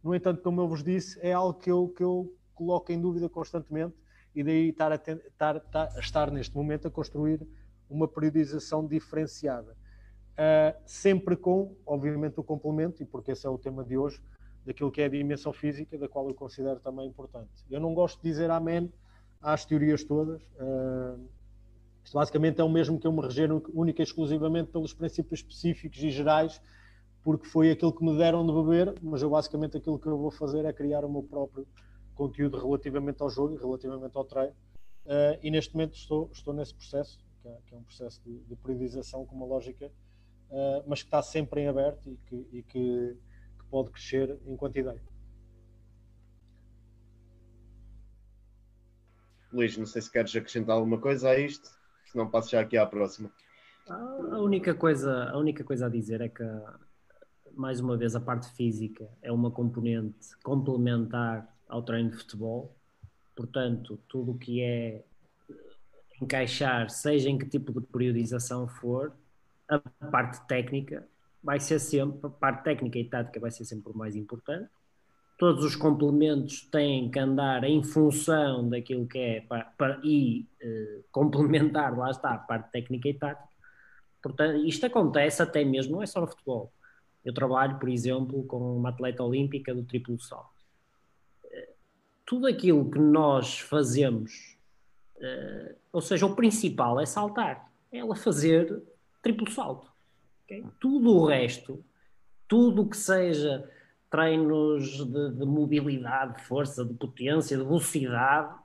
[0.03, 3.27] No entanto, como eu vos disse, é algo que eu, que eu coloco em dúvida
[3.29, 3.95] constantemente
[4.35, 7.45] e daí estar, a estar, estar, estar neste momento a construir
[7.89, 9.75] uma periodização diferenciada.
[10.33, 14.21] Uh, sempre com, obviamente, o complemento, e porque esse é o tema de hoje,
[14.65, 17.49] daquilo que é a dimensão física, da qual eu considero também importante.
[17.69, 18.91] Eu não gosto de dizer amém
[19.41, 20.41] às teorias todas.
[20.41, 21.27] Uh,
[22.03, 26.01] isto basicamente é o mesmo que eu me reger única e exclusivamente pelos princípios específicos
[26.01, 26.61] e gerais,
[27.23, 30.31] porque foi aquilo que me deram de beber, mas eu basicamente aquilo que eu vou
[30.31, 31.67] fazer é criar o meu próprio
[32.19, 34.53] conteúdo relativamente ao jogo e relativamente ao treino.
[35.05, 38.39] Uh, e neste momento estou, estou nesse processo que é, que é um processo de,
[38.39, 42.63] de, periodização com uma lógica, uh, mas que está sempre em aberto e que, e
[42.63, 43.17] que,
[43.57, 45.01] que pode crescer enquanto ideia.
[49.53, 51.69] Luís, não sei se queres acrescentar alguma coisa a isto,
[52.05, 53.31] se não passo já aqui à próxima.
[53.87, 56.43] A única coisa, a única coisa a dizer é que,
[57.53, 62.75] mais uma vez, a parte física é uma componente complementar ao treino de futebol.
[63.35, 65.03] Portanto, tudo o que é
[66.21, 69.13] encaixar, seja em que tipo de periodização for,
[69.69, 71.07] a parte técnica
[71.41, 74.69] vai ser sempre, a parte técnica e tática vai ser sempre o mais importante.
[75.37, 81.03] todos os complementos têm que andar em função daquilo que é para, para e uh,
[81.13, 83.47] complementar, lá está, a parte técnica e tática.
[84.21, 86.73] Portanto, isto acontece até mesmo, não é só no futebol.
[87.23, 90.58] Eu trabalho, por exemplo, com uma atleta olímpica do triplo salto.
[92.29, 94.55] Tudo aquilo que nós fazemos,
[95.15, 98.83] uh, ou seja, o principal é saltar, é ela fazer
[99.19, 99.91] triplo salto.
[100.43, 100.63] Okay?
[100.79, 101.83] Tudo o resto,
[102.47, 103.67] tudo o que seja
[104.11, 108.55] treinos de, de, mobilidade, de força, de potência, de velocidade,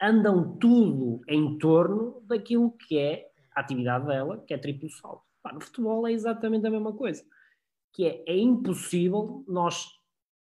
[0.00, 5.24] andam tudo em torno daquilo que é a atividade dela, que é triplo salto.
[5.42, 7.24] Pá, no futebol é exatamente a mesma coisa,
[7.92, 9.97] que é, é impossível nós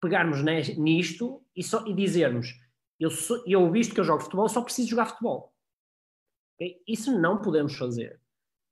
[0.01, 2.53] pegarmos nisto e, só, e dizermos
[2.99, 5.53] eu, sou, eu visto que eu jogo futebol, só preciso jogar futebol.
[6.55, 6.81] Okay?
[6.87, 8.19] Isso não podemos fazer.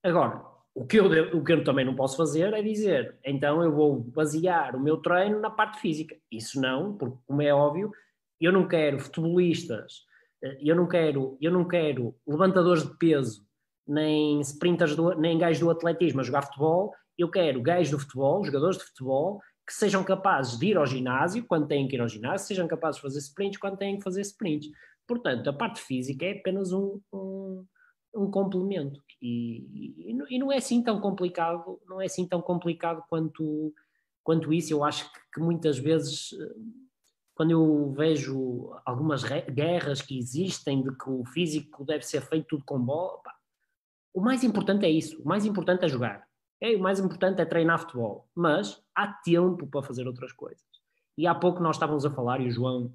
[0.04, 1.06] Agora, o que, eu,
[1.38, 4.98] o que eu também não posso fazer é dizer, então eu vou basear o meu
[4.98, 6.16] treino na parte física.
[6.32, 7.92] Isso não, porque como é óbvio,
[8.42, 10.04] eu não quero futebolistas,
[10.44, 13.46] eh, eu não quero, eu não quero levantadores de peso,
[13.88, 18.44] nem sprinters, do, nem gajos do atletismo a jogar futebol, eu quero gajos do futebol,
[18.44, 22.08] jogadores de futebol, que sejam capazes de ir ao ginásio quando têm que ir ao
[22.08, 24.70] ginásio, sejam capazes de fazer sprints quando têm que fazer sprints.
[25.08, 27.66] Portanto, a parte física é apenas um, um
[28.16, 29.04] um complemento.
[29.22, 33.74] E, e, e, não é assim tão complicado não é assim tão complicado quanto
[34.24, 34.74] quanto isso.
[34.74, 36.30] Eu acho que, que muitas vezes
[37.36, 42.64] quando eu vejo algumas guerras que existem de que o físico deve ser feito tudo
[42.66, 43.36] com bola pá,
[44.14, 45.22] o mais importante é isso.
[45.22, 46.25] O mais importante é jogar
[46.62, 50.66] é, o mais importante é treinar futebol mas há tempo para fazer outras coisas
[51.18, 52.94] e há pouco nós estávamos a falar e o João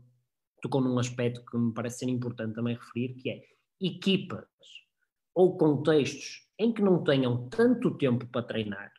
[0.63, 3.43] tocou num aspecto que me parece ser importante também referir que é
[3.81, 4.47] equipas
[5.35, 8.93] ou contextos em que não tenham tanto tempo para treinar,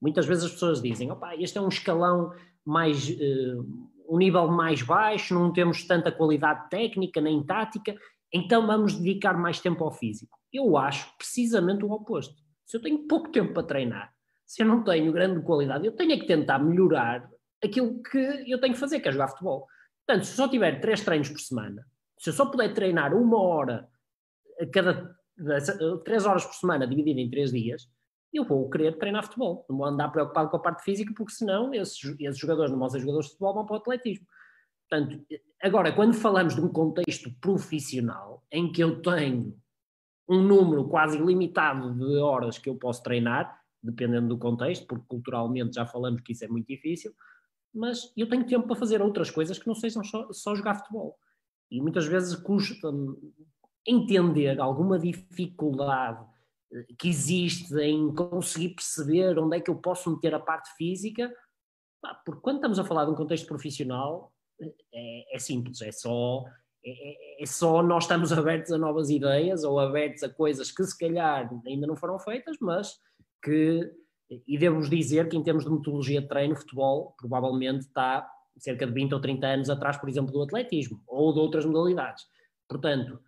[0.00, 2.32] muitas vezes as pessoas dizem: opa, este é um escalão
[2.64, 3.08] mais.
[3.08, 7.96] Uh, um nível mais baixo, não temos tanta qualidade técnica nem tática,
[8.34, 10.36] então vamos dedicar mais tempo ao físico.
[10.52, 12.34] Eu acho precisamente o oposto.
[12.70, 14.14] Se eu tenho pouco tempo para treinar,
[14.46, 17.28] se eu não tenho grande qualidade, eu tenho que tentar melhorar
[17.60, 18.16] aquilo que
[18.46, 19.66] eu tenho que fazer, que é jogar futebol.
[20.06, 21.84] Portanto, se eu só tiver três treinos por semana,
[22.16, 23.88] se eu só puder treinar uma hora
[24.60, 25.12] a cada
[26.04, 27.90] três horas por semana dividido em três dias,
[28.32, 29.66] eu vou querer treinar futebol.
[29.68, 32.88] Não vou andar preocupado com a parte física, porque senão esses, esses jogadores, não vão
[32.88, 34.24] ser jogadores de futebol, vão para o atletismo.
[34.88, 35.26] Portanto,
[35.60, 39.58] agora, quando falamos de um contexto profissional, em que eu tenho
[40.30, 45.74] um número quase ilimitado de horas que eu posso treinar, dependendo do contexto, porque culturalmente
[45.74, 47.12] já falamos que isso é muito difícil,
[47.74, 51.18] mas eu tenho tempo para fazer outras coisas que não sejam só, só jogar futebol.
[51.68, 53.16] E muitas vezes custa-me
[53.84, 56.24] entender alguma dificuldade
[56.72, 61.32] eh, que existe em conseguir perceber onde é que eu posso meter a parte física,
[62.24, 66.44] porque quando estamos a falar de um contexto profissional, eh, é, é simples, é só,
[66.84, 70.82] é, é, é, só nós estamos abertos a novas ideias ou abertos a coisas que
[70.84, 72.98] se calhar ainda não foram feitas, mas
[73.42, 73.90] que,
[74.46, 78.26] e devo-vos dizer que em termos de metodologia de treino, futebol provavelmente está
[78.58, 82.24] cerca de 20 ou 30 anos atrás, por exemplo, do atletismo ou de outras modalidades.
[82.68, 83.20] Portanto,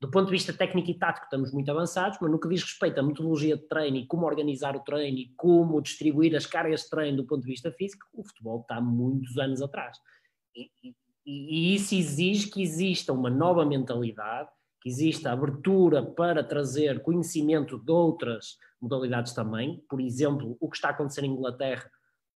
[0.00, 2.98] do ponto de vista técnico e tático, estamos muito avançados, mas no que diz respeito
[2.98, 6.90] à metodologia de treino e como organizar o treino e como distribuir as cargas de
[6.90, 9.98] treino do ponto de vista físico, o futebol está muitos anos atrás.
[10.56, 10.70] E,
[11.24, 14.48] e, e isso exige que exista uma nova mentalidade,
[14.80, 19.84] que exista abertura para trazer conhecimento de outras modalidades também.
[19.88, 21.90] Por exemplo, o que está a acontecer em Inglaterra,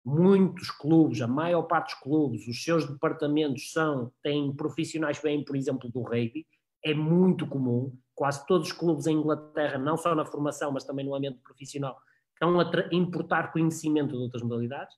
[0.05, 5.55] muitos clubes, a maior parte dos clubes, os seus departamentos são, têm profissionais vêm, por
[5.55, 6.45] exemplo, do rugby,
[6.83, 7.95] é muito comum.
[8.13, 11.97] Quase todos os clubes em Inglaterra, não só na formação, mas também no ambiente profissional,
[12.33, 14.95] estão a importar conhecimento de outras modalidades.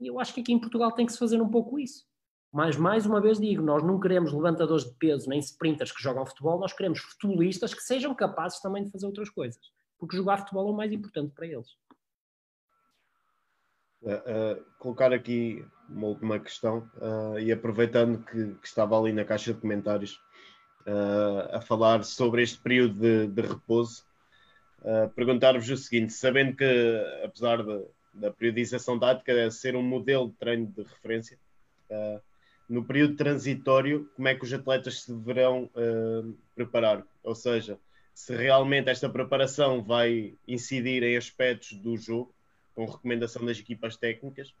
[0.00, 2.04] E eu acho que aqui em Portugal tem que se fazer um pouco isso.
[2.54, 6.24] Mas, mais uma vez digo, nós não queremos levantadores de peso nem sprinters que jogam
[6.24, 9.60] futebol, nós queremos futebolistas que sejam capazes também de fazer outras coisas.
[9.98, 11.66] Porque jogar futebol é o mais importante para eles.
[14.02, 19.24] Uh, uh, colocar aqui uma última questão uh, e aproveitando que, que, estava ali na
[19.24, 20.20] caixa de comentários
[21.52, 24.04] a falar sobre este período de, de repouso.
[25.16, 30.66] Perguntar-vos o seguinte: sabendo que, apesar de, da periodização tática ser um modelo de treino
[30.66, 31.38] de referência,
[32.68, 35.70] no período transitório, como é que os atletas se deverão
[36.54, 37.04] preparar?
[37.22, 37.78] Ou seja,
[38.14, 42.34] se realmente esta preparação vai incidir em aspectos do jogo,
[42.74, 44.52] com recomendação das equipas técnicas,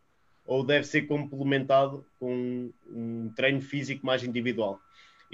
[0.46, 4.80] ou deve ser complementado com um treino físico mais individual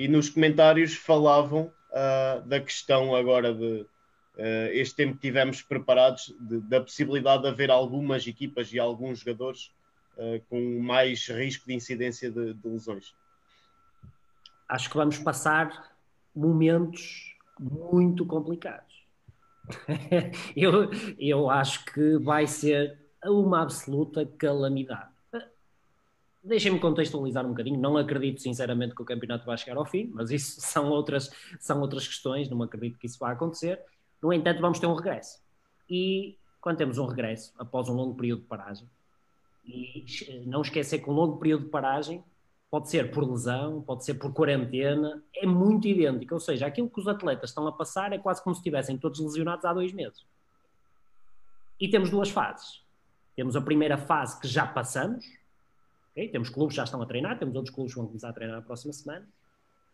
[0.00, 3.86] e nos comentários falavam uh, da questão agora de uh,
[4.72, 9.70] este tempo que tivemos preparados, de, da possibilidade de haver algumas equipas e alguns jogadores
[10.20, 13.14] uh, com mais risco de incidência de, de lesões?
[14.68, 15.96] Acho que vamos passar
[16.34, 19.04] momentos muito complicados.
[20.54, 25.10] eu, eu acho que vai ser uma absoluta calamidade.
[26.42, 27.78] Deixem-me contextualizar um bocadinho.
[27.78, 31.80] Não acredito sinceramente que o campeonato vai chegar ao fim, mas isso são outras, são
[31.80, 32.48] outras questões.
[32.48, 33.80] Não acredito que isso vá acontecer.
[34.22, 35.38] No entanto, vamos ter um regresso.
[35.88, 38.88] E quando temos um regresso, após um longo período de paragem,
[39.64, 40.04] e
[40.46, 42.24] não esquecer que um longo período de paragem
[42.70, 46.34] pode ser por lesão, pode ser por quarentena, é muito idêntico.
[46.34, 49.18] Ou seja, aquilo que os atletas estão a passar é quase como se estivessem todos
[49.18, 50.24] lesionados há dois meses.
[51.78, 52.82] E temos duas fases.
[53.34, 55.24] Temos a primeira fase que já passamos,
[56.12, 56.28] okay?
[56.28, 58.56] temos clubes que já estão a treinar, temos outros clubes que vão começar a treinar
[58.56, 59.26] na próxima semana,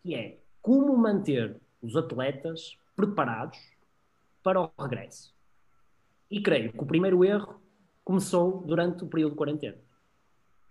[0.03, 3.57] que é como manter os atletas preparados
[4.43, 5.33] para o regresso.
[6.29, 7.59] E creio que o primeiro erro
[8.07, 9.77] começou durante o período de quarentena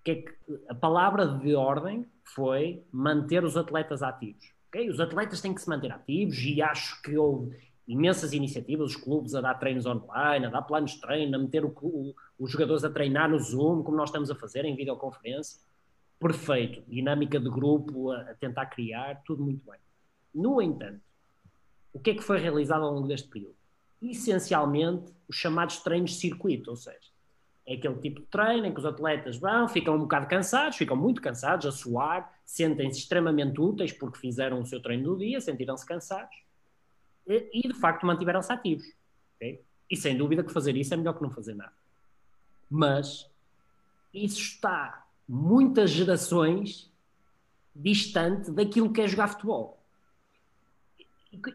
[0.06, 0.32] que, é que
[0.68, 4.52] a palavra de ordem foi manter os atletas ativos.
[4.68, 4.88] Okay?
[4.88, 7.56] Os atletas têm que se manter ativos e acho que houve
[7.88, 11.64] imensas iniciativas, os clubes a dar treinos online, a dar planos de treino, a meter
[11.64, 15.60] o, o, os jogadores a treinar no Zoom, como nós estamos a fazer em videoconferência.
[16.20, 16.88] Perfeito.
[16.88, 19.80] Dinâmica de grupo, a, a tentar criar, tudo muito bem.
[20.32, 21.00] No entanto,
[21.92, 23.56] o que é que foi realizado ao longo deste período?
[24.00, 27.15] Essencialmente, os chamados treinos de circuito, ou seja,
[27.66, 30.96] é aquele tipo de treino em que os atletas vão, ficam um bocado cansados, ficam
[30.96, 35.84] muito cansados, a suar, sentem-se extremamente úteis porque fizeram o seu treino do dia, sentiram-se
[35.84, 36.36] cansados
[37.26, 38.86] e, e, de facto mantiveram-se ativos.
[39.36, 39.60] Okay?
[39.90, 41.72] E sem dúvida que fazer isso é melhor que não fazer nada.
[42.70, 43.28] Mas
[44.14, 46.88] isso está muitas gerações
[47.74, 49.76] distante daquilo que é jogar futebol.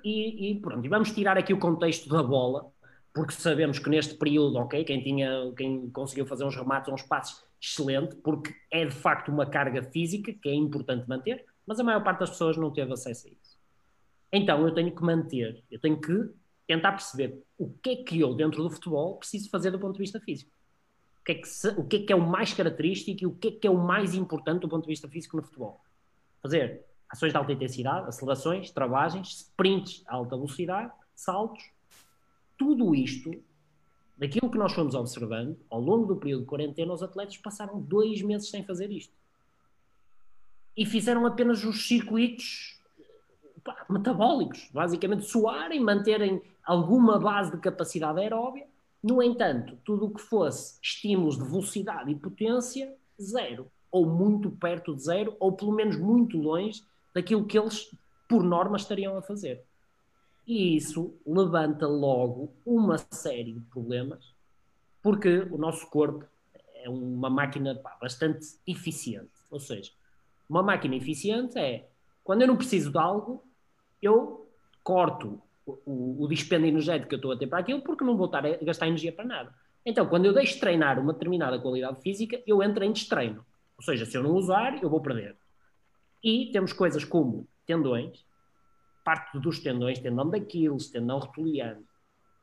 [0.03, 2.71] E, e, pronto, e vamos tirar aqui o contexto da bola,
[3.13, 7.43] porque sabemos que neste período, ok, quem, tinha, quem conseguiu fazer uns remates uns passos,
[7.61, 12.03] excelente, porque é de facto uma carga física que é importante manter, mas a maior
[12.03, 13.59] parte das pessoas não teve acesso a isso.
[14.31, 16.29] Então eu tenho que manter, eu tenho que
[16.65, 19.99] tentar perceber o que é que eu, dentro do futebol, preciso fazer do ponto de
[19.99, 20.51] vista físico.
[21.19, 23.35] O que é que, se, o, que é, que é o mais característico e o
[23.35, 25.81] que é que é o mais importante do ponto de vista físico no futebol?
[26.41, 31.61] Fazer ações de alta intensidade, acelerações, travagens, sprints a alta velocidade, saltos,
[32.61, 33.31] tudo isto,
[34.15, 38.21] daquilo que nós fomos observando, ao longo do período de quarentena, os atletas passaram dois
[38.21, 39.11] meses sem fazer isto.
[40.77, 42.79] E fizeram apenas os circuitos
[43.63, 48.67] pá, metabólicos, basicamente suarem, manterem alguma base de capacidade aeróbia.
[49.01, 53.65] No entanto, tudo o que fosse estímulos de velocidade e potência, zero.
[53.91, 57.89] Ou muito perto de zero, ou pelo menos muito longe daquilo que eles,
[58.29, 59.65] por norma, estariam a fazer.
[60.45, 64.33] E isso levanta logo uma série de problemas,
[65.01, 66.25] porque o nosso corpo
[66.75, 69.31] é uma máquina pá, bastante eficiente.
[69.49, 69.91] Ou seja,
[70.49, 71.87] uma máquina eficiente é
[72.23, 73.43] quando eu não preciso de algo,
[74.01, 74.47] eu
[74.83, 78.17] corto o, o, o dispêndio energético que eu estou a ter para aquilo, porque não
[78.17, 79.53] vou estar a gastar energia para nada.
[79.85, 83.45] Então, quando eu deixo de treinar uma determinada qualidade física, eu entro em destreino.
[83.77, 85.35] Ou seja, se eu não usar, eu vou perder.
[86.23, 88.23] E temos coisas como tendões,
[89.03, 91.83] parte dos tendões, tendão daqueles, tendão rotuliano.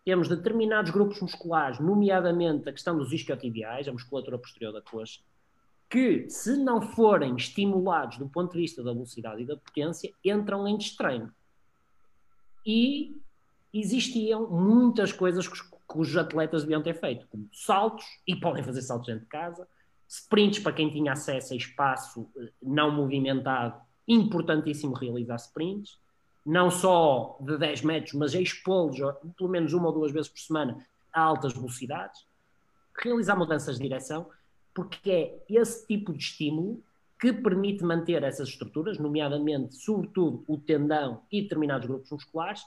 [0.05, 5.20] Temos determinados grupos musculares, nomeadamente a questão dos isquiotibiais, a musculatura posterior da coxa,
[5.91, 10.67] que, se não forem estimulados do ponto de vista da velocidade e da potência, entram
[10.67, 11.33] em destreino.
[12.65, 13.17] E
[13.73, 18.62] existiam muitas coisas que os, que os atletas deviam ter feito, como saltos, e podem
[18.62, 19.67] fazer saltos dentro de casa,
[20.09, 25.99] sprints para quem tinha acesso a espaço eh, não movimentado, importantíssimo realizar sprints,
[26.49, 28.97] não só de 10 metros, mas expô-los
[29.36, 32.25] pelo menos uma ou duas vezes por semana a altas velocidades,
[32.99, 34.31] realizar mudanças de direção,
[34.73, 36.83] porque é esse tipo de estímulo
[37.20, 42.67] que permite manter essas estruturas, nomeadamente, sobretudo, o tendão e determinados grupos musculares,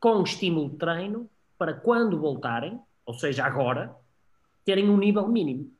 [0.00, 3.94] com estímulo de treino, para quando voltarem, ou seja, agora,
[4.64, 5.70] terem um nível mínimo.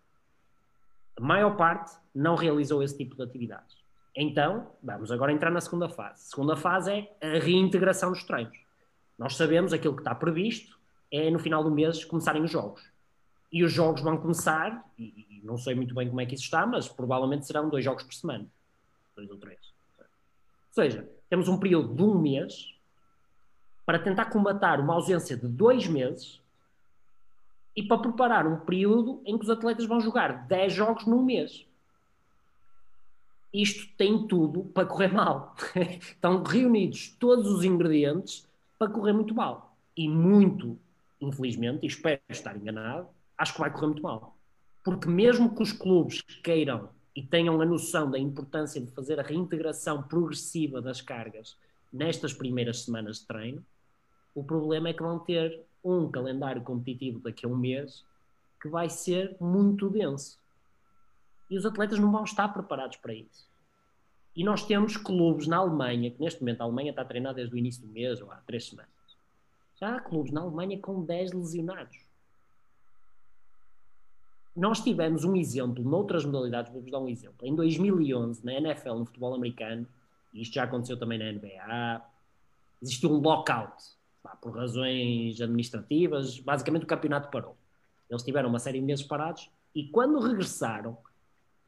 [1.17, 3.78] A maior parte não realizou esse tipo de atividades.
[4.21, 6.25] Então, vamos agora entrar na segunda fase.
[6.25, 8.59] A segunda fase é a reintegração dos treinos.
[9.17, 10.77] Nós sabemos aquilo que está previsto
[11.09, 12.83] é no final do mês começarem os jogos.
[13.53, 16.43] E os jogos vão começar, e, e não sei muito bem como é que isso
[16.43, 18.45] está, mas provavelmente serão dois jogos por semana.
[19.15, 19.61] Dois ou três.
[20.01, 20.05] Ou
[20.73, 22.75] seja, temos um período de um mês
[23.87, 26.43] para tentar combatar uma ausência de dois meses
[27.77, 31.68] e para preparar um período em que os atletas vão jogar 10 jogos num mês
[33.53, 35.55] isto tem tudo para correr mal.
[36.01, 38.47] Estão reunidos todos os ingredientes
[38.79, 39.77] para correr muito mal.
[39.97, 40.79] E muito,
[41.21, 44.37] infelizmente, e espero estar enganado, acho que vai correr muito mal.
[44.85, 49.25] Porque mesmo que os clubes queiram e tenham a noção da importância de fazer a
[49.25, 51.57] reintegração progressiva das cargas
[51.93, 53.65] nestas primeiras semanas de treino,
[54.35, 58.05] o problema é que vão ter um calendário competitivo daqui a um mês
[58.61, 60.38] que vai ser muito denso.
[61.51, 63.49] E os atletas não vão estar preparados para isso.
[64.37, 67.55] E nós temos clubes na Alemanha, que neste momento a Alemanha está a treinar desde
[67.55, 68.91] o início do mês, ou há três semanas.
[69.81, 71.97] Já há clubes na Alemanha com 10 lesionados.
[74.55, 77.47] Nós tivemos um exemplo noutras modalidades, vou-vos dar um exemplo.
[77.47, 79.87] Em 2011, na NFL, no futebol americano,
[80.35, 82.03] e isto já aconteceu também na NBA,
[82.83, 83.97] existiu um lockout,
[84.41, 87.57] por razões administrativas, basicamente o campeonato parou.
[88.11, 90.97] Eles tiveram uma série de meses parados e quando regressaram,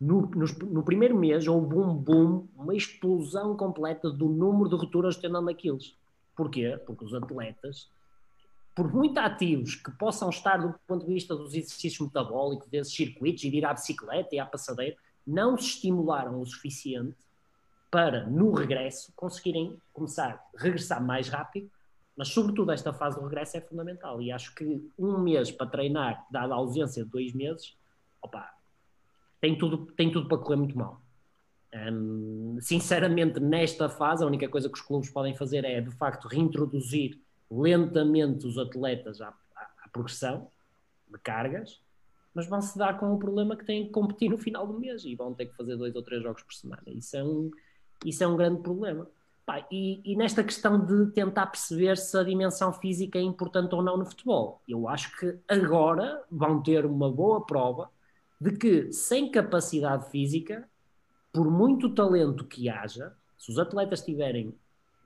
[0.00, 5.20] no, no, primeiro mês houve um boom, uma explosão completa do número de rupturas de
[5.20, 5.94] tendão daqueles.
[6.34, 6.80] Porquê?
[6.86, 7.90] Porque os atletas,
[8.74, 13.44] por muito ativos que possam estar do ponto de vista dos exercícios metabólicos, desses circuitos,
[13.44, 14.96] e de ir à bicicleta e à passadeira,
[15.26, 17.18] não se estimularam o suficiente
[17.90, 21.70] para, no regresso, conseguirem começar a regressar mais rápido,
[22.16, 26.26] mas sobretudo esta fase do regresso é fundamental e acho que um mês para treinar,
[26.30, 27.76] dada a ausência de dois meses,
[28.22, 28.50] opa,
[29.40, 31.00] tem tudo, tem tudo para correr muito mal.
[31.72, 36.26] Um, sinceramente, nesta fase, a única coisa que os clubes podem fazer é, de facto,
[36.26, 37.18] reintroduzir
[37.50, 40.48] lentamente os atletas à, à, à progressão
[41.08, 41.80] de cargas,
[42.34, 45.04] mas vão se dar com o problema que têm que competir no final do mês
[45.04, 46.82] e vão ter que fazer dois ou três jogos por semana.
[46.86, 47.50] Isso é um,
[48.04, 49.08] isso é um grande problema.
[49.44, 53.82] Pá, e, e, nesta questão de tentar perceber se a dimensão física é importante ou
[53.82, 57.90] não no futebol, eu acho que agora vão ter uma boa prova
[58.40, 60.66] de que sem capacidade física,
[61.32, 64.54] por muito talento que haja, se os atletas estiverem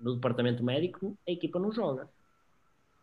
[0.01, 2.09] no departamento médico, a equipa não joga.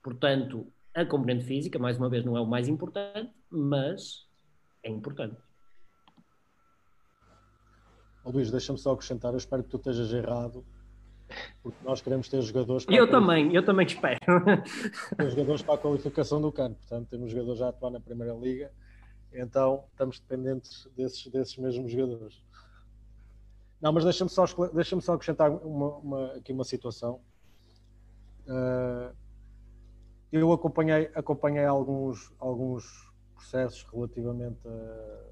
[0.02, 4.26] Portanto, a componente física, mais uma vez, não é o mais importante, mas
[4.84, 5.38] é importante.
[8.24, 10.66] Oh, Luís, deixa-me só acrescentar, eu espero que tu estejas errado,
[11.62, 12.86] porque nós queremos ter jogadores.
[12.90, 14.20] eu também, eu também espero.
[15.18, 18.34] Ter jogadores para a qualificação do campo, portanto, temos jogadores já a atuar na Primeira
[18.34, 18.72] Liga
[19.34, 22.44] então estamos dependentes desses, desses mesmos jogadores.
[23.82, 27.20] Não, mas deixa-me só, deixa só acrescentar uma, uma, aqui uma situação.
[28.46, 29.16] Uh,
[30.32, 35.24] eu acompanhei, acompanhei alguns, alguns processos relativamente, a,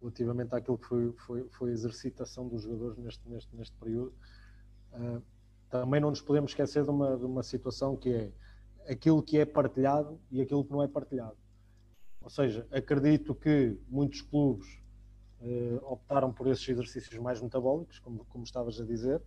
[0.00, 4.12] relativamente àquilo que foi, foi, foi a exercitação dos jogadores neste, neste, neste período.
[4.92, 5.22] Uh,
[5.70, 8.32] também não nos podemos esquecer de uma, de uma situação que é
[8.92, 11.36] aquilo que é partilhado e aquilo que não é partilhado.
[12.22, 14.78] Ou seja, acredito que muitos clubes
[15.40, 19.20] eh, optaram por esses exercícios mais metabólicos, como, como estavas a dizer,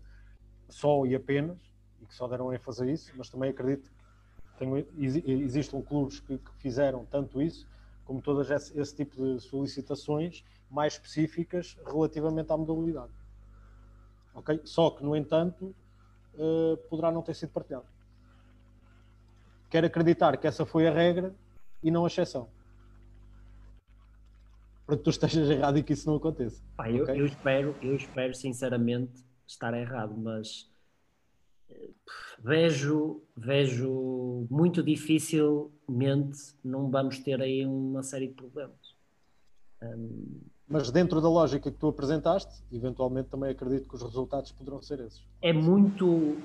[0.70, 1.58] só e apenas,
[2.02, 6.38] e que só deram ênfase a isso, mas também acredito que tenho, existam clubes que,
[6.38, 7.68] que, fizeram tanto isso,
[8.06, 13.12] como todas esse, esse tipo de solicitações mais específicas relativamente à modalidade.
[14.36, 14.62] Okay?
[14.64, 15.76] Só que, no entanto,
[16.36, 17.88] uh, poderá não ter sido partilhado.
[19.70, 21.36] Quero acreditar que essa foi a regra
[21.84, 22.55] e não a exceção
[24.86, 26.64] para que tu estejas errado e que isso não aconteça.
[26.78, 27.20] Pá, eu, okay?
[27.20, 30.70] eu, espero, eu espero sinceramente estar errado, mas
[31.70, 31.90] eh,
[32.40, 38.96] vejo, vejo muito dificilmente não vamos ter aí uma série de problemas.
[40.68, 45.00] Mas dentro da lógica que tu apresentaste, eventualmente também acredito que os resultados poderão ser
[45.02, 45.24] esses.
[45.42, 46.38] É muito,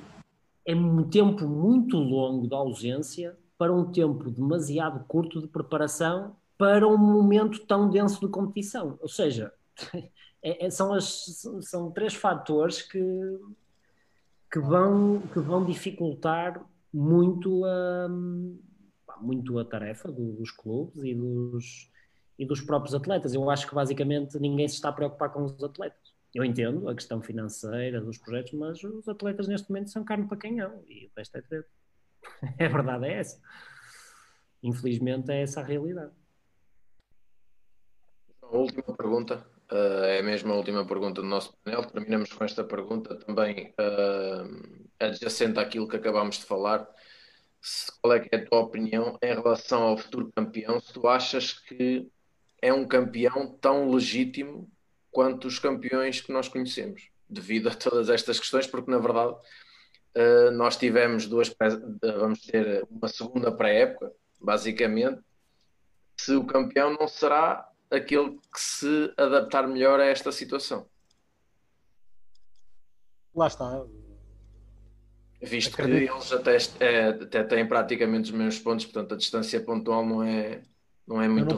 [0.67, 6.87] é um tempo muito longo de ausência para um tempo demasiado curto de preparação para
[6.87, 8.99] um momento tão denso de competição.
[9.01, 9.51] Ou seja,
[10.45, 13.01] é, é, são, as, são três fatores que,
[14.53, 18.09] que, vão, que vão dificultar muito a,
[19.23, 21.91] muito a tarefa dos clubes e dos,
[22.39, 23.33] e dos próprios atletas.
[23.33, 26.13] Eu acho que basicamente ninguém se está a preocupar com os atletas.
[26.35, 30.37] Eu entendo a questão financeira dos projetos, mas os atletas neste momento são carne para
[30.37, 31.65] canhão e o resto é treino.
[32.59, 33.41] É verdade, é essa.
[34.63, 36.20] Infelizmente é essa a realidade.
[38.53, 41.85] A última pergunta, uh, é mesmo a última pergunta do nosso painel.
[41.85, 46.89] Terminamos com esta pergunta também uh, adjacente àquilo que acabámos de falar.
[47.62, 50.81] Se, qual é, é a tua opinião em relação ao futuro campeão?
[50.81, 52.09] Se tu achas que
[52.61, 54.69] é um campeão tão legítimo
[55.12, 59.37] quanto os campeões que nós conhecemos, devido a todas estas questões, porque na verdade
[60.17, 61.55] uh, nós tivemos duas,
[62.03, 65.20] vamos ter uma segunda pré-época, basicamente.
[66.20, 70.86] Se o campeão não será aquele que se adaptar melhor a esta situação.
[73.35, 73.85] Lá está.
[75.43, 76.12] Visto Acredito.
[76.12, 80.23] que eles até, é, até têm praticamente os mesmos pontos, portanto a distância pontual não
[80.23, 80.62] é,
[81.07, 81.55] não é muito.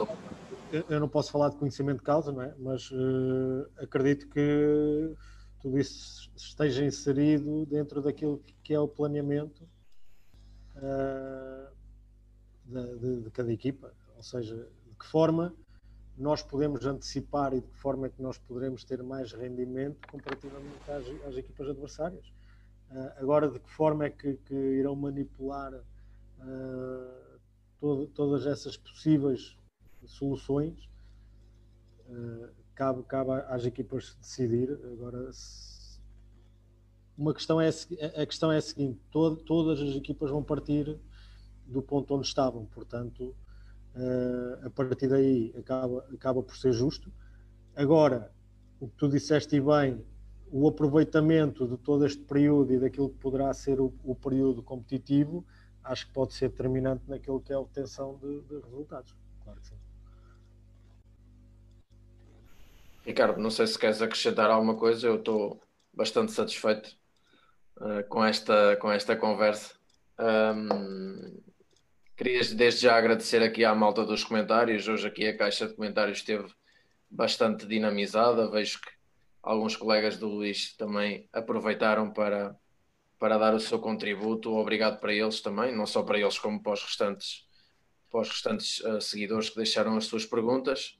[0.71, 2.55] Eu não, eu não posso falar de conhecimento de causa, não é?
[2.57, 5.13] Mas uh, acredito que
[5.61, 9.67] tudo isso esteja inserido dentro daquilo que é o planeamento
[10.77, 11.67] uh,
[12.65, 13.93] de, de, de, cada equipa.
[14.15, 15.53] Ou seja, de que forma
[16.17, 20.89] nós podemos antecipar e de que forma é que nós poderemos ter mais rendimento comparativamente
[20.89, 22.25] às, às equipas adversárias.
[22.91, 25.73] Uh, agora, de que forma é que, que irão manipular
[27.79, 29.57] todo, todas essas possíveis
[30.05, 30.89] soluções.
[32.07, 34.71] Uh, cabe, cabe às equipas decidir.
[34.91, 35.99] Agora, se...
[37.17, 40.97] uma questão é a questão é a seguinte: todo, todas as equipas vão partir
[41.65, 43.35] do ponto onde estavam, portanto,
[43.95, 47.11] uh, a partir daí acaba, acaba por ser justo.
[47.75, 48.31] Agora,
[48.79, 50.05] o que tu disseste bem,
[50.51, 55.45] o aproveitamento de todo este período e daquilo que poderá ser o, o período competitivo,
[55.83, 59.15] acho que pode ser determinante naquilo que é a obtenção de, de resultados.
[59.43, 59.75] Claro que sim.
[63.05, 65.61] Ricardo, não sei se queres acrescentar alguma coisa, eu estou
[65.93, 66.95] bastante satisfeito
[67.77, 69.75] uh, com, esta, com esta conversa.
[70.19, 71.41] Um,
[72.15, 74.87] querias desde já agradecer aqui à malta dos comentários.
[74.87, 76.47] Hoje aqui a caixa de comentários esteve
[77.09, 78.49] bastante dinamizada.
[78.49, 78.89] Vejo que
[79.41, 82.55] alguns colegas do Luís também aproveitaram para,
[83.17, 84.55] para dar o seu contributo.
[84.55, 87.47] Obrigado para eles também, não só para eles como para os restantes,
[88.11, 90.99] para os restantes uh, seguidores que deixaram as suas perguntas.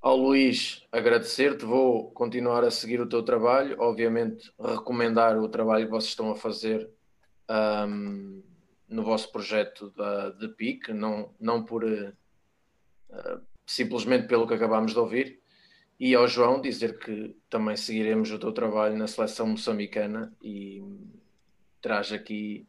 [0.00, 5.90] Ao Luís, agradecer-te, vou continuar a seguir o teu trabalho, obviamente recomendar o trabalho que
[5.90, 6.88] vocês estão a fazer
[7.50, 8.40] um,
[8.88, 12.12] no vosso projeto da, de PIC, não, não por uh,
[13.66, 15.40] simplesmente pelo que acabámos de ouvir.
[15.98, 20.82] E ao João dizer que também seguiremos o teu trabalho na seleção moçambicana e
[21.80, 22.68] traz aqui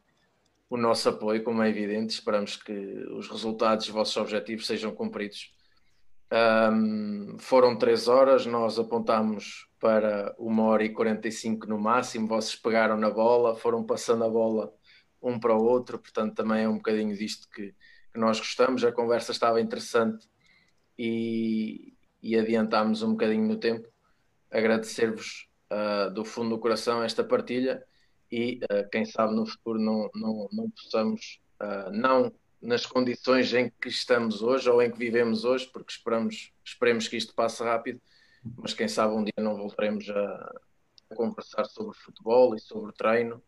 [0.70, 2.14] o nosso apoio, como é evidente.
[2.14, 5.52] Esperamos que os resultados e os vossos objetivos sejam cumpridos
[6.30, 12.26] um, foram três horas, nós apontámos para uma hora e 45 no máximo.
[12.26, 14.72] Vocês pegaram na bola, foram passando a bola
[15.22, 17.74] um para o outro, portanto, também é um bocadinho disto que,
[18.12, 18.84] que nós gostamos.
[18.84, 20.28] A conversa estava interessante
[20.98, 23.88] e, e adiantámos um bocadinho no tempo.
[24.50, 27.84] Agradecer-vos uh, do fundo do coração esta partilha
[28.30, 33.70] e uh, quem sabe no futuro não, não, não possamos uh, não nas condições em
[33.80, 38.00] que estamos hoje ou em que vivemos hoje, porque esperamos, esperemos que isto passe rápido,
[38.56, 40.60] mas quem sabe um dia não voltaremos a,
[41.10, 43.40] a conversar sobre futebol e sobre treino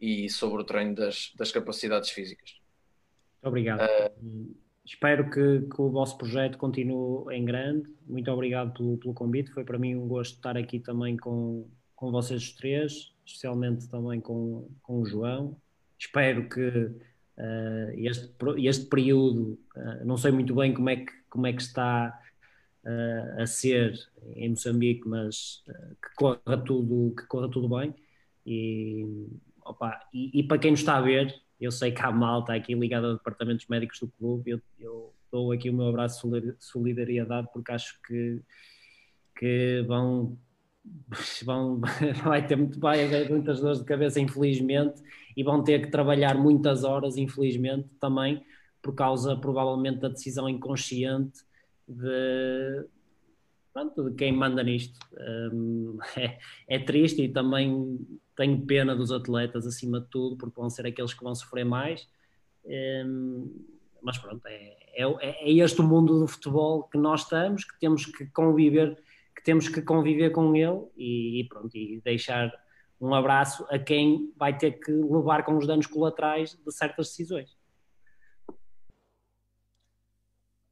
[0.00, 2.60] e sobre o treino das, das capacidades físicas.
[3.42, 3.82] Obrigado.
[3.82, 4.54] Uh,
[4.84, 7.86] Espero que, que, o vosso projeto continue em grande.
[8.06, 9.50] Muito obrigado pelo, pelo, convite.
[9.50, 14.66] Foi para mim um gosto estar aqui também com, com vocês três, especialmente também com,
[14.82, 15.60] com o João.
[15.98, 16.90] Espero que
[17.38, 18.34] Uh, este,
[18.66, 22.20] este período, uh, não sei muito bem como é que, como é que está
[23.38, 23.92] a ser
[24.34, 25.62] em Moçambique, mas
[26.02, 27.94] que, corra tudo, que corra tudo bem.
[28.46, 29.04] E,
[29.68, 32.74] opa, e, e, para quem nos está a ver, eu sei que há malta aqui
[32.74, 37.48] ligada a departamentos médicos do clube, eu, eu dou aqui o meu abraço de solidariedade
[37.52, 38.40] porque acho que,
[39.36, 40.38] que vão
[41.44, 41.80] vão,
[42.24, 45.02] vai ter muito, vai haver muitas dores de cabeça, infelizmente,
[45.36, 48.44] e vão ter que trabalhar muitas horas, infelizmente, também
[48.82, 51.40] por causa, provavelmente, da decisão inconsciente
[51.86, 52.86] de,
[53.78, 54.98] pronto, de quem manda nisto.
[55.52, 57.98] Um, é, é, triste e também
[58.36, 62.08] tenho pena dos atletas, acima de tudo, porque vão ser aqueles que vão sofrer mais.
[62.64, 63.64] Um,
[64.02, 68.06] mas pronto, é, é, é este o mundo do futebol que nós estamos, que temos
[68.06, 68.96] que conviver
[69.36, 72.52] que temos que conviver com ele e, e, pronto, e deixar
[73.00, 77.56] um abraço a quem vai ter que levar com os danos colaterais de certas decisões.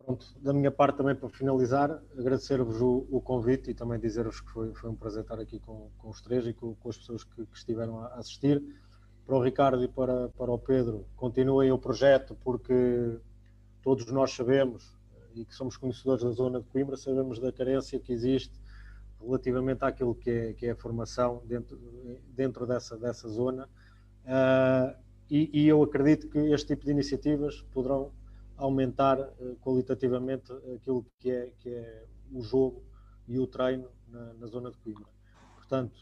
[0.07, 4.49] Pronto, da minha parte também para finalizar, agradecer-vos o, o, convite e também dizer-vos que
[4.53, 7.25] foi, foi, um prazer estar aqui com, com os três e com, com as pessoas
[7.25, 8.63] que, que, estiveram a assistir.
[9.27, 13.19] Para o Ricardo e para, para o Pedro, continuem o projeto porque
[13.83, 14.97] todos nós sabemos
[15.35, 18.57] e que somos conhecedores da zona de Coimbra, sabemos da carência que existe
[19.21, 21.77] relativamente àquilo que é, que é a formação dentro,
[22.29, 23.69] dentro dessa, dessa zona.
[24.25, 24.97] Uh,
[25.29, 28.13] e, e, eu acredito que este tipo de iniciativas poderão
[28.57, 32.83] aumentar uh, qualitativamente aquilo que é, que é o jogo
[33.29, 35.07] e o treino na, na zona de Coimbra.
[35.55, 35.97] Portanto,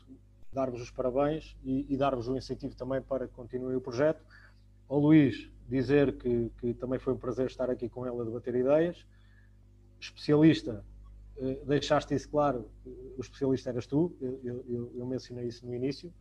[0.53, 4.23] dar-vos os parabéns e, e dar-vos o incentivo também para que continuem o projeto.
[4.89, 8.55] Ao Luís, dizer que, que também foi um prazer estar aqui com ele a debater
[8.55, 9.05] ideias
[10.05, 10.85] especialista,
[11.39, 12.71] eh, deixaste isso claro,
[13.17, 16.13] o especialista eras tu, eu, eu, eu, mencionei isso no início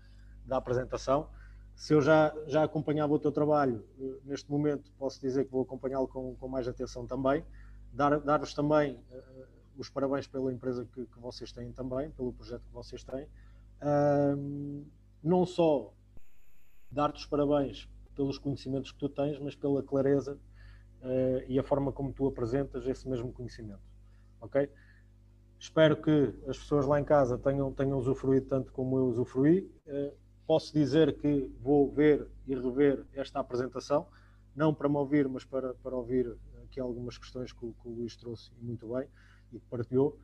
[0.46, 1.30] da apresentação.
[1.76, 5.64] Se eu já, já acompanhava o teu trabalho, eh, neste momento posso dizer que vou
[5.64, 7.44] acompanhá-lo com, com mais atenção também.
[7.92, 9.46] dar, dar-vos também uh,
[9.78, 13.26] os parabéns pela empresa que, que, vocês têm também, pelo projeto que vocês têm.
[13.82, 14.86] Uh,
[15.22, 15.94] não só
[16.92, 20.38] dar-te os parabéns pelos conhecimentos que tu tens, mas pela clareza
[21.02, 23.82] uh, e a forma como tu apresentas esse mesmo conhecimento.
[24.40, 24.70] Ok?
[25.60, 29.72] Espero que as pessoas lá em casa tenham, tenham usufruído tanto como eu usufruí.
[29.88, 34.08] Uh, posso dizer que vou ver e rever esta apresentação,
[34.56, 37.92] não para me ouvir, mas para, para ouvir aqui algumas questões que o, que o
[37.92, 39.08] Luís trouxe muito bem
[39.52, 40.20] e que partilhou.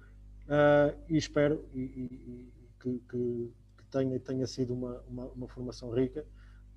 [0.46, 3.52] Uh, e espero e, e, que, que,
[3.92, 6.26] tenha, tenha sido uma, uma, uma formação rica.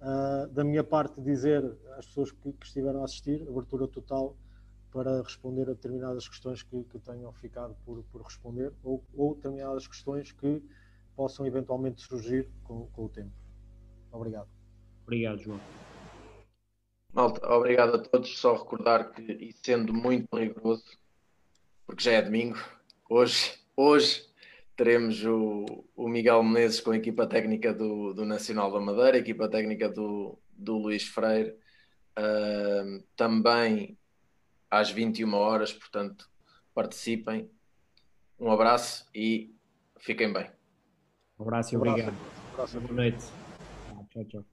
[0.01, 1.65] Uh, da minha parte, dizer
[1.97, 4.37] às pessoas que, que, estiveram a assistir, abertura total
[4.91, 9.87] para responder a determinadas questões que, que tenham ficado por, por responder ou, ou, determinadas
[9.87, 10.63] questões que
[11.17, 13.33] possam eventualmente surgir com, com o tempo.
[14.11, 14.49] Obrigado.
[15.03, 15.61] Obrigado, João.
[17.13, 18.39] Malta, obrigado a todos.
[18.39, 20.85] Só recordar que, e sendo muito rigoroso,
[21.87, 22.59] porque já é domingo,
[23.09, 24.27] hoje, hoje
[24.77, 29.21] teremos o, o Miguel Menezes com a equipa técnica do, do Nacional da Madeira, a
[29.21, 31.57] equipa técnica do, do Luís Freire,
[32.19, 33.99] uh, também
[34.71, 36.31] às 21 horas, portanto,
[36.75, 37.51] participem.
[38.41, 39.55] Um abraço e
[39.99, 40.62] fiquem bem.
[41.43, 42.15] Um abraço e obrigado.
[42.15, 42.81] Um abraço.
[42.81, 43.35] Boa noite.
[44.11, 44.45] Tchau, tchau.